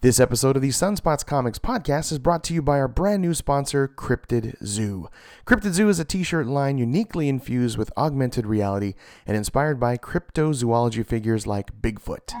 [0.00, 3.34] This episode of the Sunspots Comics podcast is brought to you by our brand new
[3.34, 5.08] sponsor, Cryptid Zoo.
[5.44, 8.94] Cryptid Zoo is a t shirt line uniquely infused with augmented reality
[9.26, 12.32] and inspired by cryptozoology figures like Bigfoot.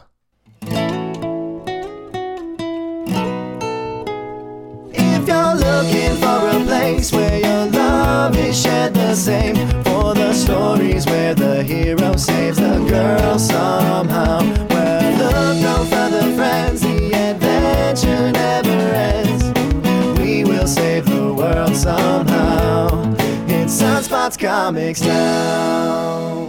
[5.23, 9.55] If you're looking for a place where your love is shared the same,
[9.85, 16.81] for the stories where the hero saves the girl somehow, where look no further, friends,
[16.81, 20.19] the adventure never ends.
[20.19, 23.15] We will save the world somehow.
[23.47, 26.47] It's Sunspots Comics now.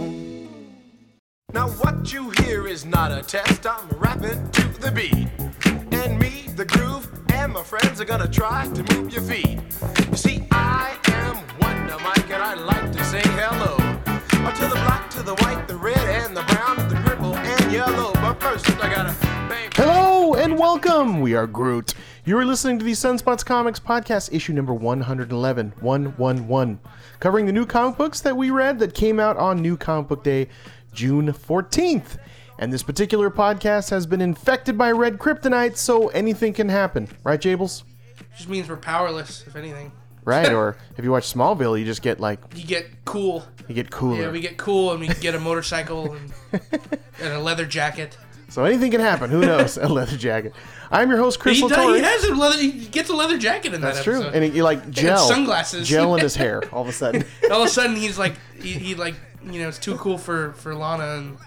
[1.53, 3.65] Now what you hear is not a test.
[3.65, 5.29] I'm rapping to the beat.
[5.93, 7.09] And me, the groove,
[7.45, 9.59] and my friends are gonna try to move your feet.
[10.09, 13.75] You see, I am Wonder Mike, and I like to say hello.
[14.07, 17.71] Uh, To the black, to the white, the red, and the brown, the purple, and
[17.71, 18.13] yellow.
[18.13, 19.15] But first, I gotta
[19.47, 19.69] bang.
[19.75, 21.21] Hello and welcome.
[21.21, 21.93] We are Groot.
[22.25, 26.79] You are listening to the Sunspots Comics podcast, issue number 111, 111,
[27.19, 30.23] covering the new comic books that we read that came out on New Comic Book
[30.23, 30.47] Day,
[30.93, 32.17] June 14th.
[32.57, 37.09] And this particular podcast has been infected by red kryptonite, so anything can happen.
[37.23, 37.83] Right, Jables?
[38.37, 39.91] Just means we're powerless, if anything.
[40.23, 40.51] Right?
[40.51, 43.45] or if you watch Smallville, you just get like, You get cool.
[43.67, 44.21] you get cooler.
[44.21, 46.33] Yeah, we get cool and we get a motorcycle and,
[47.21, 48.17] and a leather jacket.
[48.49, 49.29] so anything can happen.
[49.29, 49.77] Who knows?
[49.77, 50.53] a leather jacket.
[50.91, 51.97] I'm your host, Chris He, Latore.
[51.97, 52.57] he has a leather.
[52.57, 54.29] He gets a leather jacket in That's that That's true.
[54.29, 55.87] And he, like gel, sunglasses.
[55.89, 56.63] gel in his hair.
[56.73, 59.67] All of a sudden, all of a sudden, he's like, he, he like, you know,
[59.67, 61.37] it's too cool for for Lana and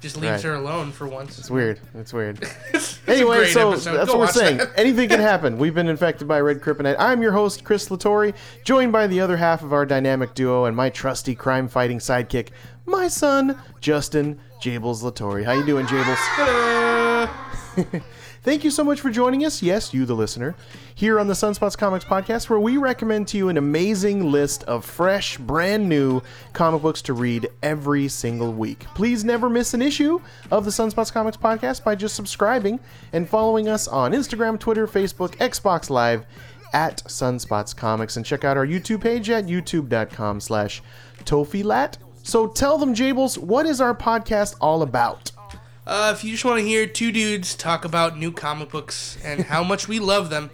[0.00, 0.42] just leaves Right.
[0.44, 1.38] her alone for once.
[1.38, 1.80] it's weird.
[1.94, 2.38] It's weird.
[2.74, 3.94] It's Anyway, so episode.
[3.96, 4.58] that's Go what we're saying.
[4.58, 4.70] that.
[4.76, 5.56] Anything can happen.
[5.56, 6.96] We've been infected by red kryptonite.
[6.98, 10.76] I'm your host, Chris Latore, joined by the other half of our dynamic duo and
[10.76, 12.48] my trusty crime-fighting sidekick,
[12.84, 15.42] my son, Justin Jables Latore.
[15.44, 16.18] How you doing, Jables?
[18.42, 19.62] Thank you so much for joining us.
[19.62, 20.54] Yes, you, the listener,
[20.94, 24.84] here on the Sunspots Comics podcast, where we recommend to you an amazing list of
[24.84, 26.22] fresh, brand new
[26.52, 28.80] comic books to read every single week.
[28.94, 32.78] Please never miss an issue of the Sunspots Comics podcast by just subscribing
[33.12, 36.24] and following us on Instagram, Twitter, Facebook, Xbox Live
[36.72, 40.82] at Sunspots Comics, and check out our YouTube page at youtube.com slash
[41.24, 41.96] Tofilat.
[42.22, 45.32] So tell them, Jables, what is our podcast all about?
[45.88, 49.42] Uh, if you just want to hear two dudes talk about new comic books and
[49.44, 50.50] how much we love them,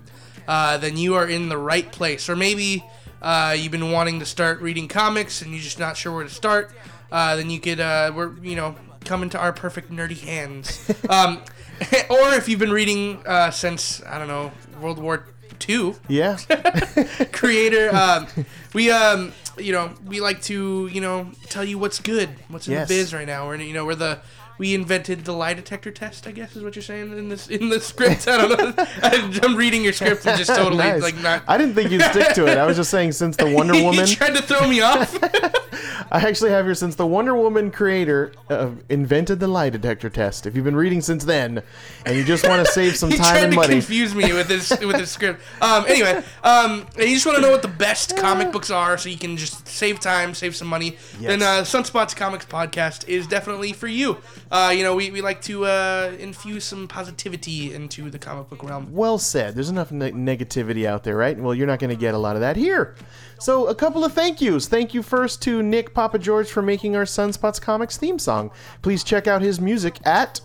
[0.46, 2.28] uh, then you are in the right place.
[2.28, 2.84] Or maybe
[3.20, 6.30] uh, you've been wanting to start reading comics and you're just not sure where to
[6.30, 6.70] start.
[7.10, 10.88] Uh, then you could, uh, we're you know, come into our perfect nerdy hands.
[11.08, 11.38] um,
[12.08, 15.26] or if you've been reading uh, since I don't know World War
[15.68, 16.36] II, Yeah?
[17.32, 17.92] creator.
[17.92, 18.28] Um,
[18.72, 22.74] we um, you know, we like to you know tell you what's good, what's in
[22.74, 22.88] Yes.
[22.88, 23.48] the biz right now.
[23.48, 24.20] We're you know we're the
[24.58, 26.26] we invented the lie detector test.
[26.26, 28.28] I guess is what you're saying in this in the script.
[28.28, 28.86] I don't know.
[29.42, 31.02] I'm reading your script and just totally Nice.
[31.02, 31.42] like not.
[31.48, 32.58] I didn't think you'd stick to it.
[32.58, 35.16] I was just saying, since the Wonder Woman, he tried to throw me off.
[36.12, 40.46] I actually have here since the Wonder Woman creator uh, invented the lie detector test.
[40.46, 41.62] If you've been reading since then,
[42.06, 44.32] and you just want to save some he time tried and to money, confuse me
[44.32, 45.40] with this with his script.
[45.60, 48.96] Um, anyway, um, and you just want to know what the best comic books are,
[48.98, 50.96] so you can just save time, save some money.
[51.18, 51.22] Yes.
[51.22, 54.18] Then uh, Sunspots Comics Podcast is definitely for you.
[54.54, 58.62] Uh, you know, we, we like to uh, infuse some positivity into the comic book
[58.62, 58.86] realm.
[58.92, 59.56] well said.
[59.56, 61.36] There's enough ne- negativity out there, right?
[61.36, 62.94] Well, you're not going to get a lot of that here.
[63.40, 64.68] So, a couple of thank yous.
[64.68, 68.52] Thank you first to Nick Papa George for making our Sunspots Comics theme song.
[68.80, 70.40] Please check out his music at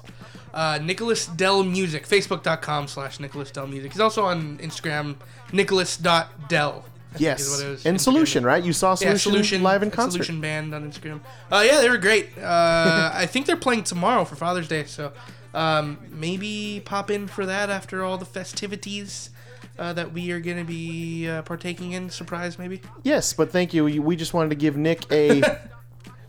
[0.56, 3.92] Uh, Nicholas Dell Music, Facebook.com slash Nicholas Dell Music.
[3.94, 5.18] He's also on Instagram,
[5.54, 6.84] Nicholas.Dell.
[7.18, 7.86] Yes, is what it was.
[7.86, 8.64] and Solution, right?
[8.64, 10.24] You saw Solution, Yeah, Solution live in concert.
[10.24, 11.22] Solution Band on Instagram.
[11.52, 12.38] Uh, yeah, they were great.
[12.38, 15.12] Uh, I think they're playing tomorrow for Father's Day, so
[15.54, 19.32] um, maybe pop in for that after all the festivities
[19.80, 22.10] uh, that we are going to be uh, partaking in.
[22.10, 22.82] Surprise, maybe.
[23.04, 23.86] Yes, but thank you.
[23.86, 25.42] We just wanted to give Nick a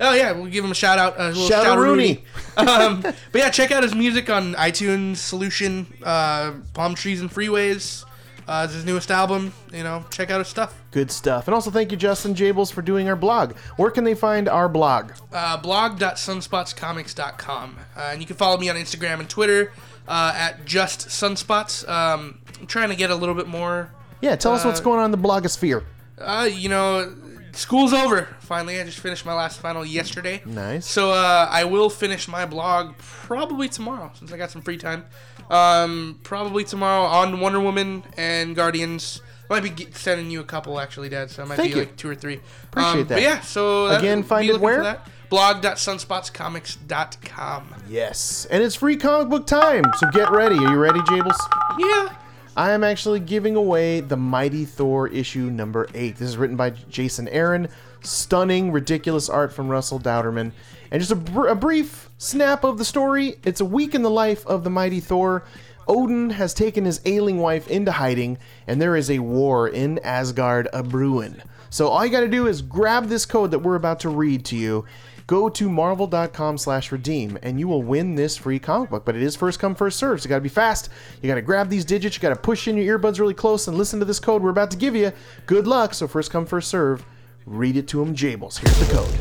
[0.02, 1.20] Oh yeah, we'll give him a shout out.
[1.20, 2.24] A little Shout out Rooney.
[2.56, 8.06] um, but yeah, check out his music on iTunes, Solution, uh, Palm Trees and Freeways.
[8.50, 9.52] Uh, it's his newest album.
[9.72, 10.74] You know, check out his stuff.
[10.90, 11.46] good stuff.
[11.46, 13.52] And also thank you, Justin Jables, for doing our blog.
[13.76, 15.12] Where can they find our blog?
[15.32, 17.76] uh, blog.sunspotscomics.com.
[17.96, 19.72] Uh, and you can follow me on Instagram and Twitter
[20.08, 21.88] uh, at just sunspots.
[21.88, 25.06] Um, I'm trying to get a little bit more, Yeah, tell us what's going on
[25.06, 25.84] in the blogosphere.
[26.18, 27.14] uh, you know,
[27.52, 28.28] school's over.
[28.40, 30.42] Finally, I just finished my last final yesterday.
[30.44, 30.86] Nice.
[30.86, 35.06] So uh, I will finish my blog probably tomorrow since I got some free time.
[35.50, 39.20] Um, probably tomorrow on Wonder Woman and Guardians.
[39.50, 41.30] I might be sending you a couple actually, Dad.
[41.30, 41.84] So it might Thank be you.
[41.84, 42.38] like two or three.
[42.64, 43.16] Appreciate um, that.
[43.16, 44.84] But yeah, so Again, find it where?
[44.84, 45.08] that.
[45.28, 47.74] blog.sunspotscomics.com.
[47.88, 50.54] Yes, and it's free comic book time, so get ready.
[50.56, 51.36] Are you ready, Jables?
[51.78, 52.14] Yeah.
[52.60, 56.16] I am actually giving away the Mighty Thor issue number eight.
[56.16, 57.68] This is written by Jason Aaron.
[58.02, 60.52] Stunning, ridiculous art from Russell Dauterman.
[60.90, 63.38] And just a, br- a brief snap of the story.
[63.44, 65.42] It's a week in the life of the Mighty Thor.
[65.88, 68.36] Odin has taken his ailing wife into hiding,
[68.66, 71.40] and there is a war in Asgard a brewing.
[71.70, 74.44] So all you got to do is grab this code that we're about to read
[74.46, 74.84] to you.
[75.30, 79.04] Go to marvel.com slash redeem and you will win this free comic book.
[79.04, 80.88] But it is first come, first serve So you gotta be fast.
[81.22, 84.00] You gotta grab these digits, you gotta push in your earbuds really close and listen
[84.00, 85.12] to this code we're about to give you.
[85.46, 85.94] Good luck.
[85.94, 87.04] So first come, first serve.
[87.46, 88.58] Read it to him, Jables.
[88.58, 89.14] Here's the code.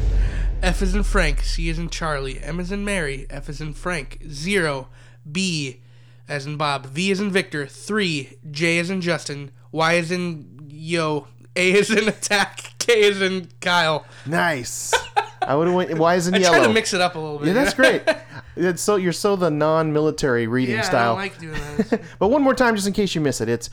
[0.64, 3.76] F is in Frank, C is in Charlie, M is in Mary, F is in
[3.76, 4.88] Frank, zero,
[5.32, 5.84] B
[6.28, 10.70] as in Bob, V is in Victor, three, J is in Justin, Y is in
[10.72, 14.08] Yo, A is in Attack, K is in Kyle.
[14.26, 14.92] Nice.
[15.42, 15.98] I would have went.
[15.98, 16.58] Why isn't I yellow?
[16.58, 17.48] try to mix it up a little bit.
[17.48, 18.04] yeah, that's great.
[18.56, 21.14] It's so you're so the non-military reading Yeah, I style.
[21.16, 22.02] don't like doing that.
[22.20, 23.70] But one more time, just in case you miss it, it's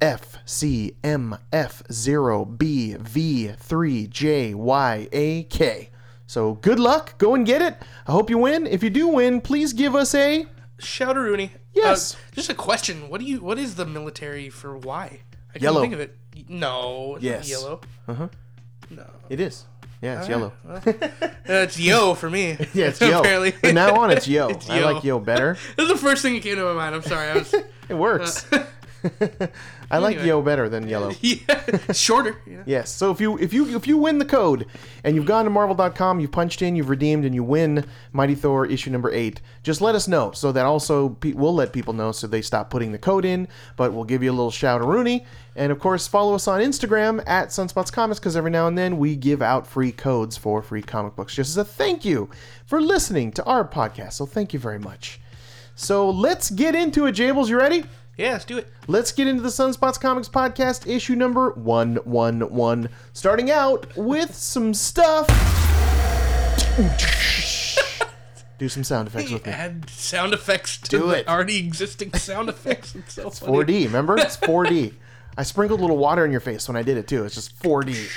[0.00, 5.90] F C M F zero B V three J Y A K.
[6.26, 7.16] So good luck.
[7.18, 7.76] Go and get it.
[8.08, 8.66] I hope you win.
[8.66, 10.46] If you do win, please give us a.
[10.80, 11.52] Shout Rooney.
[11.72, 12.14] Yes.
[12.14, 13.08] Uh, just a question.
[13.08, 13.40] What do you?
[13.40, 14.76] What is the military for?
[14.76, 15.20] Why?
[15.54, 15.82] I Yellow.
[15.82, 16.48] Can't think of it.
[16.48, 17.18] No.
[17.20, 17.48] Yes.
[17.48, 17.80] Yellow.
[19.28, 19.64] It is.
[20.04, 20.52] Yeah, it's yellow.
[21.46, 22.56] Uh, it's Yo for me.
[22.74, 23.20] Yeah, it's yo.
[23.20, 23.50] Apparently.
[23.50, 24.48] From now on, it's yo.
[24.50, 25.58] It's I like yo better.
[25.76, 26.94] This is the first thing that came to my mind.
[26.94, 27.28] I'm sorry.
[27.28, 27.54] I was.
[27.88, 28.46] It works.
[29.90, 30.28] I like Anyway.
[30.28, 31.12] yo better than yellow.
[31.20, 32.36] yeah, shorter.
[32.46, 32.62] You know?
[32.66, 32.90] Yes.
[32.90, 34.66] So if you if you if you win the code
[35.04, 38.66] and you've gone to marvel.com, you've punched in, you've redeemed, and you win Mighty Thor
[38.66, 42.12] issue number eight, just let us know so that also pe- we'll let people know
[42.12, 43.46] so they stop putting the code in.
[43.76, 45.24] But we'll give you a little shout of Rooney,
[45.54, 48.98] and of course follow us on Instagram at Sunspots Comics because every now and then
[48.98, 52.30] we give out free codes for free comic books just as a thank you
[52.66, 54.14] for listening to our podcast.
[54.14, 55.20] So thank you very much.
[55.76, 57.48] So let's get into it, Jables.
[57.48, 57.84] You ready?
[58.16, 58.72] Yeah, let's do it.
[58.86, 62.88] Let's get into the Sunspots Comics podcast, issue number 111.
[63.12, 65.26] Starting out with some stuff.
[68.58, 69.52] Do some sound effects with me.
[69.52, 71.28] Add sound effects to Do the it.
[71.28, 72.94] already existing sound effects.
[72.94, 73.52] It's so funny.
[73.52, 74.16] 4D, remember?
[74.16, 74.94] It's 4D.
[75.36, 77.24] I sprinkled a little water in your face when I did it too.
[77.24, 78.08] It's just 4D.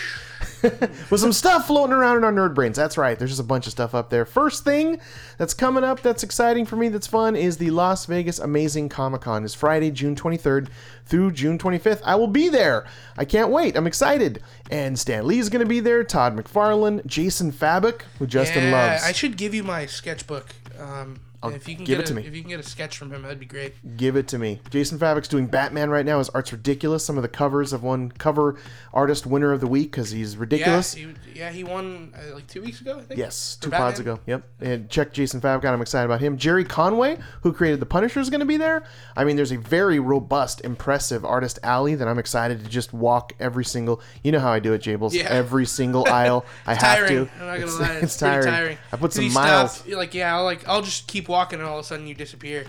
[1.11, 2.77] With some stuff floating around in our nerd brains.
[2.77, 3.17] That's right.
[3.17, 4.25] There's just a bunch of stuff up there.
[4.25, 4.99] First thing
[5.37, 9.21] that's coming up that's exciting for me, that's fun, is the Las Vegas Amazing Comic
[9.21, 9.43] Con.
[9.43, 10.69] It's Friday, June 23rd
[11.05, 12.01] through June 25th.
[12.03, 12.85] I will be there.
[13.17, 13.77] I can't wait.
[13.77, 14.41] I'm excited.
[14.71, 16.03] And Stan Lee's going to be there.
[16.03, 19.03] Todd McFarlane, Jason Fabok, who Justin yeah, loves.
[19.03, 20.55] I should give you my sketchbook.
[20.79, 22.25] Um, and if you can give get it to a, me.
[22.25, 23.97] If you can get a sketch from him, that'd be great.
[23.97, 24.59] Give it to me.
[24.69, 26.17] Jason Fabok's doing Batman right now.
[26.17, 27.05] His art's ridiculous.
[27.05, 28.57] Some of the covers have won cover
[28.93, 30.93] artist winner of the week because he's Yeah, ridiculous.
[30.95, 32.97] he, yeah, he won uh, like two weeks ago.
[32.97, 33.19] I think.
[33.19, 34.19] Yes, two pods ago.
[34.25, 34.43] Yep.
[34.61, 35.73] And check Jason Favic out.
[35.73, 36.37] I'm excited about him.
[36.37, 38.83] Jerry Conway, who created The Punisher, is going to be there.
[39.15, 43.33] I mean, there's a very robust, impressive artist alley that I'm excited to just walk
[43.39, 44.01] every single.
[44.23, 45.13] You know how I do it, Jables.
[45.13, 45.27] Yeah.
[45.29, 46.45] Every single aisle.
[46.65, 47.27] I have tiring.
[47.27, 47.31] to.
[47.39, 47.93] I'm not gonna it's, lie.
[47.93, 48.45] It's, it's tiring.
[48.47, 48.77] tiring.
[48.91, 49.85] I put some miles.
[49.87, 52.65] Like, yeah, I'll like, I'll just keep walking, and all of a sudden you disappear.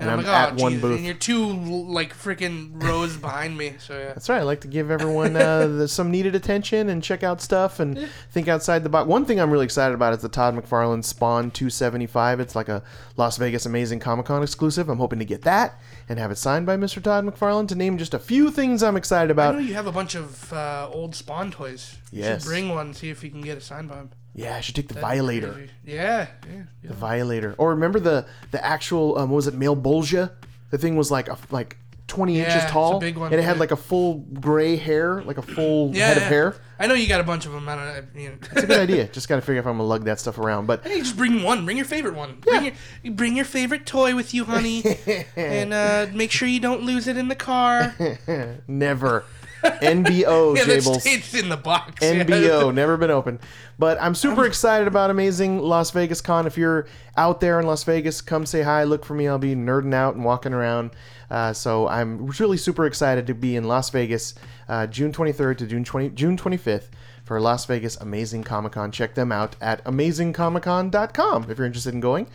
[0.00, 0.82] And, And I'm, I'm like, at oh, one Jesus.
[0.82, 0.96] booth.
[0.96, 3.74] And you're two like freaking rows behind me.
[3.78, 4.08] So yeah.
[4.08, 4.40] That's right.
[4.40, 8.08] I like to give everyone uh, the, some needed attention and check out stuff and
[8.32, 9.06] think outside the box.
[9.06, 12.40] One thing I'm really excited about is the Todd McFarlane Spawn 275.
[12.40, 12.82] It's like a
[13.16, 14.88] Las Vegas Amazing Comic Con exclusive.
[14.88, 17.00] I'm hoping to get that and have it signed by Mr.
[17.00, 17.68] Todd McFarlane.
[17.68, 19.54] To name just a few things I'm excited I about.
[19.54, 21.94] know you have a bunch of uh, old Spawn toys.
[22.10, 22.42] You Yes.
[22.42, 24.10] should bring one, see if you can get a signed by him.
[24.34, 25.68] Yeah, I should take the Violator.
[25.84, 26.52] Yeah, yeah.
[26.52, 26.62] yeah.
[26.88, 27.54] The Violator.
[27.58, 30.32] Or remember the the actual um, what was it Malebolgia?
[30.70, 31.76] The thing was like a like
[32.08, 35.38] 20 Yeah, inches tall, big one, and it had like a full gray hair, like
[35.38, 36.56] a full Yeah, head of hair.
[36.78, 37.68] I know you got a bunch of them.
[37.68, 38.06] I don't.
[38.20, 38.34] You know.
[38.52, 39.06] It's a good idea.
[39.06, 40.66] Just got to figure out if I'm gonna lug that stuff around.
[40.66, 41.64] But Hey, just bring one.
[41.64, 42.38] Bring your favorite one.
[42.40, 44.82] Bring, your, you bring your favorite toy with you, honey,
[45.36, 47.94] and uh, make sure you don't lose it in the car.
[48.66, 49.24] Never.
[49.64, 51.00] NBO, yeah, Jables.
[51.00, 52.00] stays in the box.
[52.02, 53.40] NBO, never been open.
[53.78, 56.46] But I'm super excited about Amazing Las Vegas Con.
[56.46, 58.84] If you're out there in Las Vegas, come say hi.
[58.84, 59.26] Look for me.
[59.26, 60.90] I'll be nerding out and walking around.
[61.30, 64.34] Uh, so I'm really super excited to be in Las Vegas,
[64.68, 66.88] uh, June 23rd to June 20, June 25th
[67.24, 68.92] for Las Vegas Amazing Comic Con.
[68.92, 72.26] Check them out at amazingcomiccon.com if you're interested in going.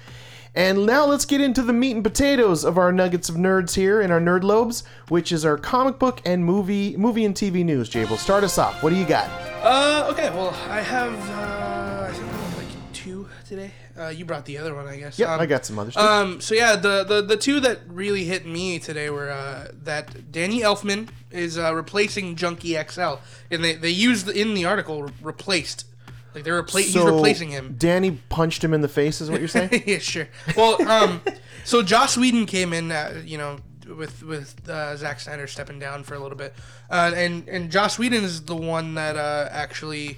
[0.56, 4.02] And now let's get into the meat and potatoes of our nuggets of nerds here
[4.02, 7.90] in our nerd lobes, which is our comic book and movie movie and TV news.
[7.90, 8.82] Jable, start us off.
[8.82, 9.30] What do you got?
[9.64, 10.30] Uh, okay.
[10.32, 13.72] Well, I have uh, I think I have like two today.
[13.98, 15.20] Uh, you brought the other one, I guess.
[15.20, 16.10] Yeah, Um, I got some other stuff.
[16.10, 20.32] Um, so yeah, the, the the two that really hit me today were uh, that
[20.32, 23.16] Danny Elfman is uh, replacing Junkie XL,
[23.52, 25.86] and they they used in the article re- replaced,
[26.34, 27.76] like they're repla- he's replacing him.
[27.78, 29.84] Danny punched him in the face, is what you're saying?
[29.88, 30.28] yeah, sure.
[30.56, 31.22] Well, um,
[31.64, 33.58] so Joss Whedon came in, uh, you know,
[33.88, 36.54] with with uh, Zack Snyder stepping down for a little bit,
[36.90, 40.18] uh, and and Joss Whedon is the one that uh, actually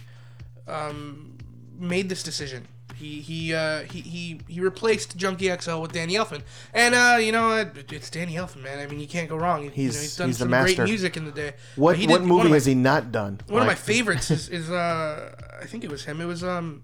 [0.68, 1.38] um,
[1.78, 2.68] made this decision.
[3.02, 7.32] He he, uh, he he he replaced Junkie XL with Danny Elfman, and uh, you
[7.32, 8.78] know it, it's Danny Elfman, man.
[8.78, 9.64] I mean, you can't go wrong.
[9.64, 11.54] He's, you know, he's done he's some great music in the day.
[11.76, 13.40] What what did- movie my- has he not done?
[13.48, 16.22] one of my favorites is, is uh, I think it was him.
[16.22, 16.84] It was um,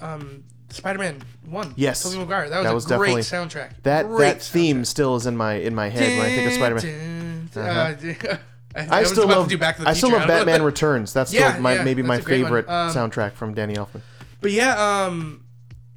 [0.00, 1.72] um, Spider-Man One.
[1.76, 2.02] Yes.
[2.02, 2.50] Tobey Maguire.
[2.50, 3.82] That was, That was a great soundtrack.
[3.84, 6.52] That Great that theme still is in my in my head when I think of
[6.52, 7.48] Spider-Man.
[7.50, 8.28] Spider-Man.
[8.30, 8.36] Uh,
[8.74, 10.26] I, I, still love to do Back to the I still love.
[10.28, 11.12] Batman Returns.
[11.12, 14.00] That's Yeah, still my yeah, maybe my favorite Um, soundtrack from Danny Elfman.
[14.42, 14.74] But yeah,
[15.06, 15.44] um,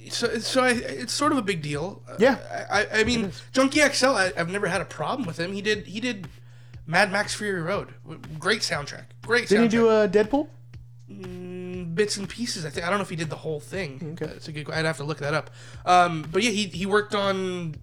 [0.10, 2.02] so so I, it's sort of a big deal.
[2.08, 2.38] Uh, Yeah.
[2.72, 4.08] I, I, I mean, Junkie XL.
[4.08, 5.52] I, I've never had a problem with him.
[5.52, 6.28] He did he did
[6.86, 7.94] Mad Max Fury Road.
[8.40, 9.06] Great soundtrack.
[9.24, 9.48] Great.
[9.50, 10.48] Didn't he do a Deadpool?
[11.96, 12.66] bits and pieces.
[12.66, 14.18] I think I don't know if he did the whole thing.
[14.22, 14.32] Okay.
[14.34, 14.70] It's a good.
[14.70, 15.50] I'd have to look that up.
[15.86, 17.76] Um, but yeah, he he worked on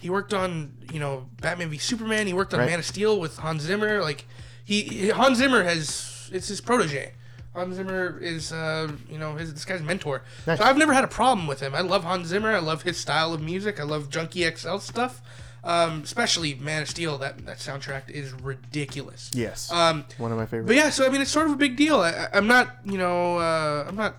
[0.00, 2.26] he worked on you know Batman v Superman.
[2.26, 2.70] He worked on Right.
[2.70, 4.00] Man of Steel with Hans Zimmer.
[4.00, 4.26] Like
[4.64, 7.12] he Hans Zimmer has it's his protege.
[7.54, 10.22] Hans Zimmer is uh, you know his this guy's mentor.
[10.46, 10.58] Nice.
[10.58, 11.74] So I've never had a problem with him.
[11.74, 12.52] I love Hans Zimmer.
[12.54, 13.80] I love his style of music.
[13.80, 15.20] I love Junkie XL stuff.
[15.62, 17.18] Um, especially Man of Steel.
[17.18, 19.30] That that soundtrack is ridiculous.
[19.34, 19.70] Yes.
[19.70, 20.68] Um, One of my favorites.
[20.68, 22.00] but yeah, so I mean, it's sort of a big deal.
[22.00, 24.16] I, I'm not, you know, uh, I'm not,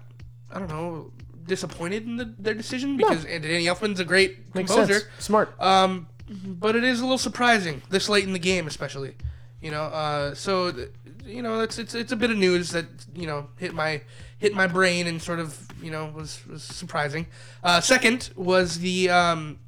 [0.51, 1.11] I don't know,
[1.47, 4.93] disappointed in the, their decision because Danny Elfman's a great Makes composer.
[4.99, 5.05] sense.
[5.19, 5.59] Smart.
[5.59, 9.15] Um, but it is a little surprising this late in the game, especially.
[9.61, 10.89] You know, uh, so th-
[11.25, 12.85] you know, it's it's it's a bit of news that
[13.15, 14.01] you know hit my
[14.37, 17.27] hit my brain and sort of you know was was surprising.
[17.63, 19.59] Uh, second was the um,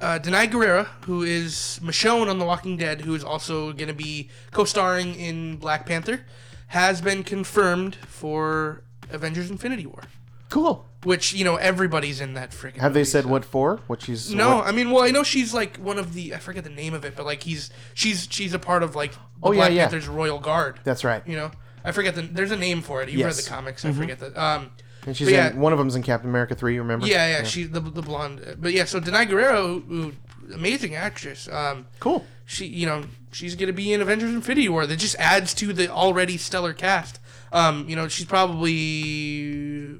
[0.00, 3.94] uh, Danai Gurira, who is Michonne on The Walking Dead, who is also going to
[3.94, 6.20] be co-starring in Black Panther,
[6.68, 10.02] has been confirmed for Avengers: Infinity War.
[10.50, 10.86] cool.
[11.04, 12.78] Which you know everybody's in that freaking.
[12.78, 13.80] Have they movie, said so- what for?
[13.86, 16.38] What she's no, what- I mean, well, I know she's like one of the I
[16.38, 19.18] forget the name of it, but like he's she's she's a part of like the
[19.42, 19.82] Oh, yeah, Black yeah.
[19.82, 20.80] Panther's Royal Guard.
[20.84, 21.22] That's right.
[21.26, 21.50] You know,
[21.84, 23.08] I forget the there's a name for it.
[23.10, 23.36] You Yes.
[23.36, 24.36] read the comics, I forget that.
[24.36, 24.70] Um,
[25.06, 26.74] And she's but yeah, in one of them's in Captain America three.
[26.74, 27.06] You Remember?
[27.06, 28.56] yeah, yeah, she's the the blonde.
[28.58, 30.12] But yeah, so Danai Gurira, who, who
[30.54, 31.46] amazing actress.
[31.48, 32.24] Um, Cool.
[32.46, 34.86] she you know she's gonna be in Avengers Infinity War.
[34.86, 37.20] That just adds to the already stellar cast.
[37.52, 39.96] Um, you know, she's probably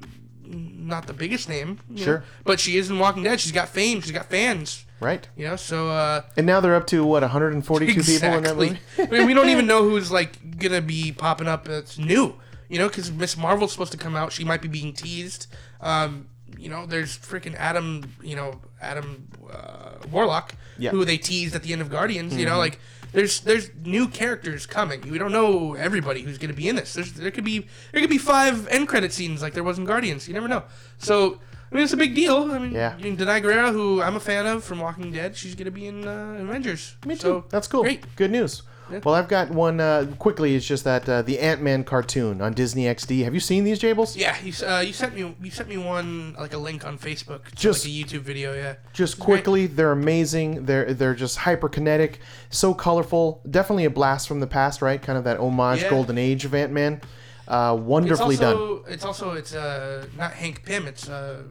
[0.85, 2.25] not the biggest name, you know, Sure.
[2.45, 3.41] but she is in Walking Dead.
[3.41, 4.01] She's got fame.
[4.01, 4.85] She's got fans.
[5.01, 5.27] Right.
[5.37, 8.79] You know, so uh, And now they're up to what 142 people in that movie.
[8.99, 11.65] I mean, we don't even know who's like gonna be popping up.
[11.65, 12.35] That's new.
[12.69, 14.33] You know, because Miss Marvel's supposed to come out.
[14.33, 15.47] She might be being teased.
[15.81, 18.13] Um, you know, there's freaking Adam.
[18.23, 20.91] You know, Adam uh, Warlock, Yeah.
[20.91, 22.33] who they teased at the end of Guardians.
[22.35, 22.53] You Mm-hmm.
[22.55, 22.79] know, like
[23.15, 25.01] there's there's new characters coming.
[25.11, 26.93] We don't know everybody who's gonna be in this.
[26.93, 29.87] There's there could be there could be five end credit scenes like there was in
[29.87, 30.29] Guardians.
[30.29, 30.65] You never know.
[30.99, 31.41] So.
[31.73, 32.53] I mean, it's a big deal.
[32.53, 32.97] I mean, Yeah.
[32.99, 35.89] you know, Danai Gurira, who I'm a fan of from Walking Dead, she's gonna be
[35.89, 36.95] in uh, Avengers.
[37.05, 37.21] Me too.
[37.21, 37.83] So, That's cool.
[37.83, 38.05] Great.
[38.15, 38.63] Good news.
[38.91, 39.01] Yeah.
[39.03, 40.55] Well, I've got one uh, quickly.
[40.55, 43.25] It's just that uh, the Ant Man cartoon on Disney XD.
[43.25, 44.15] Have you seen these, Jables?
[44.17, 47.41] Yeah, you, uh, you sent me you sent me one like a link on Facebook,
[47.55, 48.55] Just- like a YouTube video.
[48.55, 50.67] Yeah, Just quickly, they're amazing.
[50.67, 52.17] They're they're just hyperkinetic,
[52.51, 53.41] so colorful.
[53.51, 55.01] Definitely a blast from the past, right?
[55.01, 55.91] Kind of that homage, Yeah.
[55.91, 57.01] golden age of Ant Man.
[57.49, 58.81] Uh, It's wonderfully done.
[58.89, 60.87] it's also it's uh not Hank Pym.
[60.87, 61.43] It's uh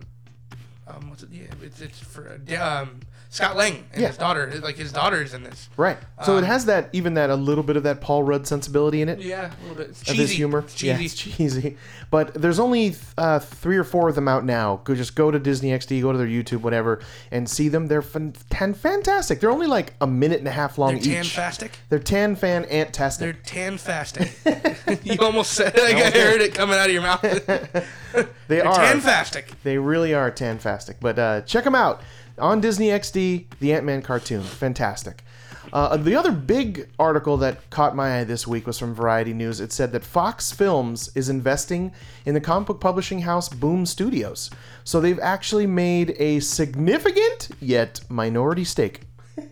[0.88, 1.30] um what's it?
[1.32, 3.00] Yeah, it's it's for uh, um
[3.34, 4.10] Scott Lang and Yeah.
[4.10, 4.54] his daughter.
[4.62, 5.68] Like his daughter's in this.
[5.75, 5.98] Right.
[6.24, 9.02] So it Um, has that even that a little bit of that Paul Rudd sensibility
[9.02, 9.20] in it.
[9.20, 9.90] Yeah, a little bit.
[9.90, 10.22] It's of cheesy.
[10.22, 10.60] his humor.
[10.60, 10.88] It's cheesy.
[10.88, 11.78] Yeah, it's cheesy.
[12.12, 14.82] But there's only uh, three or four of them out now.
[14.84, 17.00] Go just go to Disney XD, go to their YouTube, whatever,
[17.32, 17.88] and see them.
[17.88, 19.40] They're fan- tan- fantastic.
[19.40, 21.34] They're only like a minute and a half long They're each.
[21.36, 21.72] tan-fastic.
[21.90, 23.20] They're tan fan antastic.
[23.34, 24.30] They're tan fasting.
[25.04, 27.22] you almost said like I heard it coming out of your mouth.
[27.48, 28.75] They're They are.
[28.75, 29.46] tan fastic.
[29.63, 30.98] They really are tantastic.
[31.00, 32.02] But uh, check them out
[32.38, 34.44] on Disney XD, the Ant Man cartoon.
[34.44, 35.24] Fantastic.
[35.72, 39.60] Uh, the other big article that caught my eye this week was from Variety News.
[39.60, 41.92] It said that Fox Films is investing
[42.25, 44.52] in the comic book publishing house Boom Studios.
[44.84, 49.02] So they've actually made a significant yet minority stake.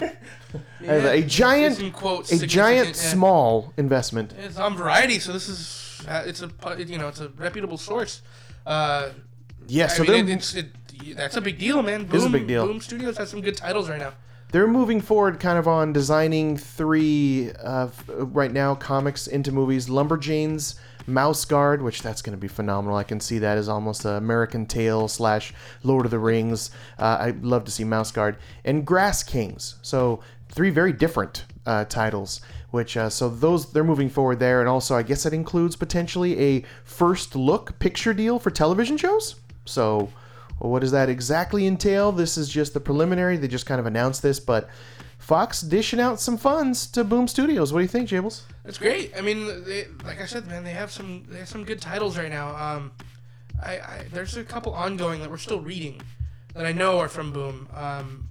[0.85, 4.33] a giant, in quotes, a giant small investment.
[4.37, 8.21] It's on Variety, so this is uh, it's a you know it's a reputable source.
[8.65, 9.09] Uh,
[9.67, 10.67] Yeah, so mean, they're it, it,
[11.15, 12.05] that's a big deal, man.
[12.05, 12.65] Boom, is a big deal.
[12.65, 14.13] Boom Studios has some good titles right now.
[14.51, 19.87] they're moving forward kind of on designing three uh, right now comics into movies.
[19.87, 20.75] Lumberjanes
[21.07, 22.95] mouse guard which that's going to be phenomenal.
[22.95, 25.51] I can see that as almost an american tale slash
[25.83, 26.69] lord of the rings.
[26.99, 28.37] Uh, i'd love to see mouse guard.
[28.63, 29.75] And grass kings.
[29.81, 34.59] So three very different uh, titles which uh, so those they're moving forward there.
[34.59, 39.35] And also i guess that includes potentially a first look picture deal for television shows.
[39.65, 40.09] So
[40.61, 42.11] well, what does that exactly entail?
[42.11, 43.35] This is just the preliminary.
[43.35, 44.69] They just kind of announced this, but
[45.17, 47.73] Fox dishing out some funds to Boom Studios.
[47.73, 48.43] What do you think, Jables?
[48.63, 49.11] That's great.
[49.17, 52.15] I mean, they, like I said, man, they have some they have some good titles
[52.15, 52.55] right now.
[52.55, 52.91] Um,
[53.63, 55.99] I, I there's a couple ongoing that we're still reading
[56.53, 58.29] that I know are from Boom, um,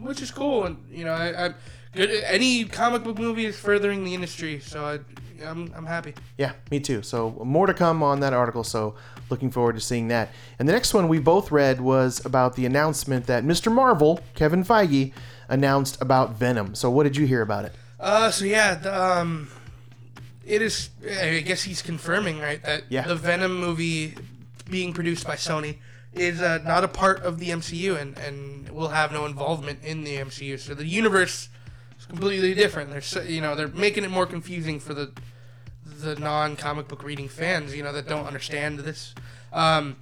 [0.00, 0.64] which is cool.
[0.64, 1.54] And you know, I, I
[1.92, 2.10] good.
[2.24, 4.98] Any comic book movie is furthering the industry, so I,
[5.46, 6.14] I'm I'm happy.
[6.38, 7.02] Yeah, me too.
[7.02, 8.64] So more to come on that article.
[8.64, 8.96] So
[9.30, 10.30] looking forward to seeing that.
[10.58, 13.70] And the next one we both read was about the announcement that Mr.
[13.72, 15.12] Marvel, Kevin Feige,
[15.48, 16.74] announced about Venom.
[16.74, 17.72] So what did you hear about it?
[18.00, 19.48] Uh, so yeah, the, um,
[20.46, 20.90] it is.
[21.20, 23.06] I guess he's confirming, right, that Yeah.
[23.06, 24.14] the Venom movie
[24.70, 25.78] being produced by Sony
[26.14, 30.04] is uh, not a part of the MCU and and will have no involvement in
[30.04, 30.58] the MCU.
[30.58, 31.48] So the universe
[31.98, 32.90] is completely different.
[32.90, 35.10] They're you know they're making it more confusing for the
[36.02, 39.14] the non comic book reading fans, you know, that don't understand this.
[39.52, 39.96] Um,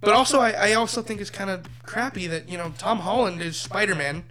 [0.00, 3.40] but also, I, I also think it's kind of crappy that you know Tom Holland
[3.40, 4.24] is Spider Man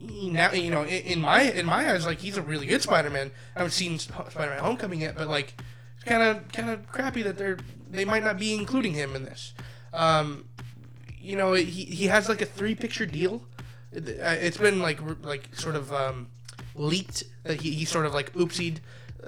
[0.00, 3.30] now you know in, in my in my eyes like he's a really good Spider-Man.
[3.54, 5.54] I haven't seen Spider-Man Homecoming yet, but like
[5.96, 7.58] it's kind of kind of crappy that they're
[7.90, 9.52] they might not be including him in this.
[9.92, 10.46] Um,
[11.18, 13.42] you know he he has like a three picture deal.
[13.94, 16.28] Uh, it's been like like sort of um,
[16.74, 18.78] leaked that he, he sort of like oopsied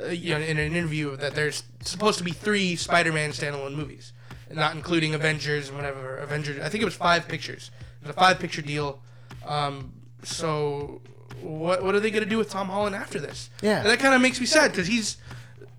[0.01, 4.13] uh, you know in an interview that there's supposed to be three Spider-Man standalone movies,
[4.51, 6.61] not including Avengers and whatever Avengers.
[6.63, 7.71] I think it was five pictures.
[8.01, 9.01] It was a five picture deal.
[9.47, 11.01] Um, so
[11.41, 13.51] what what are they gonna do with Tom Holland after this?
[13.63, 13.79] Yeah.
[13.79, 15.17] and that kind of makes me sad because he's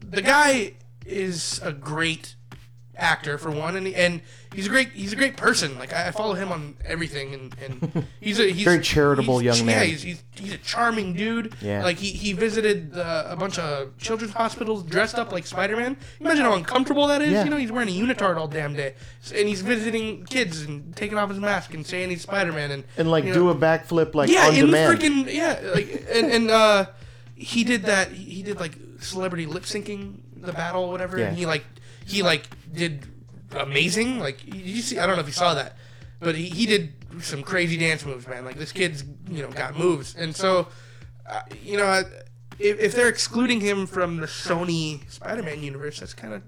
[0.01, 0.74] the guy
[1.05, 2.36] is a great
[2.96, 4.22] actor for one, and and
[4.53, 5.77] he's a great he's a great person.
[5.77, 9.57] Like I, I follow him on everything, and, and he's a he's Very charitable he's-
[9.60, 9.88] young yeah, man.
[9.88, 11.55] he's, he's he's a charming dude.
[11.62, 11.83] Yeah.
[11.83, 15.98] like he he visited uh, a bunch of children's hospitals dressed up like Spider Man.
[16.20, 17.31] Imagine how uncomfortable that is.
[17.31, 17.44] Yeah.
[17.44, 18.96] You know, he's wearing a unitard all damn day,
[19.35, 22.83] and he's visiting kids and taking off his mask and saying he's Spider Man and
[22.98, 25.00] And like you do a backflip like yeah, on in demand.
[25.00, 26.85] the freaking yeah, like and and uh,
[27.35, 28.11] he did that.
[28.11, 31.18] He he did like celebrity lip syncing the battle, or whatever.
[31.18, 31.27] Yeah.
[31.27, 31.63] And he like
[32.05, 33.05] he like did
[33.55, 34.20] amazing.
[34.20, 35.77] Like you see, I don't know if you saw that,
[36.20, 38.46] but he, he did some crazy dance moves, man.
[38.46, 40.68] Like this kid's you know got moves, and so
[41.29, 42.03] uh, you know
[42.59, 46.42] if, if they're excluding him from the Sony Spider-Man universe, that's kind of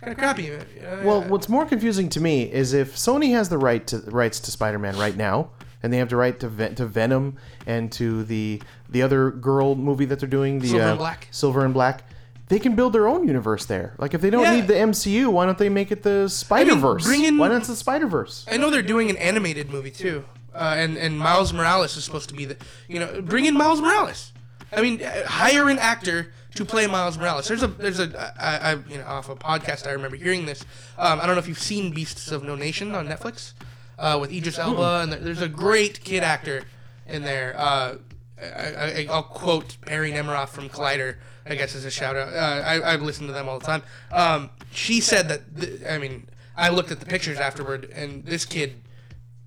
[0.00, 0.52] kind of crappy.
[0.52, 0.58] Uh,
[1.04, 4.50] Well, what's more confusing to me is if Sony has the right to rights to
[4.50, 5.50] Spider-Man right now,
[5.82, 9.74] and they have the right to Ven- to Venom and to the the other girl
[9.74, 11.28] movie that they're doing, the Silver uh, and Black.
[11.30, 12.04] Silver and Black.
[12.52, 13.94] They can build their own universe there.
[13.98, 14.56] Like if they don't Yeah.
[14.56, 17.02] need the MCU, why don't they make it the Spider Verse?
[17.04, 18.44] bring in- why not the Spider Verse?
[18.50, 22.28] I know they're doing an animated movie too, uh, and and Miles Morales is supposed
[22.28, 22.56] to be the
[22.88, 24.32] you know bring in Miles Morales.
[24.70, 27.48] I mean, uh, hire an actor to play Miles Morales.
[27.48, 30.62] There's a there's a I, I you know off a podcast I remember hearing this.
[30.98, 33.52] Um, I don't know if you've seen Beasts of No Nation on Netflix
[33.98, 36.64] uh, with Idris Elba, and there- there's a great kid actor
[37.08, 37.54] in there.
[37.56, 37.94] Uh,
[38.38, 41.14] I, I, I'll quote Perry Nemiroff from Collider.
[41.46, 42.32] I guess as a shout out.
[42.32, 43.82] Uh, I, I listen to them all the time.
[44.10, 45.56] Um, she said that.
[45.60, 48.80] Th- I mean, I looked at the pictures afterward, and this kid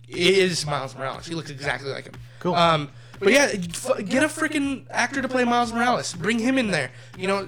[0.08, 1.26] is Miles Morales.
[1.28, 2.14] He looks exactly like him.
[2.40, 2.56] Cool.
[2.56, 6.14] Um, but yeah, f- get a freaking actor to play Miles Morales.
[6.14, 6.92] Bring him in there.
[7.18, 7.48] You know,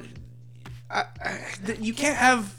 [0.89, 1.39] I, I,
[1.79, 2.55] you can't have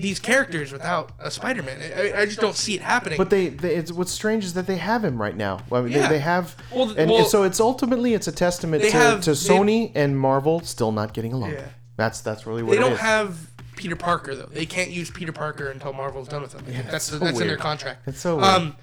[0.00, 1.78] these characters without a Spider-Man.
[1.96, 3.16] I- I, just don't see it happening.
[3.18, 5.60] But they, they, it's what's strange is that they have him right now.
[5.72, 6.02] I mean, Yeah.
[6.02, 9.20] they, they have, Well, and, well- and so it's ultimately it's a testament to, have-
[9.22, 11.52] to Sony and Marvel still not getting along.
[11.52, 11.66] Yeah.
[11.96, 13.00] That's that's really what they don't is.
[13.00, 14.46] have Peter Parker though.
[14.46, 16.64] They can't use Peter Parker until Marvel's done with them.
[16.66, 18.08] I think that's so that's in their contract.
[18.08, 18.48] It's so weird.
[18.48, 18.76] Um,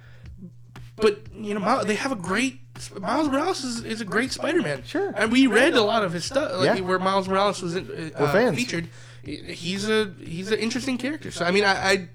[0.98, 2.60] but you know, Miles, they have a great
[3.00, 4.84] Miles Morales is, is a great Spider-Man.
[4.84, 5.12] Sure.
[5.16, 6.86] and we read a lot of his stuff, like Yeah.
[6.86, 8.88] where Miles Morales was in, uh, featured.
[9.24, 11.32] He's a he's an interesting character.
[11.32, 12.10] So I mean, I, I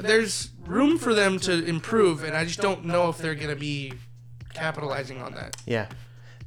[0.00, 3.92] there's room for them to improve, and I just don't know if they're gonna be
[4.54, 5.56] capitalizing on that.
[5.66, 5.86] Yeah.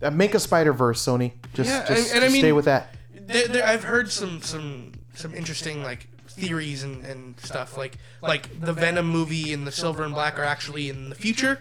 [0.02, 1.34] Uh, make a Spider Verse, Sony.
[1.54, 2.94] Just, Yeah, just, and- and I mean- stay with that.
[3.14, 8.60] there, there, I've heard some some some interesting like theories and, and stuff like like
[8.60, 11.60] the Venom movie and the Silver and Black are actually in the future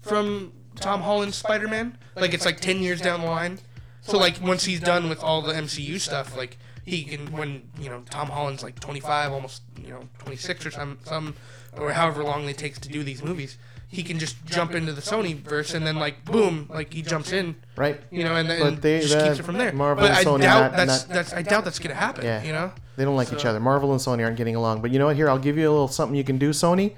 [0.00, 1.96] from Tom Holland's Spider-Man.
[2.16, 3.60] Like it's like ten years down the line.
[4.02, 7.90] So like once he's done with all the MCU stuff, like he can when you
[7.90, 11.34] know Tom Holland's like 25, almost you know 26 or some some
[11.76, 13.58] or however long it takes to do these movies.
[13.90, 17.32] He can just jump into the Sony verse and then like boom, like he jumps
[17.32, 17.98] in, Right.
[18.10, 19.72] you know, and then But they- just that- keeps it from there.
[19.72, 22.24] Marvel but and I Sony doubt not- that's not- that's I doubt that's gonna happen.
[22.24, 22.42] Yeah.
[22.42, 23.60] You know, They don't like each other.
[23.60, 24.82] Marvel and Sony aren't getting along.
[24.82, 25.16] But you know what?
[25.16, 26.94] Here, I'll give you a little something you can do, Sony.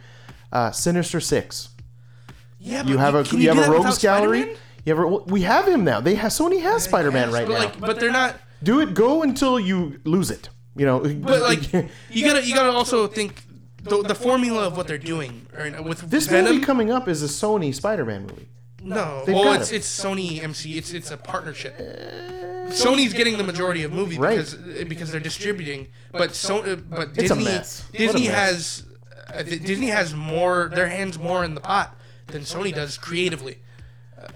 [0.52, 1.68] Uh, Sinister Six.
[2.58, 2.82] yeah.
[2.84, 4.40] You but have a can you, have a that rogues gallery.
[4.40, 4.56] Spider-Man?
[4.84, 6.00] You have a, we have him now.
[6.00, 7.58] They have Sony has Spider Man Yes, right but now.
[7.66, 8.34] Like, but they're not.
[8.62, 8.94] Do it.
[8.94, 10.48] Go until you lose it.
[10.76, 11.00] You know.
[11.00, 11.72] But like,
[12.10, 13.42] you gotta you gotta also think
[13.82, 15.46] the, the formula of what they're doing.
[15.56, 18.48] Or with this Venom, movie coming up is a Sony Spider Man movie.
[18.82, 19.76] No, They've well, it's it.
[19.76, 20.78] it's Sony MC.
[20.78, 21.76] It's it's a partnership.
[22.68, 24.36] Sony's getting the majority of movies Right.
[24.38, 24.54] because
[24.88, 27.82] because they're distributing, but so uh, but Disney mess.
[27.90, 28.86] What a Disney has
[29.34, 31.94] uh, Disney has more their hands more in the pot
[32.28, 33.58] than Sony does creatively.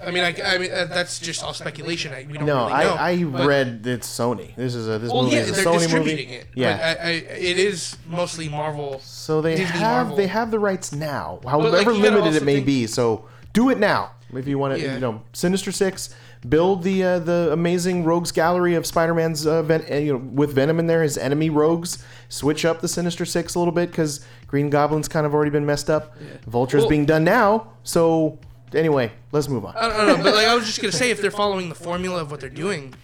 [0.05, 2.13] I mean, I, I mean uh, that's just all speculation.
[2.13, 2.95] I, we don't No, really know.
[2.95, 4.55] I, I but- read it's Sony.
[4.57, 6.39] This is a this Well, movie yeah, is a they're Sony distributing movie.
[6.41, 6.47] it.
[6.55, 6.77] Yeah.
[6.95, 9.01] but I, I, it is mostly Marvel.
[9.01, 10.17] So they Disney have Marvel.
[10.17, 12.87] they have the rights now, like, however you gotta limited it also may think- be.
[12.87, 14.81] So do it now if you want to.
[14.81, 14.95] Yeah.
[14.95, 16.15] You know, Sinister Six,
[16.49, 20.53] build the uh, the amazing rogues gallery of Spider-Man's uh, ven- uh, you know with
[20.55, 22.03] Venom in there, his enemy rogues.
[22.29, 25.67] Switch up the Sinister Six a little bit because Green Goblin's kind of already been
[25.67, 26.17] messed up.
[26.47, 27.69] Vulture's Well- being done now.
[27.85, 28.39] So
[28.75, 29.77] anyway, let's move on.
[29.77, 32.21] I don't know, but like I was just gonna say, if they're following the formula
[32.21, 32.95] of what they're doing,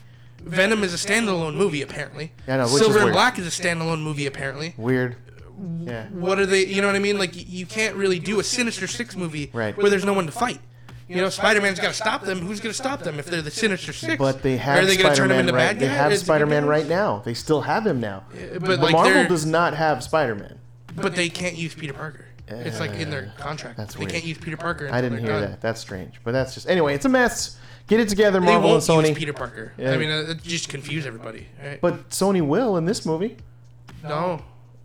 [0.43, 2.33] Venom is a standalone movie apparently.
[2.49, 3.15] Yeah, know, which is Silver and weird.
[3.15, 4.75] Black is a standalone movie apparently.
[4.77, 5.17] Weird.
[5.83, 6.07] Yeah.
[6.09, 6.65] What are they?
[6.65, 7.19] You know what I mean?
[7.19, 9.77] Like you can't really do a Sinister Six movie Right.
[9.77, 10.61] where there's no one to fight.
[11.09, 12.39] You know, Spider-Man's got to stop them.
[12.39, 14.17] Who's going to stop them if they're the Sinister Six?
[14.17, 15.59] But they are have they gonna turn him Spider-Man into right.
[15.73, 15.93] bad They guy?
[15.93, 17.21] have Is Spider-Man right now.
[17.25, 18.23] They still have him now.
[18.33, 20.61] but, But like, Marvel they're- does not have Spider-Man.
[20.95, 22.27] But they can't use Peter Parker.
[22.53, 23.77] It's like in their contract.
[23.77, 24.13] that's they weird.
[24.13, 24.89] can't use Peter Parker.
[24.93, 25.41] I didn't hear done.
[25.43, 25.61] that.
[25.61, 26.21] That's strange.
[26.25, 26.95] But that's just anyway.
[26.95, 27.57] It's a mess.
[27.87, 29.09] Get it together, Marvel and won't Sony.
[29.09, 29.73] use Peter Parker.
[29.77, 29.93] Yeah.
[29.93, 31.49] I mean, uh, it just confuse everybody.
[31.65, 31.81] Right?
[31.81, 33.37] But Sony will in this movie.
[34.05, 34.43] no,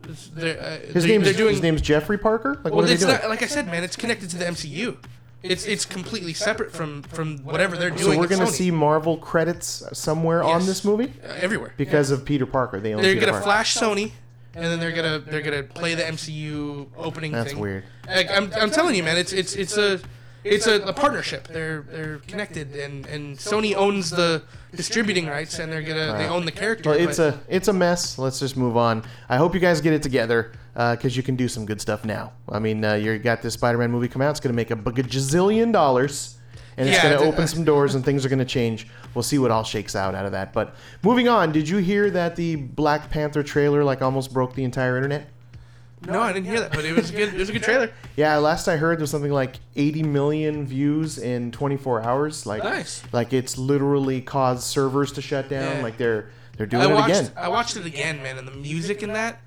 [0.07, 1.51] it's, they're, uh, His they, name's they're doing.
[1.53, 2.55] his name's Jeffrey Parker.
[2.55, 3.15] Like well, what are they it's doing?
[3.15, 3.83] not like I said, man.
[3.83, 4.97] It's connected to the MCU.
[5.43, 8.13] It's it's completely separate from from whatever they're doing.
[8.13, 8.51] so we're gonna Sony.
[8.51, 11.73] see Marvel credits somewhere on this movie Uh, everywhere.
[11.77, 12.79] because of Peter Parker.
[12.79, 13.45] They own they're Peter gonna Parker.
[13.45, 14.11] flash Sony,
[14.55, 17.31] and then they're gonna they're gonna play the MCU opening.
[17.31, 17.59] That's thing.
[17.59, 17.83] weird.
[18.07, 19.99] Like, I'm, I'm telling you, man, it's it's it's a
[20.43, 21.47] it's a, a partnership.
[21.47, 24.43] They're they're connected, and, and Sony owns the
[24.75, 26.89] distributing rights, and they're gonna they own the character.
[26.91, 28.17] Well, it's but- a it's a mess.
[28.17, 29.03] Let's just move on.
[29.27, 32.33] I hope you guys get it together because you can do some good stuff now.
[32.49, 34.31] I mean, uh, you got this Spider-Man movie come out.
[34.31, 36.37] It's going to make a gazillion dollars,
[36.77, 38.87] and it's Yeah, going to open some doors, and things are going to change.
[39.13, 40.53] We'll see what all shakes out out of that.
[40.53, 44.63] But moving on, did you hear that the Black Panther trailer like almost broke the
[44.63, 45.29] entire internet?
[46.07, 47.91] no, I didn't hear that, but it was a good it was a good trailer.
[48.15, 52.45] Yeah, last I heard, there was something like 80 million views in 24 hours.
[52.45, 53.01] Like, Nice.
[53.11, 55.77] like it's literally caused servers to shut down.
[55.77, 55.81] Yeah.
[55.83, 57.31] Like they're they're doing I it watched again.
[57.35, 59.39] I watched it again, man, and the music in that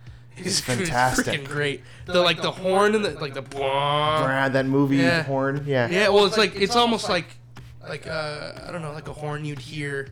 [0.46, 1.42] is fantastic.
[1.42, 1.82] freaking great.
[2.06, 5.22] The like the horn and the like the Brad, that movie Yeah.
[5.24, 5.64] horn.
[5.66, 5.88] Yeah.
[5.88, 7.26] Yeah, well, it's like it's almost like
[7.88, 10.08] like uh, I don't know, like a horn you'd hear,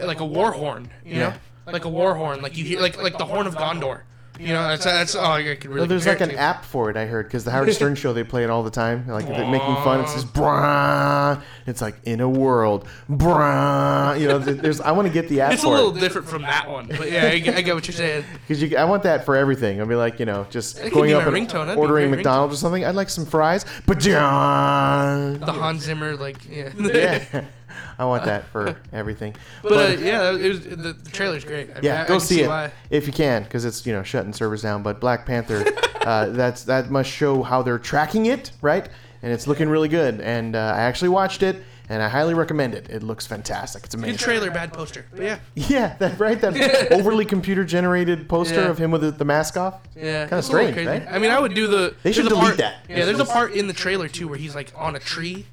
[0.00, 1.32] uh, like a war horn, you know,
[1.66, 4.02] like a war horn, like you hear like like the horn of Gondor.
[4.38, 5.80] You know, that's that's oh, I could really.
[5.82, 6.36] No, there's like an to.
[6.36, 6.96] app for it.
[6.96, 9.06] I heard because the Howard Stern show they play it all the time.
[9.08, 10.00] Like they're making fun.
[10.00, 14.18] It says "brah." It's like in a world, brah.
[14.20, 14.80] You know, there's.
[14.80, 17.10] I want to get the app It's a little it different from that one, but
[17.10, 18.24] yeah, I, get- I get what you're saying.
[18.46, 18.76] because you.
[18.76, 19.80] I want that for everything.
[19.80, 21.66] I'll be like, you know, just could going up and ringtone.
[21.66, 22.84] That'd be a ordering great McDonald's or something.
[22.84, 23.64] I'd like some fries.
[23.86, 26.70] But The Hans Zimmer, like yeah.
[26.78, 27.44] yeah,
[27.98, 29.34] I want that for everything.
[29.62, 31.70] But uh, yeah, it was the, the trailer's great.
[31.70, 32.70] I mean, I- Yeah, I go can see it why.
[32.90, 34.82] if you can, because it's you know shutting servers down.
[34.82, 35.64] But Black Panther,
[36.02, 38.88] uh, that's that must show how they're tracking it, right?
[39.22, 40.20] And it's looking really good.
[40.20, 41.56] And uh, I actually watched it,
[41.88, 42.88] and I highly recommend it.
[42.90, 43.84] It looks fantastic.
[43.84, 44.12] It's amazing.
[44.16, 45.06] Good trailer, bad poster.
[45.10, 46.40] But yeah, Yeah, that right.
[46.40, 48.68] That overly computer generated poster Yeah.
[48.68, 49.80] of him with the, the mask off.
[49.96, 51.04] yeah, a little strange, right?
[51.10, 51.94] I mean, I would do the.
[52.02, 52.84] They should delete part- that.
[52.88, 55.46] Yeah, there's a part in the trailer too where he's like on a tree.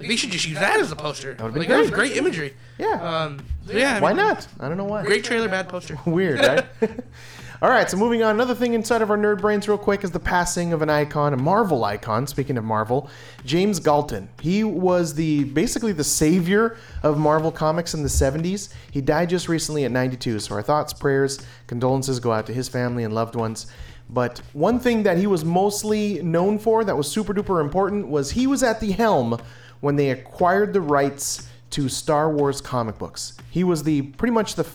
[0.00, 1.34] Like, they should just use that as the poster.
[1.34, 2.10] That would've been like, That great.
[2.12, 2.54] great imagery.
[2.78, 2.94] Yeah.
[3.00, 3.96] Um, yeah.
[3.96, 4.48] I Why mean, not?
[4.58, 5.04] I don't know why.
[5.04, 5.98] Great trailer, bad poster.
[6.06, 6.66] Weird, right?
[7.62, 8.34] All right, so moving on.
[8.36, 11.34] Another thing inside of our nerd brains, real quick, is the passing of an icon,
[11.34, 12.26] a Marvel icon.
[12.26, 13.10] Speaking of Marvel,
[13.44, 14.30] James Galton.
[14.40, 18.72] He was the basically the savior of Marvel comics in the '70s.
[18.90, 20.40] He died just recently at 92.
[20.40, 23.66] So our thoughts, prayers, condolences go out to his family and loved ones.
[24.08, 28.30] But one thing that he was mostly known for, that was super duper important, was
[28.30, 29.38] he was at the helm
[29.80, 33.34] when they acquired the rights to Star Wars comic books.
[33.50, 34.66] He was the pretty much the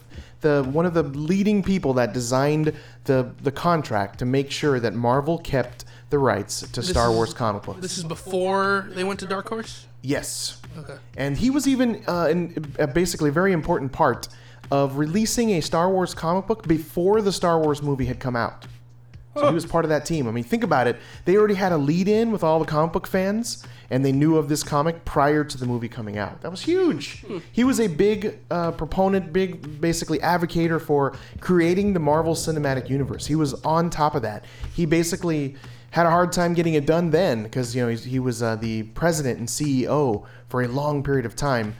[0.41, 2.73] the one of the leading people that designed
[3.05, 7.33] the the contract to make sure that Marvel kept the rights to Star is- Wars
[7.33, 7.81] comic books.
[7.81, 9.85] This is before they went to Dark Horse.
[10.01, 10.61] yes.
[10.77, 10.95] Okay.
[11.15, 14.27] And he was even uh, in, uh, basically a very important part
[14.71, 18.65] of releasing a Star Wars comic book before the Star Wars movie had come out.
[19.37, 20.27] So he was part of that team.
[20.27, 20.97] I mean, think about it.
[21.25, 24.37] They already had a lead in with all the comic book fans, and they knew
[24.37, 26.41] of this comic prior to the movie coming out.
[26.41, 27.23] That was huge.
[27.51, 33.25] He was a big uh, proponent, big, basically, advocator for creating the Marvel Cinematic Universe.
[33.25, 34.45] He was on top of that.
[34.73, 35.55] He basically
[35.91, 38.83] had a hard time getting it done then because, you know, he was uh, the
[38.83, 41.75] president and CEO for a long period of time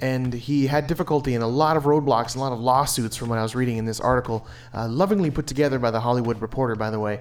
[0.00, 3.28] and he had difficulty and a lot of roadblocks, and a lot of lawsuits from
[3.28, 6.76] what I was reading in this article, uh, lovingly put together by the Hollywood Reporter,
[6.76, 7.20] by the way.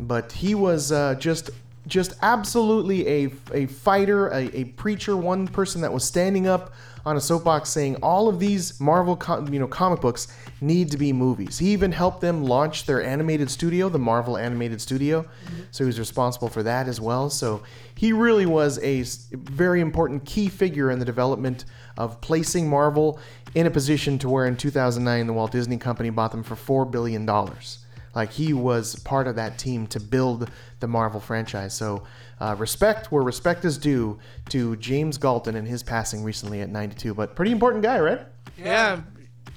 [0.00, 1.50] But he was uh, just
[1.88, 6.72] just absolutely a, a fighter, a, a preacher, one person that was standing up
[7.06, 10.28] on a soapbox saying all of these Marvel co- you know comic books
[10.60, 11.58] need to be movies.
[11.58, 15.24] He even helped them launch their animated studio, the Marvel Animated Studio.
[15.70, 17.30] So he was responsible for that as well.
[17.30, 17.62] So
[17.94, 21.64] he really was a very important key figure in the development
[21.96, 23.18] of placing Marvel
[23.54, 26.84] in a position to where in 2009 the Walt Disney Company bought them for 4
[26.84, 27.78] billion dollars.
[28.18, 30.50] Like he was part of that team to build
[30.80, 31.72] the Marvel franchise.
[31.72, 32.02] So
[32.40, 37.14] uh, respect where respect is due to James Galton and his passing recently at 92.
[37.14, 38.22] But pretty important guy, right?
[38.58, 39.02] Yeah,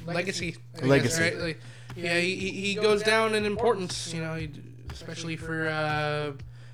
[0.06, 0.58] legacy.
[0.76, 1.24] I guess, Legacy.
[1.24, 1.38] right?
[1.39, 1.62] Like,
[1.95, 4.13] yeah, he, he he goes down in importance.
[4.13, 4.47] You know,
[4.91, 6.34] especially for uh,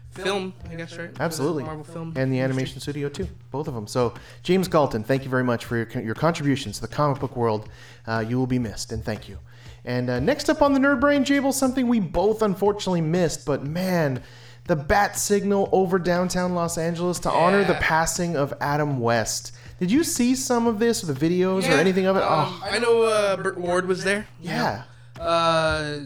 [0.09, 0.53] film.
[0.69, 1.11] I guess right.
[1.21, 1.63] Absolutely.
[1.63, 2.11] Marvel film.
[2.17, 3.87] And the animation studio too, both of them.
[3.87, 7.37] So James Galton, thank you very much for your, your contributions to the comic book
[7.37, 7.69] world.
[8.05, 9.39] Uh, you will be missed, and thank you.
[9.87, 13.63] And uh, next up on the Nerd Brain, Jable, something we both unfortunately missed, but
[13.63, 14.21] man,
[14.65, 19.55] the bat signal over downtown Los Angeles to honor the passing of Adam West.
[19.79, 22.23] Did you see some of this, or the videos, or anything of it?
[22.23, 24.27] um, oh, I know uh, Burt Ward was there.
[24.41, 24.83] yeah.
[25.17, 25.99] Uh,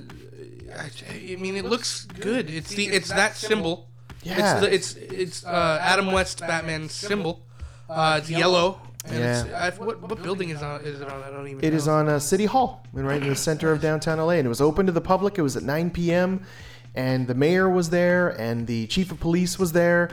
[0.77, 2.49] I, I mean, it looks good.
[2.49, 3.89] It's the it's that symbol.
[4.23, 4.61] Yeah.
[4.61, 7.43] It's the, it's it's uh, Adam West Batman symbol.
[7.89, 8.79] Uh, it's yellow.
[9.05, 9.71] And It's, Yeah.
[9.79, 11.23] I, what what building is on is it on?
[11.23, 11.63] I don't even.
[11.63, 11.75] It know.
[11.77, 14.49] is on uh, City Hall, and right in the center of downtown LA, and it
[14.49, 15.37] was open to the public.
[15.37, 16.45] It was at 9 p.m.,
[16.95, 20.11] and the mayor was there, and the chief of police was there,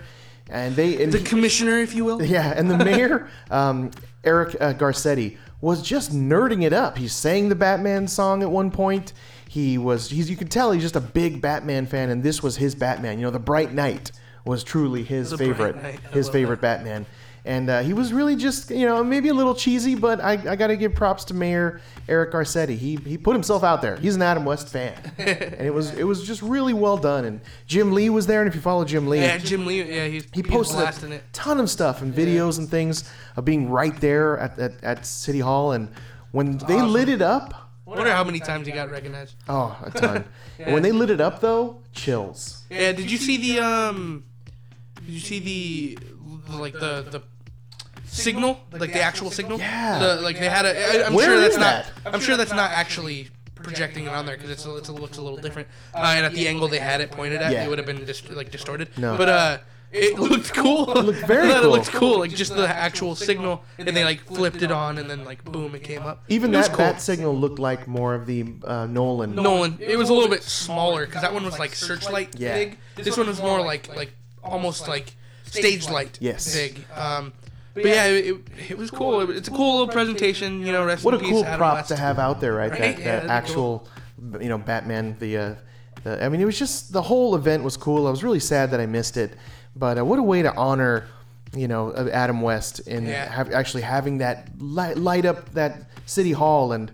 [0.49, 2.23] and they and the he- commissioner, if you will.
[2.23, 3.91] yeah, and the mayor, um,
[4.25, 6.97] Eric uh, Garcetti, was just nerding it up.
[6.97, 9.13] He sang the Batman song at one point.
[9.49, 12.57] He was, he's, you could tell he's just a big Batman fan, and this was
[12.57, 13.19] his Batman.
[13.19, 14.13] You know, the Bright Knight
[14.45, 15.77] was truly his The favorite,
[16.13, 17.05] his favorite Batman.
[17.49, 20.55] And uh, he was really just, you know, maybe a little cheesy, but I, I
[20.55, 22.77] got to give props to Mayor Eric Garcetti.
[22.77, 23.97] He, he put himself out there.
[23.97, 27.25] He's an Adam West fan, and it was it was just really well done.
[27.25, 29.83] And Jim Lee was there, and if you follow Jim Lee, Yeah, Jim Lee.
[29.83, 33.99] Yeah, he's he posted a ton of stuff and videos and things of being right
[33.99, 35.73] there at, at, at City Hall.
[35.73, 35.89] And
[36.33, 37.55] when they lit it up,
[37.87, 39.37] I Wonder how many times he got recognized.
[39.49, 40.25] oh, a ton.
[40.59, 42.65] And when they lit it up, though, chills.
[42.69, 44.25] Yeah, did you see the um?
[44.97, 45.99] Did you see the
[46.53, 47.23] like the the
[48.19, 49.59] signal, like the actual signal?
[49.59, 49.99] Yeah.
[49.99, 51.03] The, like they had a.
[51.03, 51.85] I, I'm Where sure that's is not.
[52.05, 52.15] that?
[52.15, 55.19] I'm sure that's not actually projecting it on there because it's a, it's a, looks
[55.19, 55.69] a little different.
[55.95, 57.65] Uh, and at the angle they had it pointed at, Yeah.
[57.65, 58.89] it would have been dis- like distorted.
[58.99, 59.17] No.
[59.17, 59.59] But uh.
[59.91, 60.91] It looked cool.
[60.99, 64.61] It looked very It looked cool, like just the actual signal, and they like flipped
[64.61, 66.25] it on, and then like boom, it came up.
[66.29, 66.85] Even it was that cool.
[66.85, 69.35] bat signal looked like more of the uh, Nolan.
[69.35, 69.79] Nolan.
[69.81, 72.53] It was a little bit smaller because that one was like searchlight Yeah.
[72.55, 72.79] big.
[72.97, 74.13] This one was more like like
[74.45, 75.15] almost like
[75.47, 76.55] stage light Yes.
[76.55, 76.85] big.
[76.95, 77.33] Um,
[77.83, 78.37] but yeah, it,
[78.71, 79.21] it was cool.
[79.23, 80.65] It- It's a cool little presentation.
[80.65, 81.89] You know, rest What a in peace, cool Adam prop West.
[81.89, 82.71] to have out there, right?
[82.71, 82.81] Right?
[82.81, 83.89] That, Yeah, that that'd be actual,
[84.41, 85.17] you know, Batman.
[85.19, 85.55] The, uh,
[86.05, 88.07] the, I mean, it was just the whole event was cool.
[88.07, 89.33] I was really sad that I missed it,
[89.77, 91.07] but uh, what a way to honor,
[91.55, 93.25] you know, uh, Adam West and Yeah.
[93.31, 96.91] have, actually having that light, light up that city hall and.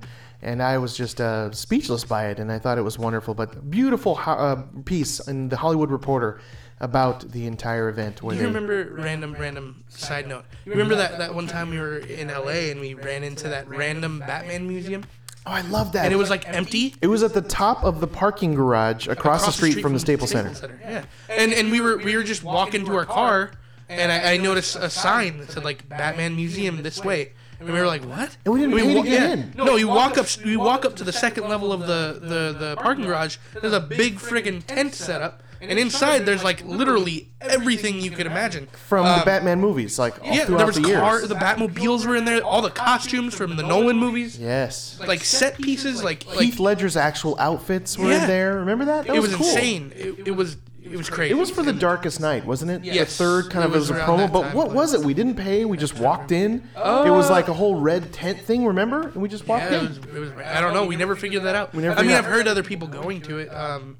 [0.46, 3.32] And I was just uh, speechless by it, and I thought it was wonderful.
[3.32, 6.38] But beautiful ho- uh, piece in the Hollywood Reporter
[6.80, 8.22] about the entire event.
[8.22, 10.44] Where You they, remember random random side note?
[10.64, 12.70] You remember that that one time we were in L.A.
[12.70, 15.04] and we ran into that random Batman museum
[15.46, 16.04] oh, I love that.
[16.04, 16.94] and it was like empty.
[17.00, 20.30] It was at the top of the parking garage across, the street, from the Staples
[20.30, 20.78] Center.
[20.82, 23.52] Yeah, and and we were we were just walking to our car,
[23.88, 27.78] and I, I noticed a sign that said like Batman Museum this way, and we
[27.78, 28.36] were like, what?
[28.44, 29.32] And we didn't pay to wa- get yeah.
[29.32, 29.52] in.
[29.56, 32.76] No, you walk up you walk up to the second level of the the the
[32.76, 33.36] parking garage.
[33.60, 38.26] There's a big friggin' tent set up, and inside there's like literally everything you could
[38.26, 41.00] imagine From the Um, Batman movies, like all Yeah, throughout there was the years.
[41.00, 44.98] car, the Batmobiles were in there, all the costumes from the Nolan movies, yes.
[45.06, 48.22] like set pieces, like like Heath Ledger's actual outfits were Yeah.
[48.22, 48.56] in there.
[48.56, 49.06] Remember that?
[49.06, 49.46] That it was, cool.
[49.46, 49.92] insane.
[49.94, 51.32] It, it was it was crazy.
[51.32, 52.84] It was for the Darkest Night, wasn't it?
[52.84, 53.16] Yes.
[53.16, 54.16] The third kind It of was as a around promo.
[54.18, 55.00] that But time, what but- was it?
[55.00, 55.64] We didn't pay.
[55.64, 56.62] We just walked in.
[56.76, 58.66] it was like a whole red tent thing.
[58.66, 59.02] Remember?
[59.08, 59.84] And we just walked Yeah, in.
[59.86, 60.84] it was, it was, I don't know.
[60.84, 61.72] We never figured that out.
[61.74, 63.96] never I mean, figured I've out- heard other people going to it, um,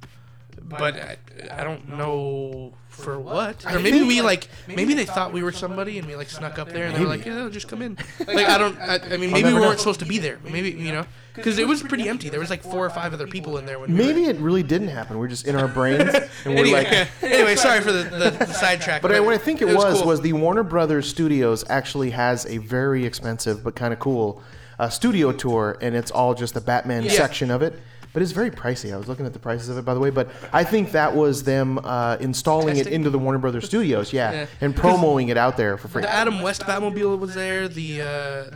[0.65, 1.17] but I,
[1.61, 3.65] I don't know for what.
[3.67, 6.71] Or maybe we like maybe they thought we were somebody and we like snuck up
[6.71, 7.99] there and they were like, yeah, just come in.
[8.27, 8.79] Like I don't.
[8.79, 10.39] I, I mean, maybe we weren't supposed to be there.
[10.45, 12.29] Maybe you know, because it was pretty empty.
[12.31, 13.79] There was like four or five other people in there.
[13.79, 15.19] When we were- Maybe it really didn't happen.
[15.19, 17.09] We're just in our brains, and we're Anyway, like.
[17.23, 19.03] anyway, sorry for the, the, the sidetrack.
[19.03, 20.07] But I- what I think it, was cool.
[20.07, 24.43] was the Warner Brothers Studios actually has a very expensive but kind of cool
[24.79, 27.11] uh, studio tour, and it's all just the Batman Yeah.
[27.13, 27.79] section of it.
[28.15, 28.95] But it's very pricey.
[28.95, 30.09] I was looking at the prices of it, by the way.
[30.09, 34.33] But I think that was them uh, installing it into the Warner Brothers Studios, yeah,
[34.33, 34.47] Yeah.
[34.63, 36.03] and promoting it out there for free.
[36.03, 37.69] The Adam West Batmobile was there.
[37.69, 38.05] The uh,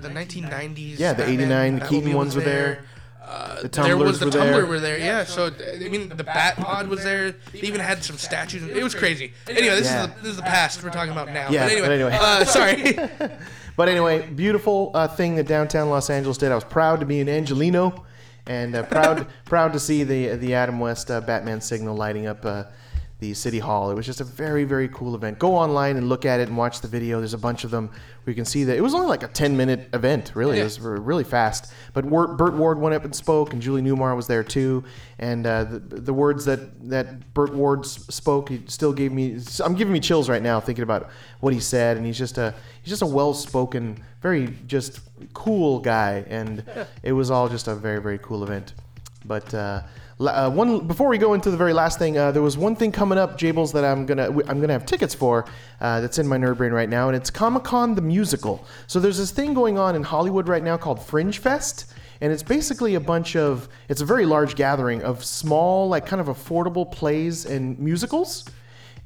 [0.01, 0.99] the 1990s.
[0.99, 2.85] Yeah, the Batman 89 Keaton Batmobile ones was were there.
[3.21, 4.67] Uh, The there was Tumblers the were Tumbler there.
[4.67, 4.99] were there.
[4.99, 7.33] Yeah, so I mean the Bat Pod was there.
[7.53, 8.63] They even had some statues.
[8.63, 9.35] It was crazy.
[9.49, 10.05] Anyway, this Yeah.
[10.05, 11.51] is the, this is the past we're talking about now.
[11.51, 12.19] Yeah, but anyway, but anyway.
[12.19, 13.31] Uh, sorry.
[13.77, 16.51] But anyway, beautiful uh, thing that downtown Los Angeles did.
[16.51, 18.05] I was proud to be an Angelino,
[18.49, 22.45] and uh, proud proud to see the the Adam West uh, Batman signal lighting up
[22.45, 22.65] uh,
[23.21, 23.91] the city hall.
[23.91, 25.39] It was just a very very cool event.
[25.39, 27.19] Go online and look at it and watch the video.
[27.19, 29.29] There's a bunch of them where you can see that it was only like a
[29.29, 30.33] 10 minute event.
[30.35, 31.73] Really, it was really fast.
[31.95, 34.85] But Burt Ward went up and spoke, and Julie Newmar was there too.
[35.19, 39.41] And uh, the, the words that that Burt Ward spoke, he still gave me.
[39.65, 41.97] I'm giving me chills right now thinking about what he said.
[41.97, 45.01] And he's just a he's just a well spoken, very just
[45.35, 46.25] cool guy.
[46.29, 46.65] And
[47.03, 48.75] it was all just a very very cool event.
[49.25, 49.83] But uh,
[50.21, 52.91] uh, one before we go into the very last thing, uh, there was one thing
[52.91, 55.45] coming up, Jables, that I'm gonna I'm gonna have tickets for.
[55.81, 58.65] Uh, that's in my nerd brain right now, and it's Comic Con the musical.
[58.87, 61.93] So there's this thing going on in Hollywood right now called Fringe Fest.
[62.21, 66.21] And it's basically a bunch of, it's a very large gathering of small, like kind
[66.21, 68.45] of affordable plays and musicals.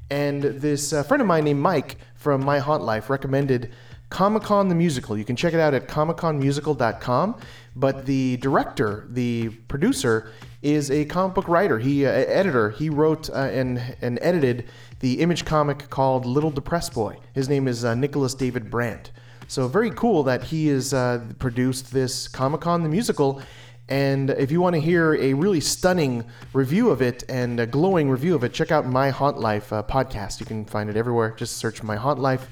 [0.09, 3.71] And this uh, friend of mine named Mike from My Haunt Life recommended
[4.09, 5.17] Comic Con the Musical.
[5.17, 7.39] You can check it out at comicconmusical.com.
[7.75, 10.31] But the director, the producer,
[10.61, 11.79] is a comic book writer.
[11.79, 12.69] He uh, editor.
[12.69, 14.65] He wrote uh, and and edited
[14.99, 17.17] the image comic called Little Depressed Boy.
[17.33, 19.11] His name is uh, Nicholas David Brandt.
[19.47, 23.41] So very cool that he has uh, produced this Comic Con the musical.
[23.89, 28.09] And if you want to hear a really stunning review of it and a glowing
[28.09, 30.39] review of it, check out My Haunt Life uh, podcast.
[30.39, 31.35] You can find it everywhere.
[31.37, 32.47] Just search My Haunt Life,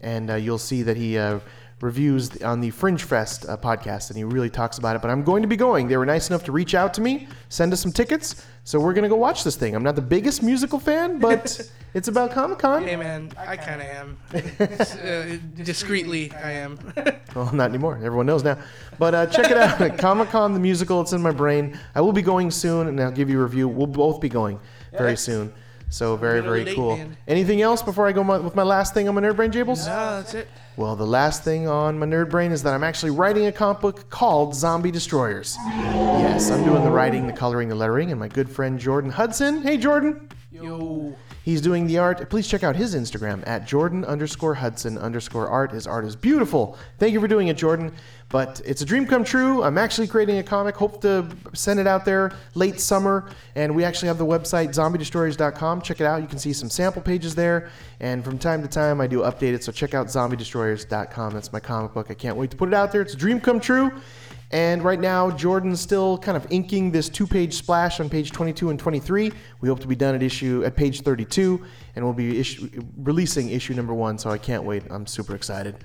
[0.00, 1.18] and uh, you'll see that he
[1.82, 5.02] reviews on the Fringe Fest uh, podcast, and he really talks about it.
[5.02, 5.88] But I'm going to be going.
[5.88, 8.94] They were nice enough to reach out to me, send us some tickets, so we're
[8.94, 9.74] going to go watch this thing.
[9.74, 11.60] I'm not the biggest musical fan, but
[11.94, 12.84] it's about Comic Con.
[12.84, 14.18] hey man, I kind of am.
[14.32, 16.78] uh, discreetly, I am.
[17.34, 17.96] Well, not anymore.
[17.96, 18.58] Everyone knows now.
[18.98, 19.96] But uh, check it out.
[19.96, 21.00] Comic Con the musical.
[21.00, 21.78] It's in my brain.
[21.94, 23.68] I will be going soon, and I'll give you a review.
[23.68, 24.60] We'll both be going
[24.92, 25.50] very soon.
[25.92, 26.96] So very Get on the very date, cool.
[26.96, 27.16] man.
[27.28, 29.86] Anything else before I go my, with my last thing on my nerd brain, Jables?
[29.86, 30.48] no, that's it.
[30.78, 33.82] Well, the last thing on my nerd brain is that I'm actually writing a comic
[33.82, 35.54] book called Zombie Destroyers.
[35.66, 39.60] Yes, I'm doing the writing, the coloring, the lettering, and my good friend Jordan Hudson.
[39.60, 40.30] Hey, Jordan.
[40.50, 41.14] Yo.
[41.44, 42.30] He's doing the art.
[42.30, 45.72] Please check out his Instagram at Jordan underscore Hudson underscore art.
[45.72, 46.78] His art is beautiful.
[46.98, 47.92] Thank you for doing it, Jordan.
[48.28, 49.62] But it's a dream come true.
[49.62, 50.76] I'm actually creating a comic.
[50.76, 53.28] Hope to send it out there late summer.
[53.56, 55.82] And we actually have the website zombiedestroyers.com.
[55.82, 56.22] Check it out.
[56.22, 57.70] You can see some sample pages there.
[58.00, 59.64] And from time to time, I do update it.
[59.64, 61.34] So check out zombiedestroyers.com.
[61.34, 62.06] That's my comic book.
[62.10, 63.02] I can't wait to put it out there.
[63.02, 63.92] It's a dream come true.
[64.52, 68.78] And right now, Jordan's still kind of inking this two-page splash on page 22 and
[68.78, 69.32] 23.
[69.62, 71.64] We hope to be done at issue at page 32,
[71.96, 74.18] and we'll be issue, releasing issue number one.
[74.18, 74.82] So I can't wait.
[74.90, 75.76] I'm super excited,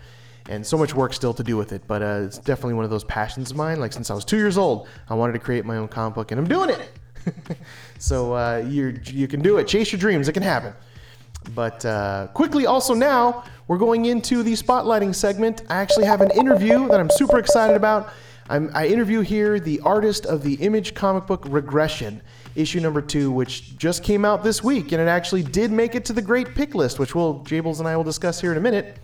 [0.49, 1.84] and so much work still to do with it.
[1.88, 3.80] But uh, it's definitely one of those passions of mine.
[3.80, 6.32] Like since I was two years old, I wanted to create my own comic book,
[6.32, 6.89] and I'm doing it.
[7.99, 9.67] so uh, you you can do it.
[9.67, 10.27] Chase your dreams.
[10.27, 10.73] It can happen.
[11.56, 15.62] But uh, quickly, also now, we're going into the spotlighting segment.
[15.69, 18.10] I actually have an interview that I'm super excited about.
[18.49, 22.21] I'm, I interview here the artist of the image comic book Regression,
[22.55, 26.05] issue number two, which just came out this week, and it actually did make it
[26.05, 28.62] to the great pick list, which we'll, Jables and I will discuss here in a
[28.62, 28.97] minute.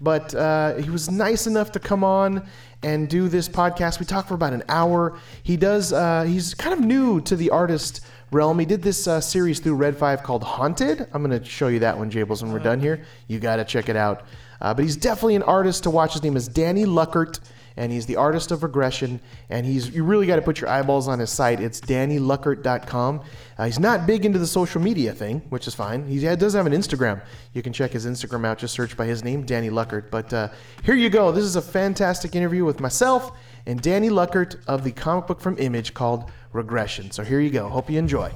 [0.00, 2.46] But uh, he was nice enough to come on
[2.82, 4.00] and do this podcast.
[4.00, 5.18] We talked for about an hour.
[5.42, 5.92] He does.
[5.92, 8.58] Uh, he's kind of new to the artist realm.
[8.58, 11.08] He did this uh, series through Red Five called Haunted.
[11.12, 13.04] I'm going to show you that one, Jables, when we're done here.
[13.28, 14.26] You got to check it out.
[14.60, 16.12] Uh, but he's definitely an artist to watch.
[16.12, 17.40] His name is Danny Luckert,
[17.76, 19.20] and he's the artist of regression.
[19.50, 21.60] And he's you really got to put your eyeballs on his site.
[21.60, 23.22] It's DannyLuckert.com.
[23.58, 26.06] Uh, he's not big into the social media thing, which is fine.
[26.06, 27.22] He does have an Instagram.
[27.52, 28.58] You can check his Instagram out.
[28.58, 30.10] Just search by his name, Danny Luckert.
[30.10, 30.48] But uh,
[30.82, 31.32] here you go.
[31.32, 33.32] This is a fantastic interview with myself
[33.66, 37.10] and Danny Luckert of the comic book from Image called Regression.
[37.10, 37.68] So here you go.
[37.68, 38.30] Hope you enjoy.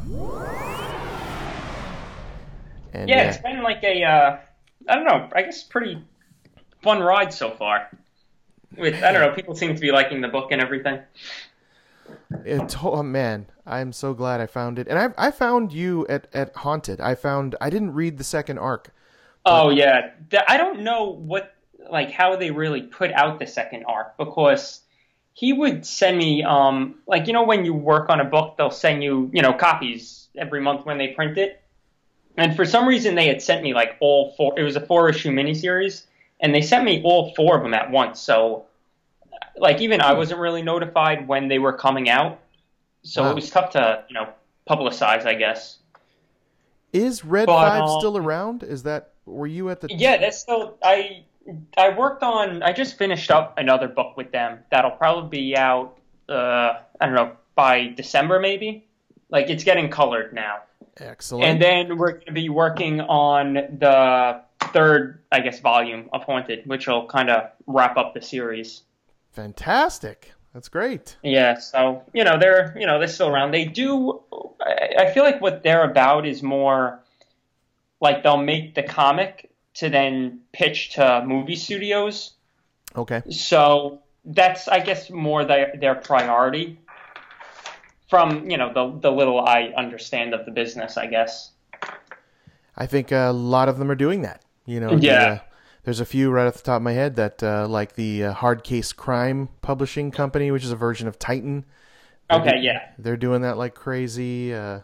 [2.92, 4.38] And, Yeah, uh, it's been like a, uh,
[4.88, 6.02] I don't know, I guess pretty
[6.82, 7.90] fun ride so far.
[8.76, 11.00] With I don't know, people seem to be liking the book and everything.
[12.44, 16.26] It, oh man, I'm so glad I found it, and I I found you at
[16.32, 17.00] at Haunted.
[17.00, 18.92] I found I didn't read the second arc.
[19.44, 20.10] Oh yeah,
[20.46, 21.54] I don't know what
[21.90, 24.82] like how they really put out the second arc because
[25.32, 28.70] he would send me um like you know when you work on a book they'll
[28.70, 31.62] send you you know copies every month when they print it,
[32.36, 34.58] and for some reason they had sent me like all four.
[34.58, 36.04] It was a four issue miniseries,
[36.40, 38.20] and they sent me all four of them at once.
[38.20, 38.66] So
[39.56, 42.38] like even I wasn't really notified when they were coming out,
[43.02, 43.30] so Wow.
[43.30, 44.28] it was tough to you know
[44.68, 45.78] publicize, I guess.
[46.92, 48.62] Is Red But, Five um, still around?
[48.62, 49.88] Is that were you at the?
[49.90, 51.24] Yeah, that's still I
[51.76, 55.98] I worked on I just finished up another book with them that'll probably be out
[56.28, 58.86] uh I don't know by December maybe.
[59.30, 60.58] Like it's getting colored now.
[60.98, 61.44] Excellent.
[61.44, 64.40] And then we're going to be working on the
[64.72, 68.82] third I guess volume of Haunted, which will kind of wrap up the series.
[69.32, 70.32] Fantastic.
[70.54, 71.16] That's great.
[71.22, 73.52] Yeah, so you know they're you know they're still around.
[73.52, 74.20] They do.
[74.60, 77.00] I I feel like what they're about is more
[78.00, 82.32] like they'll make the comic to then pitch to movie studios.
[82.96, 83.22] Okay.
[83.30, 86.78] So that's I guess more their their priority.
[88.08, 91.52] From you know the the little I understand of the business, I guess.
[92.76, 94.42] I think a lot of them are doing that.
[94.68, 95.26] You know, the, Yeah.
[95.26, 95.38] uh,
[95.84, 98.32] there's a few right off the top of my head that, uh, like the uh,
[98.34, 101.64] Hard Case Crime Publishing Company, which is a version of Titan.
[102.30, 104.80] Okay, yeah, They're doing that like crazy, uh,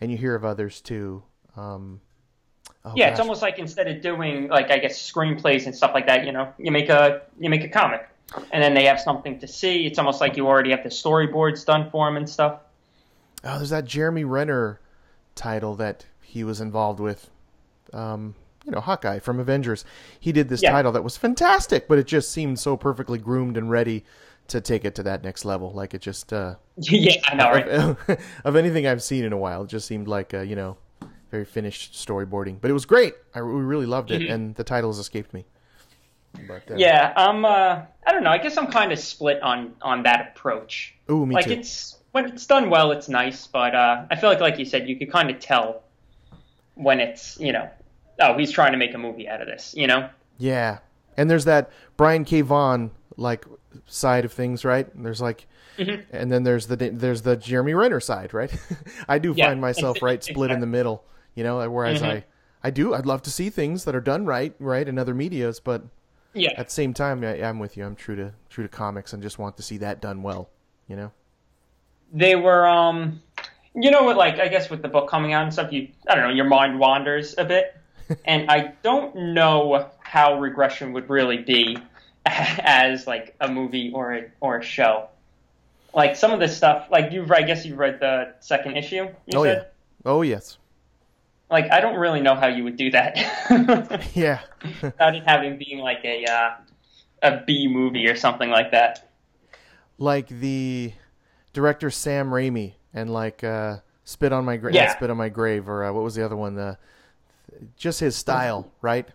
[0.00, 1.22] and you hear of others too.
[1.56, 2.00] Um,
[2.84, 3.10] oh, yeah.
[3.10, 6.32] It's almost like instead of doing like I guess screenplays and stuff like that, you
[6.32, 8.08] know, you make a you make a comic,
[8.50, 9.86] and then they have something to see.
[9.86, 12.58] It's almost like you already have the storyboards done for them and stuff.
[13.44, 14.80] Oh, there's that Jeremy Renner
[15.36, 17.30] title that he was involved with.
[17.92, 18.34] Um,
[18.64, 19.84] you know, Hawkeye from Avengers.
[20.20, 20.72] He did this Yeah.
[20.72, 24.04] title that was fantastic, but it just seemed so perfectly groomed and ready
[24.48, 25.72] to take it to that next level.
[25.72, 27.68] Like it just, uh, yeah, I know, right?
[27.68, 27.98] of,
[28.44, 30.76] of anything I've seen in a while, it just seemed like, uh, you know,
[31.30, 32.58] very finished storyboarding.
[32.60, 33.14] But it was great.
[33.34, 35.46] I we really loved it, and the titles escaped me.
[36.46, 37.44] But, uh, Yeah, I'm.
[37.44, 38.30] Uh, I don't know.
[38.30, 40.94] I guess I'm kind of split on on that approach.
[41.10, 41.36] Ooh, me too.
[41.36, 41.52] like too.
[41.52, 44.88] it's when it's done well, it's nice, but uh, I feel like, like you said,
[44.88, 45.82] you could kind of tell
[46.74, 47.70] when it's you know,
[48.20, 49.74] oh, he's trying to make a movie out of this.
[49.76, 50.08] You know?
[50.38, 50.78] Yeah,
[51.16, 52.40] and there's that Brian K.
[52.40, 53.44] Vaughan like
[53.86, 54.92] side of things, right?
[54.94, 55.46] And There's like,
[55.78, 56.14] Mm-hmm.
[56.14, 58.52] and then there's the there's the Jeremy Renner side, right?
[59.08, 59.46] I do Yeah.
[59.48, 61.02] find myself right split in the middle,
[61.34, 61.66] you know.
[61.70, 62.10] Whereas Mm-hmm.
[62.10, 62.24] I
[62.62, 65.60] I do I'd love to see things that are done right, right in other media's,
[65.60, 65.82] but
[66.34, 66.50] Yeah.
[66.58, 67.86] at the same time, I, I'm with you.
[67.86, 70.50] I'm true to true to comics and just want to see that done well,
[70.88, 71.10] you know.
[72.12, 72.66] They were.
[72.68, 73.22] Um,
[73.74, 74.18] you know what?
[74.18, 76.44] Like I guess with the book coming out and stuff, you I don't know, your
[76.44, 77.74] mind wanders a bit,
[78.24, 81.78] and I don't know how regression would really be
[82.26, 85.08] as like a movie or a or a show.
[85.94, 89.08] Like some of this stuff, like you've I guess you've read the second issue.
[89.26, 89.56] You Oh said?
[90.04, 90.58] yeah, oh yes,
[91.50, 93.16] Like I don't really know how you would do that
[94.14, 94.40] yeah.
[94.82, 96.50] without it having being like a uh,
[97.22, 99.10] a B movie or something like that.
[99.98, 100.92] like the
[101.52, 104.94] director Sam Raimi and like uh, Spit on My Grave, Yeah.
[104.96, 106.54] Spit on My Grave, or uh, what was the other one?
[106.54, 106.78] The
[107.76, 109.06] just his style, right?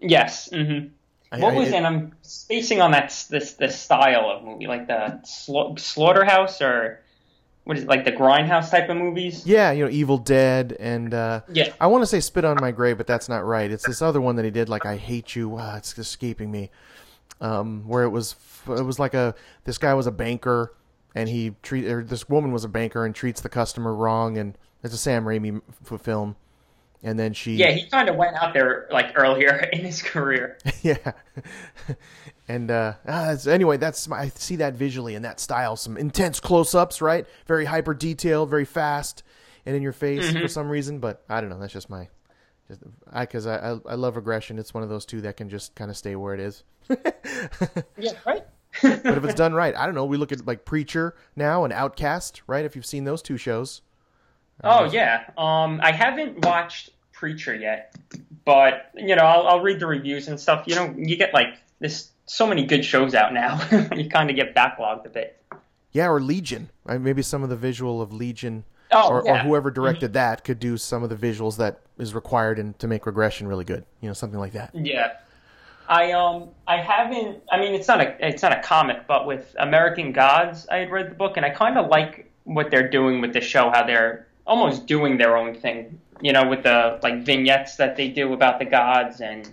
[0.00, 0.48] Yes.
[0.52, 0.88] Mm-hmm.
[1.32, 4.66] I- What I- was it- and I'm spacing on that this this style of movie,
[4.66, 7.00] like the sla- slaughterhouse or
[7.64, 9.46] what is it, like the grindhouse type of movies?
[9.46, 11.72] Yeah, you know, Evil Dead, and uh, Yeah.
[11.80, 13.70] I want to say Spit on My Grave, but that's not right.
[13.70, 15.50] It's this other one that he did, like I Hate You.
[15.50, 16.70] Wow, it's escaping me.
[17.42, 18.34] Um, where it was,
[18.66, 19.34] it was like a
[19.64, 20.74] this guy was a banker,
[21.14, 24.58] and he treat or this woman was a banker and treats the customer wrong, and
[24.82, 25.60] it's a Sam Raimi
[25.90, 26.36] f- film.
[27.02, 30.58] And then she, Yeah, he kind of went out there like earlier in his career.
[30.82, 31.12] yeah.
[32.48, 35.76] and uh, ah, anyway, that's my, I see that visually in that style.
[35.76, 37.26] Some intense close-ups, right?
[37.46, 39.22] Very hyper detailed, very fast,
[39.64, 40.98] and in your face for some reason.
[40.98, 41.58] But I don't know.
[41.58, 42.08] That's just my,
[42.68, 44.58] just I because I, I I love aggression.
[44.58, 46.64] It's one of those two that can just kind of stay where it is.
[47.98, 48.44] Yeah, right.
[48.82, 50.04] But if it's done right, I don't know.
[50.04, 52.64] We look at like Preacher now and Outcast, right?
[52.64, 53.82] If you've seen those two shows,
[54.64, 55.30] Oh yeah.
[55.38, 57.94] Um, I haven't watched Preacher yet,
[58.44, 60.64] but you know, I'll, I'll read the reviews and stuff.
[60.66, 63.60] You know, you get like this so many good shows out now.
[63.94, 65.42] you kind of get backlogged a bit.
[65.92, 66.70] yeah, or Legion.
[66.84, 67.00] Right?
[67.00, 68.64] Maybe some of the visual of Legion.
[68.92, 72.58] Oh, or, or whoever directed that could do some of the visuals that is required
[72.58, 73.84] in, to make regression really good.
[74.00, 74.74] You know, something like that.
[74.74, 75.12] Yeah.
[75.88, 79.54] I um I haven't I mean it's not a it's not a comic, but with
[79.58, 83.32] American Gods I had read the book and I kinda like what they're doing with
[83.32, 85.98] the show, how they're almost doing their own thing.
[86.20, 89.48] You know, with the like vignettes that they do about the gods and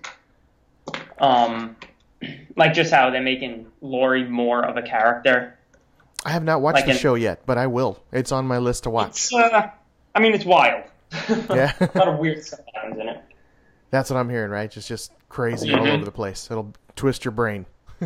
[1.20, 1.78] um
[2.58, 5.58] like just how they're making Lori more of a character.
[6.26, 8.04] I have not watched Like the show yet, but I will.
[8.12, 9.12] It's on my list to watch.
[9.12, 9.70] It's, uh,
[10.14, 10.84] I mean, it's wild.
[11.50, 11.72] Yeah.
[11.80, 13.24] a lot of weird stuff happens in it.
[13.92, 14.70] That's what I'm hearing, right?
[14.70, 15.94] Just just crazy all Mhm.
[15.96, 16.50] over the place.
[16.52, 17.66] It'll twist your brain.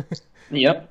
[0.50, 0.88] Yep.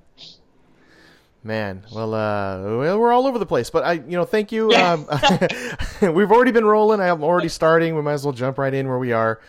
[1.43, 4.71] Man, well, uh, well, we're all over the place, but I, you know, thank you.
[4.71, 4.93] Yeah.
[4.93, 5.07] Um,
[6.13, 6.99] we've already been rolling.
[6.99, 7.95] I'm already starting.
[7.95, 9.41] We might as well jump right in where we are.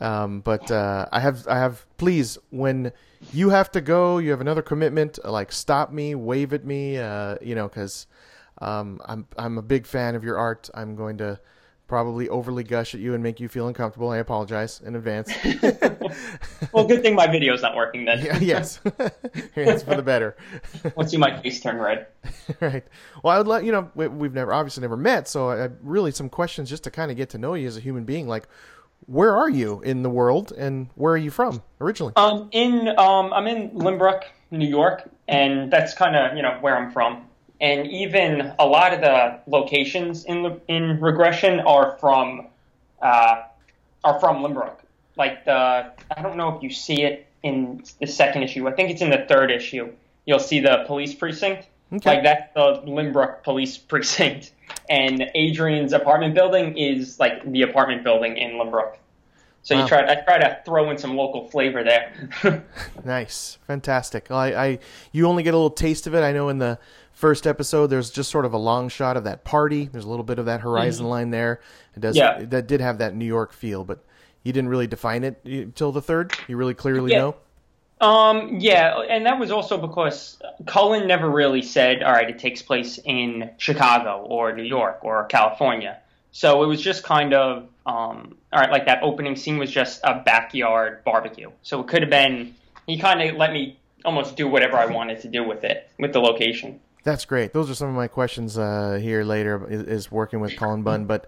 [0.00, 1.86] Um, but uh, I have, I have.
[1.98, 2.90] Please, when
[3.32, 5.24] you have to go, you have another commitment.
[5.24, 6.98] Like, stop me, wave at me.
[6.98, 8.08] Uh, you know, because
[8.58, 10.68] um, I'm, I'm a big fan of your art.
[10.74, 11.38] I'm going to
[11.90, 14.10] probably overly gush at you and make you feel uncomfortable.
[14.10, 15.32] I apologize in advance.
[16.72, 18.24] Well, good thing my video's not working then.
[18.24, 18.80] Yeah, yes,
[19.56, 20.36] it's for the better.
[20.96, 22.06] Once see my face turn red.
[22.60, 22.84] right.
[23.22, 26.10] Well, I would let you know we, we've never obviously never met, so I, really
[26.10, 28.28] some questions just to kind of get to know you as a human being.
[28.28, 28.46] Like,
[29.06, 32.12] where are you in the world, and where are you from originally?
[32.16, 36.76] Um, in um, I'm in Lynbrook, New York, and that's kind of you know where
[36.76, 37.26] I'm from.
[37.60, 42.46] And even a lot of the locations in the- in regression are from
[43.02, 43.42] uh,
[44.04, 44.76] are from Lynbrook.
[45.16, 48.66] Like the I don't know if you see it in the second issue.
[48.68, 49.92] I think it's in the third issue.
[50.26, 51.66] You'll see the police precinct.
[51.92, 52.08] Okay.
[52.08, 54.52] Like that's the Lynbrook police precinct.
[54.88, 58.94] And Adrian's apartment building is like the apartment building in Lynbrook.
[59.62, 59.82] So Wow.
[59.82, 62.12] you try I try to throw in some local flavor there.
[63.04, 64.28] Nice, fantastic.
[64.30, 64.78] Well, I, I
[65.12, 66.22] you only get a little taste of it.
[66.22, 66.78] I know in the
[67.20, 69.88] first episode there's just sort of a long shot of that party.
[69.92, 71.60] There's a little bit of that horizon line there.
[71.94, 72.40] It does Mm-hmm.
[72.40, 72.46] Yeah.
[72.48, 74.02] that did have that New York feel, but
[74.42, 76.32] you didn't really define it until the third.
[76.48, 77.18] You really clearly Yeah.
[77.18, 77.36] know.
[78.00, 82.62] Um, yeah, and that was also because Cullen never really said, all right, it takes
[82.62, 85.98] place in Chicago or New York or California.
[86.32, 90.00] So it was just kind of, um, all right, like that opening scene was just
[90.04, 91.50] a backyard barbecue.
[91.62, 92.54] So it could have been,
[92.86, 96.14] he kind of let me almost do whatever I wanted to do with it, with
[96.14, 96.80] the location.
[97.04, 97.52] That's great.
[97.52, 99.66] Those are some of my questions uh, here later.
[99.70, 101.26] Is, is working with Cullen Bunn, but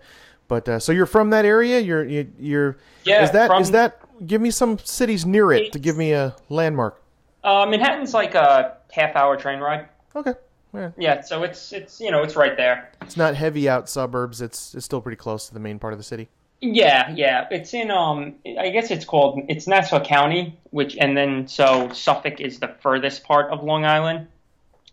[0.48, 1.80] but uh, so you're from that area.
[1.80, 3.98] You're you, you're Yeah, Is that from- is that?
[4.26, 7.02] Give me some cities near it to give me a landmark.
[7.42, 9.88] Uh, Manhattan's like a half hour train ride.
[10.14, 10.34] Okay,
[10.72, 10.90] yeah.
[10.96, 12.92] Yeah, so it's, it's, you know, it's right there.
[13.00, 14.40] it's not heavy out suburbs.
[14.40, 16.28] It's it's still pretty close to the main part of the city.
[16.60, 17.48] Yeah, yeah.
[17.50, 22.40] It's in um I guess it's called it's Nassau County, which and then so Suffolk
[22.40, 24.28] is the furthest part of Long Island.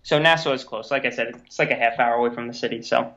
[0.04, 0.91] So Nassau is close.
[0.91, 3.14] Like I said, it's like a half hour away from the city, so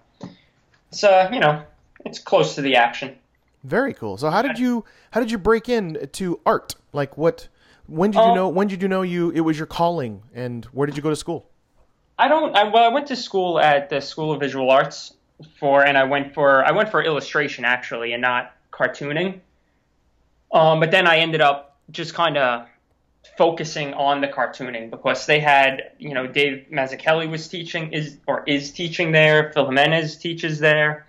[0.91, 1.63] it's uh, you know,
[2.05, 3.17] it's close to the action.
[3.65, 4.17] Very cool.
[4.17, 6.75] So how did you how did you break in to art?
[6.93, 7.49] Like what?
[7.87, 8.49] When did you Um, know?
[8.49, 10.23] When did you know you it was your calling?
[10.35, 11.49] And where did you go to school?
[12.19, 15.15] I don't I well I went to school at the School of Visual Arts
[15.59, 19.41] for and I went for I went for illustration actually and not cartooning.
[20.53, 22.67] Um but then I ended up just kind of
[23.39, 28.45] focusing on the cartooning because they had, you know, Dave Mazzucchelli was teaching is or
[28.47, 31.07] is teaching there, Phil Jimenez teaches there.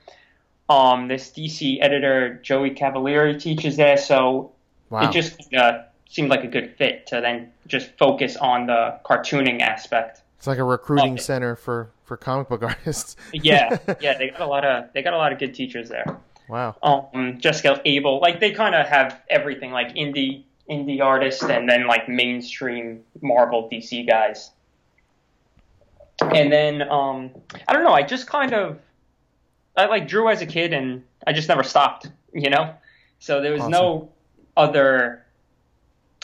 [0.70, 4.52] Um this DC editor Joey Cavalieri teaches there, so
[4.90, 5.10] Wow.
[5.10, 9.62] it just uh, seemed like a good fit to then just focus on the cartooning
[9.62, 10.22] aspect.
[10.38, 13.16] it's like a recruiting center for for comic book artists.
[13.34, 16.06] Yeah, yeah, they got a lot of they got a lot of good teachers there.
[16.48, 16.76] wow.
[16.84, 21.88] Um, Jessica Abel, like they kind of have everything, like indie indie artists and then
[21.88, 24.52] like mainstream Marvel DC guys.
[26.22, 27.32] And then um,
[27.68, 28.80] I don't know, I just kind of
[29.76, 32.76] I like drew as a kid and I just never stopped, you know.
[33.20, 34.12] So there was no
[34.56, 35.26] other.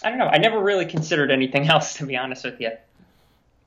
[0.04, 0.28] I don't know.
[0.28, 2.72] I never really considered anything else, to be honest with you.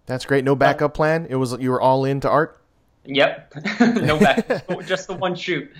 [0.06, 0.44] That's great.
[0.44, 1.26] No backup plan.
[1.28, 2.60] It was you were all into art.
[3.04, 3.54] Yep.
[3.80, 4.46] no back.
[4.86, 5.70] just the one shoot.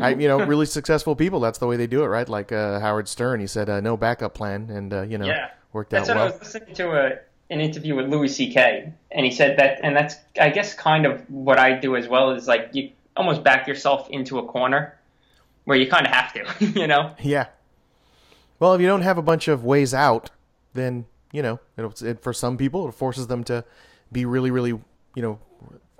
[0.00, 1.40] I, you know, really successful people.
[1.40, 2.28] That's the way they do it, right?
[2.28, 5.50] Like uh, Howard Stern, he said, uh, "No backup plan," and uh, you know, Yeah.
[5.72, 7.18] worked That's out what I was listening to a,
[7.50, 8.92] an interview with Louis C.K.
[9.10, 12.30] and he said that, and that's I guess kind of what I do as well
[12.32, 14.96] is like you almost back yourself into a corner
[15.64, 17.14] where you kind of have to, you know.
[17.20, 17.46] Yeah.
[18.58, 20.30] Well, if you don't have a bunch of ways out,
[20.74, 23.64] then you know, it'll, it, for some people, it forces them to
[24.10, 25.38] be really, really, you know,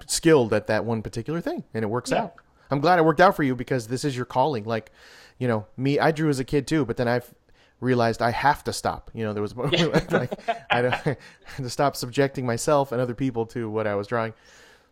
[0.06, 2.22] skilled at that one particular thing, and it works Yeah.
[2.24, 2.34] out.
[2.70, 4.64] I'm glad it worked out for you because this is your calling.
[4.64, 4.92] Like,
[5.38, 7.32] you know, me, I drew as a kid too, but then I've
[7.80, 9.10] realized I have to stop.
[9.14, 10.40] You know, there was like
[10.70, 14.06] I don't I had to stop subjecting myself and other people to what I was
[14.06, 14.34] drawing.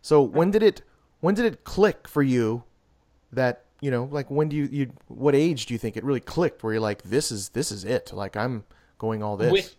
[0.01, 0.81] So when did it
[1.21, 2.63] when did it click for you
[3.31, 6.19] that you know like when do you, you what age do you think it really
[6.19, 8.63] clicked where you're like this is this is it like I'm
[8.97, 9.75] going all this With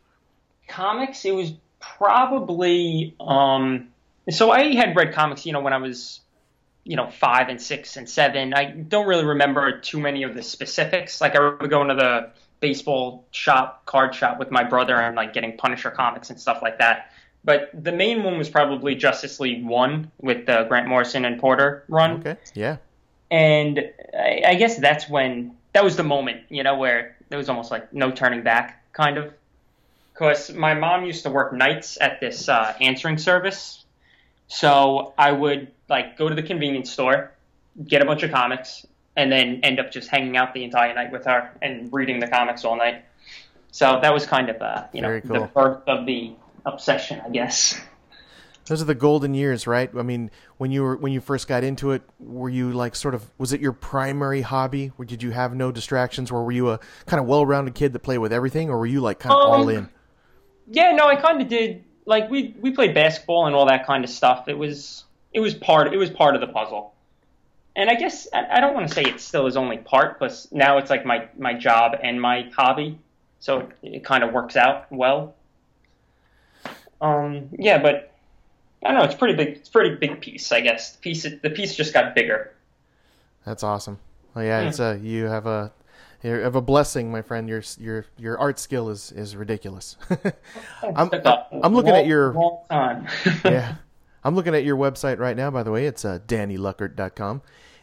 [0.71, 3.89] comics, it was probably um.
[4.31, 6.21] So I had read comics, you know, when I was,
[6.85, 8.55] you know, five and six and seven.
[8.55, 11.21] I don't really remember too many of the specifics.
[11.21, 15.33] Like I remember going to the baseball shop, card shop with my brother, and like
[15.33, 17.13] getting Punisher comics and stuff like that.
[17.45, 21.85] but the main one was probably Justice League One with the Grant Morrison and Porter
[21.89, 22.21] run.
[22.21, 22.37] Okay.
[22.55, 22.77] Yeah.
[23.31, 27.49] And I, I guess that's when that was the moment, you know, where there was
[27.49, 29.33] almost like no turning back, kind of.
[30.13, 33.85] Because my mom used to work nights at this uh, answering service,
[34.49, 37.33] so I would like go to the convenience store,
[37.87, 38.87] get a bunch of comics,
[39.17, 42.29] and then end up just hanging out the entire night with her and reading the
[42.29, 43.05] comics all night.
[43.73, 46.33] So that was kind of uh, you know Very the birth of the
[46.65, 47.79] obsession, I guess.
[48.67, 49.91] Those are the golden years, right?
[49.97, 53.15] I mean, when you were when you first got into it, were you like sort
[53.15, 54.93] of was it your primary hobby?
[54.97, 56.31] Or did you have no distractions?
[56.31, 59.01] Or were you a kind of well-rounded kid that played with everything, or were you
[59.01, 59.89] like kind of all Um, in?
[60.69, 61.85] Yeah, no, I kind of did.
[62.07, 64.47] Like we we played basketball and all that kind of stuff.
[64.47, 66.95] It was it was part it was part of the puzzle.
[67.77, 70.49] And I guess I, I don't want to say it still is only part, because
[70.51, 72.99] now it's like my my job and my hobby,
[73.39, 75.35] so it, it kind of works out well.
[77.01, 78.13] Um, yeah, but
[78.85, 79.05] I don't know.
[79.05, 79.57] It's pretty big.
[79.57, 80.93] It's pretty big piece, I guess.
[80.93, 82.53] The piece the piece just got bigger.
[83.45, 83.99] That's awesome.
[84.35, 85.73] Oh yeah, it's a you have a
[86.23, 87.49] you have a blessing, my friend.
[87.49, 89.97] Your your your art skill is is ridiculous.
[90.83, 91.11] I'm
[91.63, 92.33] I'm looking long, at your
[93.45, 93.77] yeah.
[94.25, 95.87] I'm looking at your website right now, by the way.
[95.87, 97.43] It's uh, DannyLuckert.com.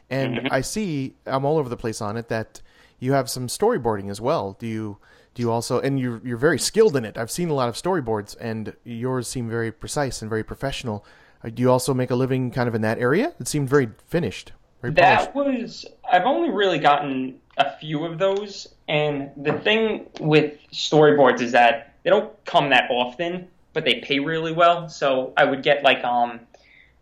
[0.09, 0.47] And Mm-hmm.
[0.53, 2.61] I see, I'm all over the place on it, that
[2.99, 4.55] you have some storyboarding as well.
[4.59, 4.97] Do you
[5.35, 7.15] do you also, and you're, you're very skilled in it.
[7.15, 11.05] I've seen a lot of storyboards, and yours seem very precise and very professional.
[11.43, 13.33] Uh, do you also make a living kind of in that area?
[13.39, 15.25] It seemed very finished, very polished.
[15.25, 21.41] That was I've only really gotten a few of those, and the thing with storyboards
[21.41, 23.47] is that they don't come that often,
[23.77, 24.89] but they pay really well.
[24.89, 26.39] So I would get like um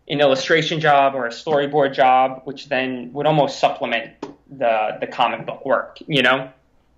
[0.08, 4.12] an illustration job or a storyboard job, which then would almost supplement
[4.50, 6.50] the the comic book work, you know,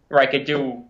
[0.08, 0.82] where I could do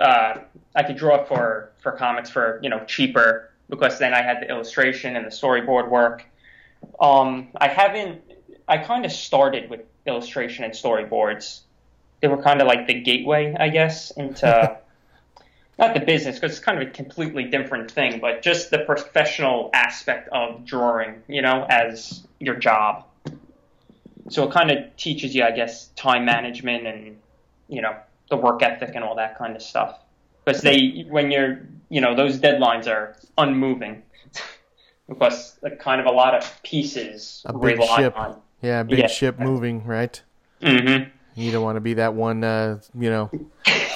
[0.00, 0.34] uh,
[0.76, 4.48] I could draw for for comics for you know cheaper because then I had the
[4.48, 6.24] illustration and the storyboard work.
[7.00, 8.22] Um, I haven't.
[8.68, 11.62] I kind of started with illustration and storyboards.
[12.20, 14.78] They were kind of like the gateway, I guess, into
[15.78, 19.70] not the business because it's kind of a completely different thing, but just the professional
[19.74, 23.04] aspect of drawing, you know, as your job.
[24.30, 27.18] So it kind of teaches you, I guess, time management and
[27.68, 27.96] you know
[28.30, 29.98] the work ethic and all that kind of stuff.
[30.44, 34.02] Because they, when you're, you know, those deadlines are unmoving.
[35.08, 38.16] because like, kind of a lot of pieces A big rely ship.
[38.16, 38.40] on.
[38.62, 39.06] Yeah, big Yeah.
[39.06, 40.20] ship moving, right?
[40.62, 41.10] Mm-hmm.
[41.34, 43.30] You don't want to be that one, uh, you know,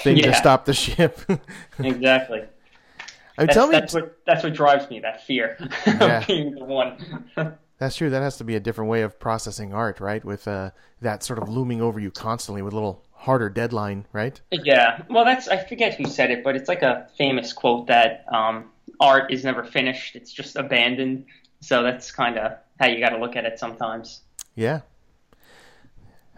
[0.03, 1.19] thing to stop the ship.
[1.79, 2.41] Exactly.
[2.41, 4.99] I mean, That's, tell me, that's what that's what drives me.
[5.01, 6.21] That fear Yeah.
[6.21, 7.31] of being the one.
[7.79, 8.11] That's true.
[8.11, 10.25] That has to be a different way of processing art, right?
[10.25, 10.71] With uh,
[11.01, 14.41] that sort of looming over you constantly with a little harder deadline, right?
[14.51, 15.03] yeah.
[15.09, 18.65] Well, that's I forget who said it, but it's like a famous quote that um,
[18.99, 21.27] art is never finished; it's just abandoned.
[21.61, 24.23] So that's kind of how you got to look at it sometimes.
[24.57, 24.81] Yeah.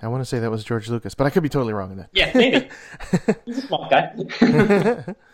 [0.03, 1.99] I want to say that was George Lucas, but I could be totally wrong in
[1.99, 2.11] that.
[2.13, 2.69] Yeah, maybe.
[3.45, 5.15] He's a smart guy.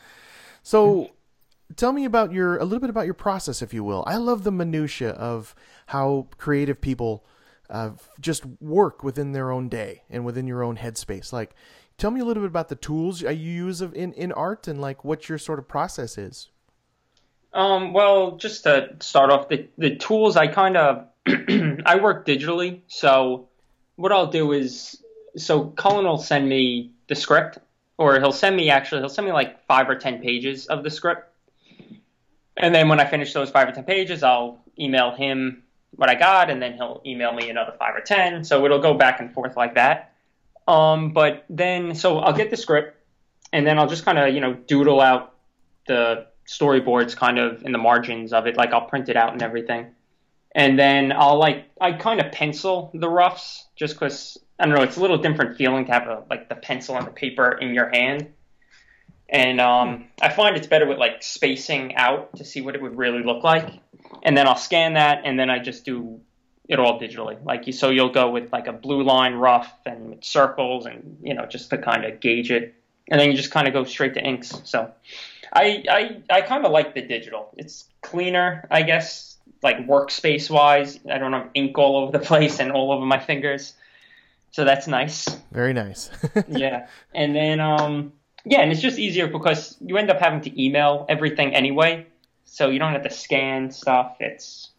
[0.67, 1.11] So,
[1.77, 4.03] tell me about your a little bit about your process, if you will.
[4.05, 5.55] I love the minutia of
[5.87, 7.25] how creative people
[7.71, 11.33] uh, just work within their own day and within your own headspace.
[11.33, 11.55] Like,
[11.99, 14.81] tell me a little bit about the tools you use of in in art and
[14.81, 16.51] like what your sort of process is.
[17.53, 22.81] Um, well, just to start off, the the tools I kind of I work digitally,
[22.89, 23.49] so
[23.97, 25.03] what I'll do is
[25.37, 27.59] so Cullen will send me the script,
[27.99, 30.91] or he'll send me actually he'll send me like five or ten pages of the
[30.91, 31.29] script,
[32.57, 35.63] and then when I finish those five or ten pages, I'll email him
[35.95, 38.45] what I got, and then he'll email me another five or ten.
[38.45, 40.13] So it'll go back and forth like that.
[40.69, 42.97] Um, but then so I'll get the script,
[43.53, 45.35] and then I'll just kind of you know doodle out
[45.87, 49.43] the storyboards kind of in the margins of it like i'll print it out and
[49.43, 49.87] everything
[50.57, 54.83] and then i'll like i kind of pencil the roughs just because i don't know
[54.83, 57.73] it's a little different feeling to have a, like the pencil and the paper in
[57.75, 58.33] your hand.
[59.29, 62.97] And um, i find it's better with like spacing out to see what it would
[62.97, 63.81] really look like.
[64.23, 66.21] And then i'll scan that and then i just do
[66.69, 67.45] it all digitally.
[67.45, 71.35] Like you so you'll go with like a blue line rough and circles and you
[71.35, 72.75] know just to kind of gauge it.
[73.09, 74.53] And then you just kind of go straight to inks.
[74.65, 74.91] So
[75.53, 77.51] I I, I kind of like the digital.
[77.57, 80.99] It's cleaner, I guess, like workspace wise.
[81.11, 83.75] I don't have ink all over the place and all over my fingers,
[84.51, 85.27] so that's nice.
[85.53, 86.11] Very nice.
[86.49, 88.13] yeah, and then um
[88.45, 92.07] yeah, and it's just easier because you end up having to email everything anyway,
[92.45, 94.17] so you don't have to scan stuff.
[94.21, 94.71] It's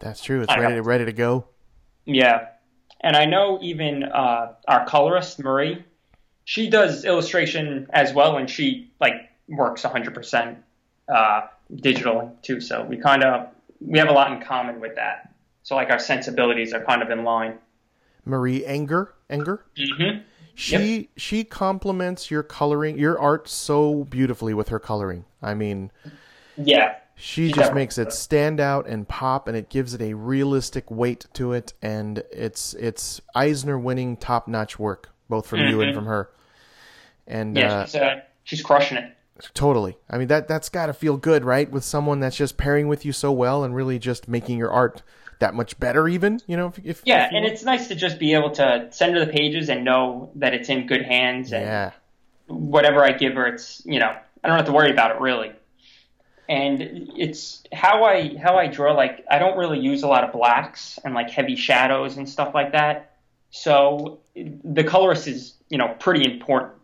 [0.00, 0.42] That's true.
[0.42, 0.76] It's ready know.
[0.76, 1.46] to ready to go.
[2.04, 2.48] Yeah,
[3.00, 5.82] and I know even uh, our colorist Marie,
[6.44, 10.58] she does illustration as well, and she like works hundred percent
[11.08, 12.60] uh, digitally too.
[12.60, 13.48] So we kind of
[13.80, 15.32] we have a lot in common with that.
[15.62, 17.58] So like our sensibilities are kind of in line.
[18.24, 19.60] Marie Enger, Enger.
[19.78, 20.20] Mm-hmm.
[20.54, 25.26] She she complements your coloring, your art so beautifully with her coloring.
[25.42, 25.90] I mean,
[26.56, 26.94] Yeah.
[27.14, 31.26] she just makes it stand out and pop, and it gives it a realistic weight
[31.34, 36.06] to it, and it's it's Eisner winning top notch work, both from you and from
[36.06, 36.30] her.
[37.26, 37.72] And Yeah.
[37.80, 39.15] uh, she's, uh, she's crushing it.
[39.54, 39.96] Totally.
[40.08, 41.70] I mean that that's got to feel good, right?
[41.70, 45.02] With someone that's just pairing with you so well and really just making your art
[45.38, 46.68] that much better, even you know.
[46.68, 47.52] If, if Yeah, if and want.
[47.52, 50.68] it's nice to just be able to send her the pages and know that it's
[50.68, 51.90] in good hands and yeah,
[52.46, 55.52] whatever I give her, it's you know I don't have to worry about it really.
[56.48, 58.92] And it's how I how I draw.
[58.92, 62.54] Like I don't really use a lot of blacks and like heavy shadows and stuff
[62.54, 63.16] like that.
[63.50, 66.74] So the colorist is you know pretty important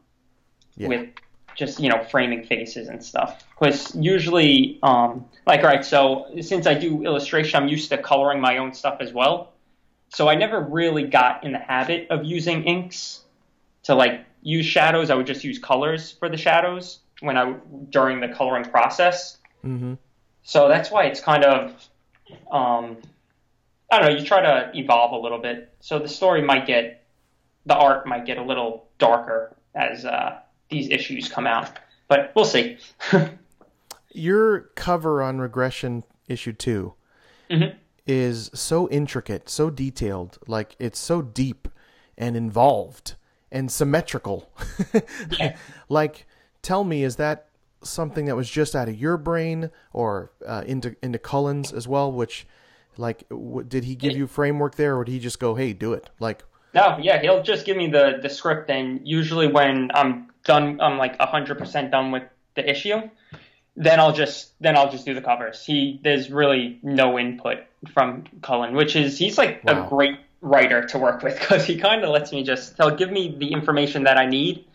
[0.76, 1.08] yeah, with
[1.54, 3.44] just you know framing faces and stuff.
[3.58, 8.40] Because usually, um, like all right, so since I do illustration, I'm used to coloring
[8.40, 9.52] my own stuff as well.
[10.08, 13.22] So I never really got in the habit of using inks
[13.84, 15.10] to like use shadows.
[15.10, 17.54] I would just use colors for the shadows when I
[17.90, 19.38] during the coloring process.
[19.62, 19.94] hmm
[20.42, 21.70] So that's why it's kind of,
[22.50, 22.98] um,
[23.90, 24.18] I don't know.
[24.18, 27.04] You try to evolve a little bit, so the story might get,
[27.66, 30.40] the art might get a little darker as uh,
[30.72, 31.78] these issues come out.
[32.08, 32.78] But we'll see.
[34.12, 36.94] Your cover on Regression issue 2
[37.50, 37.74] Mhm.
[38.06, 41.68] is so intricate, so detailed, like it's so deep
[42.18, 43.14] and involved
[43.50, 44.50] and symmetrical.
[45.38, 45.56] Yeah.
[45.88, 46.26] like,
[46.62, 47.46] tell me, is that
[47.82, 52.10] something that was just out of your brain or uh, into into Cullen's as well?
[52.12, 52.46] Which,
[52.96, 55.92] like, w- did he give you framework there, or did he just go, "Hey, do
[55.94, 56.08] it"?
[56.20, 56.44] Like,
[56.74, 60.98] No, yeah, he'll just give me the the script, and usually when I'm done, I'm
[60.98, 62.24] like hundred percent done with
[62.54, 63.08] the issue.
[63.76, 65.64] Then I'll just then I'll just do the covers.
[65.64, 67.58] He there's really no input
[67.92, 69.86] from Cullen, which is he's like Wow.
[69.86, 73.10] a great writer to work with because he kind of lets me just he'll give
[73.10, 74.66] me the information that I need,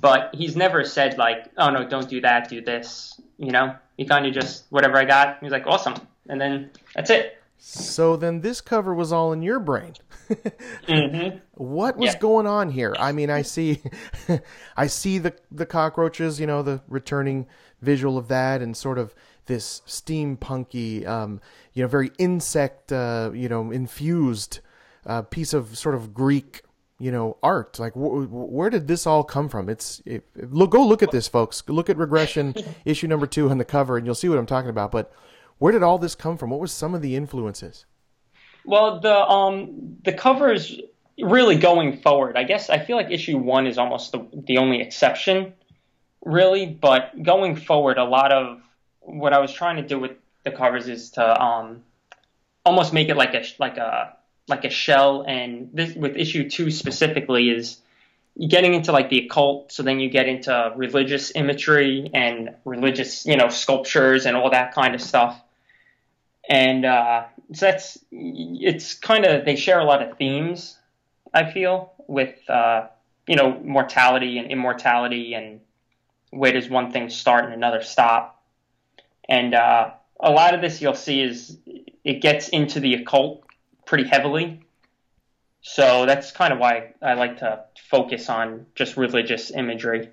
[0.00, 4.04] but he's never said like oh no don't do that do this you know he
[4.06, 5.94] kind of just whatever I got he's like awesome
[6.28, 7.39] and then that's it.
[7.62, 9.92] So then this cover was all in your brain.
[10.86, 12.18] hmm What was Yeah.
[12.20, 12.94] going on here?
[12.98, 13.82] I mean, I see,
[14.76, 16.40] I see the the cockroaches.
[16.40, 17.46] You know, the returning
[17.82, 19.14] visual of that, and sort of
[19.46, 21.40] this steampunky, um,
[21.74, 24.60] you know, very insect, uh, you know, infused
[25.06, 26.62] uh, piece of sort of Greek,
[26.98, 27.78] you know, art.
[27.78, 29.68] Like, wh- where did this all come from?
[29.68, 31.62] It's it, look, go look at this, folks.
[31.68, 32.54] Look at Regression
[32.84, 34.92] issue number two on the cover, and you'll see what I'm talking about.
[34.92, 35.12] But
[35.60, 36.50] where did all this come from?
[36.50, 37.84] What was some of the influences?
[38.64, 40.80] Well, the um the covers
[41.20, 42.36] really going forward.
[42.36, 45.52] I guess I feel like issue one is almost the the only exception,
[46.24, 46.64] really.
[46.66, 48.60] But going forward, a lot of
[49.00, 50.12] what I was trying to do with
[50.44, 51.82] the covers is to um
[52.64, 54.16] almost make it like a like a
[54.48, 55.26] like a shell.
[55.28, 57.76] And this with issue two specifically is
[58.48, 59.72] getting into like the occult.
[59.72, 64.74] So then you get into religious imagery and religious you know sculptures and all that
[64.74, 65.38] kind of stuff
[66.50, 67.24] and uh,
[67.54, 70.78] so that's it's kind of they share a lot of themes
[71.32, 72.86] i feel with uh,
[73.26, 75.60] you know mortality and immortality and
[76.30, 78.42] where does one thing start and another stop.
[79.28, 81.58] And uh, a lot of this you'll see is
[82.04, 83.44] it gets into the occult
[83.86, 84.60] pretty heavily.
[85.62, 90.08] So that's kind of why i like to focus on just religious imagery.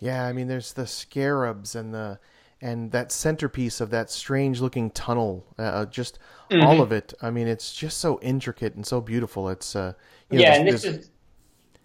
[0.00, 2.18] Yeah, I mean, there's the scarabs and the
[2.60, 5.46] and that centerpiece of that strange looking tunnel.
[5.58, 6.18] Uh, just
[6.50, 6.66] Mm-hmm.
[6.66, 7.12] all of it.
[7.20, 9.50] I mean, it's just so intricate and so beautiful.
[9.50, 9.92] It's uh,
[10.30, 11.10] you know, yeah, and this this- is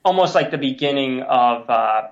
[0.06, 2.04] almost like the beginning of uh,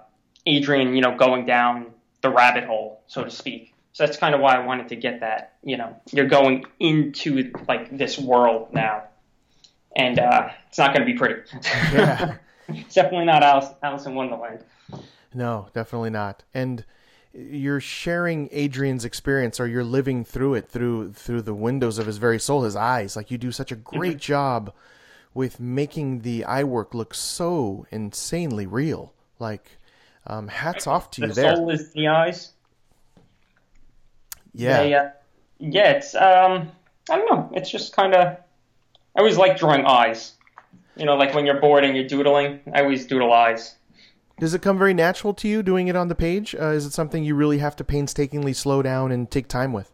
[0.45, 1.87] Adrian, you know, going down
[2.19, 3.73] the rabbit hole, so to speak.
[3.93, 5.55] So that's kind of why I wanted to get that.
[5.63, 9.03] You know, you're going into like this world now,
[9.95, 11.41] and uh, it's not going to be pretty.
[11.93, 12.35] yeah.
[12.67, 14.65] it's definitely not Alice, Alice in Wonderland.
[15.33, 16.43] No, definitely not.
[16.53, 16.83] And
[17.33, 22.17] you're sharing Adrian's experience, or you're living through it through through the windows of his
[22.17, 23.15] very soul, his eyes.
[23.15, 24.73] Like you do such a great job
[25.33, 29.13] with making the eye work look so insanely real.
[29.39, 29.77] Like,
[30.27, 31.51] um, hats off to The you there.
[31.51, 32.51] The soul is the eyes.
[34.53, 34.83] Yeah.
[34.83, 35.09] They, uh,
[35.59, 36.71] yeah, it's um,
[37.09, 37.49] I don't know.
[37.53, 38.37] It's just kind of.
[39.15, 40.33] I always like drawing eyes.
[40.95, 43.75] You know, like when you're bored and you're doodling, I always doodle eyes.
[44.39, 46.55] Does it come very natural to you doing it on the page?
[46.55, 49.91] Uh, is it something you really have to painstakingly slow down and take time with?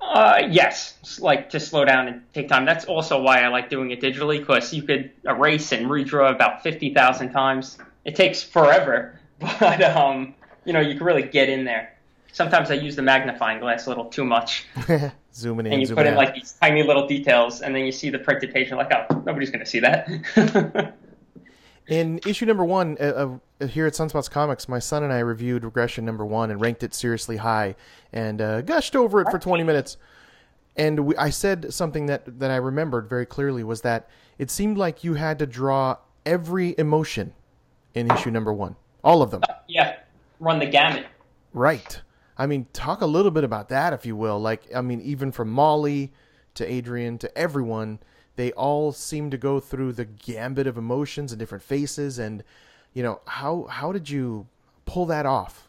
[0.00, 2.64] Uh, yes, like to slow down and take time.
[2.64, 6.62] That's also why I like doing it digitally, because you could erase and redraw about
[6.62, 7.78] fifty thousand times.
[8.04, 10.34] It takes forever, but um,
[10.64, 11.94] you know, you can really get in there.
[12.32, 14.64] sometimes I use the magnifying glass a little too much,
[15.34, 16.18] zooming in, and you put in out.
[16.18, 18.92] like these tiny little details, and then you see the printed page, and you're like,
[18.92, 20.94] oh, nobody's gonna see that.
[21.88, 25.64] In issue number one uh, uh, here at Sunspots Comics, my son and I reviewed
[25.64, 27.76] Regression number one and ranked it seriously high
[28.12, 29.96] and uh, gushed over it for 20 minutes.
[30.76, 34.08] And we, I said something that, that I remembered very clearly was that
[34.38, 37.32] it seemed like you had to draw every emotion
[37.94, 39.40] in issue number one, all of them.
[39.66, 39.96] yeah,
[40.40, 41.06] run the gamut.
[41.54, 42.00] Right.
[42.36, 44.38] I mean, talk a little bit about that, if you will.
[44.38, 46.12] Like, I mean, even from Molly
[46.54, 47.98] to Adrian to everyone,
[48.38, 52.20] they all seem to go through the gambit of emotions and different faces.
[52.20, 52.44] And,
[52.94, 54.46] you know, how how did you
[54.86, 55.68] pull that off?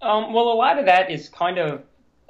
[0.00, 1.82] Um, well, a lot of that is kind of,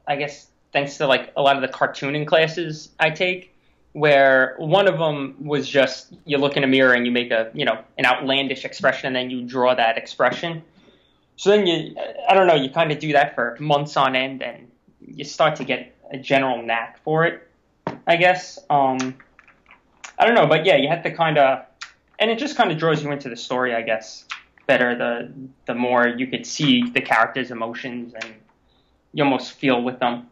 [0.09, 3.55] I guess, thanks to like a lot of the cartooning classes I take,
[3.93, 7.51] where one of them was just you look in a mirror and you make a
[7.53, 10.63] you know an outlandish expression and then you draw that expression.
[11.37, 11.95] So then you,
[12.27, 15.57] I don't know, you kind of do that for months on end and you start
[15.57, 17.47] to get a general knack for it,
[18.07, 18.59] I guess.
[18.71, 19.19] Um,
[20.19, 21.65] I don't know, but yeah, you have to kind of,
[22.19, 24.25] and it just kind of draws you into the story, I guess
[24.67, 25.33] better the
[25.67, 28.35] the more you could see the characters' emotions and
[29.13, 30.29] you almost feel with them.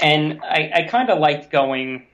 [0.00, 2.06] And I, I kind of liked going,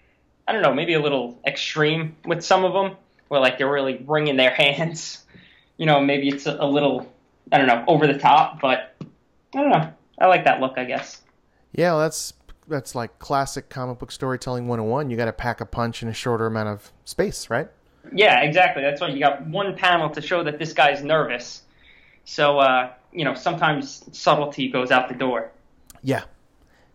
[0.47, 2.97] I don't know, maybe a little extreme with some of them,
[3.29, 5.25] where like they're really wringing their hands.
[5.77, 7.13] You know, maybe it's a, a little,
[7.53, 8.97] I don't know, over the top, but
[9.55, 9.93] I don't know.
[10.19, 11.23] I like that look, I guess.
[11.73, 12.33] Yeah, well, that's
[12.69, 15.11] that's like classic comic book storytelling 101.
[15.11, 17.69] You got to pack a punch in a shorter amount of space, right?
[18.13, 18.83] Yeah, exactly.
[18.83, 21.63] That's why you got one panel to show that this guy's nervous.
[22.25, 25.51] So, uh, you know, sometimes subtlety goes out the door.
[26.03, 26.25] Yeah.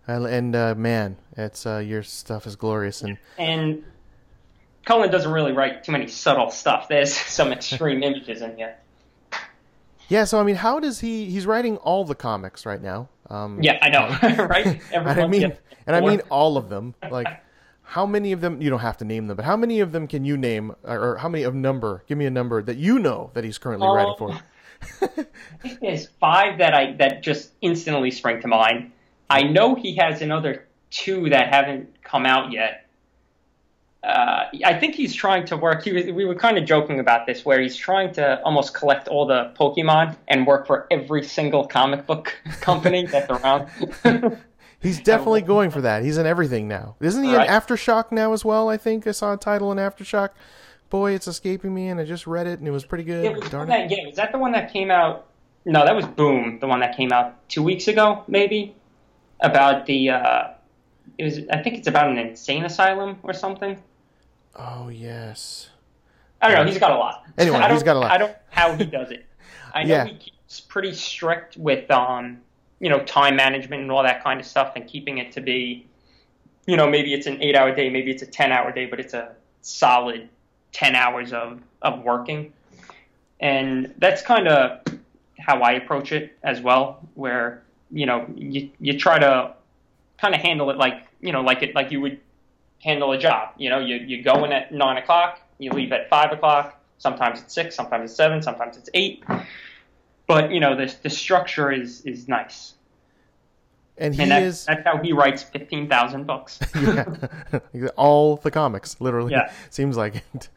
[0.07, 3.83] And, and uh, man, it's uh, your stuff is glorious and And
[4.85, 6.87] Cullen doesn't really write too many subtle stuff.
[6.89, 8.75] There's some extreme images in here.
[10.13, 10.23] Yeah.
[10.25, 11.25] So I mean, how does he?
[11.25, 13.09] He's writing all the comics right now.
[13.29, 14.79] Um, Yeah, I know, right?
[14.93, 15.57] and I mean,
[15.87, 16.93] and I mean all of them.
[17.09, 17.27] Like,
[17.81, 18.61] how many of them?
[18.61, 21.13] You don't have to name them, but how many of them can you name, or,
[21.13, 22.03] or how many of number?
[22.07, 24.31] Give me a number that you know that he's currently writing for.
[24.31, 24.39] Um,
[25.01, 28.91] I think there's five that I that just instantly spring to mind.
[29.29, 32.82] I know he has another two that haven't come out yet.
[34.03, 35.83] Uh, I think he's trying to work.
[35.83, 39.07] He was, we were kind of joking about this, where he's trying to almost collect
[39.07, 43.69] all the Pokemon and work for every single comic book company that's around.
[44.81, 46.03] He's definitely going for that.
[46.03, 46.97] He's in everything now.
[46.99, 47.47] Isn't he Right.
[47.47, 48.67] in Aftershock now as well?
[48.67, 50.31] I think I saw a title in Aftershock.
[50.89, 53.23] Boy, it's escaping me, and I just read it, and it was pretty good.
[53.23, 53.97] Yeah, was Darn that, it.
[53.97, 55.27] yeah, was that the one that came out?
[55.63, 58.75] No, that was Boom, the one that came out two weeks ago, maybe.
[59.39, 60.47] About the, uh,
[61.17, 61.39] it was.
[61.49, 63.81] I think it's about an insane asylum or something.
[64.55, 65.69] Oh yes.
[66.41, 66.71] I don't know.
[66.71, 67.23] He's got a lot.
[67.37, 68.11] Anyway, I don't, he's got a lot.
[68.11, 69.25] I don't know how he does it.
[69.73, 70.05] I know Yeah.
[70.05, 72.39] he keeps pretty strict with, um,
[72.79, 75.87] you know, time management and all that kind of stuff, and keeping it to be,
[76.67, 79.31] you know, maybe it's an eight-hour day, maybe it's a ten-hour day, but it's a
[79.61, 80.27] solid
[80.73, 82.51] ten hours of of working,
[83.39, 84.81] and that's kind of
[85.39, 87.07] how I approach it as well.
[87.15, 89.53] Where you know you you try to
[90.17, 92.19] kind of handle it like you know like it like you would
[92.83, 93.53] handle a job.
[93.57, 96.79] You know, you, you go in at nine o'clock, you leave at five o'clock.
[96.97, 99.23] Sometimes it's six, sometimes it's seven, sometimes it's eight.
[100.27, 102.75] But you know, the the structure is is nice,
[103.97, 106.59] And he and that's, is that's how he writes fifteen thousand books.
[106.75, 107.87] yeah.
[107.97, 109.31] all the comics, literally.
[109.31, 109.51] Yeah.
[109.69, 110.49] Seems like it.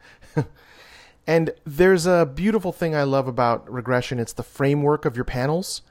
[1.25, 4.19] and there's a beautiful thing I love about regression.
[4.19, 5.81] It's the framework of your panels,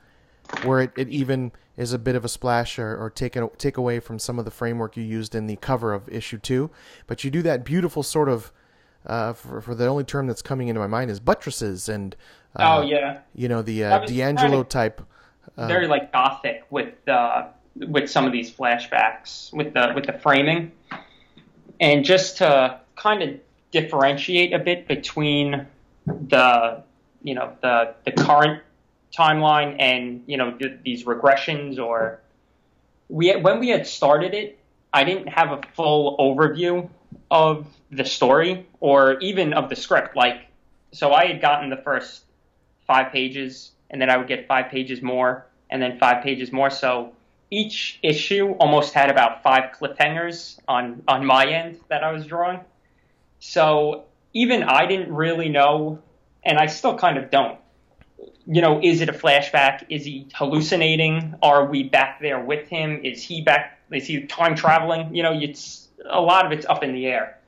[0.62, 3.76] where it, it even is a bit of a splash or, or take, a, take
[3.76, 6.70] away from some of the framework you used in the cover of issue two.
[7.06, 8.52] But you do that beautiful sort of,
[9.06, 12.16] uh, for, for the only term that's coming into my mind is buttresses and,
[12.58, 15.02] uh, oh yeah, you know, the uh, D'Angelo to- type.
[15.56, 17.46] Uh, very like gothic with uh,
[17.88, 20.72] with some of these flashbacks with the with the framing,
[21.80, 23.38] and just to kind of
[23.70, 25.66] differentiate a bit between
[26.06, 26.82] the
[27.22, 28.62] you know the the current
[29.16, 32.20] timeline and you know th- these regressions or
[33.08, 34.58] we when we had started it
[34.92, 36.88] i didn't have a full overview
[37.30, 40.16] of the story or even of the script.
[40.16, 40.46] Like
[40.92, 42.24] so i had gotten the first
[42.86, 46.70] five pages and then i would get five pages more and then five pages more.
[46.70, 47.12] So
[47.50, 52.60] each issue almost had about five cliffhangers on on my end that i was drawing.
[53.38, 56.00] So even i didn't really know
[56.44, 57.58] and i still kind of don't
[58.46, 59.84] you know, is it a flashback?
[59.88, 61.34] Is he hallucinating?
[61.42, 63.00] Are we back there with him?
[63.04, 63.78] Is he back?
[63.90, 65.14] Is he time traveling?
[65.14, 67.38] You know, it's a lot of it's up in the air,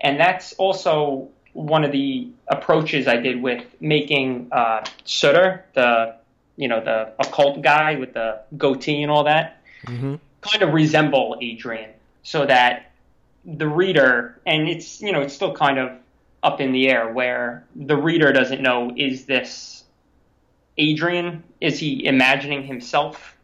[0.00, 6.16] and that's also one of the approaches I did with making uh, Sutter, the
[6.56, 9.60] you know, the occult guy with the goatee and all that,
[10.40, 11.90] kind of resemble Adrian,
[12.22, 12.90] so that
[13.44, 15.92] the reader, and it's you know, it's still kind of
[16.42, 19.77] up in the air where the reader doesn't know is this
[20.78, 21.42] Adrian?
[21.60, 23.36] Is he imagining himself?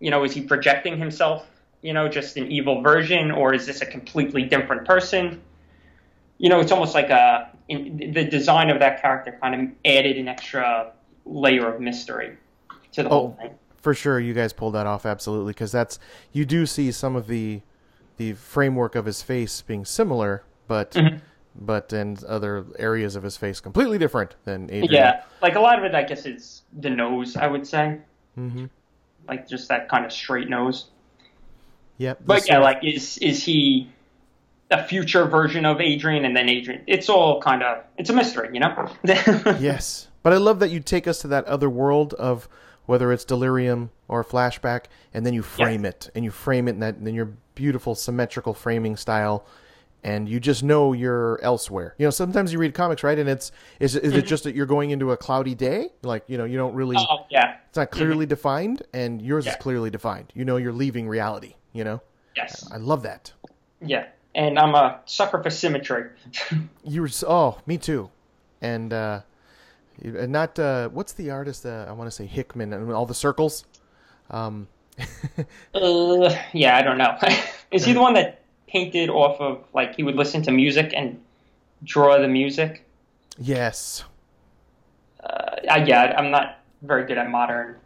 [0.00, 1.46] You know, is he projecting himself?
[1.82, 5.42] You know, just an evil version, or is this a completely different person?
[6.38, 10.16] You know, it's almost like a in, the design of that character kind of added
[10.16, 10.92] an extra
[11.24, 12.36] layer of mystery
[12.92, 13.54] to the whole Oh, thing.
[13.76, 15.98] for sure, you guys pulled that off absolutely because that's
[16.32, 17.62] you do see some of the
[18.16, 21.18] the framework of his face being similar, but Mm-hmm.
[21.58, 24.92] But in other areas of his face completely different than Adrian.
[24.92, 27.36] Yeah, like a lot of it, I guess, is the nose.
[27.36, 27.98] I would say,
[28.38, 28.66] mm-hmm.
[29.28, 30.86] like just that kind of straight nose.
[31.98, 32.20] Yep.
[32.26, 33.90] But yeah, of- like is is he
[34.70, 36.82] a future version of Adrian and then Adrian?
[36.86, 38.90] It's all kind of it's a mystery, you know.
[39.58, 40.08] Yes.
[40.22, 42.48] But I love that you take us to that other world of
[42.86, 46.80] whether it's delirium or flashback, and then you frame it, and you frame it in
[46.80, 49.44] that in your beautiful symmetrical framing style,
[50.04, 51.94] and you just know you're elsewhere.
[51.98, 53.18] You know, sometimes you read comics, right?
[53.18, 55.90] And it's is is it just that you're going into a cloudy day?
[56.02, 59.56] Like you know, you don't really oh yeah, it's not clearly defined, and yours is
[59.56, 60.32] clearly defined.
[60.34, 61.54] You know, you're leaving reality.
[61.72, 62.02] You know,
[62.36, 63.32] yes, I love that.
[63.80, 64.06] yeah.
[64.34, 66.10] And I'm a sucker for symmetry.
[66.84, 68.10] You were s- oh, me too,
[68.60, 69.20] and uh,
[70.02, 71.64] and not uh, what's the artist?
[71.64, 73.64] Uh, I want to say Hickman and all the circles.
[74.30, 74.68] Um,
[75.74, 77.16] uh, yeah, I don't know.
[77.70, 78.42] is he the one that
[78.76, 81.20] painted off of like he would listen to music and
[81.84, 82.84] draw the music?
[83.38, 84.04] yes,
[85.22, 87.76] Uh, I, yeah, I'm not very good at modern,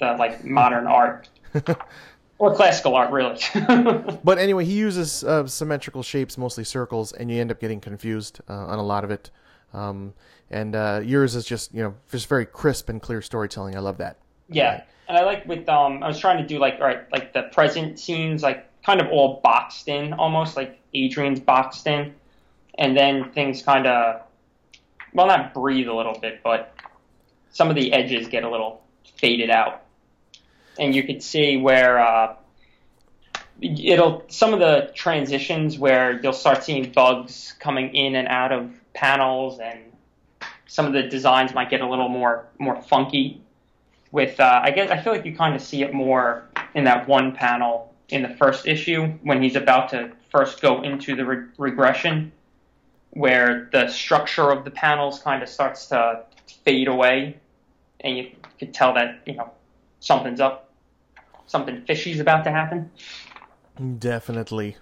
[0.00, 1.28] the like modern art
[2.38, 3.38] or classical art, really.
[4.24, 8.40] but anyway, he uses uh, symmetrical shapes, mostly circles, and you end up getting confused
[8.48, 9.30] uh, on a lot of it.
[9.72, 10.14] Um,
[10.50, 13.76] and uh, yours is just you know just very crisp and clear storytelling.
[13.76, 14.18] I love that.
[14.48, 17.32] Yeah, and I like with um, I was trying to do like all right, like
[17.32, 22.14] the present scenes, like kind of all boxed in, almost like Adrian's boxed in,
[22.78, 24.22] and then things kind of,
[25.12, 26.74] well, not breathe a little bit, but
[27.50, 28.82] some of the edges get a little
[29.16, 29.82] faded out,
[30.78, 32.34] and you could see where uh,
[33.62, 38.70] it'll some of the transitions where you'll start seeing bugs coming in and out of
[38.92, 39.78] panels, and
[40.66, 43.40] some of the designs might get a little more more funky
[44.10, 47.08] with uh, I guess I feel like you kind of see it more in that
[47.08, 51.46] one panel in the first issue when he's about to first go into the re-
[51.58, 52.32] regression,
[53.10, 56.24] where the structure of the panels kind of starts to
[56.64, 57.38] fade away,
[58.00, 59.50] and you could tell that you know
[60.00, 60.70] something's up,
[61.46, 62.90] something fishy's about to happen.
[63.98, 64.76] Definitely.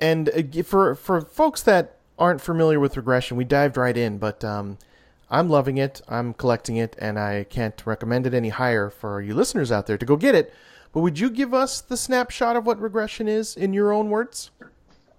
[0.00, 4.44] And uh, for for folks that aren't familiar with regression, we dived right in, but
[4.44, 4.78] um,
[5.30, 6.00] I'm loving it.
[6.08, 9.98] I'm collecting it, and I can't recommend it any higher for you listeners out there
[9.98, 10.52] to go get it.
[10.96, 14.50] But would you give us the snapshot of what regression is in your own words?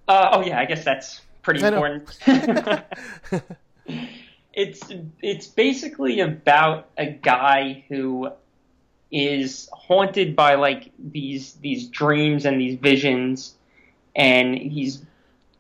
[0.07, 2.17] Uh, oh yeah, I guess that's pretty important.
[4.53, 4.82] it's
[5.21, 8.28] it's basically about a guy who
[9.11, 13.53] is haunted by like these these dreams and these visions,
[14.15, 15.05] and he's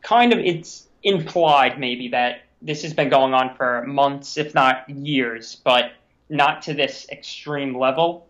[0.01, 4.89] kind of it's implied maybe that this has been going on for months, if not
[4.89, 5.91] years, but
[6.27, 8.25] not to this extreme level.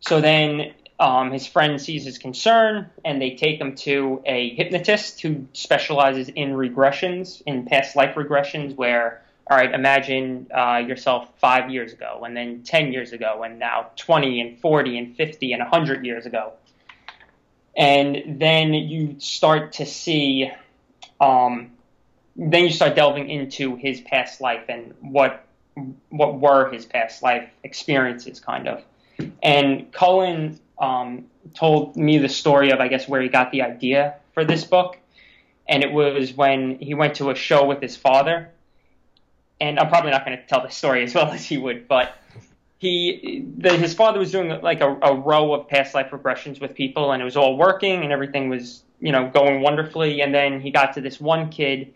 [0.00, 5.20] So then um, his friend sees his concern and they take him to a hypnotist
[5.20, 11.70] who specializes in regressions, in past life regressions, where, all right, imagine uh, yourself five
[11.70, 15.60] years ago and then 10 years ago and now 20 and 40 and 50 and
[15.60, 16.52] 100 years ago.
[17.76, 20.52] And then you start to see,
[21.20, 21.72] um,
[22.36, 25.46] then you start delving into his past life and what
[26.10, 28.84] what were his past life experiences, kind of.
[29.42, 34.16] And Cullen um, told me the story of, I guess, where he got the idea
[34.34, 34.98] for this book.
[35.68, 38.50] And it was when he went to a show with his father.
[39.60, 42.16] And I'm probably not going to tell the story as well as he would, but
[42.78, 46.74] he, the, his father was doing like a, a row of past life regressions with
[46.74, 50.20] people, and it was all working, and everything was, you know, going wonderfully.
[50.20, 51.94] And then he got to this one kid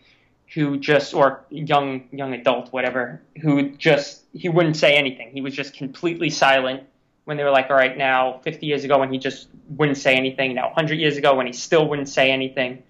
[0.53, 5.53] who just or young young adult whatever who just he wouldn't say anything he was
[5.53, 6.83] just completely silent
[7.27, 10.15] when they were like all right now 50 years ago when he just wouldn't say
[10.15, 12.81] anything now 100 years ago when he still wouldn't say anything.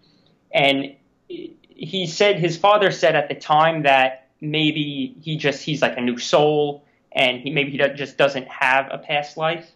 [0.54, 0.96] And
[1.28, 6.02] he said his father said at the time that maybe he just he's like a
[6.02, 9.72] new soul and he maybe he just doesn't have a past life.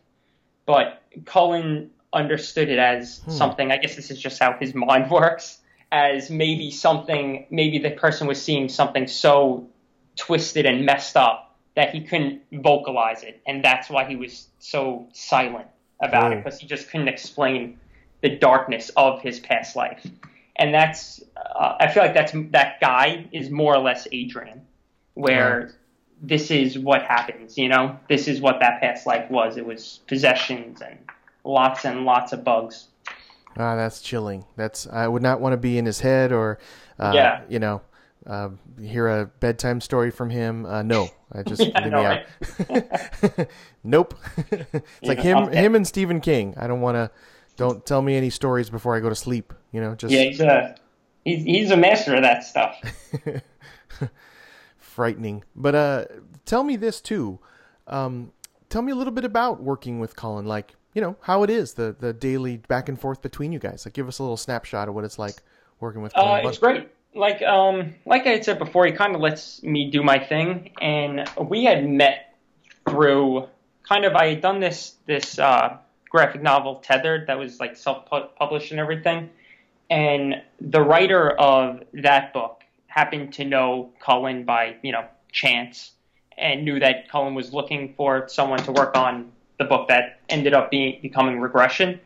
[0.68, 3.32] But Cullen understood it as hmm.
[3.32, 5.58] something I guess this is just how his mind works
[5.92, 9.68] as maybe something, maybe the person was seeing something so
[10.18, 15.08] twisted and messed up that he couldn't vocalize it, and that's why he was so
[15.14, 15.68] silent
[16.02, 16.42] about it Oh.
[16.44, 17.80] because he just couldn't explain
[18.22, 20.06] the darkness of his past life.
[20.58, 24.62] And that's uh, I feel like that's that guy is more or less Adrian,
[25.16, 25.72] where Right.
[26.22, 27.58] this is what happens.
[27.58, 29.58] You know, this is what that past life was.
[29.58, 30.98] It was possessions and
[31.44, 32.88] lots and lots of bugs.
[33.58, 34.46] Ah, that's chilling.
[34.56, 36.60] That's I would not want to be in his head or,
[37.00, 37.42] uh, Yeah.
[37.50, 37.82] you know,
[38.26, 38.50] uh,
[38.80, 40.66] hear a bedtime story from him.
[40.66, 42.02] Uh, no, I just Yeah, I leave know,
[42.70, 42.82] me
[43.40, 43.48] out.
[43.84, 44.16] nope.
[44.52, 45.58] it's like him, okay.
[45.58, 46.54] him and Stephen King.
[46.58, 47.12] I don't want to.
[47.58, 49.54] Don't tell me any stories before I go to sleep.
[49.72, 50.76] You know, just Yeah, he's a
[51.26, 52.82] he's, he's a master of that stuff.
[54.78, 55.44] frightening.
[55.56, 56.06] But uh,
[56.46, 57.40] tell me this too.
[57.88, 58.32] Um,
[58.70, 60.46] tell me a little bit about working with Cullen.
[60.46, 63.86] Like, you know, how it is the the daily back and forth between you guys.
[63.86, 65.42] Like, give us a little snapshot of what it's like
[65.80, 66.16] working with.
[66.16, 66.90] Uh, Cullen it's great.
[67.14, 70.72] Like um, like I had said before, he kind of lets me do my thing,
[70.82, 72.38] and we had met
[72.88, 73.48] through
[73.88, 75.78] kind of I had done this this uh,
[76.10, 78.06] graphic novel Tethered that was like self
[78.38, 79.30] published and everything,
[79.90, 85.92] and the writer of that book happened to know Cullen by you know chance,
[86.38, 90.54] and knew that Cullen was looking for someone to work on the book that ended
[90.54, 92.00] up being becoming Regression.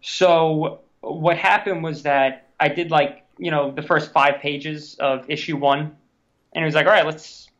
[0.00, 5.28] So what happened was that I did like you know the first five pages of
[5.28, 5.96] issue one,
[6.54, 7.50] and it was like, all right, let's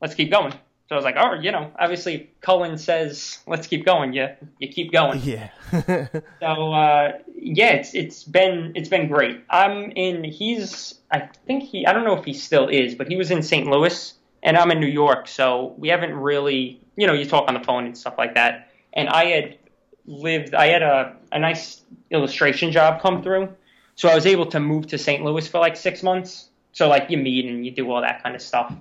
[0.00, 0.52] let's keep going.
[0.88, 4.12] So I was like, oh, you know, obviously Cullen says let's keep going.
[4.12, 4.28] You
[4.60, 5.20] you keep going.
[5.22, 5.48] Yeah.
[6.40, 9.42] So uh, yeah, it's it's been it's been great.
[9.50, 10.22] I'm in.
[10.22, 13.42] He's I think he I don't know if he still is, but he was in
[13.42, 13.66] St.
[13.66, 14.14] Louis,
[14.44, 15.26] and I'm in New York.
[15.26, 18.70] So we haven't really you know you talk on the phone and stuff like that.
[18.92, 19.58] And I had
[20.06, 20.54] lived.
[20.54, 23.48] I had a a nice illustration job come through,
[23.96, 25.24] so I was able to move to St.
[25.24, 26.50] Louis for like six months.
[26.72, 28.72] So like you meet and you do all that kind of stuff.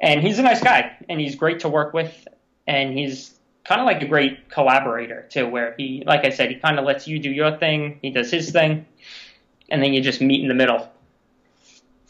[0.00, 2.26] And he's a nice guy, and he's great to work with,
[2.66, 3.34] and he's
[3.64, 6.84] kind of like a great collaborator too, where he, like I said, he kind of
[6.84, 8.86] lets you do your thing, he does his thing,
[9.68, 10.88] and then you just meet in the middle.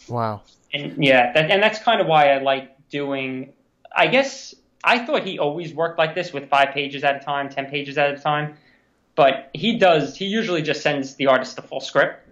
[0.06, 0.42] wow.
[0.74, 3.54] And yeah, that, and that's kind of why I like doing.
[3.96, 7.48] I guess I thought he always worked like this with five pages at a time,
[7.48, 8.54] ten pages at a time,
[9.14, 10.14] but he does.
[10.14, 12.27] He usually just sends the artist the full script,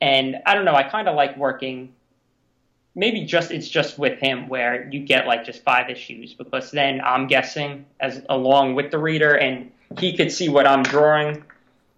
[0.00, 0.74] and I don't know.
[0.74, 1.94] I kind of like working.
[2.94, 7.00] Maybe just it's just with him where you get like just five issues because then
[7.00, 11.44] I'm guessing as along with the reader and he could see what I'm drawing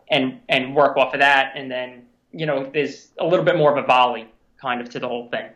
[0.08, 3.76] and and work off of that and then you know there's a little bit more
[3.76, 4.28] of a volley
[4.60, 5.48] kind of to the whole thing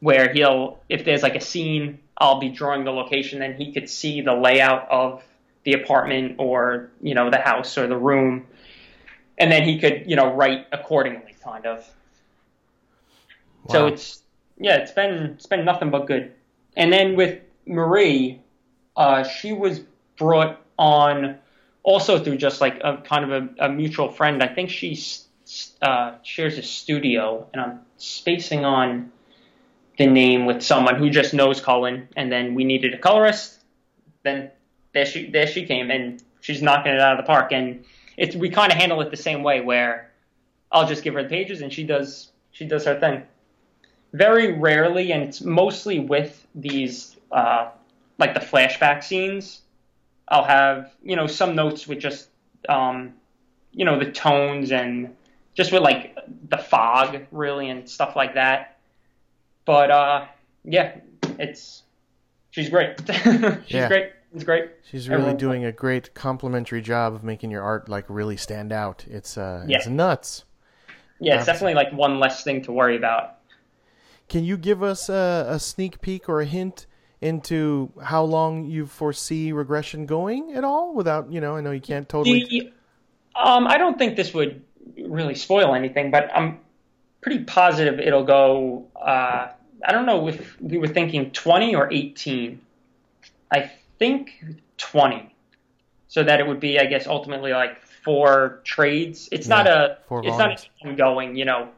[0.00, 3.88] where he'll if there's like a scene I'll be drawing the location then he could
[3.88, 5.22] see the layout of
[5.64, 8.46] the apartment or you know the house or the room
[9.38, 11.88] and then he could you know write accordingly kind of
[13.68, 14.22] so it's
[14.58, 16.32] yeah it's been it's been nothing but good
[16.76, 18.40] and then with Marie
[18.96, 19.80] uh, she was
[20.16, 21.38] brought on
[21.82, 24.42] also through just like a kind of a, a mutual friend.
[24.42, 24.98] I think she
[25.80, 29.12] uh, shares a studio, and I'm spacing on
[29.98, 32.08] the name with someone who just knows Cullen.
[32.16, 33.60] And then we needed a colorist.
[34.22, 34.50] Then
[34.92, 37.52] there she there she came, and she's knocking it out of the park.
[37.52, 37.84] And
[38.16, 40.10] it's we kind of handle it the same way, where
[40.70, 43.22] I'll just give her the pages, and she does she does her thing.
[44.12, 47.70] Very rarely, and it's mostly with these uh,
[48.18, 49.62] like the flashback scenes.
[50.28, 52.28] I'll have you know some notes with just
[52.68, 53.14] um,
[53.72, 55.16] you know the tones and
[55.54, 56.16] just with like
[56.48, 58.78] the fog really and stuff like that.
[59.64, 60.26] But uh,
[60.64, 60.96] yeah,
[61.38, 61.82] it's
[62.50, 63.00] she's great.
[63.66, 63.88] she's Yeah.
[63.88, 64.12] great.
[64.34, 64.70] It's great.
[64.90, 68.72] She's really Everyone- doing a great complimentary job of making your art like really stand
[68.72, 69.04] out.
[69.08, 69.78] It's uh, Yeah.
[69.78, 70.44] it's nuts.
[71.20, 73.36] Yeah, it's Um, definitely like one less thing to worry about.
[74.28, 76.86] Can you give us a, a sneak peek or a hint
[77.20, 80.94] into how long you foresee regression going at all?
[80.94, 82.44] Without you know, I know you can't totally.
[82.48, 82.72] The,
[83.34, 84.62] um, I don't think this would
[85.06, 86.58] really spoil anything, but I'm
[87.20, 88.86] pretty positive it'll go.
[88.96, 89.48] Uh,
[89.84, 92.60] I don't know if we were thinking 20 or 18.
[93.52, 93.70] I
[94.02, 94.42] think
[94.78, 95.32] 20,
[96.08, 99.28] so that it would be, I guess, ultimately like four trades.
[99.30, 99.98] It's not a.
[100.08, 100.68] four it's volumes.
[100.82, 101.68] not ongoing, you know,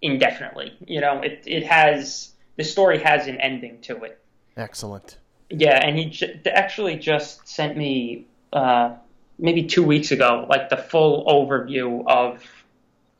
[0.00, 0.74] indefinitely.
[0.86, 4.18] You know, it it has the story has an ending to it.
[4.56, 5.18] Excellent.
[5.50, 8.24] Yeah, and he j- actually just sent me
[8.54, 8.94] uh,
[9.38, 12.42] maybe two weeks ago, like the full overview of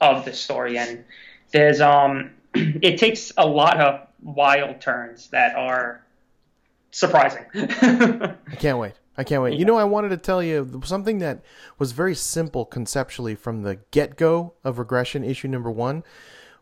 [0.01, 1.05] of the story, and
[1.51, 6.06] there's um, it takes a lot of wild turns that are
[6.99, 7.45] surprising.
[7.55, 8.95] I can't wait.
[9.19, 9.59] I can't wait.
[9.59, 11.43] You know, I wanted to tell you something that
[11.79, 16.05] was very simple conceptually from the get go of regression issue number one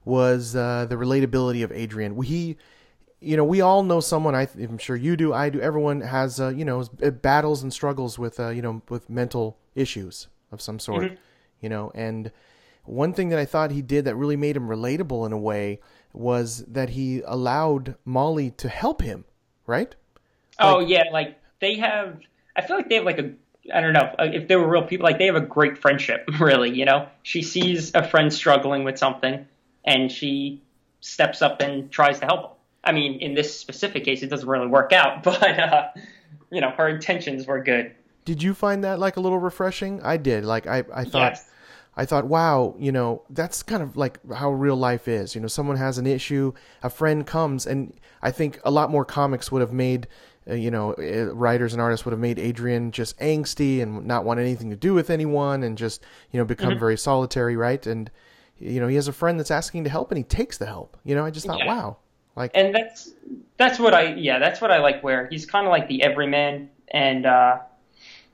[0.05, 2.20] was uh, the relatability of Adrian.
[2.23, 2.56] He
[3.24, 4.35] you know, we all know someone.
[4.35, 5.32] I, I'm sure you do.
[5.32, 5.61] I do.
[5.61, 6.85] Everyone has, uh, you know,
[7.23, 11.19] battles and struggles with, uh, you know, with mental issues of some sort.
[11.61, 12.31] You know, and
[12.85, 15.81] one thing that I thought he did that really made him relatable in a way
[16.12, 19.24] was that he allowed Molly to help him.
[19.66, 19.97] Right?
[20.59, 22.21] Oh yeah, like they have.
[22.57, 23.33] I feel like they have like a.
[23.73, 25.05] I don't know uh, if they were real people.
[25.05, 26.29] Like they have a great friendship.
[26.39, 27.09] Really, you know.
[27.23, 29.47] She sees a friend struggling with something,
[29.85, 30.63] and she
[31.01, 32.51] steps up and tries to help him.
[32.85, 35.89] I mean, in this specific case, it doesn't really work out, but uh,
[36.51, 37.95] you know, her intentions were good.
[38.25, 40.03] Did you find that like a little refreshing?
[40.03, 40.45] I did.
[40.45, 41.33] Like I, I thought.
[41.33, 41.51] Yes.
[41.97, 45.35] I thought, wow, you know, that's kind of like how real life is.
[45.35, 46.53] You know, someone has an issue,
[46.83, 50.09] a friend comes, and I think a lot more comics would have made,
[50.47, 54.41] you know, uh, writers and artists would have made Adrian just angsty and not want
[54.41, 57.87] anything to do with anyone and just, you know, become very solitary, right?
[57.87, 58.11] And,
[58.59, 60.97] you know, he has a friend that's asking to help and he takes the help.
[61.05, 61.66] You know, I just thought, Yeah.
[61.66, 61.97] wow.
[62.37, 63.12] Like, and that's
[63.57, 66.69] that's what I yeah that's what I like where he's kind of like the everyman
[66.89, 67.59] and uh,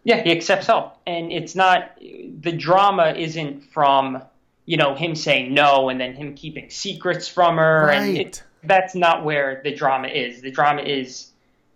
[0.05, 4.23] yeah he accepts help and it's not the drama isn't from
[4.65, 8.95] you know him saying no and then him keeping secrets from her and it, that's
[8.95, 11.30] not where the drama is the drama is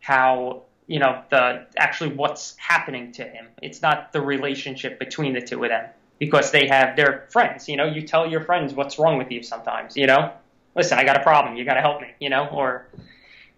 [0.05, 5.41] how you know the actually what's happening to him it's not the relationship between the
[5.41, 8.99] two of them because they have their friends you know you tell your friends what's
[8.99, 10.31] wrong with you sometimes you know
[10.75, 11.57] listen, I got a problem.
[11.57, 12.89] You got to help me, you know, or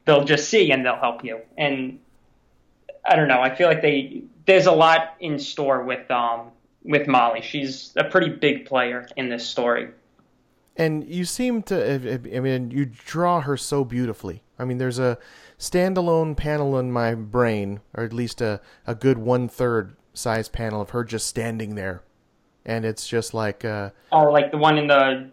[0.05, 1.41] they'll just see and they'll help you.
[1.57, 2.01] And
[3.05, 3.41] I don't know.
[3.41, 6.51] I feel like they there's a lot in store with um
[6.83, 7.43] with Molly.
[7.43, 9.89] She's a pretty big player in this story.
[10.77, 14.43] And you seem to, I mean, you draw her so beautifully.
[14.59, 15.19] I mean, there's a
[15.59, 20.81] standalone panel in my brain, or at least a, a good one third size panel
[20.81, 22.03] of her just standing there.
[22.65, 25.31] And it's just like, uh, Oh, like the one in the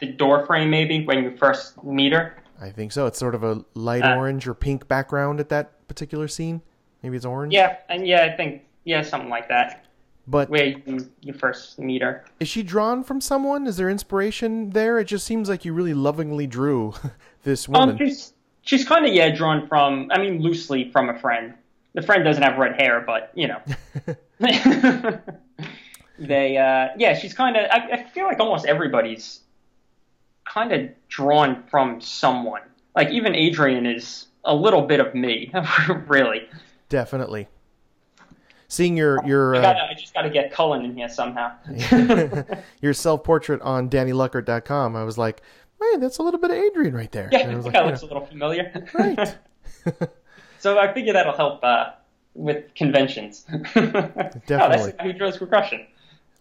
[0.00, 2.36] the door frame, maybe when you first meet her.
[2.60, 3.06] I think so.
[3.06, 6.62] It's sort of a light Uh, orange or pink background at that particular scene.
[7.02, 7.52] Maybe it's orange.
[7.52, 9.86] Yeah, and yeah, I think yeah, something like that.
[10.30, 12.22] But Where you, you first meet her.
[12.38, 13.66] is she drawn from someone?
[13.66, 14.98] Is there inspiration there?
[14.98, 16.92] It just seems like you really lovingly drew
[17.44, 17.90] this woman.
[17.90, 20.10] Um, she's she's kind of yeah drawn from.
[20.12, 21.54] I mean, loosely from a friend.
[21.94, 23.62] The friend doesn't have red hair, but you know.
[26.18, 27.64] they uh, yeah, she's kind of.
[27.70, 29.40] I, I feel like almost everybody's
[30.44, 32.62] kind of drawn from someone.
[32.94, 35.50] Like even Adrian is a little bit of me,
[36.06, 36.46] really.
[36.90, 37.48] Definitely.
[38.70, 41.52] Seeing your your I, uh, gotta, I just got to get Cullen in here somehow.
[42.82, 45.40] your self portrait on DannyLuckert.com, I was like,
[45.80, 47.30] man, that's a little bit of Adrian right there.
[47.32, 48.86] yeah, And I was like, that yeah, looks a little familiar.
[48.92, 49.36] right.
[50.58, 51.92] so I figure that'll help uh,
[52.34, 53.46] with conventions.
[53.50, 53.58] Oh,
[53.90, 54.92] that's Definitely.
[54.98, 55.86] guy who draws regression.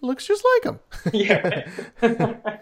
[0.02, 0.80] Looks just like him.
[1.14, 2.58] Yeah.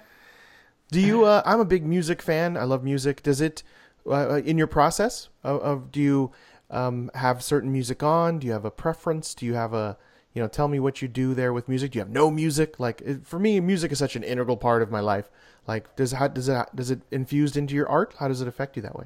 [0.92, 1.26] Do you?
[1.26, 2.56] Uh, I'm a big music fan.
[2.56, 3.24] I love music.
[3.24, 3.64] Does it
[4.10, 6.32] uh, in your process of, of do you
[6.70, 8.40] um, have certain music on?
[8.40, 9.34] Do you have a preference?
[9.34, 9.98] Do you have a
[10.34, 10.48] you know?
[10.48, 11.92] Tell me what you do there with music.
[11.92, 12.80] Do you have no music?
[12.80, 15.30] Like it, for me, music is such an integral part of my life.
[15.68, 18.16] Like does how does it does it infused into your art?
[18.20, 19.06] How does it affect you that way?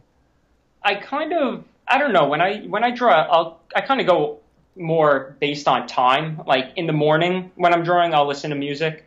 [0.83, 4.07] I kind of I don't know when I when I draw I'll I kind of
[4.07, 4.39] go
[4.75, 6.41] more based on time.
[6.45, 9.05] Like in the morning when I'm drawing, I'll listen to music.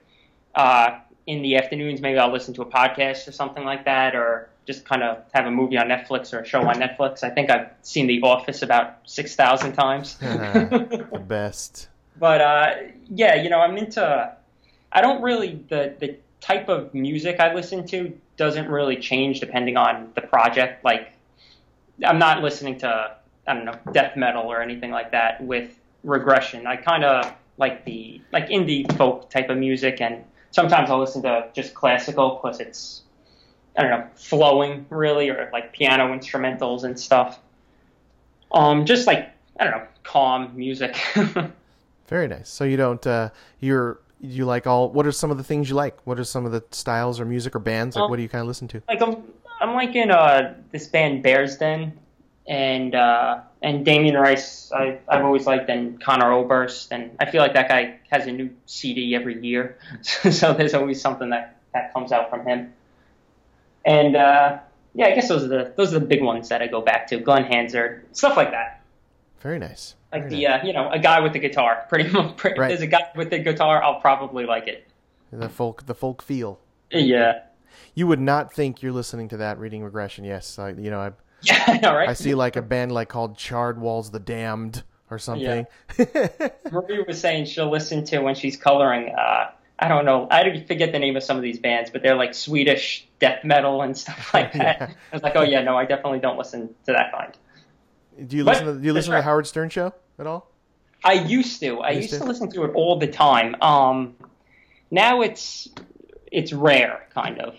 [0.54, 4.50] Uh, in the afternoons, maybe I'll listen to a podcast or something like that, or
[4.66, 7.22] just kind of have a movie on Netflix or a show on Netflix.
[7.22, 10.16] I think I've seen The Office about six thousand times.
[10.18, 11.88] the best.
[12.18, 12.74] but uh,
[13.08, 14.36] yeah, you know, I'm into.
[14.92, 19.76] I don't really the the type of music I listen to doesn't really change depending
[19.76, 20.84] on the project.
[20.84, 21.12] Like,
[22.04, 23.16] I'm not listening to
[23.46, 26.66] I don't know death metal or anything like that with regression.
[26.66, 31.22] I kind of like the like indie folk type of music, and sometimes I'll listen
[31.22, 33.02] to just classical because it's
[33.76, 37.38] I don't know flowing really, or like piano instrumentals and stuff.
[38.52, 40.96] Um, just like I don't know calm music.
[42.08, 42.48] Very nice.
[42.48, 43.30] So you don't uh
[43.60, 45.98] you're you like all what are some of the things you like?
[46.06, 47.96] What are some of the styles or music or bands?
[47.96, 48.82] Like Um, what do you kind of listen to?
[48.88, 49.22] like I'm
[49.60, 51.98] I'm like in uh this band Bears Den
[52.46, 57.40] and uh and Damien Rice I I've always liked and Conor Oberst and I feel
[57.40, 61.94] like that guy has a new CD every year so there's always something that that
[61.94, 62.72] comes out from him
[63.84, 64.58] and uh
[64.94, 67.06] yeah I guess those are the those are the big ones that I go back
[67.08, 68.82] to Glen Hansard stuff like that
[69.40, 69.94] Very nice.
[70.12, 72.68] like Very the uh, you know a guy with the guitar pretty much pretty, Right.
[72.68, 74.86] there's a guy with the guitar I'll probably like it
[75.32, 76.58] The folk the folk feel.
[76.90, 77.40] yeah
[77.94, 80.24] You would not think you're listening to that reading regression.
[80.24, 83.36] Yes, I, you know, I yeah all right I see like a band like called
[83.36, 85.66] Charred Walls the Damned or something.
[86.70, 89.14] Marie was saying she'll listen to when she's coloring.
[89.14, 89.50] Uh,
[89.82, 90.28] I don't know.
[90.30, 93.82] I forget the name of some of these bands, but they're like Swedish death metal
[93.82, 94.76] and stuff like that.
[94.80, 94.86] Yeah.
[95.12, 97.36] I was like, oh yeah, no, I definitely don't listen to that kind.
[98.28, 99.22] Do you But- listen to do you listen to the.
[99.22, 100.48] Howard Stern show at all?
[101.04, 101.80] I used to.
[101.80, 102.18] I Used used to?
[102.20, 103.56] to listen to it all the time.
[103.60, 104.14] Um,
[104.92, 105.68] now it's
[106.30, 107.56] it's rare, kind of.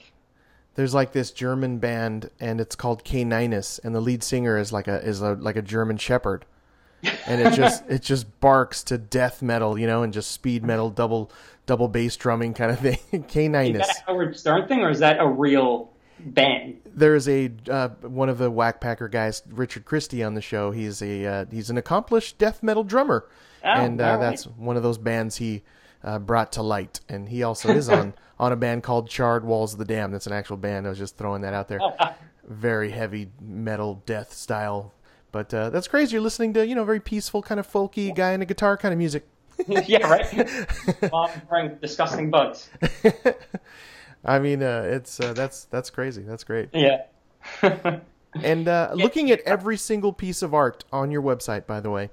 [0.75, 4.87] There's like this German band, and it's called Caninus, and the lead singer is like
[4.87, 6.45] a is a like a German Shepherd,
[7.27, 10.89] and it just it just barks to death metal, you know, and just speed metal,
[10.89, 11.29] double
[11.65, 13.23] double bass drumming kind of thing.
[13.27, 16.79] K Is that a Howard Stern thing, or is that a real band?
[16.85, 20.71] There is a uh, one of the Whackpacker guys, Richard Christie, on the show.
[20.71, 23.27] He's a uh, he's an accomplished death metal drummer,
[23.63, 24.19] Oh, and uh, right.
[24.19, 25.63] that's one of those bands he
[26.03, 26.99] uh, brought to light.
[27.09, 30.13] And he also is on on a band called Charred Walls of the Damned.
[30.13, 30.85] That's an actual band.
[30.85, 31.79] I was just throwing that out there.
[31.81, 31.95] Oh,
[32.47, 34.93] Very heavy metal death style.
[35.31, 36.13] But uh, that's crazy.
[36.13, 38.91] You're listening to you know very peaceful kind of folky guy and a guitar kind
[38.93, 39.25] of music.
[39.87, 41.11] yeah, right.
[41.13, 42.69] I'm wearing disgusting bugs.
[44.25, 46.23] I mean, uh, it's uh, that's that's crazy.
[46.23, 46.69] That's great.
[46.73, 47.03] Yeah.
[48.41, 52.09] And uh, looking at every single piece of art on your website, by the way,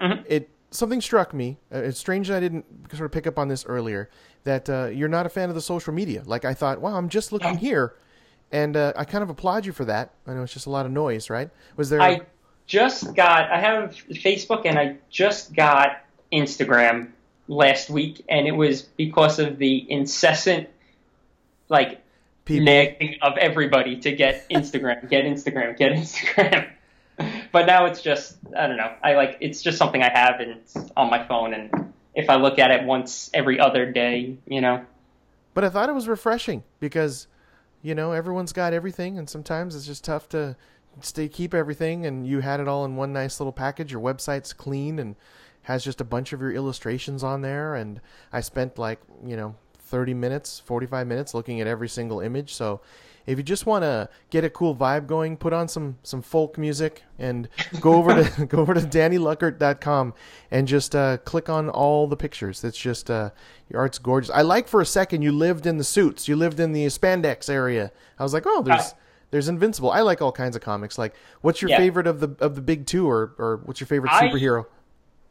[0.00, 0.22] Mm-hmm.
[0.28, 1.56] it something struck me.
[1.74, 4.08] Uh, it's strange that I didn't sort of pick up on this earlier.
[4.44, 6.22] That uh, you're not a fan of the social media.
[6.24, 7.96] Like I thought, wow, I'm just looking here,
[8.52, 10.12] and uh, I kind of applaud you for that.
[10.24, 11.50] I know it's just a lot of noise, right?
[11.76, 12.00] Was there?
[12.00, 12.20] I
[12.66, 13.50] just got.
[13.50, 16.04] I have Facebook, and I just got
[16.36, 17.08] Instagram
[17.48, 20.68] last week, and it was because of the incessant,
[21.68, 22.02] like,
[22.44, 26.70] People- nagging of everybody to get Instagram, get Instagram, get Instagram.
[27.52, 28.92] but now it's just I don't know.
[29.02, 32.36] I like it's just something I have and it's on my phone, and if I
[32.36, 34.84] look at it once every other day, you know.
[35.54, 37.28] But I thought it was refreshing because,
[37.82, 40.56] you know, everyone's got everything, and sometimes it's just tough to
[41.00, 42.04] stay keep everything.
[42.04, 43.92] And you had it all in one nice little package.
[43.92, 45.16] Your website's clean and
[45.66, 47.74] has just a bunch of your illustrations on there.
[47.76, 48.00] And
[48.32, 52.54] I spent like you know thirty minutes, forty five minutes looking at every single image.
[52.54, 52.80] So.
[53.28, 56.56] If you just want to get a cool vibe going, put on some, some folk
[56.56, 57.48] music and
[57.80, 60.14] go over to go over to DannyLuckert.com
[60.52, 62.62] and just uh, click on all the pictures.
[62.62, 63.30] It's just uh,
[63.68, 64.30] your art's gorgeous.
[64.30, 66.28] I like for a second you lived in the suits.
[66.28, 67.90] You lived in the spandex area.
[68.16, 68.94] I was like, oh, there's
[69.32, 69.90] there's Invincible.
[69.90, 70.96] I like all kinds of comics.
[70.96, 71.78] Like, what's your Yeah.
[71.78, 74.66] favorite of the of the big two, or or what's your favorite I- superhero?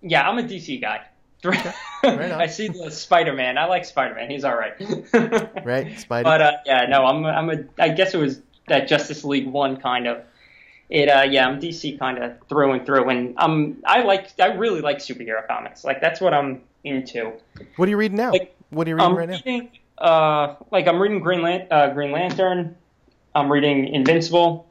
[0.07, 1.02] Yeah, I'm a DC guy.
[2.03, 3.57] I see the Spider Man.
[3.57, 4.30] I like Spider Man.
[4.30, 4.73] He's all right.
[5.65, 6.23] Right, Spidey.
[6.23, 9.77] But uh, yeah, no, I'm I'm a I guess it was that Justice League one
[9.77, 10.23] kind of.
[10.90, 14.48] It uh yeah, I'm DC kind of through and through, and um I like I
[14.48, 15.84] really like superhero comics.
[15.84, 17.34] Like that's what I'm into.
[17.77, 18.32] what are you reading now?
[18.32, 19.61] like, what are you reading I'm right now?
[19.98, 22.76] uh like I'm reading Green Lan- uh, Green Lantern.
[23.34, 24.68] I'm reading Invincible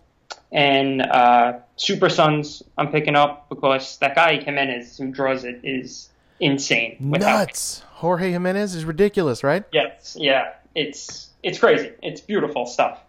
[0.54, 2.62] and uh, Super Sons.
[2.78, 6.08] I'm picking up because that guy Jimenez who draws it is
[6.40, 6.96] insane.
[7.00, 7.82] Nuts.
[7.94, 9.64] Jorge Jimenez is ridiculous, right?
[9.72, 11.92] Yes, yeah, it's it's crazy.
[12.02, 13.00] It's beautiful stuff.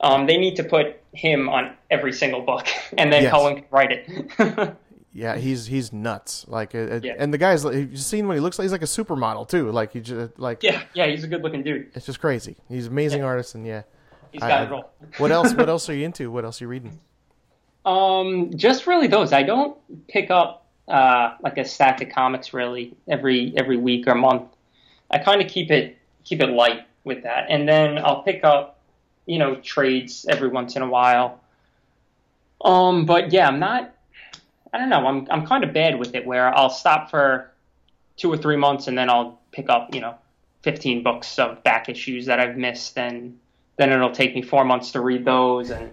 [0.00, 2.66] Um, they need to put him on every single book,
[2.98, 3.32] and then Yes.
[3.32, 4.76] Cohen can write it.
[5.16, 6.44] Yeah, he's he's nuts.
[6.48, 7.14] Like, uh, uh, Yeah.
[7.20, 8.64] and the guy's like, you've seen what he looks like.
[8.64, 9.70] He's like a supermodel too.
[9.70, 11.92] Like he just like yeah, yeah, he's a good-looking dude.
[11.94, 12.56] it's just crazy.
[12.68, 13.82] He's an amazing artist, and yeah.
[14.34, 14.92] He's got I- it all.
[15.18, 15.54] What else?
[15.54, 16.28] What else are you into?
[16.30, 16.98] What else are you reading?
[17.86, 19.32] Um, just really those.
[19.32, 19.76] I don't
[20.08, 24.48] pick up uh, like a stack of comics really every every week or month.
[25.10, 28.80] I kind of keep it keep it light with that, and then I'll pick up
[29.26, 31.40] you know trades every once in a while.
[32.64, 33.94] Um, but yeah, I'm not.
[34.72, 35.06] I don't know.
[35.06, 37.52] I'm I'm kind of bad with it where I'll stop for
[38.16, 40.16] two or three months and then I'll pick up you know
[40.62, 43.38] 15 books of back issues that I've missed, and
[43.76, 45.90] then it'll take me four months to read those and.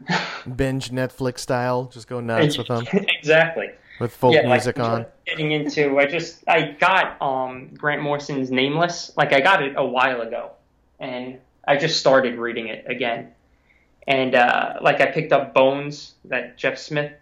[0.56, 3.70] Binge Netflix style, just go nuts with them exactly.
[4.00, 5.06] with folk yeah, music like, on.
[5.26, 9.12] Getting into, I just I got um Grant Morrison's Nameless.
[9.16, 10.52] Like I got it a while ago,
[10.98, 13.32] and I just started reading it again.
[14.08, 17.12] And uh, like I picked up Bones, that Jeff Smith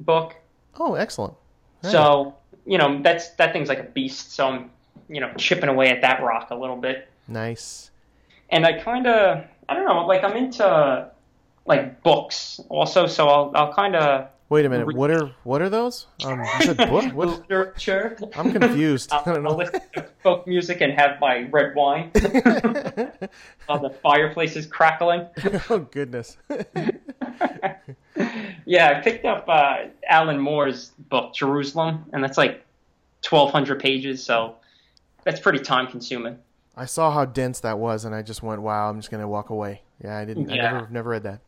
[0.00, 0.34] book.
[0.78, 1.34] Oh, excellent.
[1.82, 1.92] Right.
[1.92, 2.34] So
[2.66, 4.32] you know that's that thing's like a beast.
[4.32, 4.70] So I'm
[5.08, 7.08] you know chipping away at that rock a little bit.
[7.28, 7.90] Nice.
[8.50, 11.10] And I kind of I don't know like I'm into
[11.66, 13.06] like books also.
[13.06, 14.94] So I'll I'll kind of Wait a minute.
[14.94, 16.06] What are what are those?
[16.24, 16.40] Um,
[16.76, 16.88] book.
[17.14, 17.16] What?
[17.16, 18.16] literature.
[18.36, 19.12] I'm confused.
[19.12, 19.56] I don't I'll know.
[19.56, 22.12] listen to folk music and have my red wine
[23.66, 25.26] while the fireplace is crackling.
[25.68, 26.36] oh goodness.
[28.64, 32.64] Yeah, I picked up uh, Alan Moore's book Jerusalem, and that's like
[33.28, 34.56] 1,200 pages, so
[35.24, 36.38] that's pretty time consuming.
[36.76, 39.50] I saw how dense that was, and I just went, "Wow, I'm just gonna walk
[39.50, 40.50] away." Yeah, I didn't.
[40.50, 40.72] I Yeah.
[40.72, 41.40] never never read that.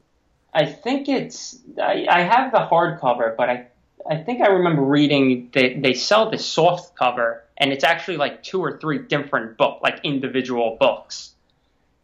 [0.54, 3.66] I think it's I, I have the hardcover, but I
[4.10, 8.42] I think I remember reading they they sell the soft cover, and it's actually like
[8.42, 11.34] two or three different book, like individual books.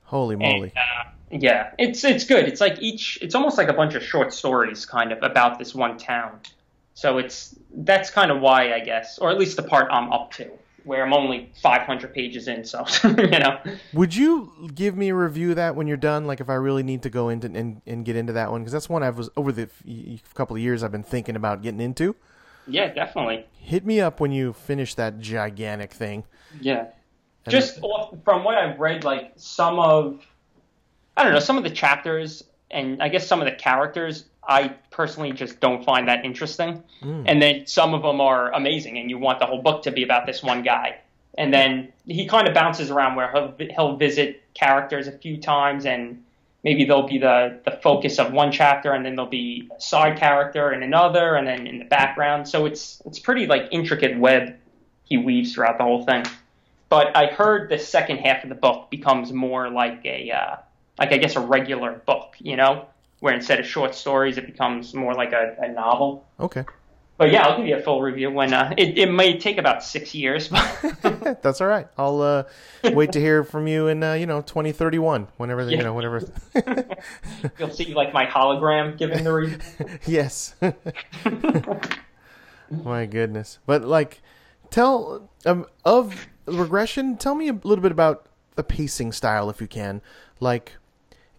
[0.04, 0.72] Holy moly!
[0.76, 2.46] And, uh, yeah, it's it's good.
[2.46, 3.18] It's like each.
[3.22, 6.40] It's almost like a bunch of short stories, kind of about this one town.
[6.92, 10.32] So it's that's kind of why I guess, or at least the part I'm up
[10.34, 10.50] to,
[10.84, 12.64] where I'm only 500 pages in.
[12.64, 13.58] So you know.
[13.92, 16.26] Would you give me a review of that when you're done?
[16.26, 18.72] Like if I really need to go into and, and get into that one because
[18.72, 21.80] that's one I've was over the f- couple of years I've been thinking about getting
[21.80, 22.14] into.
[22.66, 23.46] Yeah, definitely.
[23.58, 26.24] Hit me up when you finish that gigantic thing.
[26.60, 26.86] Yeah.
[27.48, 30.26] Just off, from what I've read, like some of,
[31.16, 34.68] I don't know, some of the chapters and I guess some of the characters, I
[34.90, 36.82] personally just don't find that interesting.
[37.26, 40.02] And then some of them are amazing, and you want the whole book to be
[40.02, 40.98] about this one guy.
[41.36, 45.84] And then he kind of bounces around where he'll he'll visit characters a few times,
[45.84, 46.22] and
[46.62, 50.18] maybe they'll be the the focus of one chapter, and then there'll be a side
[50.18, 52.48] character in another, and then in the background.
[52.48, 54.56] So it's it's pretty like intricate web
[55.04, 56.24] he weaves throughout the whole thing.
[56.88, 60.56] But I heard the second half of the book becomes more like a uh,
[60.98, 62.86] like I guess a regular book, you know,
[63.24, 66.26] where instead of short stories, it becomes more like a, a novel.
[66.38, 66.62] Okay,
[67.16, 69.82] But yeah, I'll give you a full review when uh, it, it may take about
[69.82, 70.48] six years.
[70.48, 71.86] But that's all right.
[71.96, 72.42] I'll uh,
[72.82, 75.84] wait to hear from you in uh, you know 2031, whenever the, you Yeah.
[75.84, 76.20] know whenever.
[77.58, 79.58] you'll see like my hologram giving the review.
[80.04, 80.54] yes.
[82.70, 83.58] My goodness.
[83.64, 84.20] But like
[84.68, 88.26] tell um, of regression, tell me a little bit about
[88.56, 90.02] the pacing style if you can.
[90.40, 90.72] Like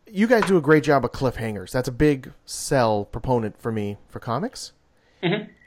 [0.07, 1.71] you guys do a great job of cliffhangers.
[1.71, 4.71] That's a big sell proponent for me for comics.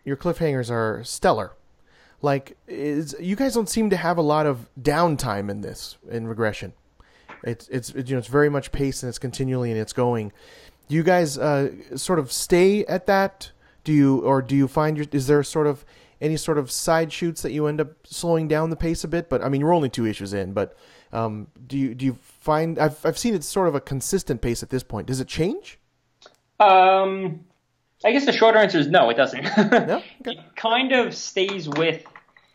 [0.04, 1.52] Your cliffhangers are stellar.
[2.22, 6.26] Like is you guys don't seem to have a lot of downtime in this in
[6.26, 6.72] regression.
[7.44, 10.32] It's it's you know it's very much paced and it's continually and it's going.
[10.88, 13.52] Do you guys uh, sort of stay at that?
[13.84, 15.84] Do you or do you find your is there sort of
[16.20, 19.28] any sort of side shoots that you end up slowing down the pace a bit?
[19.28, 20.76] But I mean, we're only two issues in, but
[21.12, 24.62] um, do you do you find I've I've seen it's sort of a consistent pace
[24.62, 25.06] at this point.
[25.06, 25.78] Does it change?
[26.60, 27.44] Um,
[28.04, 29.44] I guess the short answer is no, it doesn't.
[29.56, 29.96] No?
[29.96, 30.32] Okay.
[30.32, 32.04] It kind of stays with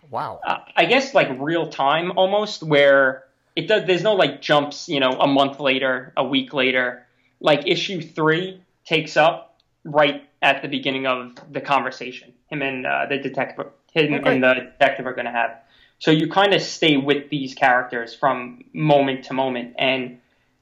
[0.09, 0.41] Wow.
[0.45, 3.23] uh, I guess like real time almost, where
[3.55, 3.85] it does.
[3.87, 7.05] There's no like jumps, you know, a month later, a week later.
[7.39, 12.33] Like issue three takes up right at the beginning of the conversation.
[12.49, 14.33] Him and uh, the detective, him Okay.
[14.35, 15.59] and the detective are going to have.
[16.03, 19.75] So you kind of stay with these characters from moment to moment.
[19.79, 20.19] And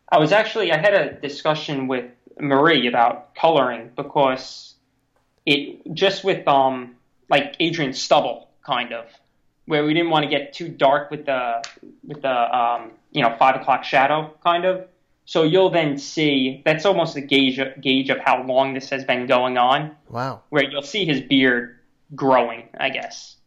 [0.07, 2.05] I was actually I had a discussion with
[2.39, 4.76] Marie about coloring because
[5.47, 6.95] it just with um
[7.27, 9.07] like Adrian Stubble kind of
[9.65, 11.63] where we didn't want to get too dark with the
[12.03, 14.88] with the um, you know five o'clock shadow kind of.
[15.26, 19.26] So you'll then see that's almost a gauge gauge of how long this has been
[19.26, 20.43] going on, Wow.
[20.49, 21.80] where you'll see his beard
[22.13, 23.38] growing, I guess.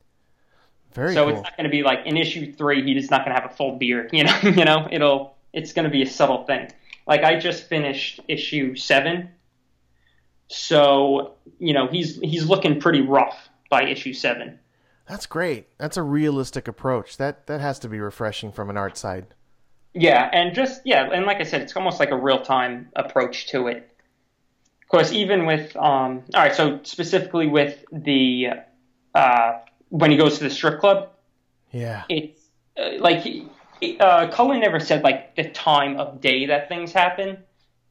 [0.94, 1.34] Very so cool.
[1.34, 3.54] it's not going to be like in issue three, he's not going to have a
[3.54, 4.10] full beard.
[4.12, 6.70] You know, you know, it'll it's going to be a subtle thing.
[7.06, 9.30] Like I just finished issue seven,
[10.48, 14.58] so you know he's he's looking pretty rough by issue seven.
[15.08, 15.66] That's great.
[15.78, 17.16] That's a realistic approach.
[17.18, 19.26] That that has to be refreshing from an art side.
[19.92, 23.48] Yeah, and just yeah, and like I said, it's almost like a real time approach
[23.48, 23.90] to it.
[24.82, 28.48] Of course, even with um, all right, so specifically with the
[29.14, 29.52] uh,
[29.90, 31.11] when he goes to the strip club,
[31.73, 32.05] Yeah.
[32.09, 32.40] it's
[32.77, 33.24] uh, like
[34.01, 37.39] uh, Cullen never said like the time of day that things happen.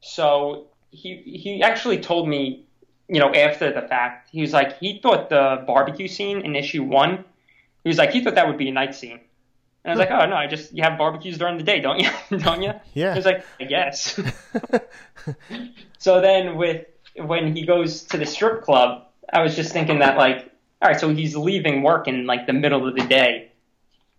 [0.02, 2.66] So he he actually told me,
[3.08, 6.84] you know, after the fact, he was like he thought the barbecue scene in issue
[6.84, 7.24] one,
[7.84, 9.20] he was like he thought that would be a night scene.
[9.86, 12.00] And I was like, oh no, I just you have barbecues during the day, don't
[12.00, 12.10] you?
[12.40, 12.74] don't you?
[12.94, 13.14] Yeah.
[13.14, 14.20] He was like, I guess.
[16.00, 16.86] so then with
[17.18, 20.52] when he goes to the strip club, I was just thinking that like,
[20.84, 23.52] all right, so he's leaving work in like the middle of the day,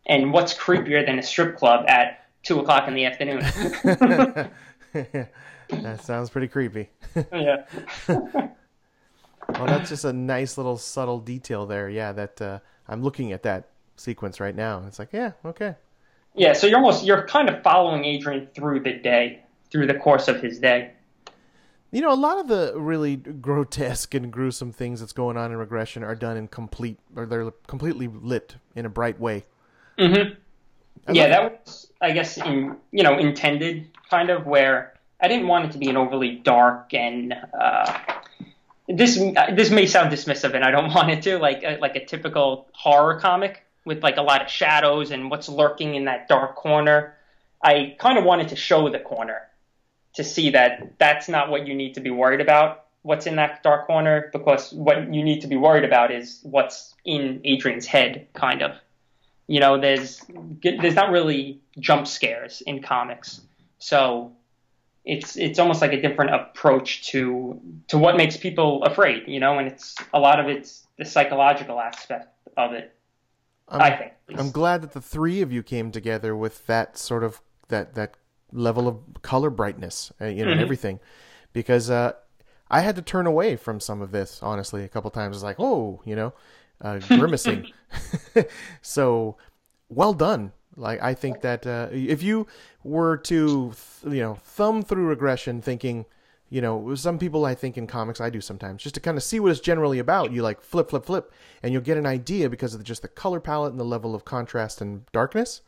[0.06, 3.40] and what's creepier than a strip club at two o'clock in the afternoon?
[5.68, 6.88] that sounds pretty creepy.
[7.32, 7.64] yeah.
[9.46, 11.90] Well, that's just a nice little subtle detail there.
[11.90, 12.58] Yeah, that uh,
[12.88, 14.82] I'm looking at that sequence right now.
[14.86, 15.74] It's like, yeah, okay.
[16.34, 20.28] Yeah, so you're almost you're kind of following Adrian through the day, through the course
[20.28, 20.92] of his day.
[21.94, 25.56] You know, a lot of the really grotesque and gruesome things that's going on in
[25.56, 29.44] regression are done in complete, or they're completely lit in a bright way.
[29.96, 30.34] Mm-hmm.
[31.14, 35.46] Yeah, love that was I guess in you know intended kind of where I didn't
[35.46, 38.00] want it to be an overly dark and uh,
[38.88, 39.14] this
[39.52, 42.66] this may sound dismissive and I don't want it to like a, like a typical
[42.72, 47.14] horror comic with like a lot of shadows and what's lurking in that dark corner.
[47.62, 49.42] I kind of wanted to show the corner
[50.14, 52.80] to see that that's not what you need to be worried about.
[53.02, 56.94] what's in that dark corner because what you need to be worried about is what's
[57.04, 58.72] in Adrian's head, kind of.
[59.46, 60.22] You know, there's
[60.62, 63.42] there's not really jump scares in comics,
[63.78, 64.32] so
[65.04, 69.28] it's it's almost like a different approach to to what makes people afraid.
[69.28, 72.94] You know, and it's a lot of it's the psychological aspect of it.
[73.68, 74.12] i think.
[74.34, 78.14] I'm glad that the three of you came together with that sort of that that
[78.54, 81.00] level of color brightness, uh, you know, and everything,
[81.52, 82.12] because uh,
[82.70, 85.36] I had to turn away from some of this honestly a couple times.
[85.36, 86.32] It's like, oh, you know,
[86.80, 87.70] uh, grimacing.
[88.82, 89.36] so,
[89.88, 90.52] well done.
[90.76, 92.46] Like I think that uh, if you
[92.82, 93.72] were to,
[94.04, 96.04] you know, thumb through regression, thinking,
[96.50, 99.22] you know, some people I think in comics I do sometimes just to kind of
[99.22, 100.32] see what it's generally about.
[100.32, 101.32] You like flip, flip, flip,
[101.62, 104.24] and you'll get an idea because of just the color palette and the level of
[104.24, 105.62] contrast and darkness.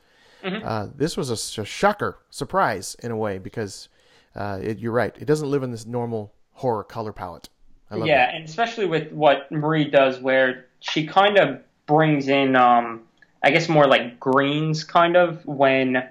[0.45, 3.89] Uh, this was a shocker, surprise in a way because
[4.35, 5.15] uh, it, you're right.
[5.19, 7.49] It doesn't live in this normal horror color palette.
[7.91, 8.35] I love yeah, that.
[8.35, 13.03] and especially with what Marie does, where she kind of brings in, um,
[13.43, 16.09] I guess, more like greens, kind of when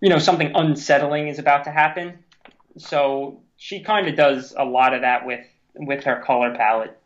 [0.00, 2.18] you know something unsettling is about to happen.
[2.78, 5.44] So she kind of does a lot of that with
[5.74, 6.98] with her color palette.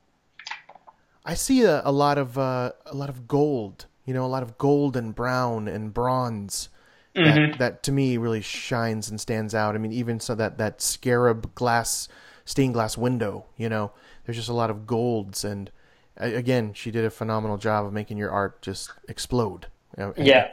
[1.24, 3.86] I see a, a lot of uh, a lot of gold.
[4.10, 6.68] You know, a lot of gold and brown and bronze.
[7.14, 9.76] That, that to me really shines and stands out.
[9.76, 12.08] I mean, even so that that scarab glass,
[12.44, 13.46] stained glass window.
[13.56, 13.92] You know,
[14.24, 15.70] there's just a lot of golds, and
[16.16, 19.68] again, she did a phenomenal job of making your art just explode.
[19.96, 20.50] And- Yeah,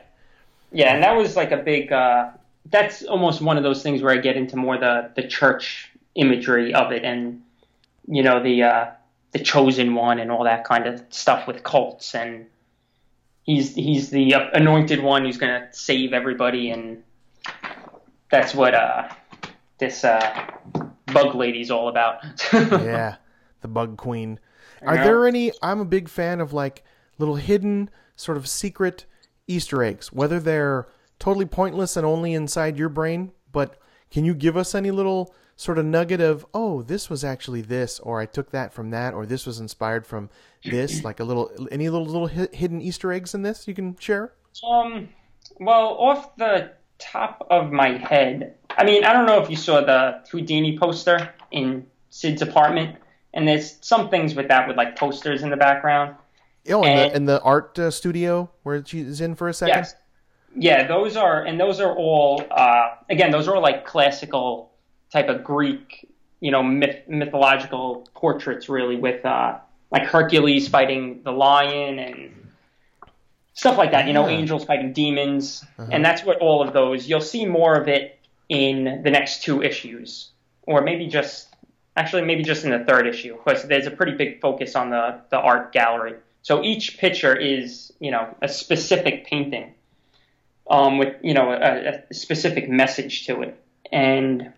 [0.71, 1.91] yeah, and that was like a big.
[1.91, 2.29] Uh,
[2.69, 6.75] that's almost one of those things where I get into more the the church imagery
[6.75, 7.41] of it, and
[8.07, 8.85] you know the uh,
[9.31, 12.45] the chosen one and all that kind of stuff with cults, and
[13.48, 17.02] he's he's the anointed one who's gonna save everybody, and
[18.30, 19.10] that's what uh,
[19.80, 20.52] this uh,
[21.07, 22.19] bug lady's all about.
[22.53, 23.15] yeah,
[23.61, 24.40] the Bug Queen.
[24.84, 25.52] Are there any?
[25.64, 26.84] I'm a big fan of like
[27.18, 29.06] little hidden, sort of secret
[29.48, 30.88] Easter eggs, whether they're
[31.18, 33.32] totally pointless and only inside your brain.
[33.52, 33.80] But
[34.11, 37.99] can you give us any little sort of nugget of, oh, this was actually this,
[37.99, 40.29] or I took that from that, or this was inspired from
[40.63, 41.03] this?
[41.03, 44.34] Like a little, any little little hidden Easter eggs in this you can share?
[44.67, 45.09] Um,
[45.59, 49.81] well, off the top of my head, I mean, I don't know if you saw
[49.81, 52.95] the Houdini poster in Sid's apartment,
[53.34, 56.15] and there's some things with that with like posters in the background.
[56.69, 59.75] Oh, in And- the in the art uh, studio where she's in for a second.
[59.75, 59.95] Yes.
[60.59, 64.66] Yeah, those are, and those are all, uh, again, those are all like classical
[65.11, 66.07] type of Greek,
[66.39, 69.57] you know, myth, mythological portraits, really, with uh,
[69.91, 72.49] like Hercules fighting the lion and
[73.53, 74.07] stuff like that.
[74.07, 74.38] You know, Yeah.
[74.38, 77.07] angels fighting demons, and that's what all of those.
[77.09, 78.19] You'll see more of it
[78.49, 80.31] in the next two issues,
[80.63, 81.53] or maybe just,
[81.95, 85.21] actually, maybe just in the third issue, because there's a pretty big focus on the
[85.29, 86.15] the art gallery.
[86.43, 89.73] So each picture is, you know, a specific painting
[90.69, 93.61] um, with you know a, a specific message to it,
[93.91, 94.53] and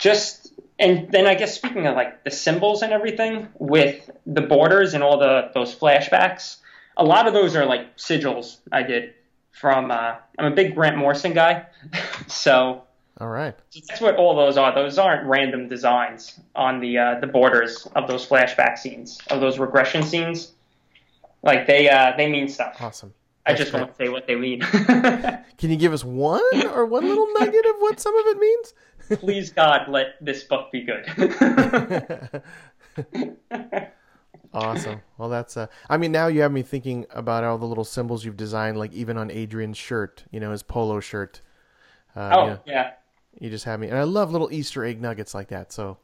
[0.00, 4.94] just and then I guess speaking of like the symbols and everything with the borders
[4.94, 6.56] and all the those flashbacks,
[6.96, 9.14] a lot of those are like sigils I did
[9.52, 9.90] from.
[9.90, 11.66] Uh, I'm a big Grant Morrison guy,
[12.26, 12.82] so
[13.20, 13.54] All right.
[13.88, 14.74] that's what all those are.
[14.74, 19.58] Those aren't random designs on the uh, the borders of those flashback scenes of those
[19.58, 20.52] regression scenes.
[21.42, 22.76] Like they uh, they mean stuff.
[22.80, 23.12] Awesome.
[23.46, 23.80] I just great.
[23.80, 24.60] won't say what they mean.
[25.58, 28.74] Can you give us one or one little nugget of what some of it means?
[29.18, 32.42] Please God, let this book be good.
[34.52, 35.00] Awesome.
[35.16, 35.56] Well, that's.
[35.56, 38.78] Uh, I mean, now you have me thinking about all the little symbols you've designed,
[38.78, 41.40] like even on Adrian's shirt, you know, his polo shirt.
[42.16, 42.90] Uh, oh you, know, yeah,
[43.38, 45.72] you just have me, and I love little Easter egg nuggets like that.
[45.72, 45.98] So,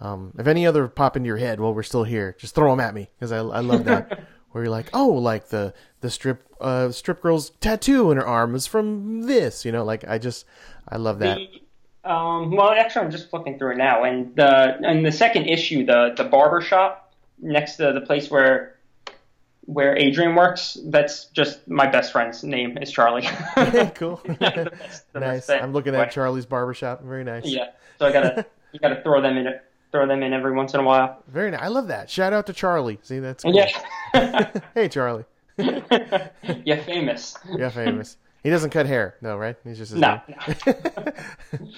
[0.00, 2.80] um, if any other pop into your head while we're still here, just throw them
[2.80, 4.24] at me because I, I love that.
[4.50, 8.54] Where you're like, oh, like the the strip uh, strip girl's tattoo in her arm
[8.54, 10.44] is from this, you know, like I just
[10.88, 11.36] I love that.
[11.36, 11.60] The,
[12.04, 15.84] um, well, actually, I'm just looking through it now, and the and the second issue,
[15.86, 18.76] the the barber shop next to the place where
[19.66, 23.22] where Adrian works, that's just my best friend's name is Charlie.
[23.94, 24.20] cool.
[24.24, 25.48] The best- the nice.
[25.48, 27.02] I'm looking at Charlie's barbershop.
[27.04, 27.44] Very nice.
[27.46, 29.54] Yeah, so I gotta you gotta throw them in
[29.92, 31.22] throw them in every once in a while.
[31.28, 31.60] Very nice.
[31.60, 32.10] I love that.
[32.10, 32.98] Shout out to Charlie.
[33.02, 33.54] See, that's cool.
[33.54, 35.24] Yeah, Hey, Charlie.
[35.58, 37.36] you're famous.
[37.56, 38.16] Yeah, famous.
[38.42, 39.54] He doesn't cut hair, no, right?
[39.62, 40.36] He's just his No, name.
[40.66, 41.68] no.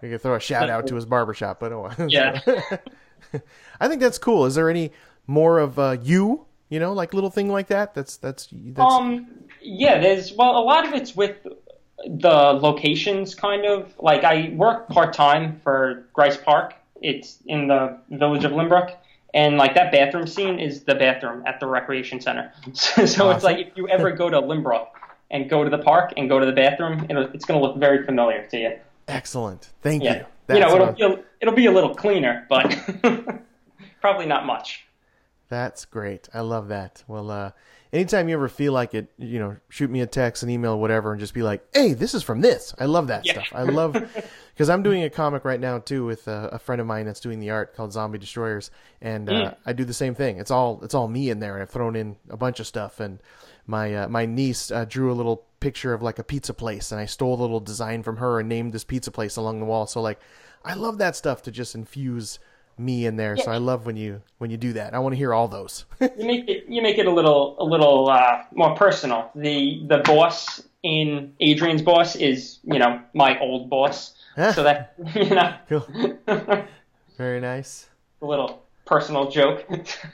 [0.00, 2.40] We could throw a shout out to his barbershop, but oh, yeah.
[3.80, 4.46] I think that's cool.
[4.46, 4.92] Is there any
[5.26, 6.46] more of uh, you?
[6.68, 7.94] You know, like little thing like that.
[7.94, 8.92] That's that's that's.
[8.92, 9.28] Um,
[9.60, 11.36] yeah, there's well, a lot of it's with
[12.04, 13.94] the locations, kind of.
[13.98, 18.96] Like I work part time for Greis Park, It's in the village of Lynbrook.
[19.34, 22.52] And like that bathroom scene is the bathroom at the recreation center.
[22.72, 24.88] So, so it's like if you ever go to Lynbrook
[25.30, 28.04] and go to the park and go to the bathroom, it's going to look very
[28.06, 28.72] familiar to you.
[29.08, 29.70] Excellent.
[29.82, 30.24] Thank Yeah.
[30.48, 30.54] you.
[30.54, 32.76] you know, it'll be a, it'll be a little cleaner, but
[34.00, 34.84] probably not much.
[35.48, 36.28] That's great.
[36.34, 37.04] I love that.
[37.06, 37.50] Well, uh,
[37.92, 41.12] anytime you ever feel like it, you know, shoot me a text, an email, whatever,
[41.12, 43.34] and just be like, "Hey, this is from this." I love that Yeah.
[43.34, 43.48] stuff.
[43.54, 43.92] I love
[44.54, 47.20] because I'm doing a comic right now too with a, a friend of mine that's
[47.20, 49.56] doing the art called Zombie Destroyers, and uh, Mm.
[49.66, 50.38] I do the same thing.
[50.38, 51.60] It's all it's all me in there.
[51.62, 53.20] I've thrown in a bunch of stuff, and
[53.68, 57.00] my uh, my niece uh, drew a little picture of like a pizza place, and
[57.00, 59.86] I stole a little design from her and named this pizza place along the wall.
[59.86, 60.20] So like,
[60.64, 62.38] I love that stuff to just infuse
[62.78, 63.36] me in there.
[63.38, 64.92] So I love when you when you do that.
[64.94, 65.84] I want to hear all those.
[66.00, 69.30] You make it you make it a little a little uh, more personal.
[69.34, 74.14] The the boss in Adrian's boss is you know my old boss,
[74.54, 75.86] so that you know Cool.
[77.16, 77.88] Very nice.
[78.20, 79.64] a little personal joke.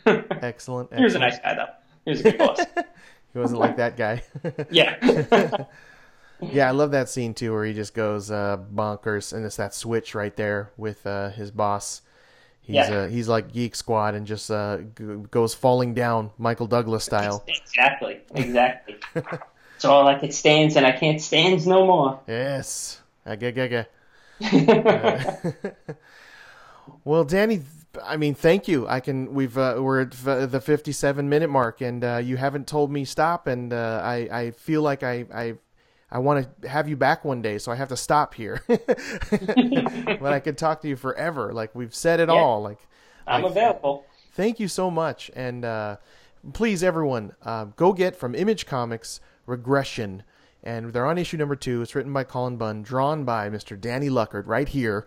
[0.06, 0.94] Excellent.
[0.94, 1.66] he was a nice guy though.
[2.04, 2.60] He was a good boss.
[3.32, 4.22] He wasn't like that guy.
[4.70, 5.64] Yeah.
[6.40, 9.74] yeah, I love that scene too, where he just goes uh, bonkers, and it's that
[9.74, 12.02] switch right there with uh, his boss.
[12.60, 12.90] He's Yeah.
[12.90, 17.42] uh, he's like Geek Squad and just uh, g- goes falling down, Michael Douglas style.
[17.48, 18.20] exactly.
[18.34, 18.96] Exactly.
[19.76, 22.20] It's all I could stands and I can't stands no more.
[22.28, 23.00] Yes.
[23.26, 23.86] Aga, aga.
[27.04, 27.62] Well, Danny,
[28.02, 28.86] I mean, thank you.
[28.88, 29.34] I can.
[29.34, 33.04] We've uh, we're at f- the fifty-seven minute mark, and uh, you haven't told me
[33.04, 35.54] stop, and uh, I I feel like I I
[36.10, 38.62] I want to have you back one day, so I have to stop here.
[38.68, 41.52] but I could talk to you forever.
[41.52, 42.34] Like we've said it Yeah.
[42.34, 42.62] all.
[42.62, 42.78] Like
[43.26, 44.04] I'm like, available.
[44.32, 45.96] thank you so much and uh,
[46.54, 50.22] please everyone uh, go get from image comics regression
[50.64, 54.08] and they're on issue number two it's written by Cullen Bunn drawn by mr danny
[54.08, 55.06] Luckert right here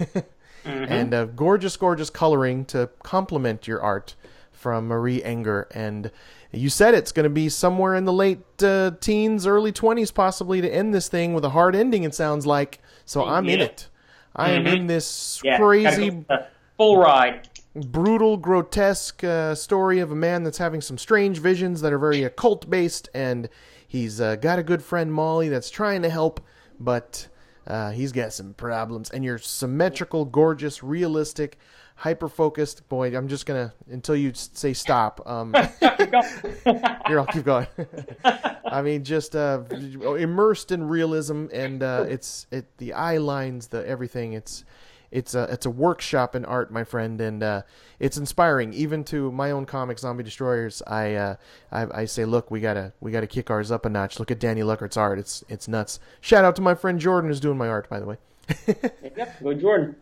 [0.64, 4.14] and uh, gorgeous gorgeous coloring to complement your art
[4.52, 5.66] from marie enger.
[5.72, 6.10] And
[6.52, 10.60] you said it's going to be somewhere in the late uh, teens early 20s possibly
[10.60, 12.78] to end this thing with a hard ending it sounds like.
[13.04, 13.88] So i'm in it.
[14.36, 15.58] I am in this Yeah.
[15.58, 16.44] crazy go
[16.76, 17.48] full ride.
[17.76, 22.22] brutal, grotesque uh, story of a man that's having some strange visions that are very
[22.24, 23.48] occult based, and
[23.86, 26.40] he's uh, got a good friend Molly that's trying to help,
[26.80, 27.28] but
[27.66, 29.10] uh, he's got some problems.
[29.10, 31.58] And you're symmetrical, gorgeous, realistic,
[31.96, 32.88] hyper focused.
[32.88, 35.20] Boy, I'm just gonna until you say stop.
[35.26, 37.66] Um, here, I'll keep going.
[38.24, 43.86] I mean, just uh, immersed in realism, and uh, it's it the eye lines, the
[43.86, 44.32] everything.
[44.32, 44.64] It's
[45.14, 47.62] it's a it's a workshop in art, my friend, and uh,
[48.00, 48.74] it's inspiring.
[48.74, 51.36] Even to my own comic, Zombie Destroyers, I, uh,
[51.70, 54.18] I I say, look, we gotta we gotta kick ours up a notch.
[54.18, 56.00] Look at Danny Luckert's art; it's it's nuts.
[56.20, 58.16] Shout out to my friend Jordan who's doing my art, by the way.
[59.16, 59.96] Yep, go Jordan.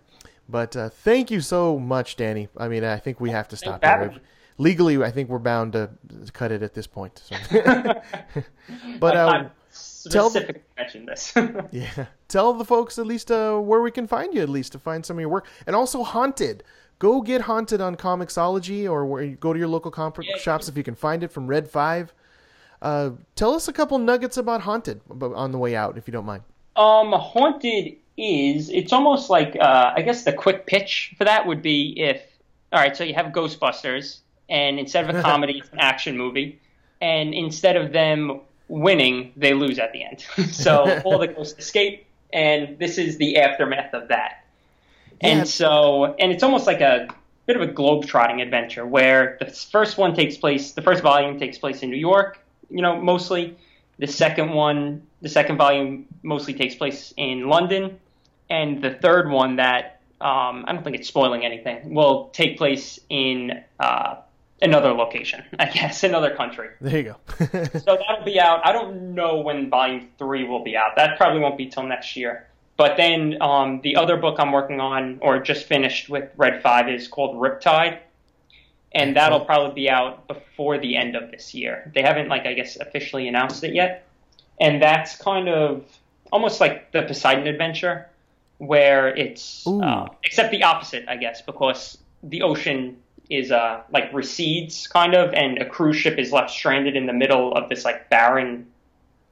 [0.49, 2.49] But uh, thank you so much, Danny.
[2.57, 4.09] I mean, I think we have to stop for here.
[4.13, 4.19] me.
[4.57, 5.91] Legally, I think we're bound to
[6.33, 7.23] cut it at this point.
[7.23, 7.37] So.
[8.99, 9.51] but the-
[10.11, 11.33] specific mention this.
[11.71, 14.79] yeah, tell the folks at least uh, where we can find you, at least to
[14.79, 16.63] find some of your work, and also Haunted.
[16.99, 20.37] Go get Haunted on Comixology, or where you go to your local comic Yeah.
[20.39, 22.15] shops if you can find it from Red Five.
[22.81, 26.25] Uh, tell us a couple nuggets about Haunted on the way out, if you don't
[26.27, 26.43] mind.
[26.77, 31.63] Um, Haunted is it's almost like uh, I guess the quick pitch for that would
[31.63, 32.23] be if
[32.73, 36.61] all right, so you have Ghostbusters, and instead of a comedy, it's an action movie,
[37.01, 38.41] and instead of them
[38.73, 40.25] winning, they lose at the end.
[40.53, 44.45] so all the ghosts escape, and this is the aftermath of that.
[45.21, 45.29] Yeah.
[45.29, 47.09] And so, and it's almost like a
[47.47, 51.59] bit of a globe-trotting adventure where the first one takes place, the first volume takes
[51.59, 52.39] place in New York,
[52.71, 53.57] you know, mostly.
[53.99, 58.01] The second one, the second volume mostly takes place in London,
[58.49, 62.99] and the third one that um, I don't think it's spoiling anything will take place
[63.09, 64.17] in uh,
[64.63, 66.69] another location, I guess, another country.
[66.81, 67.17] There you go.
[67.81, 68.65] So that'll be out.
[68.65, 70.97] I don't know when volume three will be out.
[70.97, 72.47] That probably won't be till next year.
[72.77, 76.89] But then um, the other book I'm working on, or just finished with Red Five,
[76.89, 77.99] is called Riptide,
[78.93, 81.91] and that'll probably be out before the end of this year.
[81.95, 84.07] They haven't, like, I guess, officially announced it yet,
[84.61, 85.85] and that's kind of
[86.33, 88.09] almost like the Poseidon Adventure,
[88.59, 92.97] where it's uh, except the opposite, I guess, because the ocean
[93.35, 97.13] is uh like recedes kind of, and a cruise ship is left stranded in the
[97.13, 98.67] middle of this like barren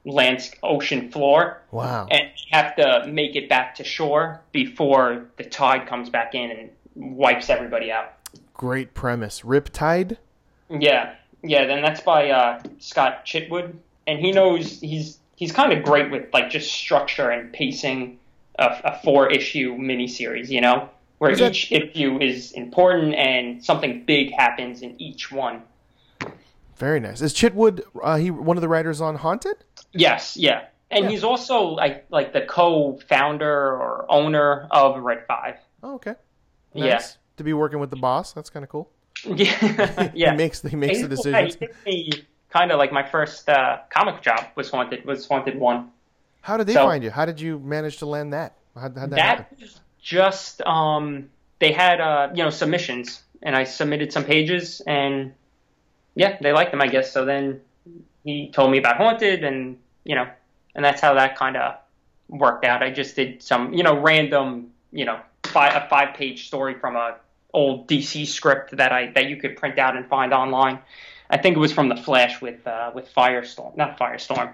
[0.05, 2.07] lands ocean floor, wow.
[2.09, 6.51] and you have to make it back to shore before the tide comes back in
[6.51, 8.13] and wipes everybody out.
[8.53, 9.41] Great premise.
[9.41, 10.17] Riptide?
[10.69, 11.65] Yeah, yeah.
[11.65, 13.73] Then that's by uh, Scott Chitwood,
[14.07, 18.19] and he knows he's he's kind of great with like just structure and pacing
[18.57, 20.49] a, a four issue miniseries.
[20.49, 20.89] You know,
[21.21, 25.61] where that- each issue is important and something big happens in each one.
[26.77, 27.21] Very nice.
[27.21, 29.55] Is Chitwood uh, he one of the writers on Haunted?
[29.93, 30.65] Yes, yeah.
[30.89, 35.57] And he's also like like the co-founder or owner of Red Five.
[35.83, 36.15] Oh, okay.
[36.73, 36.93] Yeah.
[36.95, 37.17] Nice.
[37.37, 38.89] To be working with the boss, that's kind of cool.
[39.25, 40.31] Yeah, yeah.
[40.31, 41.57] He makes he makes the He's- decisions.
[41.85, 45.91] He kind of like my first uh, comic job was haunted was haunted one.
[46.41, 47.11] How did they So- find you?
[47.11, 48.55] How did you manage to land that?
[48.75, 49.53] How that, That
[50.01, 51.29] just um,
[51.59, 55.33] they had uh, you know submissions, and I submitted some pages, and
[56.15, 57.11] yeah, they liked them, I guess.
[57.11, 57.61] So then
[58.23, 60.27] he told me about haunted, and you know,
[60.75, 61.75] and that's how that kind of
[62.27, 62.81] worked out.
[62.81, 66.95] I just did some you know random you know five, a five page story from
[66.95, 67.15] a
[67.53, 70.79] old DC script that I that you could print out and find online.
[71.29, 74.53] I think it was from the Flash with uh, with Firestorm, not Firestorm.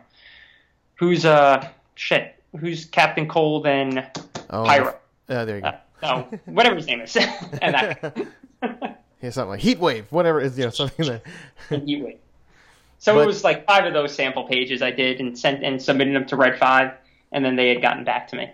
[0.96, 2.36] Who's uh shit?
[2.60, 4.06] Who's Captain Cold and
[4.50, 4.96] Oh, Pyro?
[5.30, 5.68] Uh, there you go.
[5.68, 7.16] Uh, no, whatever his name is,
[7.62, 8.28] and that
[9.22, 11.24] Yeah, something like Heat Wave, whatever is you know, something that.
[11.72, 12.20] and you wait.
[13.00, 15.82] So But- it was like five of those sample pages I did and sent and
[15.82, 16.92] submitted them to Red Five,
[17.32, 18.52] and then they had gotten back to me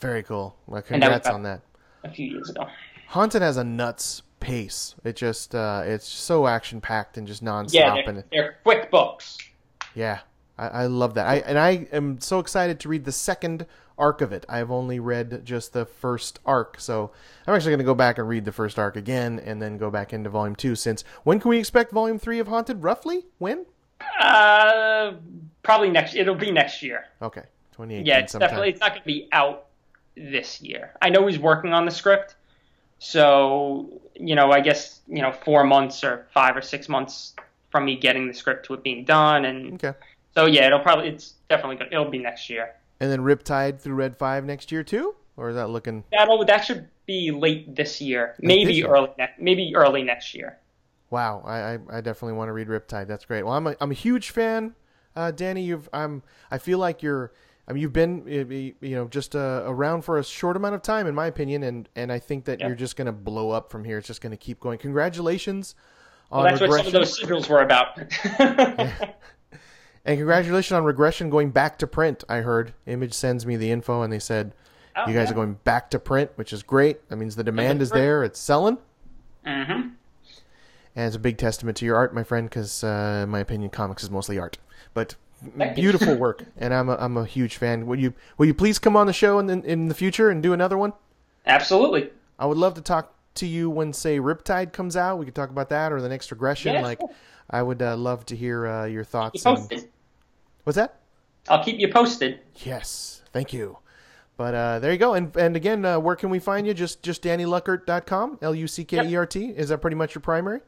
[0.00, 0.56] Very cool.
[0.66, 1.60] Well, And that on that.
[2.04, 2.66] a few years ago.
[3.08, 4.94] Haunted has a nuts pace.
[5.04, 7.72] It just uh, it's so action packed and just nonstop.
[7.74, 9.36] Yeah, and they're, they're quick books.
[9.94, 10.20] Yeah,
[10.56, 11.26] I, I love that.
[11.26, 13.66] I and I am so excited to read the second
[13.98, 14.44] arc of it.
[14.48, 17.10] I've only read just the first arc, so
[17.46, 19.90] I'm actually going to go back and read the first arc again, and then go
[19.90, 20.74] back into volume two.
[20.74, 22.82] Since when can we expect volume three of Haunted?
[22.82, 23.66] Roughly when?
[24.20, 25.12] Uh,
[25.62, 26.14] probably next.
[26.14, 27.06] It'll be next year.
[27.20, 27.42] Okay,
[27.72, 28.06] 2018.
[28.06, 28.48] Yeah, it's sometime.
[28.48, 29.66] definitely it's not going to be out
[30.16, 30.92] this year.
[31.00, 32.36] I know he's working on the script,
[32.98, 37.34] so you know, I guess you know, four months or five or six months
[37.70, 39.98] from me getting the script to it being done, and Okay,
[40.34, 42.74] so yeah, it'll probably it's definitely it'll be next year.
[43.02, 46.04] And then Riptide through Red Five next year too, or is that looking?
[46.12, 48.86] That'll that should be late this year, maybe year?
[48.86, 50.58] early next, maybe early next year.
[51.10, 53.08] Wow, I, I, I definitely want to read Riptide.
[53.08, 53.42] That's great.
[53.42, 54.74] Well, I'm a, I'm a huge fan,
[55.16, 55.62] uh, Danny.
[55.64, 57.32] You've I'm I feel like you're
[57.66, 58.24] I mean you've been
[58.80, 61.88] you know just uh, around for a short amount of time in my opinion, and
[61.96, 62.68] and I think that Yeah.
[62.68, 63.98] you're just gonna blow up from here.
[63.98, 64.78] It's just gonna keep going.
[64.78, 65.74] Congratulations
[66.30, 67.98] on Well, that's what some of those sigils were about.
[70.04, 72.24] and congratulations on regression going back to print.
[72.28, 74.52] I heard Image sends me the info, and they said
[74.94, 75.32] Oh, you guys yeah.
[75.32, 77.08] are going back to print, which is great.
[77.08, 78.22] That means the demand is there.
[78.24, 78.76] It's selling.
[79.44, 79.94] hmm And
[80.94, 84.02] it's a big testament to your art, my friend, because uh, in my opinion, comics
[84.02, 84.58] is mostly art.
[84.92, 85.14] But
[85.56, 87.86] Thank beautiful work, and I'm a, I'm a huge fan.
[87.86, 90.42] Will you will you please come on the show in the, in the future and
[90.42, 90.92] do another one?
[91.46, 92.10] Absolutely.
[92.38, 95.18] I would love to talk to you when say Riptide comes out.
[95.18, 96.74] We could talk about that or the next regression.
[96.74, 97.10] Yeah, like, sure.
[97.52, 99.46] I would uh, love to hear uh, your You thoughts.
[99.46, 99.88] on- posted.
[100.64, 100.96] What's that?
[101.48, 102.40] I'll keep you posted.
[102.64, 103.78] Yes, thank you.
[104.36, 105.14] But uh, there you go.
[105.14, 106.72] And and again, uh, where can we find you?
[106.74, 109.46] Just just DannyLuckert.com, L U C K E R T.
[109.46, 110.60] Is that pretty much your primary?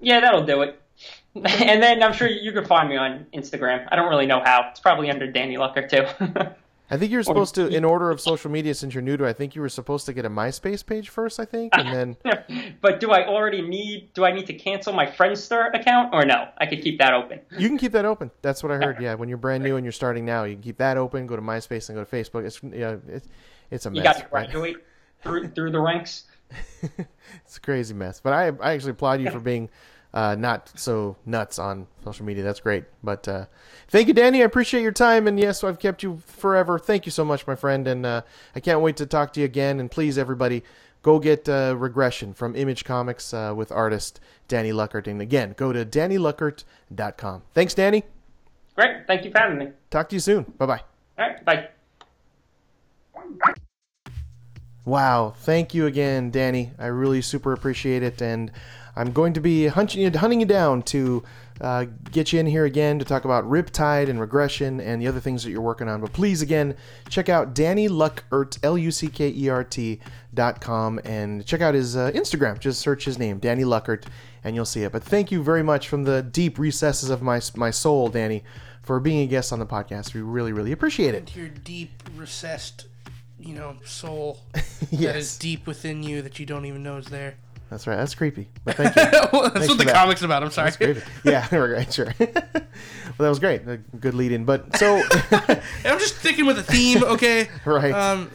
[0.00, 0.80] Yeah, that'll do it.
[1.34, 3.86] and then I'm sure you can find me on Instagram.
[3.90, 4.68] I don't really know how.
[4.70, 6.50] It's probably under Danny Luckert too.
[6.92, 9.30] I think you're supposed to, in order of social media, since you're new to it,
[9.30, 12.74] I think you were supposed to get a MySpace page first, I think, and then
[12.82, 14.12] but do I already need?
[14.12, 16.48] Do I need to cancel my Friendster account or no?
[16.58, 17.40] I could keep that open.
[17.56, 18.30] you can keep that open.
[18.42, 19.00] That's what I heard.
[19.00, 21.26] Yeah, when you're brand new and you're starting now, you can keep that open.
[21.26, 22.44] Go to MySpace and go to Facebook.
[22.44, 23.28] It's yeah, it's
[23.70, 23.96] it's a mess.
[23.96, 24.50] You got to right?
[24.50, 24.76] graduate
[25.22, 26.24] through through the ranks.
[27.46, 28.20] It's a crazy mess.
[28.20, 29.70] But I I actually applaud you for being
[30.14, 32.42] uh, not so nuts on social media.
[32.42, 32.84] That's great.
[33.02, 33.46] But uh,
[33.88, 34.42] thank you, Danny.
[34.42, 35.26] I appreciate your time.
[35.26, 36.78] And yes, I've kept you forever.
[36.78, 37.86] Thank you so much, my friend.
[37.88, 38.22] And uh,
[38.54, 39.80] I can't wait to talk to you again.
[39.80, 40.62] And please, everybody,
[41.02, 45.06] go get uh, Regression from Image Comics uh, with artist Danny Luckert.
[45.06, 47.42] And again, go to dannyluckert.com.
[47.54, 48.04] Thanks, Danny.
[48.76, 49.06] Great.
[49.06, 49.68] Thank you for having me.
[49.90, 50.44] Talk to you soon.
[50.58, 50.80] Bye bye.
[51.18, 51.44] All right.
[51.44, 51.68] Bye.
[54.84, 56.72] Wow, thank you again, Danny.
[56.76, 58.50] I really super appreciate it, and
[58.96, 61.22] I'm going to be hunting you, hunting you down to
[61.60, 65.20] uh, get you in here again to talk about Riptide and regression and the other
[65.20, 66.00] things that you're working on.
[66.00, 66.74] But please, again,
[67.08, 70.00] check out Danny Luckert, L U C K E R T
[70.34, 72.58] dot com, and check out his uh, Instagram.
[72.58, 74.04] Just search his name, Danny Luckert,
[74.44, 74.92] and you'll see it.
[74.92, 78.42] But thank you very much from the deep recesses of my my soul, Danny,
[78.82, 80.12] for being a guest on the podcast.
[80.14, 81.34] We really, really appreciate it.
[81.36, 82.86] your deep recessed,
[83.38, 85.16] you know, soul that Yes.
[85.16, 87.36] is deep within you that you don't even know is there.
[87.72, 87.96] That's right.
[87.96, 88.48] That's creepy.
[88.64, 89.02] But thank you.
[89.32, 89.94] well, that's what the that.
[89.94, 90.42] comic's about.
[90.42, 90.72] I'm sorry.
[90.72, 91.02] Great.
[91.24, 92.12] Yeah, right, sure.
[92.18, 93.66] well, that was great.
[93.66, 94.44] A good lead in.
[94.44, 97.48] But so, I'm just sticking with the theme, okay?
[97.64, 97.92] right.
[97.92, 98.30] Um,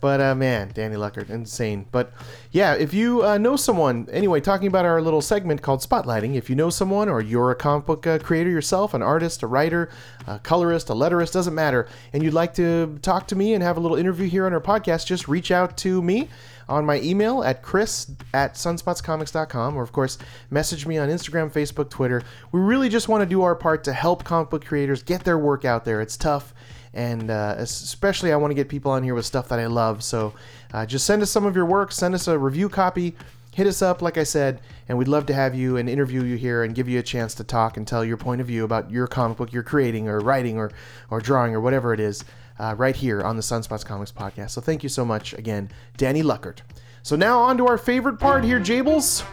[0.00, 1.86] But uh, man, Danny Luckert, insane.
[1.90, 2.12] But
[2.52, 6.48] yeah, if you uh, know someone, anyway, talking about our little segment called Spotlighting, if
[6.48, 9.88] you know someone or you're a comic book uh, creator yourself, an artist, a writer,
[10.28, 13.78] a colorist, a letterist, doesn't matter, and you'd like to talk to me and have
[13.78, 16.28] a little interview here on our podcast, just reach out to me
[16.68, 20.18] on my email at chris at sunspotscomics.com or of course
[20.50, 22.22] message me on instagram facebook twitter.
[22.52, 25.38] We really just want to do our part to help comic book creators get their
[25.38, 26.00] work out there.
[26.00, 26.54] It's tough
[26.96, 30.02] and uh, especially I want to get people on here with stuff that I love.
[30.02, 30.32] So
[30.72, 33.14] uh, just send us some of your work, send us a review copy,
[33.54, 36.36] hit us up, like I said, and we'd love to have you and interview you
[36.36, 38.90] here and give you a chance to talk and tell your point of view about
[38.90, 40.72] your comic book you're creating or writing or,
[41.10, 42.24] or drawing or whatever it is
[42.58, 44.50] uh, right here on the Sunspots Comics podcast.
[44.50, 46.58] So thank you so much again, Danny Luckert.
[47.02, 49.24] So now on to our favorite part here, Jables.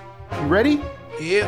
[0.41, 0.81] You ready?
[1.19, 1.47] Yeah.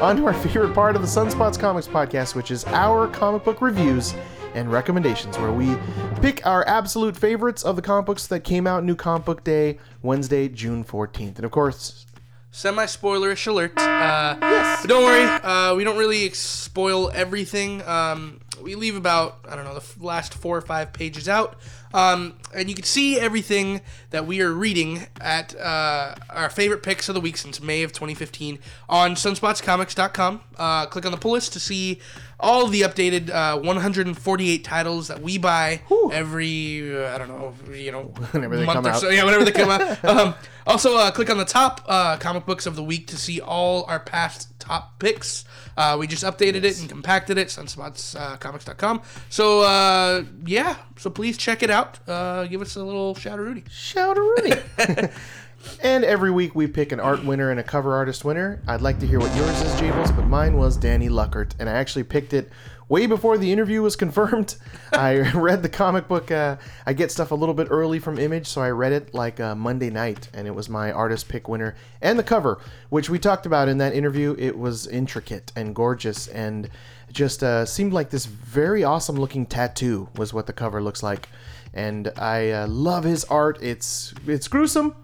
[0.00, 3.60] on to our favorite part of the Sunspots Comics podcast, which is our comic book
[3.60, 4.14] reviews
[4.54, 5.76] and recommendations, where we
[6.20, 9.78] pick our absolute favorites of the comic books that came out New Comic Book Day,
[10.02, 11.36] Wednesday, June 14th.
[11.36, 12.06] And of course,
[12.50, 13.78] Semi spoilerish alert.
[13.78, 14.82] Uh, yes.
[14.82, 17.80] But don't worry, uh, we don't really spoil everything.
[17.82, 21.56] Um, we leave about, I don't know, the last four or five pages out.
[21.94, 27.08] Um, and you can see everything that we are reading at uh, our favorite picks
[27.10, 28.58] of the week since May of 2015
[28.88, 30.40] on sunspotscomics.com.
[30.56, 32.00] Uh, click on the pull list to see
[32.40, 35.80] all the updated uh, 148 titles that we buy
[36.12, 38.02] every uh, I don't know you know
[38.32, 39.00] Whenever they month come or out.
[39.00, 39.98] so yeah whenever they come out.
[40.12, 40.34] Um,
[40.66, 43.84] also, uh, click on the top uh, comic books of the week to see all
[43.84, 45.44] our past top picks.
[45.76, 49.02] Uh, we just updated it and compacted it, sunspotscomics.com.
[49.28, 51.98] So, uh, yeah, so please check it out.
[52.08, 53.64] Uh, give us a little shout out, Rudy.
[53.68, 54.54] shout out, Rudy.
[55.82, 58.62] and every week we pick an art winner and a cover artist winner.
[58.68, 61.72] I'd like to hear what yours is, Jables, but mine was Danny Luckert, and I
[61.72, 62.50] actually picked it
[62.92, 64.54] way before the interview was confirmed.
[64.92, 66.30] I read the comic book.
[66.30, 69.40] Uh, I get stuff a little bit early from Image, so I read it like
[69.40, 72.60] uh, Monday night, and it was my artist pick winner and the cover,
[72.90, 74.36] which we talked about in that interview.
[74.38, 76.68] It was intricate and gorgeous, and
[77.10, 81.30] just uh, seemed like this very awesome looking tattoo was what the cover looks like.
[81.72, 83.58] And I uh, love his art.
[83.62, 84.94] It's it's gruesome.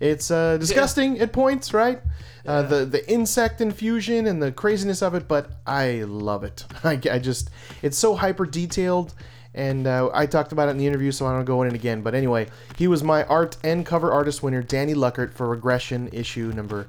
[0.00, 2.00] It's uh, disgusting at points, right?
[2.46, 6.64] Uh, the the insect infusion and the craziness of it, but I love it.
[6.84, 7.50] I, I just
[7.82, 9.14] it's so hyper detailed,
[9.54, 11.74] and uh, I talked about it in the interview, so I don't go in it
[11.74, 12.02] again.
[12.02, 12.46] But anyway,
[12.76, 16.86] he was my art and cover artist winner, Danny Luckert, for Regression issue number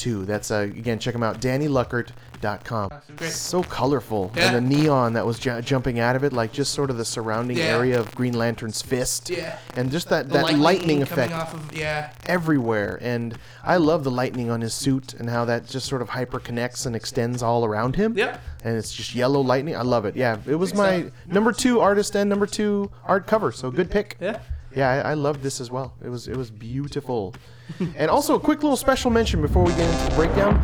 [0.00, 0.24] two.
[0.24, 2.90] That's uh, again, check him out, DannyLuckert.com.
[3.28, 4.46] So colorful, Yeah.
[4.54, 7.04] and the neon that was ju- jumping out of it, like just sort of the
[7.04, 7.64] surrounding Yeah.
[7.64, 9.58] area of Green Lantern's fist, Yeah.
[9.76, 12.10] and just that The that lightning, coming effect off of yeah.
[12.26, 16.08] everywhere and i love the lightning on his suit and how that just sort of
[16.10, 20.04] hyper connects and extends all around him Yeah, and it's just yellow lightning i love
[20.06, 23.90] it yeah it was my number two artist and number two art cover so good
[23.90, 24.38] pick Yeah.
[24.74, 27.34] yeah i, I loved this as well it was it was beautiful
[27.96, 30.54] and also a quick little special mention before we get into the breakdown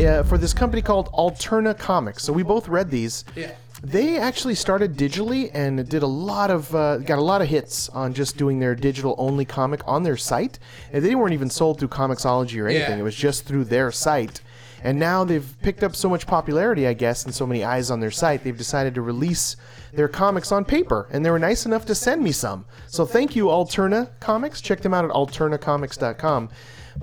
[0.00, 3.52] uh, for this company called alterna comics so we both read these Yeah.
[3.82, 7.88] they actually started digitally and did a lot of uh, got a lot of hits
[7.90, 10.58] on just doing their digital only comic on their site.
[10.92, 12.92] And they weren't even sold through Comixology or anything.
[12.92, 13.00] Yeah.
[13.00, 14.40] It was just through their site.
[14.84, 18.00] And now they've picked up so much popularity, I guess, and so many eyes on
[18.00, 18.44] their site.
[18.44, 19.56] They've decided to release
[19.94, 22.66] their comics on paper, and they were nice enough to send me some.
[22.86, 24.60] So thank you, Alterna Comics.
[24.60, 26.50] Check them out at alternacomics.com.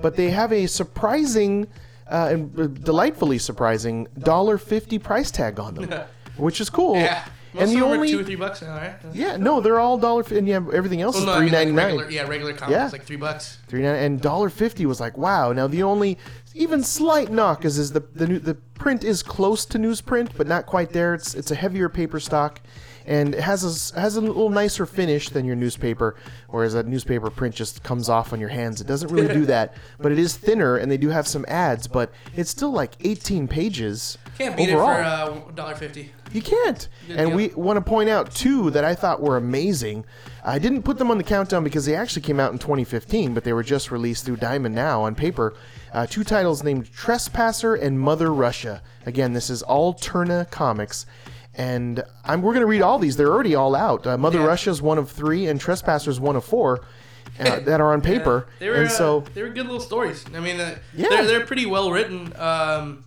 [0.00, 1.66] But they have a surprising
[2.10, 5.90] uh, and uh, delightfully surprising $1.50 price tag on them,
[6.36, 6.96] which is cool.
[6.96, 7.24] Yeah.
[7.54, 8.94] Most and the only two or three bucks now, right?
[9.12, 11.52] yeah, no, they're all dollar and yeah, everything else Well, is no, I three mean,
[11.52, 11.86] like ninety nine.
[11.98, 12.88] regular, yeah, regular comics, Yeah.
[12.90, 13.58] like three bucks.
[13.68, 15.52] Three ninety and dollar fifty was like wow.
[15.52, 16.16] Now the only
[16.54, 20.46] even slight knock is is the the new, the print is close to newsprint, but
[20.46, 21.14] not quite there.
[21.14, 22.60] It's it's a heavier paper stock,
[23.06, 26.16] and it has a has a little nicer finish than your newspaper.
[26.48, 28.80] Whereas a newspaper print just comes off on your hands.
[28.80, 31.86] It doesn't really do that, but it is thinner, and they do have some ads,
[31.86, 34.90] but it's still like eighteen pages Can't beat overall.
[34.90, 36.12] it for uh, dollar fifty.
[36.32, 36.88] You can't.
[37.06, 37.36] Good and deal.
[37.36, 40.04] we want to point out two that I thought were amazing.
[40.44, 43.44] I didn't put them on the countdown because they actually came out in 2015, but
[43.44, 45.54] they were just released through Diamond Now on paper.
[45.92, 48.82] Uh, two titles named Trespasser and Mother Russia.
[49.04, 51.04] Again, this is Alterna Comics.
[51.54, 53.16] And I'm, we're going to read all these.
[53.16, 54.06] They're already all out.
[54.06, 54.46] Uh, Mother Yeah.
[54.46, 56.84] Russia is one of three, and Trespasser is one of four
[57.38, 58.46] uh, that are on paper.
[58.58, 60.24] They were, and uh, so, they were good little stories.
[60.34, 61.08] I mean, uh, Yeah.
[61.10, 62.32] they're, they're pretty well written.
[62.38, 63.04] Um,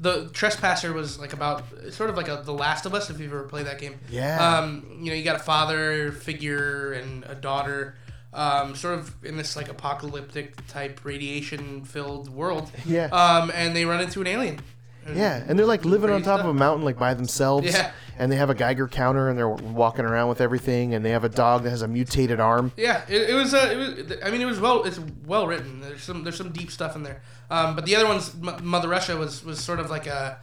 [0.00, 3.32] the Trespasser was like about sort of like a The Last of Us if you've
[3.32, 3.98] ever played that game.
[4.08, 4.58] Yeah.
[4.58, 7.96] Um, you know, you got a father figure and a daughter.
[8.34, 12.70] Um, sort of in this like apocalyptic type radiation filled world.
[12.84, 13.04] Yeah.
[13.06, 14.58] Um, and they run into an alien,
[15.06, 17.72] and Yeah, and they're like living on top of a mountain like by themselves.
[17.72, 17.92] Yeah.
[18.18, 21.24] And they have a Geiger counter and they're walking around with everything and they have
[21.24, 22.70] a dog that has a mutated arm.
[22.76, 23.54] Yeah, it, it was.
[23.54, 23.76] Uh, it
[24.08, 24.18] was.
[24.24, 24.84] I mean, it was well.
[24.84, 25.80] It's well written.
[25.80, 26.22] There's some.
[26.24, 27.22] There's some deep stuff in there.
[27.50, 30.38] Um, but the other ones, M- Mother Russia was was sort of like a,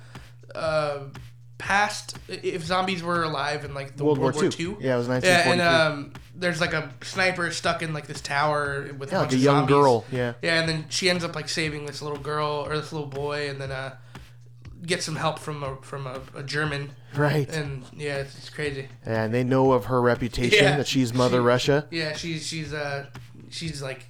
[0.53, 0.99] uh,
[1.61, 4.77] past if zombies were alive in like the World World, War War II.
[4.79, 5.27] Yeah, it was 1942.
[5.27, 9.21] Yeah, and um, there's like a sniper stuck in like this tower with Yeah, a
[9.21, 9.73] like a of young zombies.
[9.73, 10.33] girl, yeah.
[10.41, 13.49] Yeah, and then she ends up like saving this little girl or this little boy,
[13.49, 13.95] and then uh,
[14.85, 16.91] get some help from a from a, a German.
[17.15, 17.47] Right.
[17.53, 18.88] And yeah, it's, it's crazy.
[19.05, 20.77] And they know of her reputation Yeah.
[20.77, 21.88] that she's Mother She- Russia.
[21.91, 23.05] Yeah, she's she's uh
[23.49, 24.05] she's like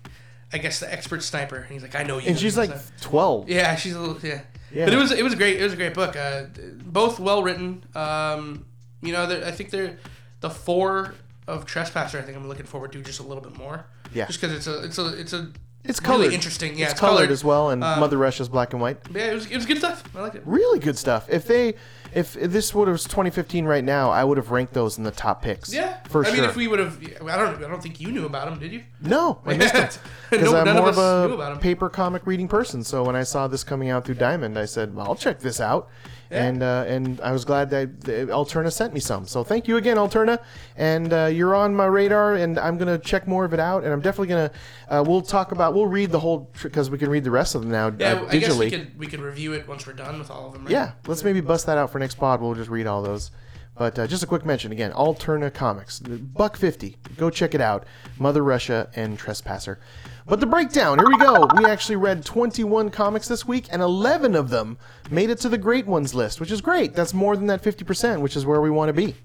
[0.53, 2.27] I guess the expert sniper, and he's like, I know you.
[2.27, 3.49] And she's like So- 12.
[3.49, 4.41] yeah, she's a little yeah.
[4.73, 4.85] Yeah.
[4.85, 5.59] But it was it was great.
[5.59, 6.15] It was a great book.
[6.15, 6.43] Uh,
[6.85, 7.83] both well written.
[7.95, 8.65] Um,
[9.01, 9.97] you know, I think they're
[10.41, 11.13] the four
[11.47, 12.19] of Trespasser.
[12.19, 13.85] I think I'm looking forward to just a little bit more.
[14.13, 14.27] Yeah.
[14.27, 15.51] Just because it's a it's a it's a
[15.83, 16.33] It's really colored.
[16.33, 16.77] interesting.
[16.77, 18.97] Yeah, it's, colored, as well, and Um, Mother Russia's black and white.
[19.13, 20.03] Yeah, it was it was good stuff.
[20.15, 20.43] I like it.
[20.45, 21.27] Really good stuff.
[21.29, 21.73] If they,
[22.13, 25.11] if this would have was 2015 right now, I would have ranked those in the
[25.11, 25.73] top picks.
[25.73, 26.35] Yeah, for I sure.
[26.41, 28.71] mean, if we would have, I don't, I don't think you knew about them, did
[28.71, 28.83] you?
[29.01, 29.99] No, I missed it.
[30.29, 32.83] Because No, I'm more of of, us knew about a paper comic reading person.
[32.83, 35.59] So when I saw this coming out through Diamond, I said, well, I'll check this
[35.59, 35.89] out.
[36.31, 39.25] And uh, and I was glad that that Alterna sent me some.
[39.25, 40.39] So thank you again, Alterna.
[40.77, 43.83] And uh, you're on my radar, and I'm gonna check more of it out.
[43.83, 44.51] And I'm definitely gonna.
[44.87, 45.73] Uh, we'll talk about.
[45.73, 48.27] We'll read the whole because we can read the rest of them now Yeah, uh,
[48.29, 50.63] I guess we could we could review it once we're done with all of them.
[50.63, 50.71] Right?
[50.71, 52.41] Yeah, let's maybe bust that out for next pod.
[52.41, 53.31] We'll just read all those.
[53.77, 56.97] But uh, just a quick mention again: Alterna Comics, buck fifty.
[57.17, 57.85] Go check it out.
[58.19, 59.79] Mother Russia and Trespasser.
[60.27, 60.99] But the breakdown.
[60.99, 61.47] Here we go.
[61.55, 64.77] We actually read 21 comics this week, and 11 of them
[65.09, 66.93] made it to the great ones list, which is great.
[66.93, 69.15] That's more than that 50%, which is where we want to be.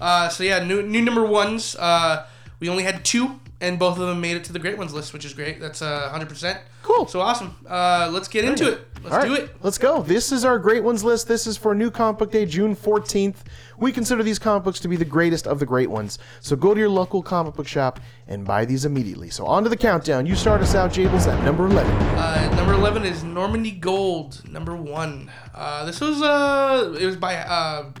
[0.00, 1.76] Uh, so yeah, new new number ones.
[1.76, 2.26] Uh,
[2.60, 5.12] we only had two, and both of them made it to the great ones list,
[5.12, 5.60] which is great.
[5.60, 6.58] That's uh, hundred percent.
[6.82, 7.06] Cool.
[7.06, 7.56] So awesome.
[7.66, 8.80] Uh, let's get into it.
[9.02, 9.56] Let's All right, do it.
[9.62, 10.02] Let's go.
[10.02, 11.28] This is our great ones list.
[11.28, 13.36] This is for New Comic Book Day, June 14th.
[13.78, 16.18] We consider these comic books to be the greatest of the great ones.
[16.40, 19.30] So go to your local comic book shop and buy these immediately.
[19.30, 20.26] So on to the countdown.
[20.26, 21.90] You start us out, Jables, at number 11.
[21.92, 24.42] Uh, number eleven is Normandy Gold.
[24.48, 25.30] Number one.
[25.54, 27.92] Uh, this was uh, it was by uh,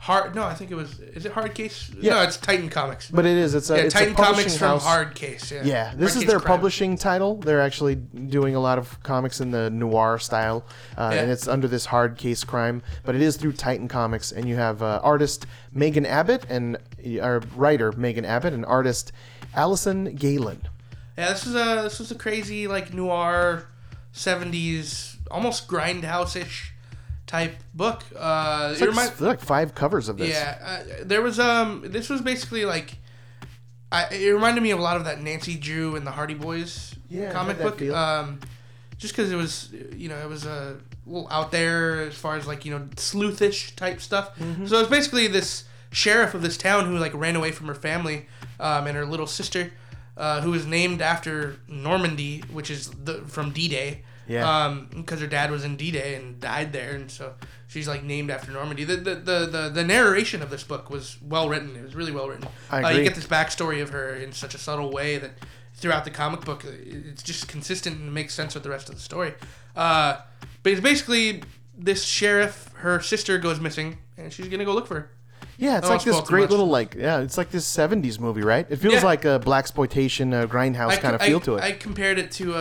[0.00, 0.34] Hard.
[0.36, 1.00] No, I think it was.
[1.00, 1.90] Is it Hard Case?
[2.00, 2.14] Yeah.
[2.14, 3.10] No, it's Titan Comics.
[3.10, 3.54] But it is.
[3.56, 4.84] It's a, yeah, it's Titan a Comics from house.
[4.84, 5.50] Hard Case.
[5.50, 5.62] Yeah.
[5.64, 6.56] Yeah, this Hard is their Crime.
[6.56, 7.36] publishing title.
[7.36, 10.64] They're actually doing a lot of comics in the noir style,
[10.96, 11.22] uh, Yeah.
[11.22, 12.80] and it's under this hard case crime.
[13.04, 16.76] But it is through Titan Comics, and you have uh, artist Megan Abbott and
[17.20, 19.10] uh, writer Megan Abbott and artist
[19.54, 20.60] Alison Gaylin.
[21.16, 23.66] Yeah, this is a this was a crazy like noir,
[24.12, 26.72] seventies almost grindhouse ish
[27.28, 28.02] type book.
[28.18, 30.30] Uh, It's like, like five covers of this.
[30.30, 32.98] yeah, uh, there was um this was basically like.
[33.90, 36.94] I, it reminded me of a lot of that Nancy Drew and the Hardy Boys
[37.08, 37.78] Yeah, comic book.
[37.78, 37.94] feel.
[37.94, 38.38] Um,
[38.98, 40.76] just because it was, you know, it was a
[41.06, 44.36] little out there as far as like you know sleuthish type stuff.
[44.38, 44.66] Mm-hmm.
[44.66, 48.26] So it's basically this sheriff of this town who like ran away from her family
[48.60, 49.72] um, and her little sister,
[50.18, 53.68] uh, who was named after Normandy, which is the from D
[54.28, 54.64] Yeah.
[54.64, 57.34] Um, because her dad was in D Day and died there, and so
[57.66, 58.84] she's like named after Normandy.
[58.84, 61.74] The the, the, the, the narration of this book was well written.
[61.76, 62.46] It was really well written.
[62.70, 65.32] I Uh, you get this backstory of her in such a subtle way that
[65.74, 69.00] throughout the comic book, it's just consistent and makes sense with the rest of the
[69.00, 69.32] story.
[69.76, 70.18] Uh,
[70.62, 71.42] but it's basically
[71.76, 75.10] this sheriff, her sister goes missing, and she's gonna go look for her.
[75.56, 78.66] Yeah, it's like this great little like yeah, it's like this '70s movie, right?
[78.68, 79.02] It feels Yeah.
[79.04, 81.62] like a blaxploitation, uh, grindhouse I, kind of I- feel to it.
[81.62, 82.58] I compared it to a,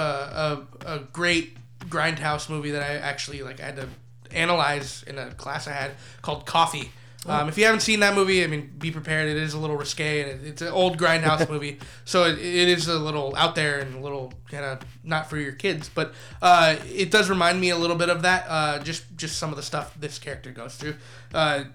[0.86, 3.62] a, a great grindhouse movie that I actually like.
[3.62, 3.88] I had to
[4.32, 5.92] analyze in a class I had
[6.22, 6.92] called Coffy.
[7.26, 7.34] Oh.
[7.34, 9.28] Um, if you haven't seen that movie, I mean, be prepared.
[9.28, 12.70] It is a little risque, and it, it's an old grindhouse movie, so it, it
[12.70, 15.90] is a little out there and a little kind of not for your kids.
[15.94, 18.46] But uh, it does remind me a little bit of that.
[18.48, 20.96] Uh, just just some of the stuff this character goes through.
[21.34, 21.66] Uh,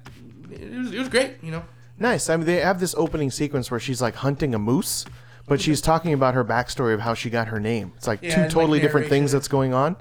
[0.51, 1.65] it was, it was great, you know.
[1.99, 2.31] Nice.
[2.31, 5.05] I mean, they have this opening sequence where she's like hunting a moose,
[5.47, 7.93] but she's talking about her backstory of how she got her name.
[7.97, 9.39] It's like Yeah, two and, like, totally different things narration.
[9.39, 9.97] that's going on.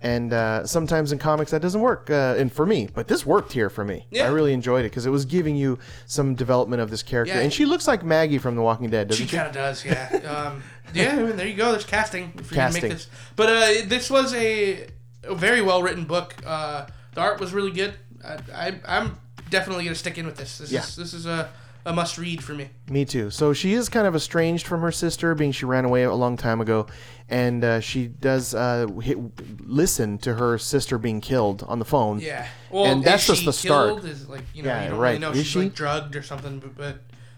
[0.00, 3.52] And uh, sometimes in comics that doesn't work, uh, and for me, but this worked
[3.52, 4.06] here for me.
[4.10, 4.24] Yeah.
[4.26, 7.40] I really enjoyed it because it was giving you some development of this character, Yeah.
[7.40, 9.34] and she looks like Maggie from The Walking Dead, doesn't She she?
[9.36, 10.10] kind of does, yeah.
[10.28, 11.70] Um, yeah, I mean, there you go.
[11.72, 12.32] There's casting.
[12.38, 12.82] If you're Casting.
[12.82, 14.88] make this, but uh, this was a,
[15.22, 16.34] a very well written book.
[16.44, 16.84] Uh,
[17.14, 17.94] the art was really good.
[18.22, 19.18] I, I, I'm
[19.48, 20.58] definitely gonna stick in with this.
[20.58, 20.80] This Yeah.
[20.82, 21.48] is this is a,
[21.86, 22.70] a must read for me.
[22.88, 23.30] Me too.
[23.30, 26.36] So she is kind of estranged from her sister, being she ran away a long
[26.36, 26.86] time ago,
[27.28, 29.18] and uh, she does uh, hit,
[29.66, 32.20] listen to her sister being killed on the phone.
[32.20, 32.46] Yeah.
[32.70, 33.88] Well, and that's just the start.
[33.88, 34.04] Killed?
[34.06, 35.08] Is like you know Yeah, you don't right.
[35.10, 35.58] really know Is she's she?
[35.60, 36.96] like drugged or something, but, but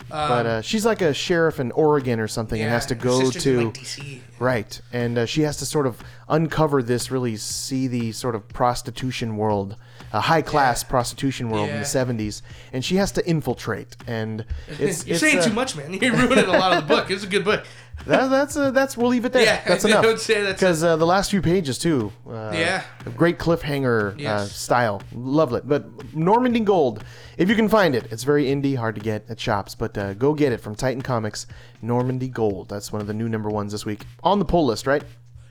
[0.08, 3.64] but uh, she's like a sheriff in Oregon or something, and has to go to
[3.64, 4.20] like, DC.
[4.38, 9.36] right, and uh, she has to sort of uncover this really seedy sort of prostitution
[9.36, 9.74] world,
[10.16, 13.96] a high class prostitution world in the '70s, and she has to infiltrate.
[14.06, 15.92] And it's You're it's, saying uh, too much, man.
[16.00, 17.10] You're ruining a lot of the book.
[17.10, 17.64] It's a good book.
[18.06, 19.42] That, that's uh, that's we'll leave it there.
[19.42, 20.04] Yeah, that's I enough.
[20.04, 22.12] would say that's because uh, the last few pages too.
[22.28, 22.82] Uh, Yeah.
[23.16, 24.54] great cliffhanger uh, Yes.
[24.54, 25.02] style.
[25.14, 25.66] Love it.
[25.66, 27.02] But Normandy Gold,
[27.38, 30.12] if you can find it, it's very indie, hard to get at shops, but uh,
[30.12, 31.46] go get it from Titan Comics.
[31.80, 32.68] Normandy Gold.
[32.68, 35.02] That's one of the new number ones this week on the pull list, right?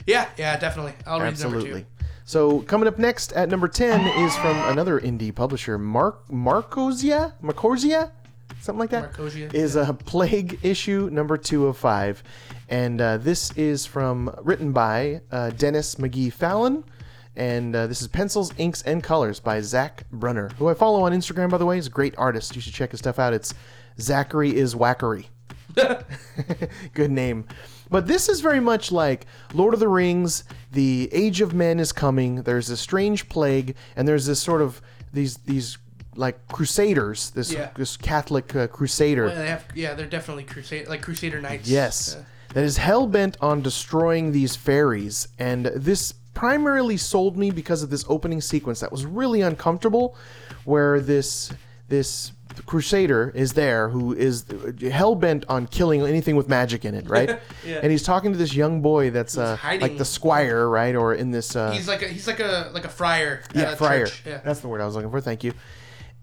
[0.06, 0.94] Yeah, yeah, definitely.
[1.04, 1.80] I'll read number Absolutely.
[1.82, 1.86] two.
[2.26, 8.10] So coming up next at number ten is from another indie publisher, Mark Markosia, Markosia,
[8.60, 9.12] something like that.
[9.12, 12.24] Markosia, is a Plague issue number two of five,
[12.68, 16.82] and uh, this is from written by uh, Dennis McGee Fallon,
[17.36, 21.12] and uh, this is pencils, inks, and colors by Zach Brunner, who I follow on
[21.12, 21.76] Instagram by the way.
[21.76, 22.56] He's a great artist.
[22.56, 23.34] You should check his stuff out.
[23.34, 23.54] It's
[24.00, 25.26] Zachary is Wackery.
[26.92, 27.46] Good name.
[27.90, 31.92] But this is very much like Lord of the Rings, the Age of Men is
[31.92, 34.80] coming, there's a strange plague, and there's this sort of
[35.12, 35.78] these these
[36.16, 37.70] like crusaders, this Yeah.
[37.76, 39.26] this Catholic uh, crusader.
[39.26, 41.68] Well, they have, yeah, they're definitely crusade like Crusader Knights.
[41.68, 42.16] Yes.
[42.54, 45.28] That is hell bent on destroying these fairies.
[45.38, 50.16] And this primarily sold me because of this opening sequence that was really uncomfortable,
[50.64, 51.52] where this
[51.88, 52.32] this
[52.64, 54.44] crusader is there who is
[54.90, 57.40] hell bent on killing anything with magic in it, right?
[57.66, 57.80] Yeah.
[57.82, 60.94] And he's talking to this young boy that's uh, like the squire, right?
[60.94, 63.42] Or in this uh, he's like a he's like a like a friar.
[63.54, 64.06] yeah, a friar.
[64.06, 64.22] church.
[64.26, 64.40] Yeah.
[64.44, 65.20] That's the word I was looking for.
[65.20, 65.52] Thank you.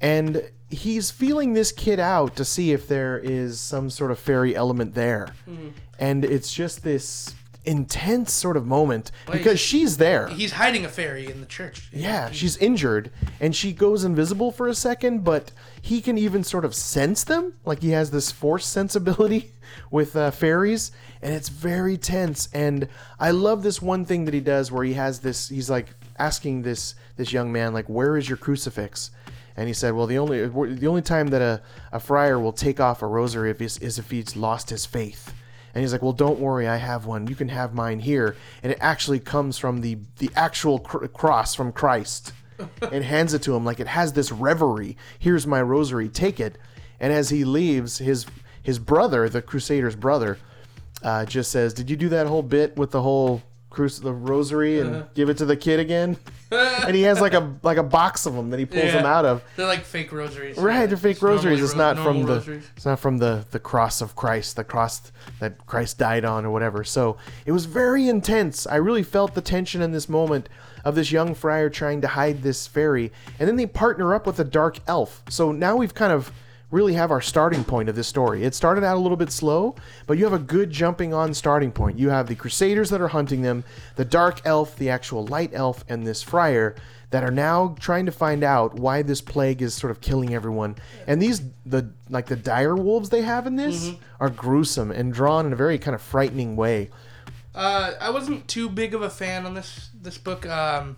[0.01, 4.55] And he's feeling this kid out to see if there is some sort of fairy
[4.55, 5.30] element there.
[5.49, 5.69] Mm-hmm.
[5.99, 7.34] And it's just this
[7.65, 10.27] intense sort of moment Well, because he's- she's there.
[10.27, 11.90] He's hiding a fairy in the church.
[11.94, 16.65] Yeah, she's injured and she goes invisible for a second, but he can even sort
[16.65, 17.53] of sense them.
[17.65, 19.52] Like he has this force sensibility
[19.91, 20.91] with uh, fairies,
[21.22, 22.49] and it's very tense.
[22.53, 22.88] And
[23.19, 25.49] I love this one thing that he does where he has this.
[25.49, 25.88] He's like
[26.19, 29.10] asking this this young man, like, "Where is your crucifix?"
[29.56, 31.61] And he said, "Well, the only the only time that a,
[31.91, 35.34] a friar will take off a rosary if is if he's lost his faith."
[35.73, 37.27] And he's like, "Well, don't worry, I have one.
[37.27, 41.55] You can have mine here." And it actually comes from the the actual cr- cross
[41.55, 42.33] from Christ,
[42.91, 44.97] and hands it to him like it has this reverie.
[45.17, 46.57] Here's my rosary, take it.
[46.99, 48.25] And as he leaves, his
[48.61, 50.37] his brother, the Crusader's brother,
[51.01, 53.41] uh, just says, "Did you do that whole bit with the whole
[53.73, 55.05] cruci- the rosary and uh-huh.
[55.15, 56.17] give it to the kid again?"
[56.51, 59.25] and he has like a like a box of them that he pulls them out
[59.25, 59.43] of.
[59.55, 60.57] They're like fake rosaries.
[60.57, 61.63] Right, they're fake normally rosaries.
[61.63, 62.69] It's ro- not normal from the rosaries.
[62.75, 66.51] it's not from the the cross of Christ, the cross that Christ died on or
[66.51, 66.83] whatever.
[66.83, 68.67] So it was very intense.
[68.67, 70.49] I really felt the tension in this moment
[70.85, 74.39] of this young friar trying to hide this fairy, and then they partner up with
[74.39, 75.23] a dark elf.
[75.29, 76.31] So now we've kind of
[76.73, 78.43] really have our starting point of this story.
[78.43, 79.75] It started out a little bit slow,
[80.07, 81.99] but you have a good jumping on starting point.
[81.99, 83.63] You have the crusaders that are hunting them,
[83.95, 86.75] the dark elf, the actual light elf, and this friar
[87.11, 90.75] that are now trying to find out why this plague is sort of killing everyone.
[91.05, 95.45] And these the like the dire wolves they have in this are gruesome and drawn
[95.45, 96.89] in a very kind of frightening way.
[97.53, 100.47] Uh, I wasn't too big of a fan on this this book.
[100.47, 100.97] Um,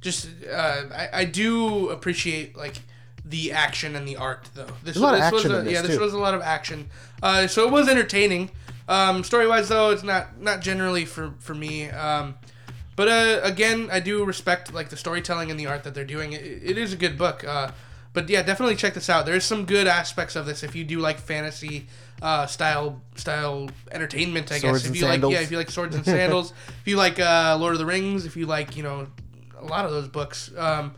[0.00, 2.82] just uh, I, I do appreciate like
[3.24, 4.64] the action and the art though.
[4.64, 6.02] This, There's a lot of this action was a, in this, yeah, this too.
[6.02, 6.90] was a lot of action.
[7.22, 8.50] Uh, so it was entertaining.
[8.88, 11.90] Um, story wise though, it's not not generally for for me.
[11.90, 12.34] Um,
[12.96, 16.32] but uh, again, I do respect like the storytelling and the art that they're doing.
[16.32, 17.44] It, it is a good book.
[17.44, 17.70] Uh,
[18.12, 19.26] but yeah, definitely check this out.
[19.26, 21.88] There's some good aspects of this if you do like fantasy
[22.22, 24.52] uh, style style entertainment.
[24.52, 26.96] I Swords guess if you like yeah, if you like swords and sandals, if you
[26.96, 29.08] like uh, Lord of the Rings, if you like you know
[29.58, 30.50] a lot of those books.
[30.56, 30.94] Um,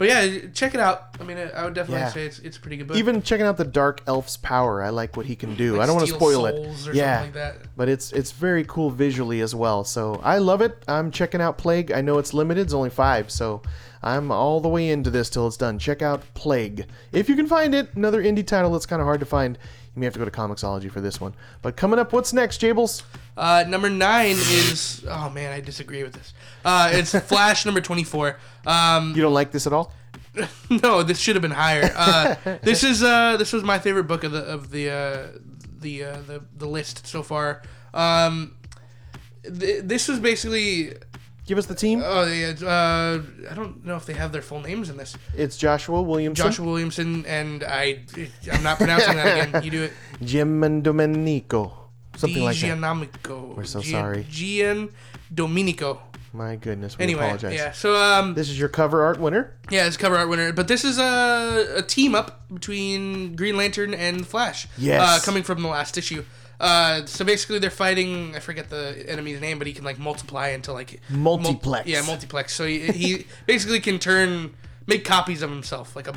[0.00, 1.14] but yeah, check it out.
[1.20, 2.08] I mean, I would definitely Yeah.
[2.08, 2.96] say it's, it's a pretty good book.
[2.96, 5.74] Even checking out the dark elf's power, I like what he can do.
[5.74, 6.90] Like I don't want to spoil souls it.
[6.90, 7.76] or yeah, something like that.
[7.76, 9.84] but it's it's very cool visually as well.
[9.84, 10.82] So I love it.
[10.88, 11.92] I'm checking out Plague.
[11.92, 13.60] I know it's limited; it's only five, so
[14.02, 15.78] I'm all the way into this till it's done.
[15.78, 17.94] Check out Plague if you can find it.
[17.94, 19.58] Another indie title that's kind of hard to find.
[19.94, 21.34] You may have to go to Comixology for this one.
[21.62, 23.02] But coming up, what's next, Jables?
[23.36, 26.32] Uh, number nine is oh man, I disagree with this.
[26.64, 28.38] Uh, it's Flash number twenty four.
[28.66, 29.92] Um, You don't like this at all?
[30.70, 31.90] no, this should have been higher.
[31.96, 35.26] Uh, this is uh, this was my favorite book of the of the uh,
[35.80, 37.62] the, uh, the the list so far.
[37.92, 38.54] Um,
[39.42, 40.94] th- this was basically
[41.50, 42.00] Give us the team.
[42.04, 43.20] oh yeah, uh,
[43.50, 45.16] I don't know if they have their full names in this.
[45.36, 48.02] It's Joshua Williamson, Joshua Williamson and I
[48.52, 49.64] I'm not pronouncing that again.
[49.64, 49.92] You do it.
[50.22, 52.78] Jim and Domenico, something like that.
[52.78, 53.56] Giannomico.
[53.56, 54.24] We're so sorry.
[54.30, 54.90] Gian
[55.34, 56.00] Domenico.
[56.32, 57.54] My goodness, we Anyway, apologize.
[57.54, 57.72] yeah.
[57.72, 59.56] So um, This is your cover art winner.
[59.72, 63.92] yeah, it's cover art winner, but this is a, a team up between Green Lantern
[63.92, 64.68] and Flash.
[64.78, 65.02] Yes.
[65.02, 66.24] Uh, coming from the last issue.
[66.60, 68.36] Uh, so basically, they're fighting.
[68.36, 71.88] I forget the enemy's name, but he can like multiply into like mul- Multiplex.
[71.88, 72.54] yeah, multiplex.
[72.54, 74.54] So he, he basically can turn
[74.86, 76.14] make copies of himself, like a,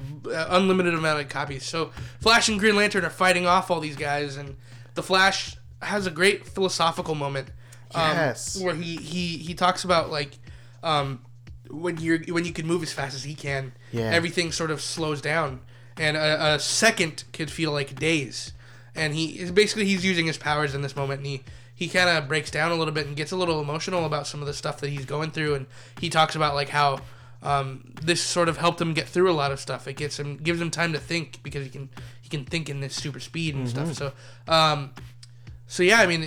[0.49, 1.65] unlimited amount of copies.
[1.65, 4.55] So Flash and Green Lantern are fighting off all these guys, and
[4.95, 7.49] the Flash has a great philosophical moment.
[7.95, 8.59] um, Yes.
[8.59, 10.39] where he he he talks about like
[10.83, 11.21] um,
[11.69, 14.09] when you're when you can move as fast as he can, Yeah.
[14.11, 15.61] everything sort of slows down,
[15.97, 18.52] and a, a second could feel like days.
[18.95, 21.43] And he is basically he's using his powers in this moment, and he
[21.73, 24.41] he kind of breaks down a little bit and gets a little emotional about some
[24.41, 25.65] of the stuff that he's going through, and
[25.99, 26.99] he talks about like how.
[27.41, 29.85] Um, this sort of helped him get through a lot of stuff.
[29.85, 31.89] It gets him, gives him time to think because he can,
[32.21, 33.95] he can think in this super speed and stuff.
[33.95, 34.13] So,
[34.47, 34.91] um,
[35.67, 36.21] so yeah, I mean,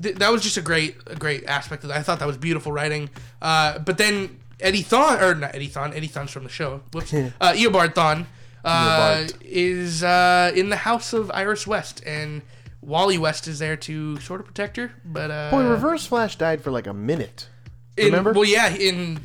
[0.00, 1.98] th- that was just a great, a great aspect of that.
[1.98, 3.10] I thought that was beautiful writing.
[3.40, 6.80] Uh, but then Eddie Thawne, or not Eddie Thawne, Eddie Thawne's from the show.
[6.92, 7.12] Whoops.
[7.40, 8.26] uh, Eobard Thawne
[8.64, 12.42] uh, is uh, in the house of Iris West, and
[12.80, 14.92] Wally West is there to sort of protect her.
[15.04, 17.48] But uh, Boy, Reverse Flash died for like a minute.
[17.96, 18.32] in, remember?
[18.32, 19.20] Well, yeah, in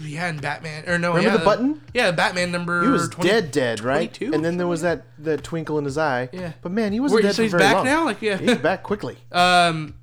[0.00, 1.80] yeah, in Batman or no, Remember yeah, the button?
[1.92, 2.82] Yeah, Batman number.
[2.82, 4.12] He was 20 dead, dead, right?
[4.12, 6.28] 22 And then there was that that twinkle in his eye.
[6.32, 6.52] Yeah.
[6.62, 7.84] But man, he wasn't Wait, dead so for he's very back long.
[7.84, 8.04] now?
[8.04, 8.36] Like, yeah.
[8.36, 9.16] He's back quickly.
[9.32, 9.94] Um,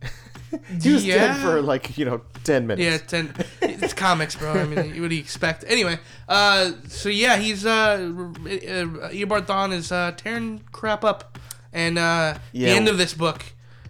[0.82, 1.16] He was yeah.
[1.16, 2.84] dead for like you know ten minutes.
[2.84, 3.34] Yeah, ten.
[3.62, 4.54] It's comics, bro.
[4.54, 5.64] I mean, what do you expect?
[5.68, 11.40] Anyway, uh, so yeah, he's uh, uh Eobard Thawne is uh, tearing crap up,
[11.74, 12.70] and uh, Yeah.
[12.70, 13.44] the end of this book,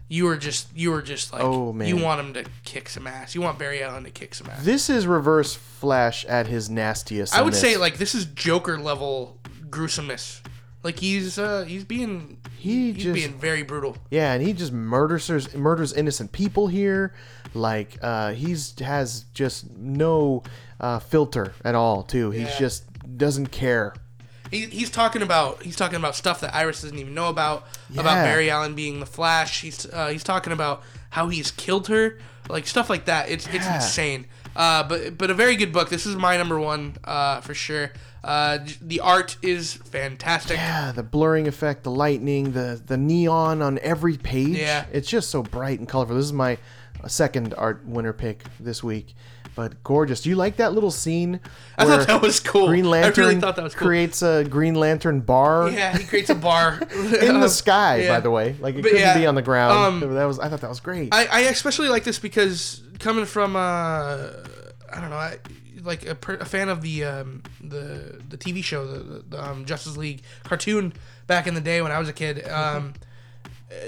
[0.08, 1.88] you were just you were just like, Oh, man.
[1.88, 3.34] you want him to kick some ass.
[3.34, 4.64] You want Barry Allen to kick some ass.
[4.64, 7.36] This is Reverse Flash at his nastiest.
[7.36, 7.62] I would this.
[7.62, 9.40] say like this is Joker level
[9.70, 10.42] gruesomeness.
[10.84, 13.98] Like he's uh he's being He he's just- being very brutal.
[14.10, 17.14] Yeah, and he just murders murders innocent people here.
[17.54, 20.44] Like uh, he's has just no
[20.80, 22.02] uh, filter at all.
[22.04, 22.32] Too.
[22.32, 22.60] He's Yeah.
[22.60, 23.94] just doesn't care.
[24.50, 28.24] He, he's talking about he's talking about stuff that Iris doesn't even know about about
[28.24, 29.62] Barry Allen being the Flash.
[29.62, 30.82] He's uh, he's talking about
[31.12, 32.18] how he's killed her,
[32.50, 33.30] like stuff like that.
[33.30, 34.26] It's it's insane.
[34.56, 35.90] Uh, but but a very good book.
[35.90, 37.92] This is my number one uh, for sure.
[38.24, 40.58] Uh, the art is fantastic.
[40.58, 44.58] Yeah, the blurring effect, the lightning, the the neon on every page.
[44.58, 44.86] Yeah.
[44.92, 46.16] it's just so bright and colorful.
[46.16, 46.58] This is my
[47.04, 49.16] uh, second art winner pick this week.
[49.54, 50.22] But gorgeous.
[50.22, 51.42] Do you like that little scene?
[51.78, 52.68] I thought that was cool.
[52.68, 53.86] Green I Lantern really thought that was cool.
[53.88, 56.80] creates a Green Lantern bar Yeah, he creates a bar
[57.22, 57.98] in the sky.
[58.04, 58.08] yeah.
[58.16, 60.04] By the way, like it But couldn't yeah, be on the ground.
[60.04, 61.14] um, that was I thought that was great.
[61.14, 63.60] I, I especially like this because coming from uh,
[64.94, 65.38] I don't know, I,
[65.84, 69.66] like a, per, a fan of the um, the the TV show, the, the um,
[69.66, 70.94] Justice League cartoon
[71.28, 72.48] back in the day when I was a kid.
[72.48, 72.94] Um,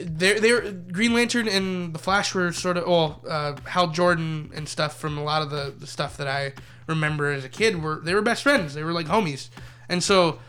[0.02, 4.68] they they Green Lantern and the Flash were sort of well, uh, Hal Jordan and
[4.68, 6.54] stuff from a lot of the, the stuff that I
[6.88, 8.74] remember as a kid were they were best friends.
[8.74, 9.50] They were like homies,
[9.90, 10.40] and so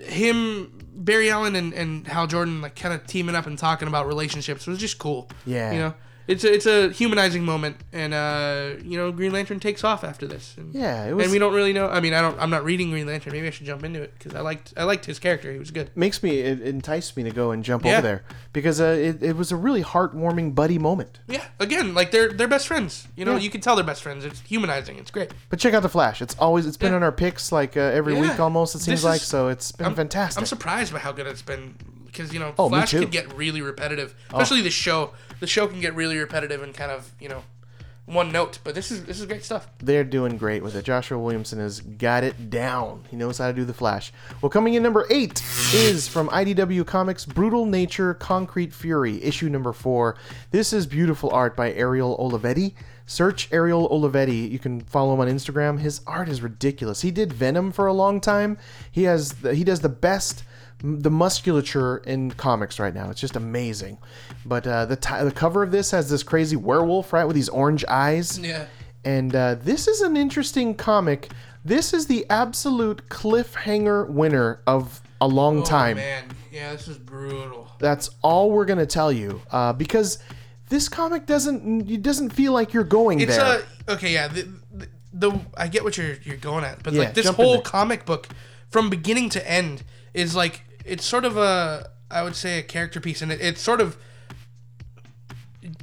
[0.00, 0.72] him.
[0.98, 4.66] Barry Allen and, and Hal Jordan like kind of teaming up and talking about relationships
[4.66, 5.28] was just cool.
[5.44, 5.72] Yeah.
[5.72, 5.94] you know,
[6.28, 10.26] it's a, it's a humanizing moment, and uh, you know, Green Lantern takes off after
[10.26, 10.54] this.
[10.56, 11.88] And, Yeah, it was- And we don't really know.
[11.88, 12.38] I mean, I don't.
[12.40, 13.32] I'm not reading Green Lantern.
[13.32, 15.52] Maybe I should jump into it because I liked I liked his character.
[15.52, 15.90] He was good.
[15.94, 17.92] makes me it enticed me to go and jump Yeah.
[17.98, 21.20] over there because uh, it, it was a really heartwarming buddy moment.
[21.28, 21.44] Yeah.
[21.60, 23.06] Again, like they're they're best friends.
[23.16, 23.38] You know, Yeah.
[23.38, 24.24] you can tell they're best friends.
[24.24, 24.98] It's humanizing.
[24.98, 25.32] It's great.
[25.50, 26.20] But check out the Flash.
[26.22, 26.96] It's always it's been Yeah.
[26.96, 28.74] on our picks like uh, every week almost.
[28.74, 29.48] It seems This like so.
[29.48, 30.40] It's been I'm fantastic.
[30.40, 31.74] I'm surprised by how good it's been
[32.16, 32.94] because you know Oh, Flash.
[32.94, 33.04] Oh.
[33.06, 34.38] get really repetitive, oh.
[34.38, 35.12] especially the show.
[35.40, 37.42] The show can get really repetitive and kind of you know
[38.06, 38.58] one note.
[38.64, 39.68] But this is this is great stuff.
[39.78, 40.84] They're doing great with it.
[40.84, 43.04] Joshua Williamson has got it down.
[43.10, 44.12] He knows how to do the Flash.
[44.40, 45.42] Well, coming in number eight
[45.74, 50.16] is from IDW Comics Brutal Nature Concrete Fury, issue number four.
[50.52, 52.74] This is beautiful art by Ariel Olivetti.
[53.08, 54.50] Search Ariel Olivetti.
[54.50, 55.78] You can follow him on Instagram.
[55.78, 57.02] His art is ridiculous.
[57.02, 58.58] He did Venom for a long time.
[58.90, 60.42] He has the, he does the best
[60.94, 63.10] the musculature in comics right now.
[63.10, 63.98] It's just amazing.
[64.44, 67.48] But uh, the ti the cover of this has this crazy werewolf right with these
[67.48, 68.38] orange eyes.
[68.38, 68.66] Yeah.
[69.04, 71.30] And uh, this is an interesting comic.
[71.64, 75.96] This is the absolute cliffhanger winner of a long time.
[75.96, 77.68] Oh man, yeah, this is brutal.
[77.78, 80.18] That's all we're gonna tell you uh, because
[80.68, 83.62] this comic doesn't it doesn't feel like you're going It's there.
[83.88, 84.28] a okay, yeah.
[84.28, 87.60] The, the, the I get what you're you're going at, but Yeah, like this whole
[87.60, 88.28] comic book,
[88.68, 89.82] from beginning to end,
[90.14, 93.58] is like it's sort of a I would say a character piece, and it, it
[93.58, 93.96] sort of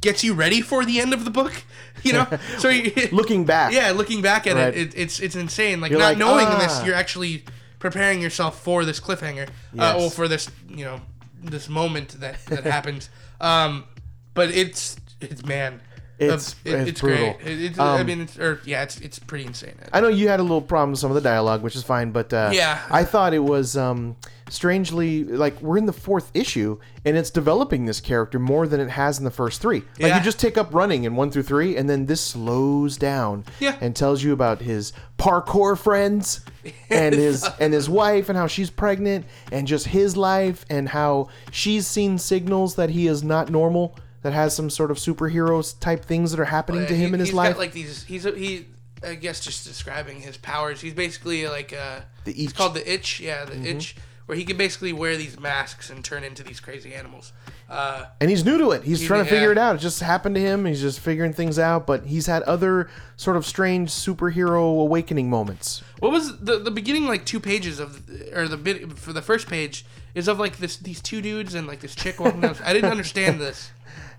[0.01, 1.63] gets you ready for the end of the book.
[2.03, 2.27] You know,
[2.57, 4.75] so you, Looking back, yeah, looking back at Right.
[4.75, 5.79] it, it, it's it's insane.
[5.79, 7.45] Like You're not like, knowing "Ah." this, you're actually
[7.79, 9.47] preparing yourself for this cliffhanger,
[9.79, 10.99] uh, or for this you know
[11.41, 13.09] this moment that that happens.
[13.39, 13.85] Um,
[14.33, 15.79] but it's it's man.
[16.25, 17.33] It's- it- it's it's brutal.
[17.33, 17.47] great.
[17.47, 19.75] It- it's, I Um, mean, it's, or yeah, it's it's pretty insane.
[19.91, 22.11] I know you had a little problem with some of the dialogue, which is fine,
[22.11, 22.79] but uh, Yeah.
[22.89, 24.15] I thought it was um,
[24.49, 28.89] strangely like we're in the fourth issue and it's developing this character more than it
[28.89, 29.79] has in the first three.
[29.99, 30.17] Like Yeah.
[30.17, 33.75] you just take up running in one through three, and then this slows down Yeah.
[33.81, 36.41] and tells you about his parkour friends
[36.89, 41.27] and his and his wife and how she's pregnant and just his life and how
[41.51, 43.95] she's seen signals that he is not normal.
[44.23, 47.19] That has some sort of superheroes type things that are happening to He- him in
[47.19, 47.53] his he's life.
[47.53, 48.65] Got, like these, he's a, he.
[49.05, 50.79] I guess just describing his powers.
[50.79, 52.37] He's basically like uh, The Itch.
[52.37, 52.57] Mm-hmm.
[52.57, 53.19] called the itch.
[53.19, 53.97] Yeah, the itch,
[54.27, 57.33] where he can basically wear these masks and turn into these crazy animals.
[57.69, 58.83] Uh, and he's new to it.
[58.83, 59.51] He's trying to figure yeah.
[59.51, 59.75] it out.
[59.75, 60.63] It just happened to him.
[60.63, 61.85] He's just figuring things out.
[61.85, 65.83] But he's had other sort of strange superhero awakening moments.
[65.99, 69.49] what was the the beginning like two pages of or the bit for the first
[69.49, 69.85] page
[70.15, 72.55] is of like this these two dudes and like this chick walking down.
[72.63, 73.71] I didn't understand this.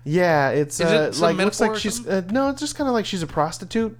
[0.05, 2.61] Yeah, it's Is it uh, some like looks metaphor like or she's uh, no, it's
[2.61, 3.97] just kind of like she's a prostitute.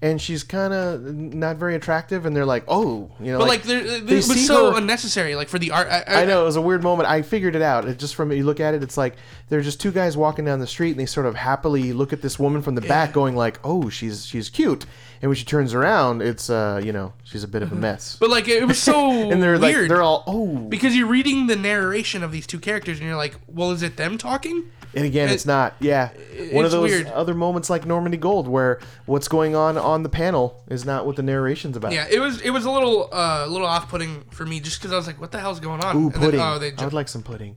[0.00, 3.64] And she's kind of not very attractive, and they're like, "Oh, you know." But like,
[3.64, 5.34] there, it was see so her- unnecessary.
[5.34, 7.08] Like for the art, I, I know it was a weird moment.
[7.08, 7.84] I figured it out.
[7.84, 9.16] It just from you look at it, it's like
[9.48, 12.22] they're just two guys walking down the street, and they sort of happily look at
[12.22, 14.86] this woman from the back, going like, "Oh, she's she's cute."
[15.20, 18.16] And when she turns around, it's uh, you know, she's a bit of a mess.
[18.20, 19.80] But like, it was so and they're weird.
[19.80, 23.16] like, they're all, "Oh," because you're reading the narration of these two characters and you're
[23.16, 24.70] like, well, is it them talking?
[24.94, 25.74] And again, It- it's not.
[25.80, 26.08] Yeah,
[26.52, 27.06] one of those weird.
[27.08, 31.16] other moments like Normandy Gold, where what's going on on the panel is not what
[31.16, 31.92] the narration's about.
[31.92, 34.78] Yeah, it was it was a little uh, a little off putting for me just
[34.80, 35.94] because I was like, what the hell's going on?
[35.96, 36.40] Ooh, And then, pudding.
[36.40, 37.56] oh, they I would like some pudding.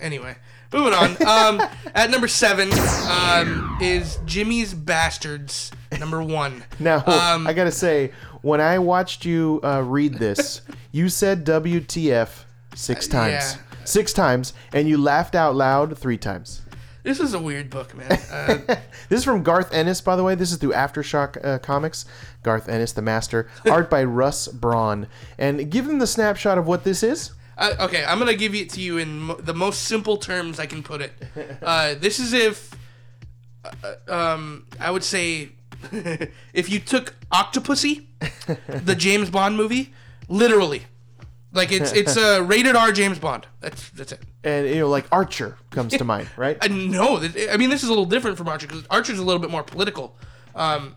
[0.00, 0.36] anyway.
[0.72, 1.10] Moving on.
[1.26, 2.68] Um, at number seven
[3.08, 5.72] um, is Jimmy's Bastards.
[5.98, 6.62] Number one.
[6.78, 10.60] Now, Um, I gotta say, when I watched you uh, read this,
[10.92, 12.44] you said WTF
[12.74, 13.56] six times.
[13.56, 13.62] yeah.
[13.84, 16.60] Six times, and you laughed out loud three times.
[17.08, 18.12] This is a weird book, man.
[18.30, 18.58] Uh,
[19.08, 20.34] This is from Garth Ennis, by the way.
[20.34, 22.04] This is through Aftershock uh, Comics.
[22.42, 23.48] Garth Ennis, the master.
[23.70, 25.06] Art by Russ Braun.
[25.38, 27.32] And give them the snapshot of what this is.
[27.56, 30.66] Uh, okay, I'm gonna give it to you in mo- the most simple terms I
[30.66, 31.12] can put it.
[31.62, 32.74] Uh, this is if,
[33.64, 35.52] uh, um, I would say,
[36.52, 38.04] if you took Octopussy,
[38.68, 39.94] the James Bond movie,
[40.28, 40.82] literally,
[41.54, 43.46] like it's it's a rated R James Bond.
[43.60, 44.20] That's that's it.
[44.44, 46.56] And, you know, like Archer comes to mind, right?
[46.60, 47.18] I know.
[47.18, 49.50] that- I mean, this is a little different from Archer because Archer's a little bit
[49.50, 50.16] more political.
[50.54, 50.94] Um,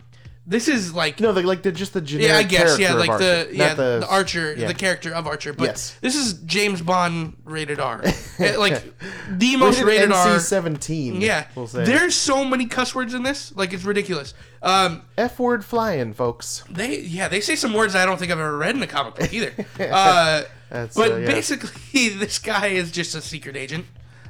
[0.47, 3.09] this is like No, the, like the just the generic yeah, I guess yeah, like
[3.11, 4.67] of the Archer, yeah not the, Archer, yeah.
[4.67, 5.53] the character of Archer.
[5.53, 5.95] But Yes.
[6.01, 8.01] this is James Bond rated R,
[8.39, 8.83] Eh, like
[9.29, 10.27] the most rated, R.
[10.27, 11.21] NC-17.
[11.21, 11.85] Yeah, we'll say.
[11.85, 14.33] there's so many cuss words in this, like it's ridiculous.
[14.63, 16.63] Um, F word flying, folks.
[16.69, 19.15] they yeah they say some words I don't think I've ever read in a comic
[19.15, 19.53] book either.
[19.79, 20.41] uh,
[20.71, 21.25] That's, but uh, yeah.
[21.27, 23.85] basically, this guy is just a secret agent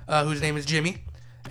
[0.07, 0.97] uh, whose name is Jimmy,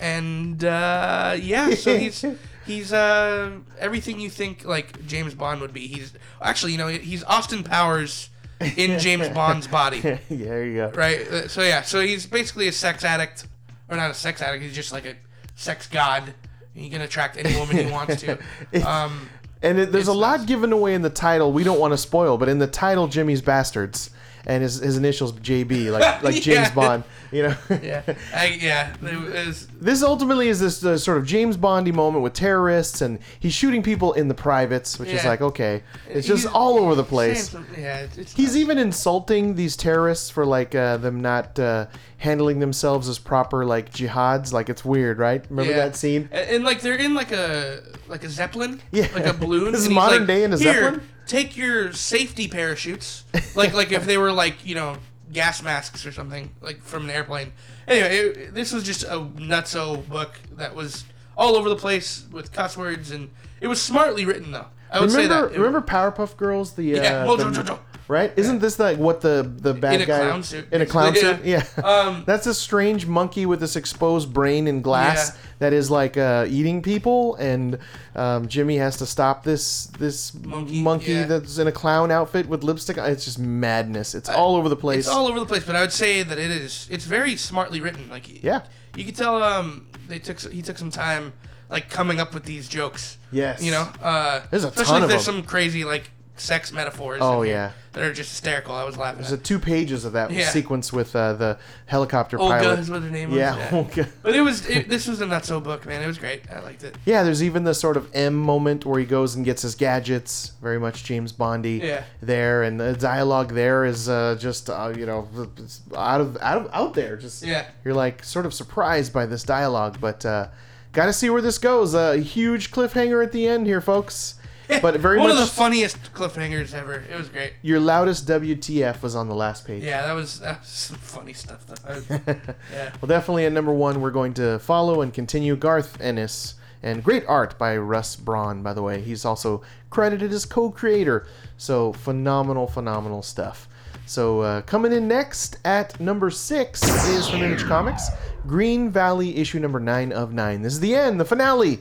[0.00, 2.24] and uh, yeah, so he's
[2.66, 5.86] he's uh, everything you think like James Bond would be.
[5.86, 6.12] He's
[6.42, 8.30] actually you know he's Austin Powers
[8.76, 10.90] in James Bond's body, yeah, there you go.
[10.90, 11.20] right?
[11.26, 13.46] Uh, So yeah, so he's basically a sex addict,
[13.88, 14.62] or not a sex addict.
[14.62, 15.14] He's just like a
[15.54, 16.34] sex god.
[16.74, 18.38] He can attract any woman he wants to.
[18.86, 19.28] Um,
[19.62, 20.48] And it, there's a lot nice.
[20.48, 21.52] given away in the title.
[21.52, 24.10] We don't want to spoil, but in the title, Jimmy's Bastards,
[24.46, 27.04] and his, his initials JB, like like James Bond.
[27.32, 28.02] You know, yeah,
[28.34, 28.92] I, yeah.
[29.00, 33.52] Was, this ultimately is this uh, sort of James Bondy moment with terrorists, and he's
[33.52, 37.04] shooting people in the privates, which is like okay, it's just He's- all over the
[37.04, 37.54] place.
[37.78, 41.86] yeah, He's even insulting these terrorists for like uh, them not uh,
[42.18, 44.52] handling themselves as proper like jihads.
[44.52, 45.44] Like it's weird, right?
[45.50, 45.78] Remember Yeah.
[45.86, 46.28] that scene?
[46.32, 49.06] And, and, like they're in like a like a zeppelin, Yeah.
[49.14, 49.70] like a balloon.
[49.72, 51.00] This is modern like, day in a Zeppelin?"
[51.30, 53.22] Take your safety parachutes,
[53.54, 54.96] like like if they were like you know
[55.32, 57.52] gas masks or something, like from an airplane.
[57.86, 61.04] Anyway, it, this was just a nutso book that was
[61.36, 63.30] all over the place with cuss words, and
[63.60, 64.66] it was smartly written though.
[64.90, 65.54] I would Remember, say that.
[65.54, 66.72] It- remember Powerpuff Girls?
[66.72, 67.22] The Yeah.
[67.22, 67.78] uh, Well, the- jo- jo- jo.
[68.10, 68.32] Right?
[68.36, 71.12] Isn't this like what the the bad In a guy clown suit, in a clown
[71.14, 71.64] basically, suit?
[71.78, 71.82] Yeah.
[71.84, 75.40] Um, That's a strange monkey with this exposed brain and glass Yeah.
[75.60, 77.78] that is like uh, eating people, and
[78.14, 81.24] um, Jimmy has to stop this this monkey, Monkey, yeah.
[81.26, 82.98] that's in a clown outfit with lipstick.
[82.98, 83.08] on.
[83.10, 84.14] It's just madness.
[84.14, 85.00] It's all over the place.
[85.06, 86.88] It's all over the place, but I would say that it is.
[86.90, 88.08] It's very smartly written.
[88.10, 88.62] Like Yeah.
[88.96, 89.42] you could tell.
[89.42, 91.32] Um, they took he took some time
[91.70, 93.16] like coming up with these jokes.
[93.30, 93.62] Yes.
[93.62, 95.36] You know, uh, There's a especially ton if of there's them.
[95.36, 96.10] some crazy like
[96.40, 97.18] sex metaphors.
[97.22, 97.72] Oh, in here yeah.
[97.92, 98.74] that are just hysterical.
[98.74, 99.20] I was laughing.
[99.20, 99.40] There's At.
[99.40, 100.48] a two pages of that Yeah.
[100.48, 102.78] sequence with uh, the helicopter Olga pilot.
[102.78, 103.38] is what her name was.
[103.38, 104.08] yeah, Olga.
[104.22, 106.02] But it was it, this was a not so book, man.
[106.02, 106.42] It was great.
[106.50, 106.96] I liked it.
[107.04, 110.52] Yeah, there's even the sort of M moment where he goes and gets his gadgets,
[110.62, 112.04] very much James Bondy Yeah.
[112.22, 116.62] there, and the dialogue there is uh, just uh, you know it's out of out
[116.62, 117.16] of out there.
[117.16, 117.66] Just Yeah.
[117.84, 120.48] you're like sort of surprised by this dialogue, but uh,
[120.92, 121.94] got to see where this goes.
[121.94, 124.34] A huge cliffhanger at the end here, folks.
[124.80, 127.04] But very One much of the funniest cliffhangers ever.
[127.10, 127.54] It was great.
[127.62, 129.82] your loudest WTF was on the last page.
[129.82, 131.66] Yeah, that was, that was some funny stuff.
[131.66, 132.02] Though.
[132.72, 132.92] yeah.
[133.00, 136.54] Well, definitely at number one, we're going to follow and continue Garth Ennis.
[136.82, 139.02] And great art by Russ Braun, by the way.
[139.02, 141.26] He's also credited as co creator.
[141.58, 143.68] So phenomenal, phenomenal stuff.
[144.06, 148.08] So uh, coming in next at number six is from Image Comics
[148.46, 150.62] Green Valley issue number nine of nine.
[150.62, 151.78] This is the end, the finale.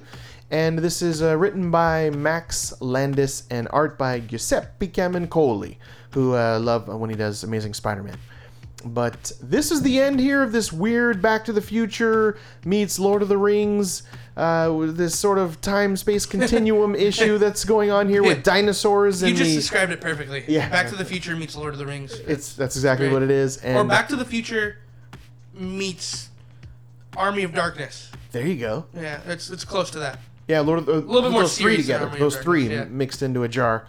[0.51, 5.77] And this is uh, written by Max Landis and art by Giuseppe Camuncoli,
[6.11, 8.17] who uh, love when he does Amazing Spider Man.
[8.83, 13.21] But this is the end here of this weird Back to the Future meets Lord
[13.21, 14.03] of the Rings,
[14.37, 19.29] uh, this sort of time space continuum issue that's going on here with dinosaurs and
[19.31, 19.55] You and just the.
[19.57, 20.45] described it perfectly.
[20.47, 20.69] Yeah.
[20.69, 22.13] Back to the Future meets Lord of the Rings.
[22.21, 23.13] It's that's exactly Great.
[23.15, 23.57] what it is.
[23.57, 24.77] And or Back to the Future
[25.53, 26.29] meets
[27.17, 28.11] Army of Darkness.
[28.31, 28.85] there you go.
[28.95, 30.19] Yeah, it's it's close to that.
[30.49, 32.85] Yeah, Lord of the, a little bit more those three serious together, those three yeah.
[32.85, 33.85] mixed into a jar.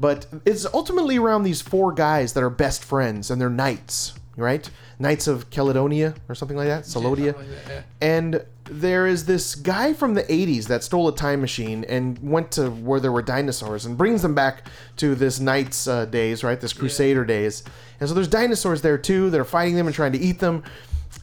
[0.00, 4.68] But it's ultimately around these four guys that are best friends and they're knights, right?
[4.98, 7.34] Knights of Caledonia or something like that, Salodia.
[7.34, 7.82] Something like that, yeah.
[8.00, 12.50] And there is this guy from the 80s that stole a time machine and went
[12.52, 14.66] to where there were dinosaurs and brings them back
[14.96, 16.60] to this knight's uh, days, right?
[16.60, 17.62] This crusader days.
[18.00, 19.30] And so there's dinosaurs there too.
[19.30, 20.64] They're fighting them and trying to eat them.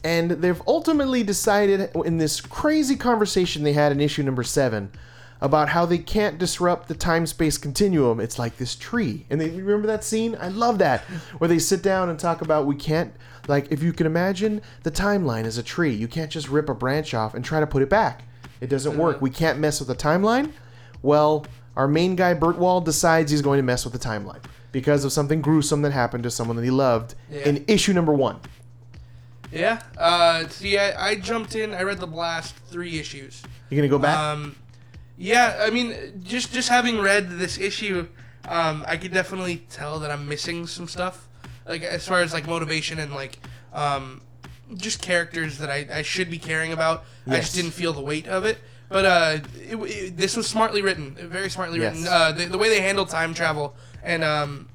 [0.02, 4.90] And they've ultimately decided in this crazy conversation they had in issue number seven
[5.42, 8.20] about how they can't disrupt the time space continuum.
[8.20, 9.26] It's like this tree.
[9.30, 10.36] And they remember that scene?
[10.40, 11.00] I love that.
[11.38, 13.12] Where they sit down and talk about we can't
[13.48, 16.74] like if you can imagine the timeline as a tree, you can't just rip a
[16.74, 18.24] branch off and try to put it back.
[18.60, 19.22] It doesn't work.
[19.22, 20.52] We can't mess with the timeline.
[21.02, 21.46] Well,
[21.76, 25.40] our main guy Bertwald decides he's going to mess with the timeline because of something
[25.40, 27.40] gruesome that happened to someone that he loved Yeah.
[27.48, 28.36] in issue number 1.
[29.52, 29.80] Yeah.
[29.98, 31.74] Uh, see, I, I jumped in.
[31.74, 33.42] I read the last three issues.
[33.68, 34.16] You're going to go back?
[34.16, 34.56] Um,
[35.18, 38.06] yeah, I mean, just just having read this issue,
[38.48, 41.28] um, I could definitely tell that I'm missing some stuff,
[41.66, 43.38] like as far as like motivation and like
[43.74, 44.22] um,
[44.76, 47.04] just characters that I, I should be caring about.
[47.26, 48.58] I just didn't feel the weight of it.
[48.88, 51.96] But uh, it, it, this was smartly written, very smartly Yes.
[51.96, 52.08] written.
[52.12, 54.68] Uh, the, the way they handle time travel and um,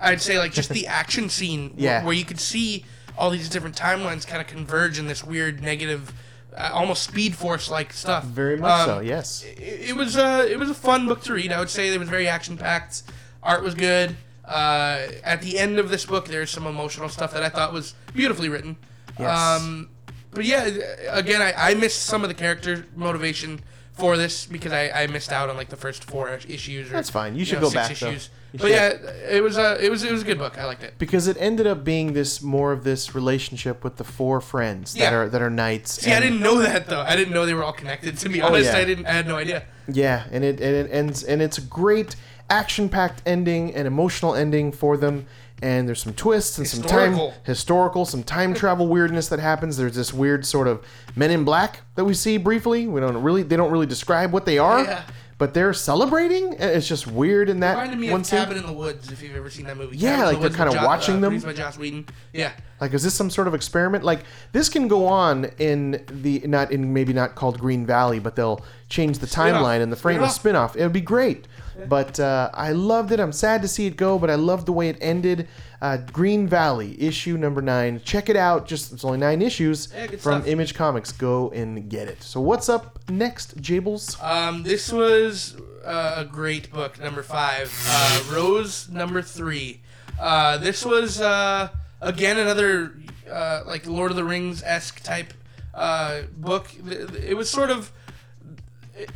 [0.00, 2.02] I'd say like just the action scene Yeah.
[2.04, 2.84] where you could see
[3.16, 6.12] all these different timelines kind of converge in this weird negative,
[6.56, 8.24] uh, almost Speed Force like stuff.
[8.24, 9.44] Very much Um, so, yes.
[9.56, 11.52] It, it was uh, it was a fun book to read.
[11.52, 13.02] I would say it was very action packed.
[13.42, 14.16] Art was good.
[14.44, 17.94] Uh, at the end of this book, there's some emotional stuff that I thought was
[18.14, 18.76] beautifully written.
[19.18, 19.62] Yes.
[19.62, 19.88] Um,
[20.32, 20.68] but yeah,
[21.10, 23.60] again, I, I missed some of the character motivation
[23.94, 26.90] for this because I, I missed out on like the first four issues.
[26.90, 27.36] Or, That's fine.
[27.36, 28.08] You should know, go six back, though.
[28.08, 28.30] issues.
[28.52, 28.88] You But yeah,
[29.30, 30.58] it was a it was it was a good book.
[30.58, 30.94] I liked it.
[30.98, 34.98] because it ended up being this more of this relationship with the four friends that
[35.00, 35.14] Yeah.
[35.14, 36.02] are that are knights.
[36.02, 37.00] See, I didn't know that though.
[37.02, 38.18] I didn't know they were all connected.
[38.18, 38.82] To be oh, honest, Oh, yeah.
[38.82, 39.06] I didn't.
[39.06, 39.64] I had no idea.
[39.88, 42.16] Yeah, and it and it ends and it's a great
[42.50, 45.26] action-packed ending and emotional ending for them.
[45.62, 47.30] And there's some twists and some Historical.
[47.30, 49.76] time historical, some time travel weirdness that happens.
[49.76, 50.84] There's this weird sort of
[51.16, 52.86] Men in Black that we see briefly.
[52.86, 55.02] We don't really they don't really describe what they are, Yeah.
[55.38, 56.48] but they're celebrating.
[56.58, 58.40] and It's just weird in that Reminded me one of scene.
[58.40, 59.10] Cabin in the Woods.
[59.10, 59.96] If you've ever seen that movie.
[59.96, 61.30] Yeah, Cabin in like the they're Woods kinda with watching uh, them.
[61.30, 62.06] Produced by Joss Whedon.
[62.32, 62.52] Yeah.
[62.80, 64.04] Like, is this some sort of experiment?
[64.04, 68.36] Like, this can go on in the not in maybe not called Green Valley, but
[68.36, 69.62] they'll change the Spin-off.
[69.62, 70.72] timeline and the frame a Spin-off.
[70.72, 70.76] spin-off.
[70.76, 71.46] It would be great.
[71.88, 73.20] But uh, I loved it.
[73.20, 75.48] I'm sad to see it go, but I loved the way it ended.
[75.80, 78.00] Uh, Green Valley issue number nine.
[78.04, 78.66] Check it out.
[78.66, 80.46] Just it's only nine issues Yeah, from stuff.
[80.46, 81.12] Image Comics.
[81.12, 82.22] Go and get it.
[82.22, 84.22] So what's up next, Jables?
[84.22, 87.70] Um, this was uh, a great book, number five.
[87.86, 89.82] Uh, Rose, number three.
[90.18, 91.68] Uh, this was uh,
[92.00, 92.94] again another
[93.30, 95.34] uh, like Lord of the Rings esque type
[95.74, 96.70] uh, book.
[96.88, 97.92] It was sort of.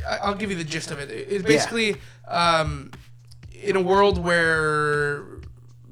[0.07, 1.09] I- I'll give you the gist of it.
[1.11, 1.95] It's basically
[2.27, 2.91] um,
[3.53, 5.23] in a world where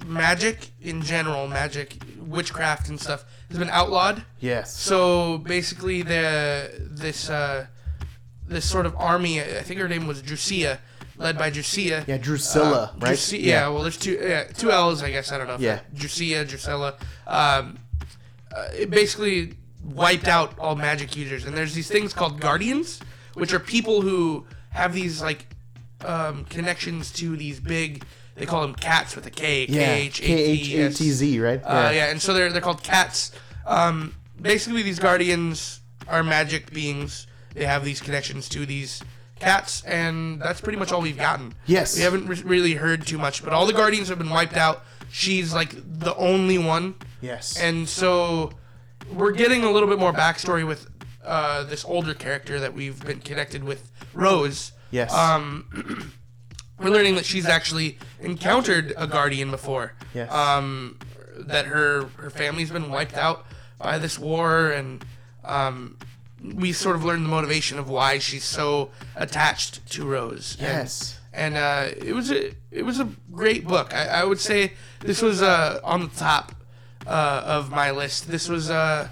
[0.05, 4.23] magic in general, magic, witchcraft and stuff, has been outlawed.
[4.39, 4.75] Yes.
[4.77, 7.67] So basically, the this uh,
[8.47, 10.79] this sort of army, I think her name was Drusilla,
[11.17, 12.03] led by Drusilla.
[12.07, 13.15] yeah, Drusilla, right?
[13.17, 13.67] Drusi- yeah.
[13.69, 15.31] well, there's two yeah, two L's, I guess.
[15.31, 15.57] I don't know.
[15.59, 15.79] Yeah.
[15.95, 16.95] Drusia, Drusilla.
[17.25, 17.79] Um,
[18.55, 19.53] uh, it basically
[19.83, 22.99] wiped out all magic users, and there's these things called guardians,
[23.37, 25.47] which are people who have these like
[26.05, 28.03] um, connections to these big.
[28.35, 29.65] They call them cats with a K.
[29.67, 29.85] Yeah.
[29.85, 30.21] K H
[30.73, 31.59] A T Z, right?
[31.63, 33.31] Uh, yeah, and so they're they're called cats.
[33.65, 37.25] Um, basically, these guardians are magic beings.
[37.53, 39.01] They have these connections to these
[39.39, 41.53] cats, and that's pretty much all we've gotten.
[41.65, 41.95] Yes.
[41.97, 44.83] we haven't re- really heard too much, but all the guardians have been wiped out.
[45.09, 47.57] She's like the only one, Yes.
[47.59, 48.51] and so
[49.11, 50.87] we're getting a little bit more backstory with
[51.27, 54.71] uh, this older character that we've been connected with, Rose.
[54.91, 55.13] Yes.
[55.13, 56.13] Um,
[56.79, 59.93] we're learning that she's actually encountered a guardian before.
[60.13, 60.31] Yes.
[60.31, 60.97] Um,
[61.37, 63.45] that her her family's been wiped out
[63.77, 65.05] by this war, and
[65.43, 65.97] um,
[66.41, 70.55] we sort of learn the motivation of why she's so attached to Rose.
[70.59, 71.13] And- Yes.
[71.33, 73.93] And, uh, it was a it was a great book.
[73.93, 76.51] I, I would say this was uh, on the top
[77.05, 78.27] uh, of my list.
[78.27, 79.09] This was uh,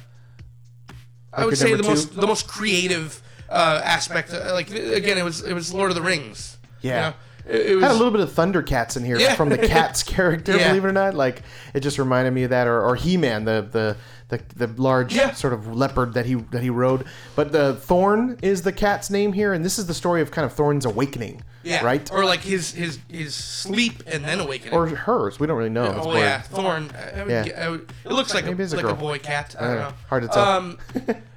[1.35, 4.33] I would say the most the most creative uh, aspect.
[4.33, 6.57] Uh, like again, it was it was Lord of the Rings.
[6.81, 7.01] you Yeah.
[7.09, 7.13] know?
[7.47, 9.35] It, it was Had a little bit of Thundercats in here Yeah.
[9.35, 10.69] from the Cats character, Yeah.
[10.69, 11.13] believe it or not.
[11.13, 11.43] Like
[11.75, 13.97] it just reminded me of that, or, or He-Man, the the
[14.29, 15.31] the, the large Yeah.
[15.33, 17.05] sort of leopard that he that he rode.
[17.35, 20.45] But the Thorn is the cat's name here, and this is the story of kind
[20.45, 22.11] of Thorn's awakening, yeah, right?
[22.11, 24.73] Or like his his his sleep and then awakening.
[24.73, 25.39] Or hers.
[25.39, 25.85] We don't really know.
[25.97, 26.91] It's oh yeah, Thorn.
[27.15, 27.69] I would, Yeah.
[27.69, 28.91] Would, it looks like Maybe a, a like girl.
[28.91, 29.55] a boy cat.
[29.59, 29.93] I don't know.
[30.09, 30.43] Hard to tell.
[30.43, 30.77] Um,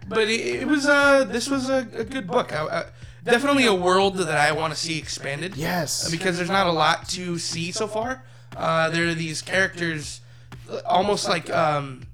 [0.09, 2.53] but it, it was uh this was a, a good book.
[2.55, 2.85] I, I,
[3.25, 5.57] definitely a world that I want to see expanded.
[5.57, 6.11] Yes.
[6.11, 8.25] because there's not a lot to see so far.
[8.57, 10.23] Uh, there are these characters,
[10.71, 12.05] uh, almost like um,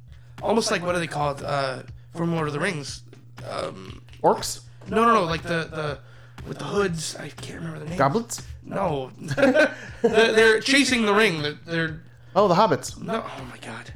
[0.45, 1.83] almost like what are they called uh,
[2.15, 3.03] from Lord of the Rings?
[3.51, 5.99] Um, Orcs, no, no, no, like the the
[6.47, 7.17] with the hoods.
[7.17, 7.99] I can't remember the name.
[7.99, 8.43] goblins.
[8.63, 11.43] No, they're, they're chasing the ring.
[11.43, 12.01] They're, they're
[12.37, 13.01] Oh, the hobbits.
[13.01, 13.25] no.
[13.25, 13.91] Oh my god.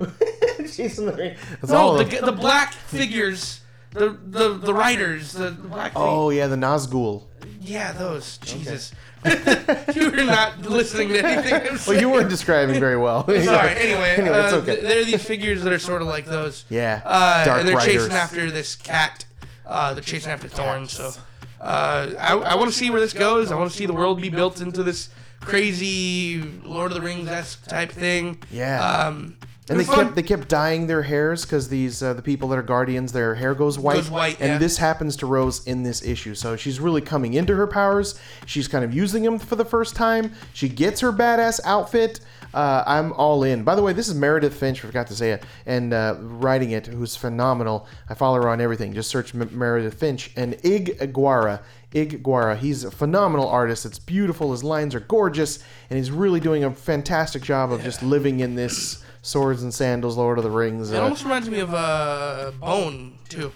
[0.73, 1.37] Chasing the ring.
[1.61, 2.27] That's all No, of the, them.
[2.27, 3.63] the black figures.
[3.93, 5.93] The, the the riders, the black.
[5.97, 7.25] Oh yeah, the Nazgul.
[7.61, 8.37] yeah, those.
[8.39, 8.93] Jesus,
[9.95, 11.55] you were not listening to anything.
[11.55, 13.25] I'm Well, you weren't describing very well.
[13.27, 13.71] Sorry.
[13.71, 14.77] Anyway, Anyway, it's uh, okay.
[14.77, 16.65] th- there are these figures that are sort of like those.
[16.69, 17.95] Yeah, Uh, Dark and they're Riders.
[17.95, 19.25] chasing after this cat.
[19.67, 20.87] Uh, they're chasing after Thorn.
[20.89, 21.13] So,
[21.61, 23.51] uh, I, I want to see where this goes.
[23.51, 27.29] I want to see the world be built into this crazy Lord of the Rings
[27.29, 28.43] esque type thing.
[28.51, 28.81] Yeah.
[28.83, 29.37] Um,
[29.71, 30.07] And they fun.
[30.07, 33.35] kept they kept dyeing their hairs because these uh, the people that are guardians their
[33.35, 33.97] hair goes white.
[33.97, 34.59] Goes white, and yeah.
[34.59, 36.35] this happens to Rose in this issue.
[36.35, 38.19] So she's really coming into her powers.
[38.47, 40.33] She's kind of using them for the first time.
[40.53, 42.21] She gets her badass outfit.
[42.55, 43.63] Uh, I'm all in.
[43.63, 44.81] By the way, this is Meredith Finch.
[44.81, 45.45] Forgot to say it.
[45.67, 47.87] And uh, writing it, who's phenomenal.
[48.09, 48.95] I follow her on everything.
[48.95, 51.61] Just search M- Meredith Finch and Ig Guara.
[51.93, 52.57] Ig Guara.
[52.57, 53.85] He's a phenomenal artist.
[53.85, 54.53] It's beautiful.
[54.53, 55.59] His lines are gorgeous,
[55.91, 60.17] and he's really doing a fantastic job of just living in this swords and sandals,
[60.17, 60.91] Lord of the Rings.
[60.93, 63.53] It Uh, almost reminds me of uh, Bone too.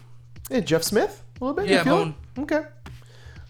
[0.51, 1.71] yeah, Jeff Smith, a little bit.
[1.71, 2.15] Yeah, Bone.
[2.37, 2.41] it?
[2.43, 2.63] Okay.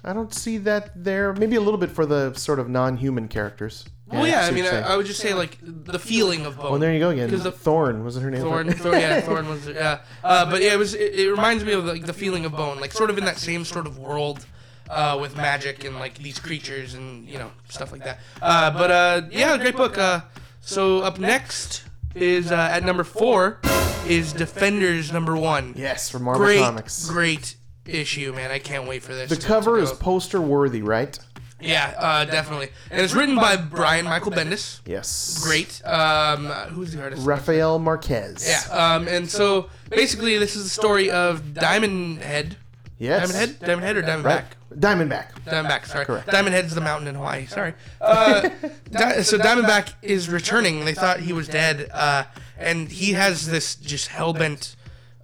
[0.04, 1.32] I don't see that there.
[1.32, 3.84] Maybe a little bit for the sort of non-human characters.
[4.08, 4.80] Well, yeah, I mean, I.
[4.80, 6.70] I would just say like the feeling of Bone.
[6.72, 7.28] Well, there you go again.
[7.30, 8.42] Because the Thorn wasn't her name.
[8.42, 10.00] Thorn, Thorn, yeah, Thorn was, yeah.
[10.22, 10.94] Uh, but yeah, it was.
[10.94, 13.38] It, it reminds me of like the feeling of Bone, like sort of in that
[13.38, 14.44] same sort of world,
[14.90, 18.18] uh, with magic and like these creatures and you know stuff like that.
[18.42, 19.96] Uh, but uh, yeah, great book.
[19.96, 20.20] Uh,
[20.60, 21.84] so up next
[22.14, 23.60] is uh, at number four
[24.06, 25.74] is Defenders number one.
[25.76, 27.08] Yes, from Marvel great, Comics.
[27.08, 27.56] great
[27.86, 28.50] issue, man.
[28.50, 29.30] I can't wait for this.
[29.30, 29.96] The to- cover to is go.
[29.96, 31.18] poster worthy, right?
[31.60, 34.80] yeah, uh, definitely, and it's written by Brian Michael Bendis.
[34.84, 35.40] Yes.
[35.44, 35.80] Great.
[35.84, 37.24] Um, who's the artist?
[37.24, 38.46] Rafael Marquez.
[38.48, 38.76] Yeah.
[38.94, 42.56] Um, and so basically, this is the story of Diamond Head.
[42.98, 43.30] Yes.
[43.30, 43.66] Diamond Head?
[43.66, 44.24] Diamond Head or Diamondback?
[44.24, 44.44] Right.
[44.78, 45.32] Diamondback.
[45.44, 46.04] Diamondback, sorry.
[46.04, 46.26] Correct.
[46.28, 47.74] Diamond Head's the mountain in Hawaii, sorry.
[48.00, 48.48] Uh,
[48.90, 50.84] Di- so Diamondback is returning.
[50.84, 51.88] They thought he was dead.
[51.92, 52.24] Uh,
[52.58, 54.76] and he has this just hell bent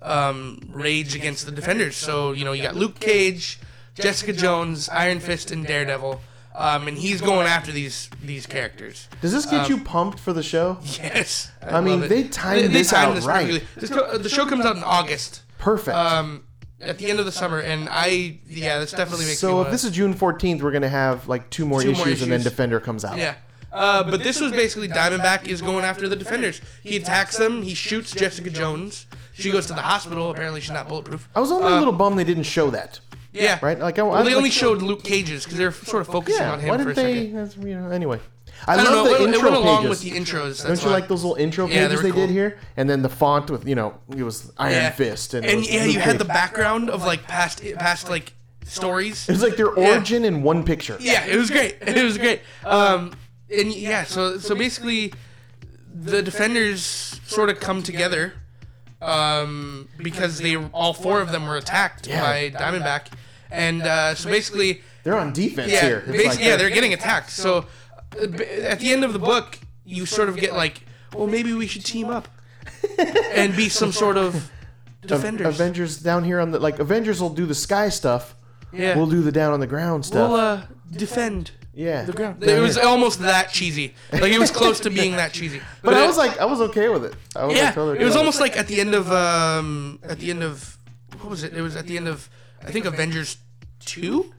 [0.02, 1.96] um, rage against the defenders.
[1.96, 3.58] So, you know, you got Luke Cage,
[3.94, 6.20] Jessica Jones, Iron Fist, and Daredevil.
[6.54, 9.08] Um, and he's going after these these characters.
[9.20, 10.78] Does this get Um, you pumped for the show?
[10.82, 11.52] Yes.
[11.62, 12.08] I mean, love it.
[12.08, 13.62] they timed this out right.
[13.76, 15.42] This co- the show comes out in August.
[15.58, 15.96] Perfect.
[15.96, 16.42] Um,
[16.80, 19.48] at the end of the summer, and I yeah, this definitely makes me.
[19.48, 22.22] so if this is June 14th, we're gonna have like two more, Two issues, more
[22.24, 22.42] and then.
[22.42, 23.16] Defender comes out.
[23.18, 23.34] yeah.
[23.70, 26.60] Uh, but this was basically Diamondback is going after the defenders.
[26.82, 27.60] He attacks them.
[27.62, 29.06] He shoots Jessica Jones.
[29.34, 30.30] She goes to the hospital.
[30.30, 31.28] Apparently, she's not bulletproof.
[31.36, 32.98] I was only a Uh, little bummed they didn't show that.
[33.32, 33.58] Yeah.
[33.60, 33.78] Right?
[33.78, 36.40] Like I, Well, I they like- only showed Luke Cage's because they're sort of focusing
[36.40, 36.52] Yeah.
[36.52, 37.14] on him Why for a didn't they?
[37.26, 37.34] second.
[37.36, 37.90] that's, You know.
[37.90, 38.20] Anyway,
[38.66, 39.04] I, I love know.
[39.04, 39.90] the It, it intro went along pages.
[39.90, 40.48] with the intros.
[40.48, 40.92] That's Don't you why.
[40.92, 42.58] like those little intro Yeah, they pages were they, did here?
[42.76, 44.90] And then the font with you know it was Iron Yeah.
[44.90, 48.08] Fist and, it And was yeah, Luke you had the background of like past past
[48.10, 48.32] like
[48.64, 49.28] stories.
[49.28, 49.90] It was like their Yeah.
[49.94, 50.96] origin in one picture.
[51.00, 51.76] Yeah, it was great.
[51.82, 52.40] It was great.
[52.64, 53.12] Um,
[53.50, 55.12] and yeah, so so basically,
[55.94, 58.34] the defenders sort of come together,
[59.00, 62.20] um, because they all four of them were attacked Yeah.
[62.22, 63.06] by Diamondback,
[63.50, 66.00] and uh, so basically, They're on defense yeah, here.
[66.06, 67.30] Basically, like yeah, they're getting attacked.
[67.30, 67.66] So b-
[68.16, 70.82] at the end of the book, you sort of get like,
[71.14, 72.28] well, maybe we should team up
[73.34, 74.50] and be some sort of
[75.02, 75.46] defenders.
[75.46, 78.34] Avengers down here on the like Avengers will do the sky stuff.
[78.72, 80.30] yeah, We'll do the down on the ground stuff.
[80.30, 81.52] we'll uh, defend.
[81.72, 82.02] yeah.
[82.04, 82.40] The ground.
[82.40, 82.84] down It was here.
[82.86, 83.94] almost that cheesy.
[84.12, 85.60] Like it was close to being that cheesy.
[85.82, 87.14] But I was like, I was okay with it.
[87.34, 90.18] I was yeah, like, totally it was almost like at the end of um, at
[90.18, 90.76] the end of
[91.20, 91.54] what was it?
[91.54, 92.28] It was at the end of
[92.66, 93.38] I think Avengers
[93.86, 94.32] 2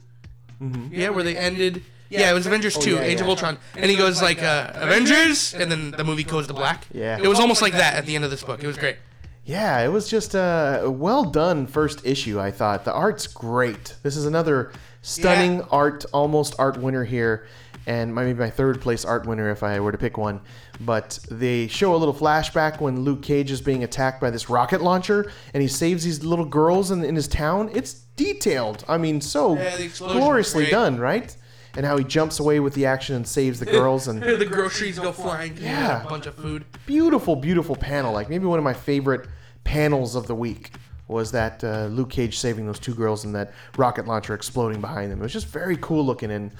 [0.92, 1.82] Yeah, where they ended.
[2.10, 2.90] Yeah, it was Avengers 2.
[2.90, 3.22] Oh, yeah, Age yeah.
[3.24, 6.86] of Ultron, and he goes like uh, Avengers, and then the movie goes to black.
[6.92, 7.18] Yeah.
[7.22, 8.62] it was almost like that at the end of this book.
[8.62, 8.96] It was great.
[9.44, 12.84] Yeah, it was just a well done first issue, I thought.
[12.84, 13.96] The art's great.
[14.02, 14.72] This is another
[15.02, 15.66] stunning Yeah.
[15.70, 17.46] art, almost art winner here,
[17.86, 20.40] and maybe my third place art winner if I were to pick one.
[20.80, 24.82] But they show a little flashback when Luke Cage is being attacked by this rocket
[24.82, 27.70] launcher, and he saves these little girls in, in his town.
[27.72, 28.84] It's detailed.
[28.88, 30.70] I mean, so Yeah, the explosion was gloriously great.
[30.72, 31.34] done, right?
[31.76, 34.98] And how he jumps away with the action and saves the girls and the groceries
[34.98, 35.56] go flying.
[35.56, 36.04] Yeah.
[36.04, 36.64] a bunch of food.
[36.86, 38.12] beautiful, beautiful panel.
[38.12, 39.28] Like maybe one of my favorite
[39.64, 40.72] panels of the week
[41.06, 45.10] was that uh, Luke Cage saving those two girls and that rocket launcher exploding behind
[45.10, 45.18] them.
[45.20, 46.52] It was just very cool looking, and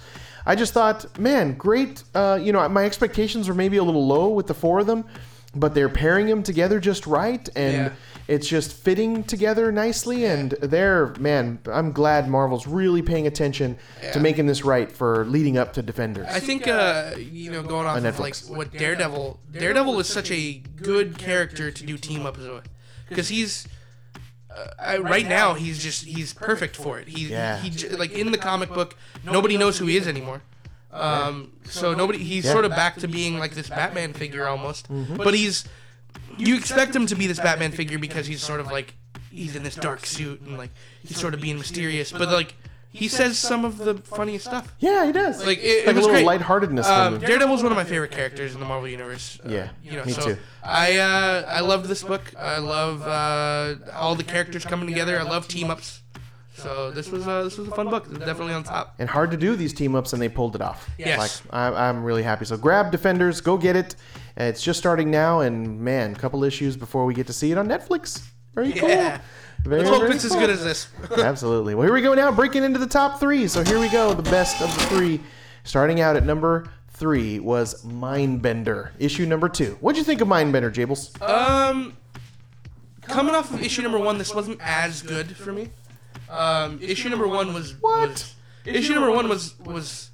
[0.45, 2.03] I just thought, man, great.
[2.13, 5.05] Uh, you know, my expectations were maybe a little low with the four of them,
[5.55, 7.91] but they're pairing them together just right, and Yeah.
[8.31, 10.23] It's just fitting together nicely.
[10.25, 13.77] And they're, man, I'm glad Marvel's really paying attention
[14.13, 16.27] to making this right for leading up to Defenders.
[16.29, 20.31] I think uh, you know, going off On of like what Daredevil, Daredevil is such
[20.31, 22.67] a good character to do team ups with,
[23.09, 23.67] because he's
[24.49, 27.07] uh, I, right now he's just he's perfect for it.
[27.09, 27.57] He, Yeah.
[27.61, 28.95] he j- like in the comic book,
[29.25, 30.41] nobody knows who he is anymore.
[30.93, 34.87] Um, so nobody he's sort of back to being like this Batman figure almost,
[35.17, 35.65] but he's
[36.47, 38.93] you expect him to be this Batman figure because he's sort of like
[39.31, 40.71] he's in this dark suit and like
[41.03, 42.55] he's sort of being mysterious, but like
[42.93, 44.73] he says some of the funniest stuff.
[44.79, 45.45] yeah, he does.
[45.45, 46.25] Like, it- it like a little great.
[46.25, 47.21] lightheartedness from Um, him.
[47.21, 49.39] Daredevil's one of my favorite characters in the Marvel universe.
[49.45, 50.37] Uh, Yeah, you know, me so too.
[50.63, 52.21] I uh, I love this book.
[52.37, 55.17] I love uh, all the characters coming together.
[55.17, 56.01] I love team ups.
[56.53, 58.09] So this was uh, this was a fun book.
[58.19, 58.93] Definitely on top.
[58.99, 60.87] and hard to do these team ups, and they pulled it off.
[60.97, 61.17] Yes.
[61.17, 62.43] Like I, I'm really happy.
[62.45, 63.95] So grab Defenders, go get it.
[64.47, 67.57] It's just starting now, and man, a couple issues before we get to see it
[67.57, 68.23] on Netflix.
[68.53, 68.89] Very cool.
[68.89, 69.21] Yeah.
[69.63, 70.87] Very, Let's hope it's as good as this.
[71.17, 71.75] Absolutely.
[71.75, 73.47] Well, here we go now, breaking into the top three.
[73.47, 75.19] So here we go, the best of the three.
[75.63, 79.77] Starting out at number three was Mindbender, issue number two.
[79.81, 81.21] What'd you think of Mindbender, Jables?
[81.21, 81.95] Um,
[83.03, 85.69] coming off of issue number one, this wasn't as good for me.
[86.29, 88.09] Um, issue number one was What?
[88.09, 88.35] was-
[88.65, 90.09] issue number one was was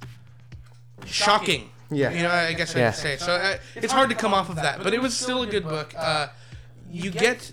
[1.06, 1.70] shocking.
[1.90, 2.10] Yeah.
[2.12, 2.90] you know, I guess I Yeah.
[2.92, 3.16] could say.
[3.16, 5.64] So uh, it's hard to come off of that, but it was still a good
[5.64, 5.94] book.
[5.96, 6.28] Uh,
[6.90, 7.50] you get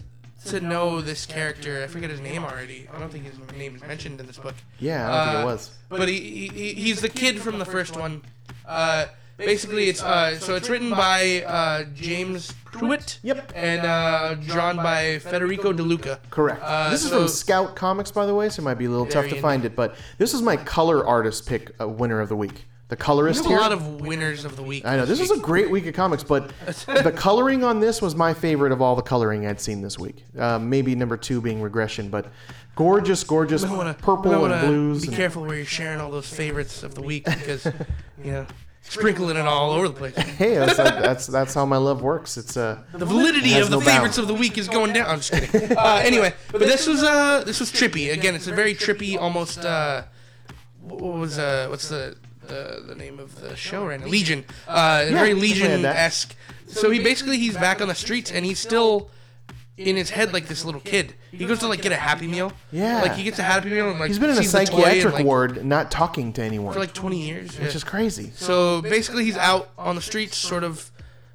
[0.47, 1.81] to know this character.
[1.83, 2.87] I forget his name already.
[2.93, 4.55] I don't think his name is mentioned in this book.
[4.79, 5.71] Yeah, I don't think it Uh, was.
[5.89, 8.21] But he, he he's the kid from the first one.
[8.67, 9.05] Uh,
[9.37, 13.19] basically, it's uh, so it's written by uh, James Pruitt.
[13.23, 13.53] Yep.
[13.55, 16.19] And uh, drawn by Federico De Luca.
[16.29, 16.61] Correct.
[16.61, 18.89] Uh, this is so- from Scout Comics, by the way, so it might be a
[18.89, 19.75] little tough to find it.
[19.75, 22.65] But this is my color artist pick, uh, winner of the week.
[22.87, 23.57] The colorist There's a here.
[23.59, 24.85] lot of winners of the week.
[24.85, 26.51] I know this is a great week of comics, but
[26.85, 30.23] the coloring on this was my favorite of all the coloring I'd seen this week.
[30.37, 32.27] Uh, maybe number two being regression, but
[32.75, 35.01] gorgeous, gorgeous wanna- purple and blues.
[35.01, 37.65] Be and- careful where you're sharing all those favorites of the week because,
[38.23, 38.45] you know,
[38.83, 40.15] sprinkling it all over the place.
[40.15, 42.37] hey, that's, that's that's how my love works.
[42.37, 44.17] It's uh, The validity of the no favorites bounds.
[44.19, 45.07] of the week is going down.
[45.09, 45.75] I'm just kidding.
[45.75, 48.13] Uh, anyway, but this was uh this was trippy.
[48.13, 50.03] Again, it's a very trippy, almost uh,
[50.81, 52.15] what was uh what's the
[52.47, 54.07] the, the name of the show right now?
[54.07, 54.45] Legion.
[54.67, 56.35] Uh, very Legion esque.
[56.67, 59.09] So he basically he's back on the streets and he's still
[59.77, 61.13] in his head like this little kid.
[61.31, 62.53] He goes to like get a Happy Meal.
[62.71, 63.01] Yeah.
[63.01, 64.63] Like he gets a Happy Meal and like he's been in a sees the toy
[64.63, 67.59] and, psychiatric like, ward, not talking to anyone, for like 20 years.
[67.59, 67.75] which Yeah.
[67.75, 68.31] is crazy.
[68.35, 70.91] So basically, he's out on the streets, sort of,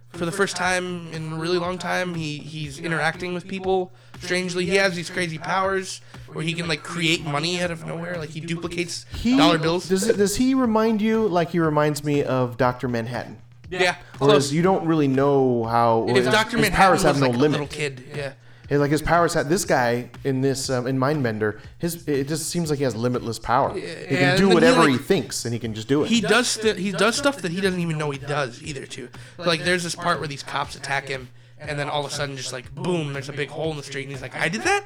[0.08, 2.14] for the first time in a really long time.
[2.14, 3.92] He he's interacting with people.
[4.20, 6.00] Strangely, he has these crazy powers
[6.32, 8.16] where he can like create money out of nowhere.
[8.18, 9.88] Like he duplicates He, dollar bills.
[9.88, 13.38] Does does he remind you like he reminds me of Doctor Manhattan?
[13.70, 14.52] yeah, Whereas close.
[14.52, 17.36] you don't really know how If his, Doctor his Manhattan powers have was no like
[17.36, 17.60] a limit.
[17.60, 18.32] little kid, yeah.
[18.68, 21.58] Yeah, Like his powers have this guy in this um, in Mindbender.
[21.78, 23.72] His it just seems like he has limitless power.
[23.74, 26.02] he and can do then he, whatever he like- thinks, and he can just do
[26.04, 26.08] it.
[26.08, 28.86] He does st- he does stuff that he doesn't even know he does either.
[28.86, 29.08] Too
[29.38, 31.28] like there's this part where these cops attack him,
[31.60, 33.82] and then all of a sudden just like boom, there's a big hole in the
[33.82, 34.84] street, and he's like, I did that.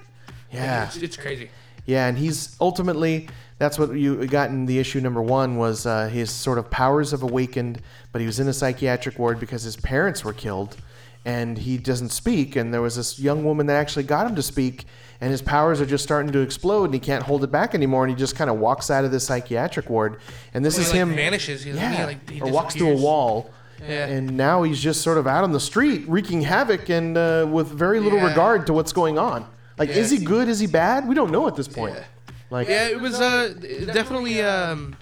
[0.53, 1.51] yeah, It's, it's crazy.
[1.86, 3.28] yeah, and he's ultimately
[3.59, 7.12] that's what you got in the issue number one was uh, his sort of powers
[7.12, 7.81] have awakened,
[8.12, 10.77] but he was in a psychiatric ward because his parents were killed,
[11.25, 12.57] and he doesn't speak.
[12.57, 14.86] And there was this young woman that actually got him to speak,
[15.20, 18.05] and his powers are just starting to explode, and he can't hold it back anymore,
[18.05, 20.19] and he just kind of walks out of the psychiatric ward.
[20.53, 21.65] And this He is like him vanishes.
[21.65, 23.51] Yeah, like, he or walks through a wall.
[23.86, 24.06] Yeah.
[24.06, 27.68] And now he's just sort of out on the street wreaking havoc and uh, with
[27.68, 28.28] very little Yeah.
[28.28, 29.46] regard to what's going on.
[29.78, 29.96] Like, Yeah.
[29.96, 30.48] is he good?
[30.48, 31.06] Is he bad?
[31.08, 31.94] We don't know at this point.
[31.96, 32.04] Yeah.
[32.50, 33.52] Like, Yeah, it was uh
[33.92, 34.96] definitely um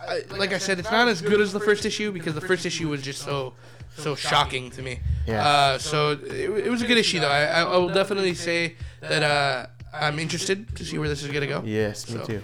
[0.00, 2.64] I, like I said, it's not as good as the first issue because the first
[2.66, 3.54] issue was just so
[3.96, 5.00] so shocking to me.
[5.26, 5.46] Yeah.
[5.46, 7.28] Uh, so it, it was a good issue though.
[7.30, 11.30] I, I I will definitely say that uh I'm interested to see where this is
[11.30, 11.62] gonna go.
[11.64, 12.42] Yes, me So- too.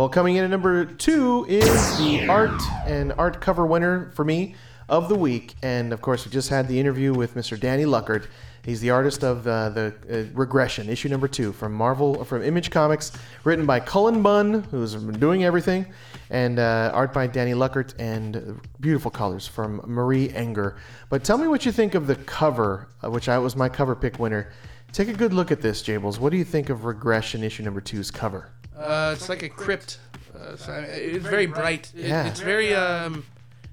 [0.00, 4.54] Well, coming in at number two is the art and art cover winner for me
[4.88, 7.60] of the week, and of course, we just had the interview with Mr.
[7.60, 8.26] Danny Luckert.
[8.64, 12.70] He's the artist of uh, the uh, Regression, issue number two from Marvel, from Image
[12.70, 13.12] Comics,
[13.44, 15.84] written by Cullen Bunn, who's doing everything,
[16.30, 20.78] and uh, art by Danny Luckert, and beautiful colors from Marie Enger.
[21.10, 23.94] But tell me what you think of the cover, uh, which I was my cover
[23.94, 24.50] pick winner.
[24.92, 26.18] Take a good look at this, Jables.
[26.18, 28.50] What do you think of Regression issue number two's cover?
[28.80, 29.98] Uh, it's like a crypt.
[30.34, 31.92] Uh, so it's very bright.
[31.94, 32.26] It, Yeah.
[32.26, 33.24] It's very um,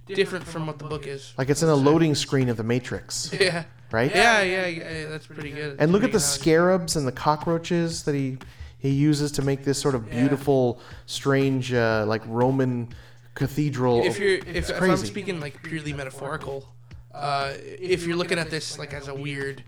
[0.07, 1.33] different from what the book is.
[1.37, 3.63] Like it's in a loading screen of the Matrix, Yeah.
[3.91, 4.13] right?
[4.13, 5.77] Yeah, yeah, yeah, that's pretty good.
[5.79, 8.37] And look at the scarabs and the cockroaches that he
[8.79, 12.89] he uses to make this sort of beautiful, strange, uh, like Roman
[13.33, 14.03] cathedral.
[14.03, 15.07] If you're, if, if I'm crazy.
[15.07, 16.69] speaking like purely metaphorical,
[17.13, 19.63] uh, if you're looking at this like as a weird,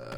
[0.00, 0.14] uh,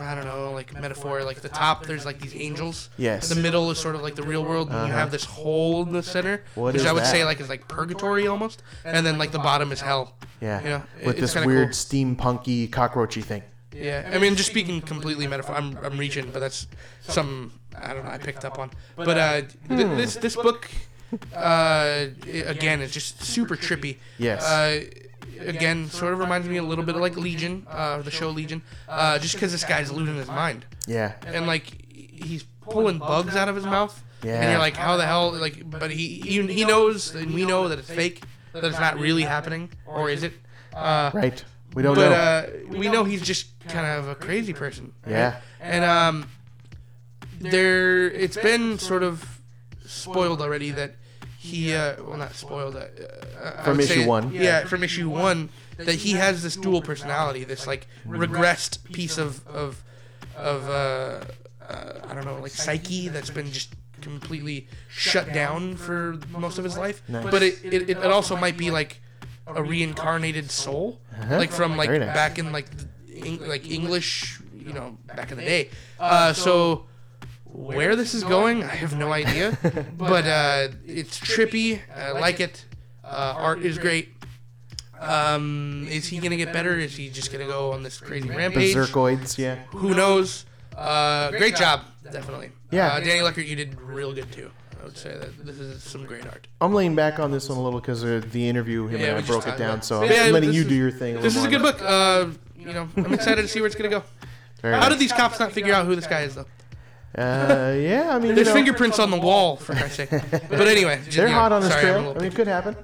[0.00, 2.88] I don't know, like metaphor, like the top there's like these angels.
[2.96, 3.28] Yes.
[3.28, 5.92] The middle is sort of like the real world, and you have this hole in
[5.92, 9.18] the center, What which is I would say like is like purgatory almost, and then
[9.18, 10.14] like the bottom is hell.
[10.40, 11.74] yeah, you know, with it's this kinda weird cool.
[11.74, 13.42] steampunky cockroachy thing.
[13.72, 15.54] Yeah, I mean, just speaking completely metaphor.
[15.54, 16.66] I'm, I'm reaching, but that's
[17.02, 18.10] some I don't know.
[18.10, 20.68] I picked up on, but uh, th- this this book,
[21.34, 23.98] uh, i- again, is just super trippy.
[24.18, 24.42] Yes.
[24.44, 24.84] Uh,
[25.40, 28.62] again, sort of reminds me a little bit of like Legion, uh, the show Legion,
[28.88, 33.48] uh, just because this guy's losing his mind Yeah, and like he's pulling bugs out
[33.48, 34.02] of his mouth.
[34.22, 34.40] Yeah.
[34.40, 35.32] And you're like, how the hell?
[35.32, 38.98] Like, but he he, he knows, and we know that it's fake, that it's not
[38.98, 40.32] really happening, or is it?
[40.74, 41.44] Uh, right.
[41.74, 42.02] We don't know.
[42.02, 42.74] but know.
[42.74, 44.92] uh, we know he's just kind of a crazy person.
[45.04, 45.12] right?
[45.12, 45.40] Yeah.
[45.60, 46.26] And um,
[47.40, 49.40] there, it's been sort of
[49.84, 50.96] spoiled already that
[51.48, 52.76] he, uh, well, not spoiled.
[52.76, 54.24] Uh, From issue say- one.
[54.32, 59.46] Yeah, from issue one, that he has this dual personality, this like regressed piece of
[59.48, 59.82] of
[60.36, 61.20] of uh,
[61.68, 63.70] uh, I don't know, like psyche that's been just
[64.00, 67.02] completely shut down for most of his life.
[67.08, 67.30] Nice.
[67.30, 69.00] But it, it, it also might be like
[69.46, 71.98] a reincarnated soul, like from like Uh-huh.
[71.98, 72.14] Very nice.
[72.14, 72.86] back in like the
[73.26, 75.70] Eng- like English, you know, back in the day.
[75.98, 76.86] Uh, so
[77.58, 79.56] where this is going, I have no idea.
[79.96, 81.80] but uh, it's trippy.
[81.94, 82.64] I like it.
[83.04, 84.10] Uh, art is great.
[85.00, 86.74] Um, is he gonna get better?
[86.78, 88.74] Is he just gonna go on this crazy rampage?
[88.74, 89.38] Berserkoids.
[89.38, 89.56] Yeah.
[89.70, 90.44] Who knows?
[90.76, 92.50] Uh, great job, definitely.
[92.70, 92.88] Yeah.
[92.94, 94.50] Uh, Danny Luckert, you did real good too.
[94.80, 96.46] I would say that this is some great art.
[96.60, 98.86] I'm laying back on this one a little because of the interview.
[98.86, 100.68] Him Yeah, and I we broke it down, about- so I'm Yeah, letting you is-
[100.68, 101.16] do your thing.
[101.16, 101.80] A This is a good book.
[101.82, 104.02] Uh, you know, I'm excited to see where it's gonna go.
[104.62, 104.90] Very How nice.
[104.90, 106.46] did these cops not figure out who this guy is though?
[107.16, 110.10] Uh, yeah, I mean, you There's know, fingerprints on the wall, for Christ's sake.
[110.10, 112.02] But anyway, just, they're you know, hot on his sorry, I'm a trail.
[112.08, 112.76] little I mean, it could happen.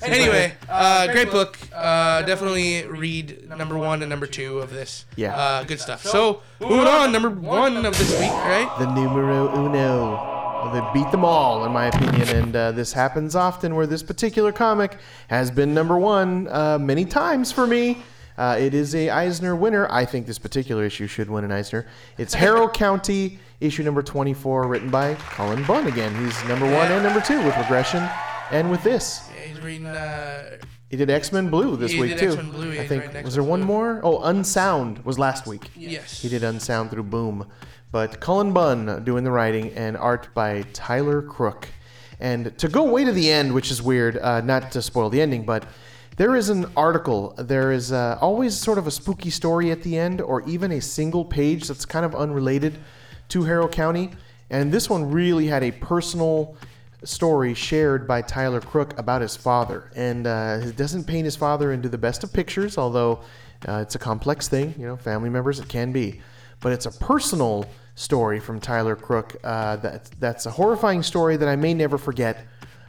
[0.02, 1.58] anyway, uh, great book.
[1.74, 5.06] Uh, definitely read number one and number two of this.
[5.16, 5.34] Yeah.
[5.34, 6.04] Uh, good stuff.
[6.04, 8.70] So moving on, number one of this week, right?
[8.78, 10.34] the numero uno.
[10.72, 13.74] They beat them all, in my opinion, and uh, this happens often.
[13.74, 18.02] Where this particular comic has been number one uh, many times for me.
[18.38, 19.86] Uh, it is a Eisner winner.
[19.90, 21.86] I think this particular issue should win an Eisner.
[22.18, 26.14] It's Harrow County, issue number 24, written by Cullen Bunn again.
[26.24, 28.08] He's number one and number two with Regression,
[28.52, 29.28] and with this.
[29.34, 29.86] Yeah, he's reading.
[29.86, 30.58] Uh,
[30.88, 32.42] He did X Men Blue this He week did too.
[32.44, 33.66] Blue, I think was there one Blue.
[33.66, 34.00] more?
[34.04, 35.70] Oh, Unsound was last week.
[35.76, 36.22] yes.
[36.22, 37.46] He did Unsound through Boom.
[37.90, 41.68] But Cullen Bunn doing the writing and art by Tyler Crook.
[42.20, 45.20] And to go way to the end, which is weird, uh, not to spoil the
[45.20, 45.64] ending, but
[46.18, 47.32] there is an article.
[47.38, 50.80] There is uh, always sort of a spooky story at the end, or even a
[50.80, 52.76] single page that's kind of unrelated
[53.28, 54.10] to Harrow County.
[54.50, 56.56] And this one really had a personal
[57.04, 59.92] story shared by Tyler Crook about his father.
[59.94, 63.20] And uh, it doesn't paint his father into the best of pictures, although
[63.68, 64.74] uh, it's a complex thing.
[64.76, 66.20] You know, family members, it can be.
[66.60, 67.64] But it's a personal
[67.94, 72.44] story from Tyler Crook uh, that, that's a horrifying story that I may never forget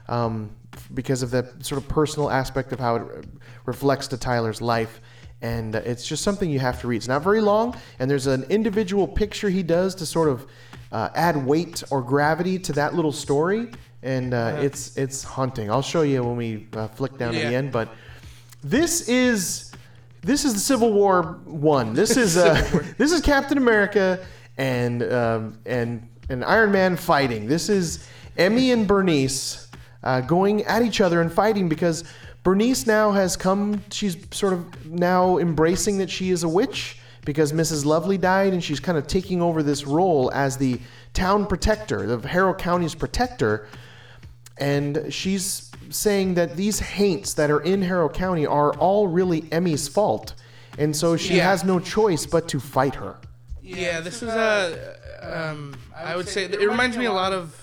[0.10, 0.50] um,
[0.94, 3.22] because of that sort of personal aspect of how it uh,
[3.66, 5.00] reflects to Tyler's life.
[5.42, 6.98] And uh, it's just something you have to read.
[6.98, 10.46] It's not very long, and there's an individual picture he does to sort of
[10.92, 13.70] uh, add weight or gravity to that little story,
[14.04, 15.72] and uh, it's it's haunting.
[15.72, 17.50] I'll show you when we uh, flick down to Yeah.
[17.52, 17.72] the end.
[17.72, 17.88] But
[18.62, 19.72] this is
[20.24, 21.94] this is the Civil War one.
[21.94, 22.56] This is uh,
[22.98, 24.26] this is Captain America
[24.58, 27.48] and um, and and Iron Man fighting.
[27.48, 28.06] This is
[28.38, 29.69] Emmy and Bernice
[30.04, 32.04] uh, going at each other and fighting because
[32.44, 33.84] Bernice now has come.
[33.92, 37.86] She's sort of now embracing that she is a witch because Mrs.
[37.86, 40.80] Lovely died, and she's kind of taking over this role as the
[41.14, 43.68] town protector, the Harrow County's protector
[44.58, 49.88] and she's saying that these haints that are in Harrow County are all really Emmy's
[49.88, 50.34] fault,
[50.78, 51.50] and so she Yeah.
[51.50, 53.16] has no choice but to fight her.
[53.62, 54.98] Yeah, this is a.
[55.22, 57.56] um, I would say it reminds me a lot of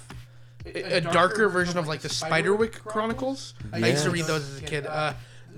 [0.75, 3.55] a a darker version of like the Spiderwick Chronicles.
[3.73, 4.87] I used to read those as a kid.
[4.87, 5.15] Uh,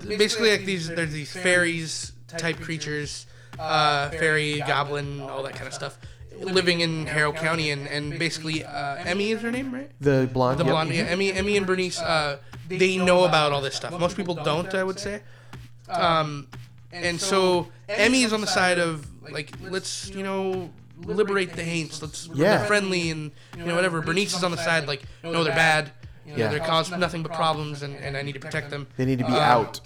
[0.07, 3.25] basically, like these, there's these fairies type creatures,
[3.57, 5.97] uh, fairy, goblin, all that kind of stuff,
[6.39, 9.91] living in Harrow County, and and basically, uh, Emmy is her name, right?
[9.99, 10.59] The blonde.
[10.59, 10.73] The yep.
[10.73, 13.97] blonde, yeah, Emmy, Emmy and Bernice, uh, they know about all this stuff.
[13.99, 15.21] Most people don't, I would say.
[15.89, 16.47] Um,
[16.91, 20.69] and so Emmy is on the side of like, let's you know
[21.05, 22.01] liberate the Haints.
[22.01, 22.57] Let's Yeah.
[22.57, 24.01] they're friendly and you know whatever.
[24.01, 25.91] Bernice is on the side like, no, they're bad.
[26.25, 26.47] You know, Yeah.
[26.49, 28.87] They're cause nothing but problems, and, and I need to protect them.
[28.97, 29.79] They need to be Um, out.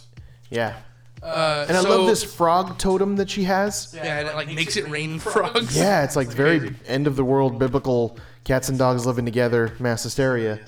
[0.49, 0.73] Yeah.
[1.21, 3.93] Uh, And I so- love this frog totem that she has.
[3.95, 5.75] Yeah, and it like makes it rain frogs.
[5.75, 10.03] Yeah, it's like very end of the world biblical cats and dogs living together mass
[10.03, 10.59] hysteria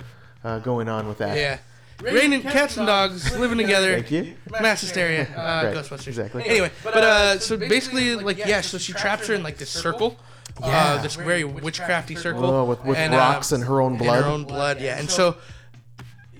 [0.46, 1.36] uh, going on with that.
[1.38, 1.58] Yeah.
[2.02, 3.96] Rain and cats and dogs living together.
[3.96, 4.36] Thank you.
[4.62, 5.24] Mass hysteria.
[5.36, 6.08] Uh, Right, Ghostbusters.
[6.08, 6.46] exactly.
[6.48, 10.18] Anyway, but uh, so basically, like, yeah, so she traps her in like this circle.
[10.61, 10.67] Yeah.
[10.93, 12.45] Uh, this very witchcrafty circle.
[12.45, 14.24] Oh, with, with and, uh, rocks and her own and blood.
[14.24, 14.98] her own blood, yeah.
[14.98, 15.35] And so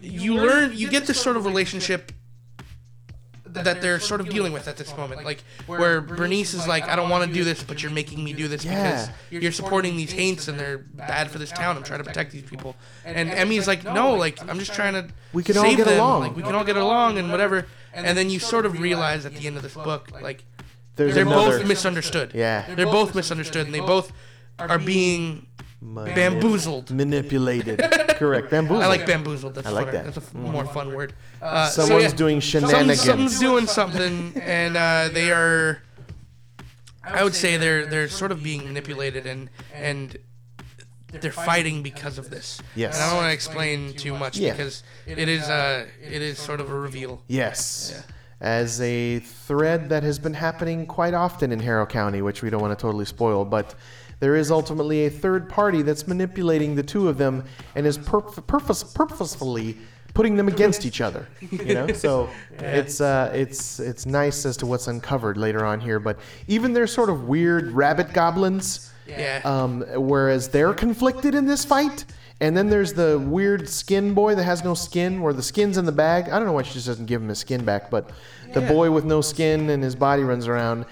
[0.01, 2.11] you learn, you get this sort of relationship
[3.45, 5.23] that they're sort of dealing with at this moment.
[5.23, 8.33] Like, where Bernice is like, I don't want to do this, but you're making me
[8.33, 9.07] do this Yeah.
[9.29, 11.77] because you're supporting these Haints and they're bad for this town.
[11.77, 12.75] I'm trying to protect these people.
[13.05, 15.99] And Emmy's like, no, like, I'm just trying to We can all get them.
[15.99, 16.21] along.
[16.21, 17.65] Like, we can all get along and whatever.
[17.93, 20.43] And then you sort of realize at the end of this book, like,
[20.95, 21.59] There's they're another.
[21.59, 22.32] both misunderstood.
[22.33, 22.65] Yeah.
[22.74, 24.11] They're both misunderstood, and they both
[24.59, 25.48] are being
[25.82, 26.91] bamboozled.
[26.91, 27.80] manipulated.
[28.15, 28.49] Correct.
[28.49, 28.83] Bamboozled.
[28.83, 29.56] I like bamboozled.
[29.56, 29.91] That's I like funner.
[29.91, 30.06] that.
[30.06, 31.14] That's a f- more fun word.
[31.41, 33.01] Uh, so Someone's yeah, doing Something's, shenanigans.
[33.01, 35.82] something's doing something, and uh, they are.
[37.03, 40.17] I would say they're they're sort of being manipulated, and and
[41.11, 42.59] they're fighting because of this.
[42.75, 42.95] Yes.
[42.95, 44.51] And I don't want to explain too much Yeah.
[44.51, 47.22] because it is uh it is sort of a reveal.
[47.27, 48.03] Yes.
[48.41, 52.61] As a thread that has been happening quite often in Harrow County, which we don't
[52.61, 53.75] want to totally spoil, but
[54.19, 57.43] there is ultimately a third party that's manipulating the two of them
[57.75, 59.77] and is purp- purpose- purposefully
[60.14, 61.27] putting them against each other.
[61.49, 65.99] You know, so it's uh, it's it's nice as to what's uncovered later on here.
[65.99, 69.41] But even their sort of weird rabbit goblins, Yeah.
[69.45, 72.05] um, whereas they're conflicted in this fight.
[72.41, 75.85] And then there's the weird skin boy that has no skin, where the skin's in
[75.85, 76.25] the bag.
[76.25, 78.09] I don't know why she just doesn't give him his skin back, but
[78.53, 80.85] the boy with no skin and his body runs around.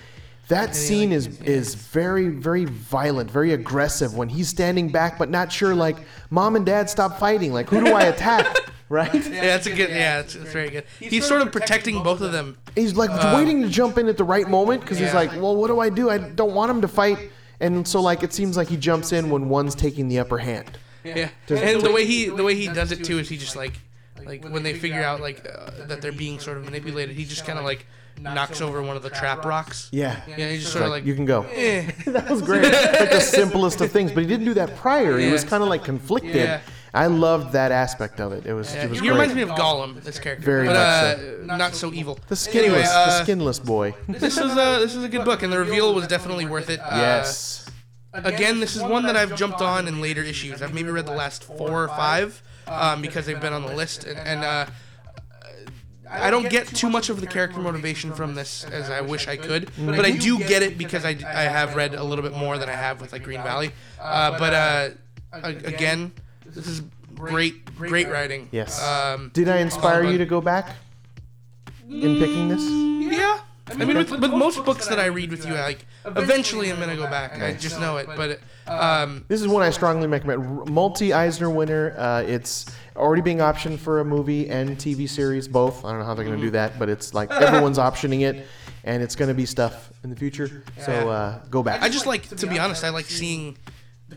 [0.50, 5.52] That scene is is very very violent, very aggressive when he's standing back but not
[5.52, 5.74] sure.
[5.74, 5.98] Like,
[6.30, 7.54] mom and dad, stop fighting.
[7.54, 8.56] Like, who do I attack?
[8.90, 9.12] Right?
[9.16, 9.90] yeah, that's a good.
[9.90, 10.84] Yeah, it's, it's very good.
[11.00, 12.58] He's sort of protecting both of them.
[12.76, 15.16] He's like uh, waiting to jump in at the right moment because he's yeah.
[15.16, 16.12] like, well, what do I do?
[16.12, 17.32] I don't want him to fight.
[17.60, 20.78] And so like it seems like he jumps in when one's taking the upper hand.
[21.04, 23.74] Yeah, and the way he the way he does it too is he just like
[24.26, 27.46] like when they figure out like uh, that they're being sort of manipulated, he just
[27.46, 27.86] kind of like
[28.22, 29.90] knocks over one of the trap rocks.
[29.92, 30.22] Yeah.
[30.28, 31.42] Yeah, he just sort of Like, like you can go.
[31.52, 31.90] eh.
[32.08, 32.64] that was great.
[32.64, 35.18] like the simplest of things, but he didn't do that prior.
[35.18, 36.36] He was kind of like conflicted.
[36.36, 36.62] Yeah.
[36.96, 38.46] I loved that aspect of it.
[38.46, 39.12] It was, Yeah, it was he great.
[39.14, 42.20] reminds me of Gollum, this character, Very but much uh, not so evil.
[42.28, 43.96] the skinless, Anyway, uh, the skinless boy.
[44.08, 46.80] This is a this was a good book, and the reveal was definitely worth it.
[46.80, 47.63] Uh, yes.
[48.14, 50.62] Again, this is one that I've jumped on in later issues.
[50.62, 54.04] I've maybe read the last four or five um, because they've been on the list,
[54.04, 54.66] and, and uh,
[56.10, 59.36] I don't get too much of the character motivation from this as I wish I
[59.36, 62.58] could, but I do get it because I, I have read a little bit more
[62.58, 63.72] than I have with like Green Valley.
[64.00, 64.90] Uh, but uh,
[65.42, 66.12] again,
[66.46, 66.84] this is
[67.16, 68.48] great, great writing.
[68.52, 68.82] Yes.
[68.84, 70.76] Um, Did I inspire you to go back
[71.90, 72.62] in picking this?
[73.18, 73.40] yeah.
[73.80, 76.96] I mean, with, with most books that I read with you, like eventually I'm gonna
[76.96, 77.40] go back.
[77.42, 78.08] I just know it.
[78.08, 80.70] But um, This is one I strongly recommend.
[80.70, 81.96] Multi Eisner winner.
[81.98, 85.84] Uh, it's already being optioned for a movie and TV series, both.
[85.84, 88.46] I don't know how they're going to do that, but it's like everyone's optioning it,
[88.84, 90.64] and it's going to be stuff in the future.
[90.80, 91.82] So uh, go back.
[91.82, 93.58] I just like, to be honest, I like seeing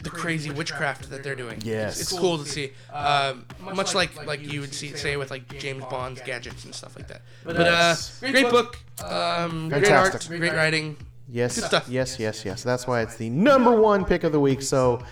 [0.02, 1.60] the crazy witchcraft that they're doing.
[1.64, 2.00] Yes.
[2.00, 2.72] it's, it's cool to see.
[2.92, 3.44] Um,
[3.74, 7.08] much like like you would see say with like James Bond's gadgets and stuff like
[7.08, 7.22] that.
[7.44, 8.18] But uh, Yes.
[8.20, 10.38] great book, um, great art, Fantastic.
[10.38, 10.96] great writing.
[11.28, 11.88] Yes, Good stuff.
[11.88, 12.62] yes, yes, yes.
[12.62, 14.62] That's why it's the number one pick of the week.
[14.62, 15.02] So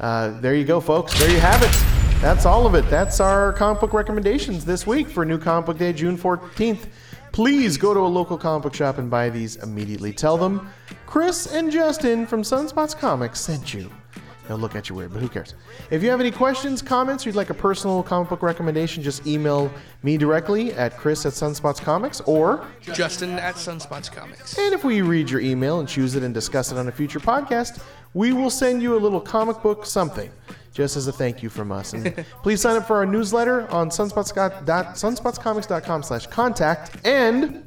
[0.00, 1.18] uh, there you go, folks.
[1.18, 2.20] There you have it.
[2.20, 2.88] That's all of it.
[2.90, 6.86] That's our comic book recommendations this week for New Comic Book Day, June 14th.
[7.32, 10.12] Please go to a local comic book shop and buy these immediately.
[10.12, 10.68] Tell them
[11.06, 13.90] Chris and Justin from Sunspots Comics sent you.
[14.52, 15.54] They'll look at you weird, but who cares?
[15.90, 19.26] If you have any questions, comments, or you'd like a personal comic book recommendation, just
[19.26, 19.72] email
[20.02, 24.58] me directly at chris at Sunspots Comics or Justin at Sunspots Comics.
[24.58, 27.18] and if we read your email and choose it and discuss it on a future
[27.18, 27.80] podcast,
[28.12, 30.30] we will send you a little comic book something,
[30.74, 31.94] just as a thank you from us.
[31.94, 36.98] And please sign up for our newsletter on sunspots.sunspotscomics.com slash contact.
[37.06, 37.64] And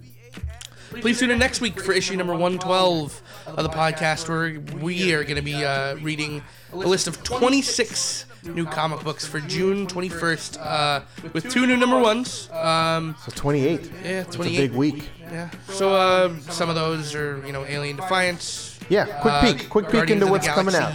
[1.02, 5.24] Please tune in next week for issue number 112 of the podcast, where we are
[5.24, 6.42] going to be uh, reading
[6.74, 11.02] a list of 26 new comic books for June 21st, uh,
[11.34, 12.50] with two new number ones.
[12.52, 13.92] Um, So 28.
[14.04, 14.58] yeah, It's a 28.
[14.58, 15.10] big week.
[15.20, 15.50] Yeah.
[15.70, 18.80] So uh, some of those are, you know, Alien Defiance.
[18.90, 19.70] Yeah, quick uh, peek.
[19.70, 20.94] Quick peek Guardians into what's coming out.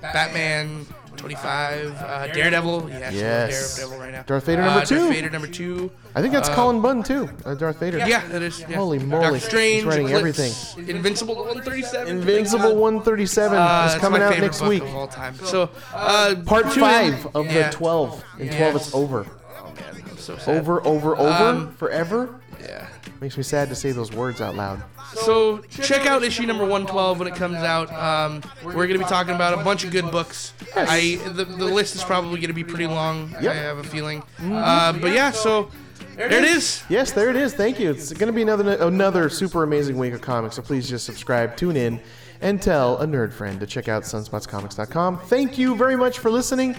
[0.00, 0.86] Batman
[1.28, 2.90] 25, uh, Daredevil.
[2.90, 3.14] Yes.
[3.14, 3.76] Yes.
[3.76, 4.22] Daredevil right now.
[4.26, 4.96] Darth Vader number Uh, two.
[4.98, 5.90] Darth Vader number two.
[6.14, 7.30] I think that's Uh, Cullen Bunn too.
[7.46, 7.98] Uh, Darth Vader.
[7.98, 8.60] Yeah, that is.
[8.60, 8.76] Yeah.
[8.76, 9.22] Holy moly.
[9.22, 12.08] Doctor He's Strange, writing Eclipse, Invincible 137.
[12.08, 14.82] Invincible 137 Uh, is coming out next book week.
[14.82, 15.34] Of all time.
[15.44, 17.70] So, uh, Part tune five of Yeah.
[17.70, 18.22] the 12.
[18.38, 18.56] In Yeah.
[18.58, 19.26] 12, it's over.
[19.58, 20.58] Oh man, I'm so sad.
[20.58, 22.28] Over, over, over, Um, forever.
[22.60, 22.84] Yeah.
[23.20, 24.82] Makes me sad to say those words out loud.
[25.14, 27.92] So check out issue number 112 when it comes out.
[27.92, 30.52] Um, we're going to be talking about a bunch of good books.
[30.76, 33.30] I the, the list is probably going to be pretty long.
[33.30, 33.40] Yep.
[33.40, 33.48] Mm-hmm.
[33.48, 34.22] I have a feeling.
[34.40, 35.70] Uh, but yeah, so
[36.16, 36.82] there it is.
[36.88, 37.54] Yes, there it is.
[37.54, 37.90] Thank you.
[37.90, 40.56] It's going to be another another super amazing week of comics.
[40.56, 42.00] So please just subscribe, tune in,
[42.40, 45.20] and tell a nerd friend to check out sunspotscomics.com.
[45.20, 46.76] Thank you very much for listening.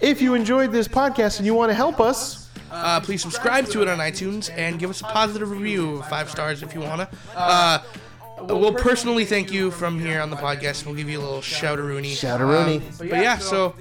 [0.00, 3.82] If you enjoyed this podcast and you want to help us, Uh, please subscribe to
[3.82, 7.08] it on iTunes and give us a positive review, five stars if you wanna.
[7.34, 7.80] Uh,
[8.42, 10.86] we'll personally thank you from here on the podcast.
[10.86, 12.14] We'll give you a little shout-a-rooney.
[12.14, 12.76] Shout-a-rooney.
[12.78, 13.74] Um, but yeah, so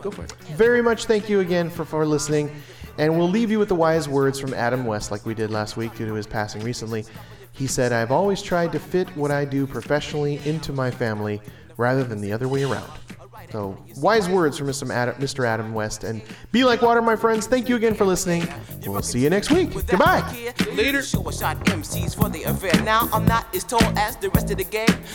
[0.00, 0.32] go for it.
[0.56, 2.50] very much thank you again for, for listening.
[2.98, 5.76] And we'll leave you with the wise words from Adam West, like we did last
[5.76, 7.04] week due to his passing recently.
[7.52, 11.40] He said, I've always tried to fit what I do professionally into my family
[11.76, 12.90] rather than the other way around.
[13.50, 15.44] So, wise words from Mr.
[15.46, 16.04] Adam, West.
[16.04, 17.46] And be like water, my friends.
[17.46, 18.46] Thank you again for listening.
[18.86, 19.72] We'll see you next week.
[19.86, 20.20] Goodbye.
[20.72, 21.02] Later.
[22.84, 24.68] Now I'm not as tall as the rest of the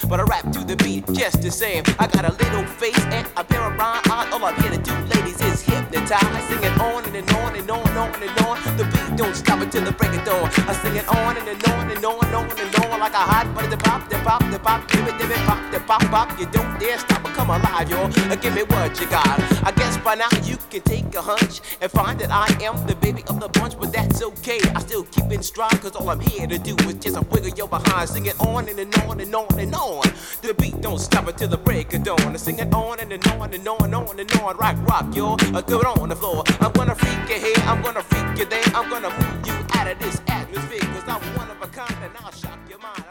[0.09, 1.83] but I rap to the beat just the same.
[1.99, 4.33] I got a little face and a pair of rhyme eyes.
[4.33, 6.43] All I'm here to do, ladies, is hypnotize.
[6.73, 8.77] On and, and on and on and on and on.
[8.77, 10.49] The beat don't stop until the break of dawn.
[10.67, 13.17] I sing it on and, and on and on and on and on like a
[13.17, 13.67] hot butter.
[13.67, 16.39] The pop, the pop, the pop, give it, give it, pop, the pop, pop.
[16.39, 18.22] You don't dare stop or come alive, y'all.
[18.31, 19.39] Uh, Give me what you got.
[19.63, 22.95] I guess by now you can take a hunch and find that I am the
[22.95, 24.59] baby of the bunch, but that's okay.
[24.75, 27.49] I still keep in stride, cause all I'm here to do is just a wiggle
[27.49, 28.09] your behind.
[28.09, 30.03] Sing it on and, and on and on and on.
[30.41, 32.19] The beat don't stop until the break of dawn.
[32.21, 34.57] I sing it on and, and on and on and on and on.
[34.57, 35.33] Rock, rock, yo.
[35.53, 36.43] Uh, do it on the floor.
[36.61, 38.63] I'm gonna freak you here, I'm gonna freak you there.
[38.73, 42.13] I'm gonna move you out of this atmosphere, cause I'm one of a kind and
[42.23, 43.02] I'll shock your mind.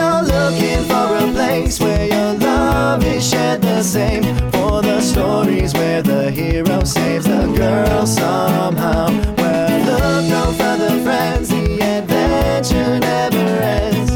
[0.00, 5.72] You're looking for a place where your love is shared the same, for the stories
[5.74, 13.48] where the hero saves the girl somehow, well, look no further, friends, the adventure never
[13.80, 14.12] ends.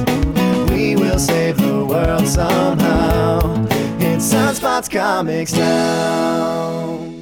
[0.71, 3.67] We will save the world somehow.
[3.99, 7.14] It's Sunspots Comics now.